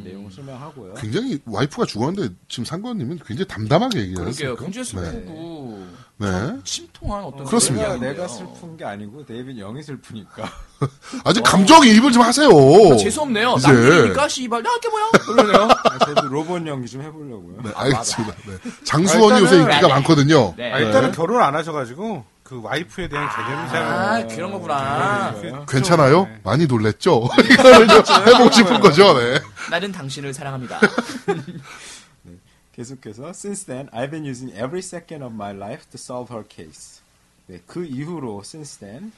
내용을 0.04 0.30
설명하고요. 0.32 0.96
굉장히 0.96 1.40
와이프가 1.46 1.86
죽었는데 1.86 2.36
지금 2.50 2.66
상관님은 2.66 3.20
굉장히 3.26 3.48
담담하게 3.48 4.00
얘기를. 4.02 4.28
했어요. 4.28 4.56
굉장히 4.58 4.86
네. 4.86 5.12
슬프고 5.12 5.88
네. 6.18 6.28
심통한 6.66 7.24
어떤 7.24 7.46
그렇습니다. 7.46 7.94
내가. 7.94 8.00
내가 8.00 8.28
슬픈 8.28 8.76
게 8.76 8.84
아니고 8.84 9.26
데이빗 9.26 9.58
영이 9.58 9.82
슬프니까. 9.82 10.52
아직 11.24 11.41
감정이입을 11.41 12.12
좀 12.12 12.22
하세요. 12.22 12.50
아, 12.50 12.98
재수없네요. 12.98 13.56
이제. 13.58 13.68
남들이니까 13.72 14.28
씨발 14.28 14.66
야 14.66 14.70
이게 14.78 14.90
뭐야? 14.90 15.10
그러네요. 15.22 15.70
아, 15.86 16.00
저도 16.06 16.28
로봇 16.28 16.68
연기 16.68 16.90
좀 16.90 17.02
해보려고요. 17.02 17.62
네, 17.64 17.72
알겠습니다. 17.74 18.36
네. 18.46 18.72
장수원이 18.84 19.36
아, 19.38 19.40
요새 19.41 19.56
인기가 19.58 19.88
많거든요. 19.88 20.54
네. 20.58 20.74
아, 20.74 20.80
일단은 20.80 21.14
결혼 21.14 21.41
안 21.41 21.56
하셔가지고 21.56 22.26
그 22.50 22.60
와이프에 22.64 23.08
대한 23.08 23.30
개념이 23.30 23.70
잘. 23.70 23.84
아 23.84 24.28
그런 24.28 24.52
거구나. 24.52 25.36
괜찮아요? 25.68 26.24
네. 26.24 26.40
많이 26.44 26.66
놀랬죠? 26.66 27.28
이거를 27.46 27.88
좀 28.04 28.28
해보고 28.28 28.52
싶은 28.52 28.80
거죠, 28.80 29.14
네. 29.20 29.40
나는 29.70 29.92
당신을 29.92 30.34
사랑합니다. 30.34 30.80
계속해서 32.74 33.30
Since 33.36 33.66
then, 33.66 33.88
I've 33.92 34.10
been 34.10 34.26
using 34.26 34.52
every 34.56 34.80
second 34.82 35.24
of 35.24 35.34
my 35.36 35.52
life 35.56 35.84
to 35.92 35.98
solve 36.00 36.34
her 36.34 36.44
case. 36.48 37.02
네, 37.46 37.62
그 37.68 37.86
이후로 37.86 38.42
Since 38.44 38.80
then, 38.80 39.12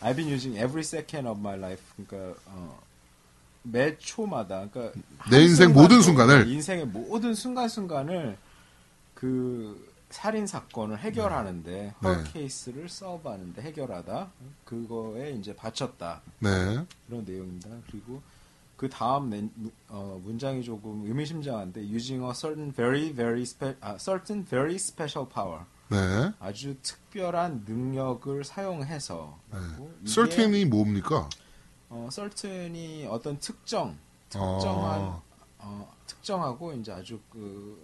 I've 0.00 0.16
been 0.16 0.32
using 0.32 0.56
every 0.58 0.82
second 0.82 1.28
of 1.28 1.38
my 1.38 1.58
life. 1.58 1.82
그러니까 1.96 2.38
어, 2.46 2.78
매 3.64 3.98
초마다, 3.98 4.66
그러니까 4.72 4.98
내 5.30 5.36
한 5.36 5.42
인생 5.42 5.72
모든 5.74 6.00
순간을. 6.00 6.48
인생의 6.48 6.86
모든 6.86 7.34
순간 7.34 7.68
순간을 7.68 8.38
그 9.14 9.87
살인 10.10 10.46
사건을 10.46 10.98
해결하는데 11.00 11.94
her 12.04 12.24
네. 12.24 12.30
case를 12.32 12.88
solve하는데 12.88 13.60
해결하다 13.60 14.30
그거에 14.64 15.32
이제 15.32 15.54
바쳤다. 15.54 16.22
네. 16.38 16.84
그런 17.06 17.24
내용입니다. 17.24 17.68
그리고 17.90 18.22
그 18.76 18.88
다음 18.88 19.28
낸- 19.28 19.50
어, 19.88 20.18
문장이 20.24 20.62
조금 20.64 21.04
의미심장한데 21.04 21.80
using 21.82 22.24
a 22.24 22.32
certain 22.34 22.72
very 22.72 23.12
very 23.12 23.42
spe, 23.42 23.74
아, 23.80 23.96
certain 23.98 24.44
very 24.46 24.76
special 24.76 25.28
power 25.28 25.64
네. 25.90 26.32
아주 26.38 26.76
특별한 26.82 27.64
능력을 27.66 28.44
사용해서 28.44 29.38
이게, 29.52 30.06
certain이 30.06 30.64
뭡니까? 30.66 31.28
어, 31.90 32.08
certain이 32.10 33.06
어떤 33.10 33.38
특정 33.40 33.96
특정한 34.28 35.00
아. 35.00 35.22
어, 35.58 35.92
특정하고 36.06 36.72
이제 36.74 36.92
아주 36.92 37.18
그 37.30 37.82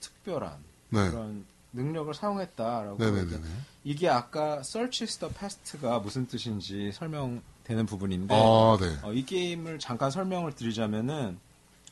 특별한 0.00 0.58
네. 0.94 1.10
그런 1.10 1.44
능력을 1.72 2.14
사용했다라고 2.14 2.96
네네네네. 2.98 3.26
이제 3.26 3.40
이게 3.84 4.08
아까 4.08 4.60
search 4.60 5.04
is 5.04 5.18
the 5.18 5.32
past가 5.34 5.98
무슨 5.98 6.26
뜻인지 6.26 6.92
설명되는 6.92 7.86
부분인데 7.86 8.34
아, 8.34 8.76
네. 8.80 8.96
어, 9.02 9.12
이 9.12 9.24
게임을 9.24 9.78
잠깐 9.78 10.10
설명을 10.10 10.54
드리자면은 10.54 11.38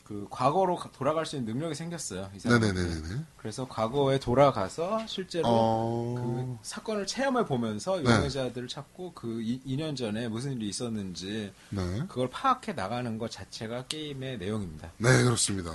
그 0.03 0.27
과거로 0.29 0.75
가- 0.75 0.91
돌아갈 0.91 1.25
수 1.25 1.37
있는 1.37 1.53
능력이 1.53 1.75
생겼어요. 1.75 2.29
이. 2.35 2.47
네네네네. 2.47 3.21
그래서 3.37 3.65
과거에 3.67 4.19
돌아가서 4.19 5.05
실제로 5.07 5.45
어. 5.47 6.15
그 6.17 6.57
사건을 6.61 7.07
체험해 7.07 7.45
보면서 7.45 7.97
네. 8.01 8.03
용의자들을 8.13 8.67
찾고 8.67 9.13
그 9.13 9.41
2, 9.41 9.77
년 9.77 9.95
전에 9.95 10.27
무슨 10.27 10.53
일이 10.53 10.67
있었는지 10.67 11.53
네. 11.69 11.81
그걸 12.09 12.29
파악해 12.29 12.73
나가는 12.73 13.17
것 13.17 13.31
자체가 13.31 13.85
게임의 13.87 14.39
내용입니다. 14.39 14.91
네, 14.97 15.23
그렇습니다. 15.23 15.71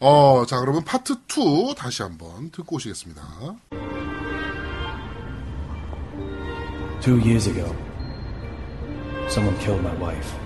어, 0.00 0.44
자, 0.46 0.60
그러면 0.60 0.84
파트 0.84 1.14
2 1.14 1.74
다시 1.76 2.02
한번 2.02 2.50
듣고 2.50 2.76
오시겠습니다. 2.76 3.22
Two 7.00 7.18
years 7.20 7.48
ago, 7.48 7.74
someone 9.28 9.56
killed 9.60 9.80
my 9.86 9.96
wife. 10.00 10.45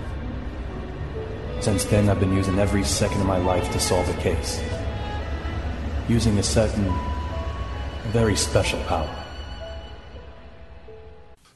Since 1.61 1.85
then, 1.89 2.09
I've 2.09 2.19
been 2.19 2.33
using 2.33 2.57
every 2.59 2.83
second 2.83 3.21
of 3.21 3.27
my 3.27 3.37
life 3.37 3.71
to 3.71 3.79
solve 3.79 4.05
the 4.07 4.17
case. 4.21 4.59
Using 6.09 6.37
a 6.39 6.43
certain, 6.43 6.89
very 8.11 8.35
special 8.35 8.81
power. 8.87 9.09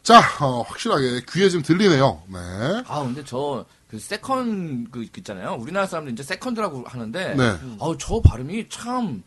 자, 0.03 0.19
어, 0.40 0.61
확실하게 0.61 1.22
귀에 1.32 1.49
좀 1.49 1.64
들리네요. 1.64 2.22
네. 2.30 2.38
아 2.88 3.03
근데 3.03 3.23
저 3.23 3.65
그 3.95 3.99
second 3.99 4.91
그 4.91 5.03
있잖아요. 5.18 5.57
우리나라 5.60 5.86
사람들 5.86 6.14
이제 6.14 6.23
세컨드라고 6.23 6.84
하는데 6.86 7.36
네. 7.36 7.57
아우 7.80 7.98
저 7.98 8.19
발음이 8.22 8.68
참 8.69 9.23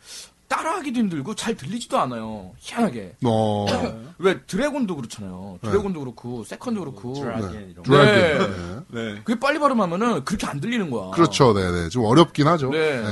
따라하기도 0.49 0.99
힘들고 1.01 1.35
잘 1.35 1.55
들리지도 1.57 1.99
않아요. 1.99 2.53
희한하게. 2.59 3.17
어, 3.25 3.67
왜 4.19 4.41
dragon도 4.47 4.97
그렇잖아요. 4.97 5.59
dragon도 5.63 6.01
그렇고 6.01 6.43
second도 6.45 6.81
그렇고. 6.81 7.13
dragon 7.15 7.53
네. 7.53 7.69
이런 7.71 7.85
거. 7.85 7.93
dragon. 7.93 8.87
네. 8.89 9.03
네. 9.15 9.21
그게 9.25 9.39
빨리 9.39 9.59
발음하면은 9.59 10.25
그렇게 10.25 10.47
안 10.47 10.59
들리는 10.61 10.91
거야. 10.91 11.11
그렇죠, 11.11 11.53
네네. 11.53 11.91
좀 11.91 12.05
어렵긴 12.07 12.47
하죠. 12.49 12.71
네. 12.71 13.03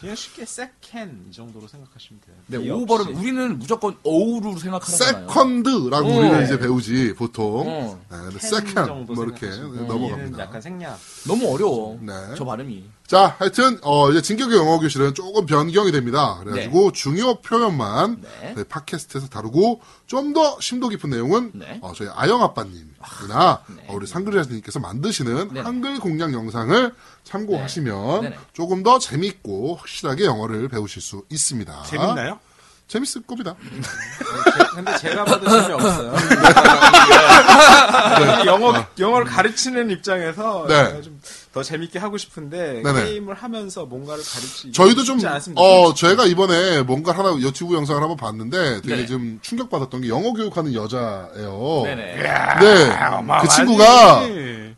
그냥 0.00 0.16
쉽게 0.16 0.46
second 0.46 1.26
이 1.28 1.32
정도로 1.32 1.68
생각하시면 1.68 2.20
돼요. 2.26 2.36
네, 2.46 2.66
이 2.66 2.70
오. 2.70 2.86
발음 2.86 3.14
우리는 3.14 3.58
무조건 3.58 3.96
어우로 4.02 4.56
생각하잖아요. 4.56 5.26
세컨드라고 5.28 6.08
어. 6.08 6.18
우리가 6.18 6.40
이제 6.42 6.58
배우지, 6.58 7.14
보통. 7.14 7.64
어. 7.68 8.00
네, 8.10 8.38
second, 8.38 9.06
뭐 9.06 9.24
이렇게. 9.24 9.48
넘어갑니다. 9.48 10.42
약간 10.44 10.60
생략. 10.62 10.98
너무 11.28 11.52
어려워. 11.52 11.98
네. 12.00 12.12
저 12.36 12.44
발음이. 12.44 12.84
자, 13.06 13.36
하여튼, 13.38 13.78
어, 13.82 14.10
이제 14.10 14.20
진격의 14.20 14.58
영어 14.58 14.80
교실은 14.80 15.14
조금 15.14 15.46
변경이 15.46 15.92
됩니다. 15.92 16.38
그래가지고 16.42 16.90
중요 16.90 17.36
표현만 17.40 18.20
네. 18.40 18.52
저희 18.54 18.64
팟캐스트에서 18.64 19.28
다루고 19.28 19.80
좀 20.06 20.34
더 20.34 20.58
심도 20.60 20.88
깊은 20.88 21.10
내용은 21.10 21.52
네. 21.54 21.78
어, 21.82 21.92
저희 21.96 22.08
아영 22.12 22.42
아빠님이나 22.42 23.60
네. 23.68 23.84
어, 23.86 23.94
우리 23.94 24.08
상글자님께서 24.08 24.80
만드시는. 24.80 25.56
한글 25.64 26.00
공략 26.00 26.32
영상을 26.32 26.92
참고하시면 27.22 28.20
네네. 28.22 28.36
조금 28.52 28.82
더 28.82 28.98
재밌고 28.98 29.76
확실하게 29.76 30.24
영어를 30.24 30.68
배우실 30.68 31.00
수 31.00 31.22
있습니다. 31.30 31.84
재밌나요? 31.84 32.40
재밌을 32.88 33.22
겁니다. 33.22 33.54
제- 33.60 34.64
근데 34.74 34.96
제가 34.98 35.24
봐도 35.24 35.48
재미없어요. 35.48 36.14
영어, 38.46 38.84
영어를 38.98 39.26
가르치는 39.26 39.90
입장에서 39.90 40.66
네. 40.68 41.02
좀 41.02 41.20
더 41.56 41.62
재밌게 41.62 41.98
하고 41.98 42.18
싶은데 42.18 42.82
네네. 42.84 43.04
게임을 43.06 43.32
하면서 43.32 43.86
뭔가를 43.86 44.22
가르치기 44.22 44.72
저희도 44.72 45.04
좀, 45.04 45.18
않습니다. 45.24 45.58
어, 45.58 45.94
제가 45.94 46.26
이번에 46.26 46.82
뭔가 46.82 47.12
하나 47.12 47.34
유튜브 47.38 47.74
영상을 47.74 48.02
한번 48.02 48.18
봤는데 48.18 48.82
되게 48.82 48.96
네. 48.96 49.06
좀 49.06 49.38
충격 49.40 49.70
받았던 49.70 50.02
게 50.02 50.08
영어 50.10 50.34
교육하는 50.34 50.74
여자예요. 50.74 51.80
네네. 51.84 52.16
네. 52.60 52.98
그 53.40 53.48
친구가 53.48 54.22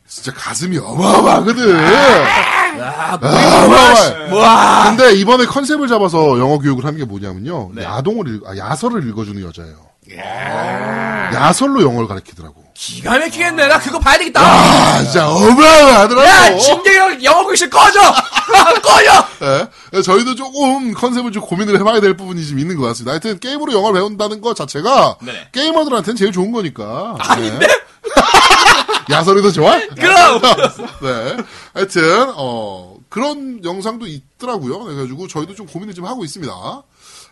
진짜 0.06 0.32
가슴이 0.32 0.78
어마어마하거든. 0.78 1.76
아, 2.80 3.18
어마어마해. 3.20 4.96
근데 4.96 5.14
이번에 5.16 5.46
컨셉을 5.46 5.88
잡아서 5.88 6.38
영어 6.38 6.60
교육을 6.60 6.84
하는 6.84 6.96
게 6.96 7.04
뭐냐면요. 7.04 7.72
야동을, 7.76 8.36
읽, 8.36 8.46
아, 8.46 8.56
야설을 8.56 9.08
읽어주는 9.08 9.42
여자예요. 9.42 9.87
야설로 10.16 11.82
영어를 11.82 12.08
가르치더라고. 12.08 12.64
기가 12.74 13.18
막히겠네. 13.18 13.66
나 13.66 13.78
그거 13.80 13.98
봐야 13.98 14.16
되겠다. 14.18 14.40
아, 14.40 15.02
진짜 15.02 15.28
어마어마하더라고. 15.28 16.26
야, 16.28 16.56
진경이 16.58 17.24
영어 17.24 17.44
교실 17.44 17.68
꺼져! 17.68 18.00
꺼져! 18.82 19.68
예. 19.94 20.02
저희도 20.02 20.36
조금 20.36 20.94
컨셉을 20.94 21.32
좀 21.32 21.42
고민을 21.42 21.78
해봐야 21.80 22.00
될 22.00 22.16
부분이 22.16 22.46
좀 22.46 22.58
있는 22.58 22.76
것 22.76 22.86
같습니다. 22.86 23.10
하여튼 23.12 23.38
게임으로 23.40 23.72
영어를 23.72 24.00
배운다는 24.00 24.40
것 24.40 24.54
자체가 24.54 25.16
네네. 25.20 25.48
게이머들한테는 25.52 26.16
제일 26.16 26.30
좋은 26.32 26.52
거니까. 26.52 27.16
아닌데? 27.18 27.66
야설이 29.10 29.42
더 29.42 29.50
좋아? 29.50 29.78
그럼! 29.98 30.40
네. 31.02 31.36
하여튼, 31.74 32.32
어, 32.36 32.94
그런 33.08 33.64
영상도 33.64 34.06
있더라고요. 34.06 34.80
그래가지고 34.80 35.26
저희도 35.28 35.54
좀 35.54 35.66
고민을 35.66 35.94
좀 35.94 36.04
하고 36.04 36.24
있습니다. 36.24 36.52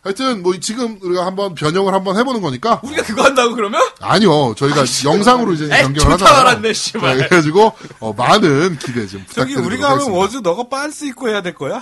하여튼, 0.07 0.43
뭐, 0.43 0.55
지금 0.61 0.99
우리가 1.03 1.27
한번 1.27 1.55
변형을 1.57 1.93
한번 1.93 2.17
해보는 2.17 2.41
거니까. 2.41 2.81
우리가 2.85 3.03
그거 3.03 3.25
한다고 3.25 3.55
그러면? 3.57 3.83
아니요. 4.01 4.55
저희가 4.57 4.85
영상으로 5.05 5.53
이제 5.55 5.65
에이, 5.65 5.83
변경을 5.83 6.13
하잖아요. 6.13 6.35
말았네, 6.45 6.73
씨발. 6.73 7.17
네, 7.19 7.27
그래가지고, 7.29 7.73
어, 7.99 8.13
많은 8.13 8.79
기대 8.79 9.07
좀 9.09 9.25
저기 9.35 9.55
부탁드리도록 9.55 9.67
우리가 9.67 9.91
하면. 9.91 10.11
워즈 10.13 10.37
너가 10.45 10.69
빤스 10.69 11.07
입고 11.07 11.29
해야 11.29 11.43
될 11.43 11.55
거야? 11.57 11.81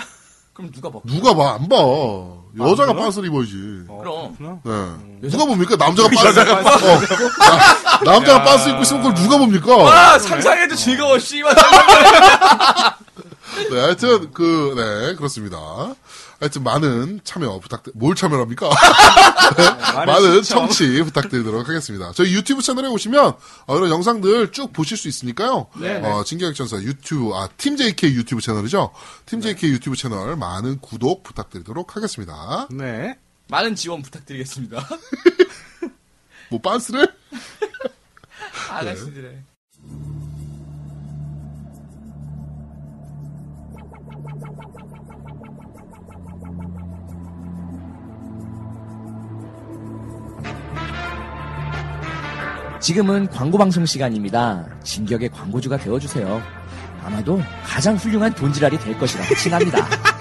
그럼 0.54 0.70
누가 0.72 0.88
봐? 0.90 1.00
누가 1.04 1.34
봐? 1.34 1.54
안 1.54 1.68
봐. 1.68 1.76
여자가 2.58 2.94
빤스를 2.94 3.28
입어야지. 3.28 3.52
그럼. 4.00 4.36
네. 5.20 5.28
누가 5.28 5.44
봅니까? 5.44 5.76
남자가 5.76 6.08
빤스. 6.08 6.40
어. 6.40 7.00
나- 7.38 8.12
남자가 8.12 8.44
빤스 8.44 8.68
입고 8.70 8.82
있으면 8.82 9.02
그걸 9.02 9.14
누가 9.22 9.36
봅니까? 9.36 9.74
아, 9.74 10.18
상상해도 10.18 10.76
즐거워, 10.76 11.18
씨발. 11.18 11.54
네, 13.70 13.80
하여튼, 13.80 14.30
그, 14.32 14.74
네, 14.76 15.14
그렇습니다. 15.16 15.58
하여튼, 16.44 16.62
많은 16.62 17.20
참여 17.24 17.58
부탁드, 17.58 17.92
뭘 17.94 18.14
참여합니까? 18.14 18.68
네, 19.56 20.04
많은 20.04 20.42
청취 20.42 21.02
부탁드리도록 21.04 21.66
하겠습니다. 21.66 22.12
저희 22.12 22.34
유튜브 22.34 22.60
채널에 22.60 22.86
오시면, 22.88 23.32
어, 23.66 23.76
이런 23.76 23.90
영상들 23.90 24.52
쭉 24.52 24.72
보실 24.74 24.98
수 24.98 25.08
있으니까요. 25.08 25.68
어, 26.02 26.22
진격전사 26.24 26.82
유튜브, 26.82 27.34
아, 27.34 27.48
팀 27.56 27.78
JK 27.78 28.14
유튜브 28.14 28.42
채널이죠. 28.42 28.92
팀 29.24 29.40
JK 29.40 29.70
유튜브 29.70 29.96
채널 29.96 30.36
많은 30.36 30.80
구독 30.80 31.22
부탁드리도록 31.22 31.96
하겠습니다. 31.96 32.68
네. 32.70 33.18
많은 33.48 33.74
지원 33.74 34.02
부탁드리겠습니다. 34.02 34.86
뭐, 36.50 36.60
빤스를? 36.60 37.08
아가씨들의. 38.70 39.42
지금은 52.80 53.28
광고 53.28 53.56
방송 53.58 53.86
시간입니다. 53.86 54.68
진격의 54.82 55.30
광고주가 55.30 55.76
되어주세요. 55.76 56.42
아마도 57.02 57.40
가장 57.62 57.96
훌륭한 57.96 58.34
돈지랄이 58.34 58.78
될 58.78 58.98
것이라 58.98 59.24
확신합니다. 59.24 59.88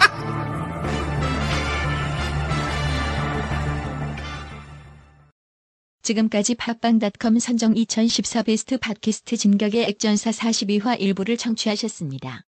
지금까지 6.03 6.55
팟빵닷컴 6.55 7.39
선정 7.39 7.75
2014 7.77 8.43
베스트 8.43 8.77
팟캐스트 8.77 9.37
진격의 9.37 9.85
액전사 9.85 10.31
42화 10.31 10.99
일부를 10.99 11.37
청취하셨습니다. 11.37 12.43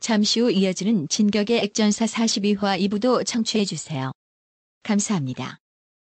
잠시 0.00 0.40
후 0.40 0.50
이어지는 0.50 1.06
진격의 1.08 1.58
액전사 1.64 2.06
42화 2.06 2.80
2부도 2.88 3.26
청취해주세요. 3.26 4.12
감사합니다. 4.84 5.58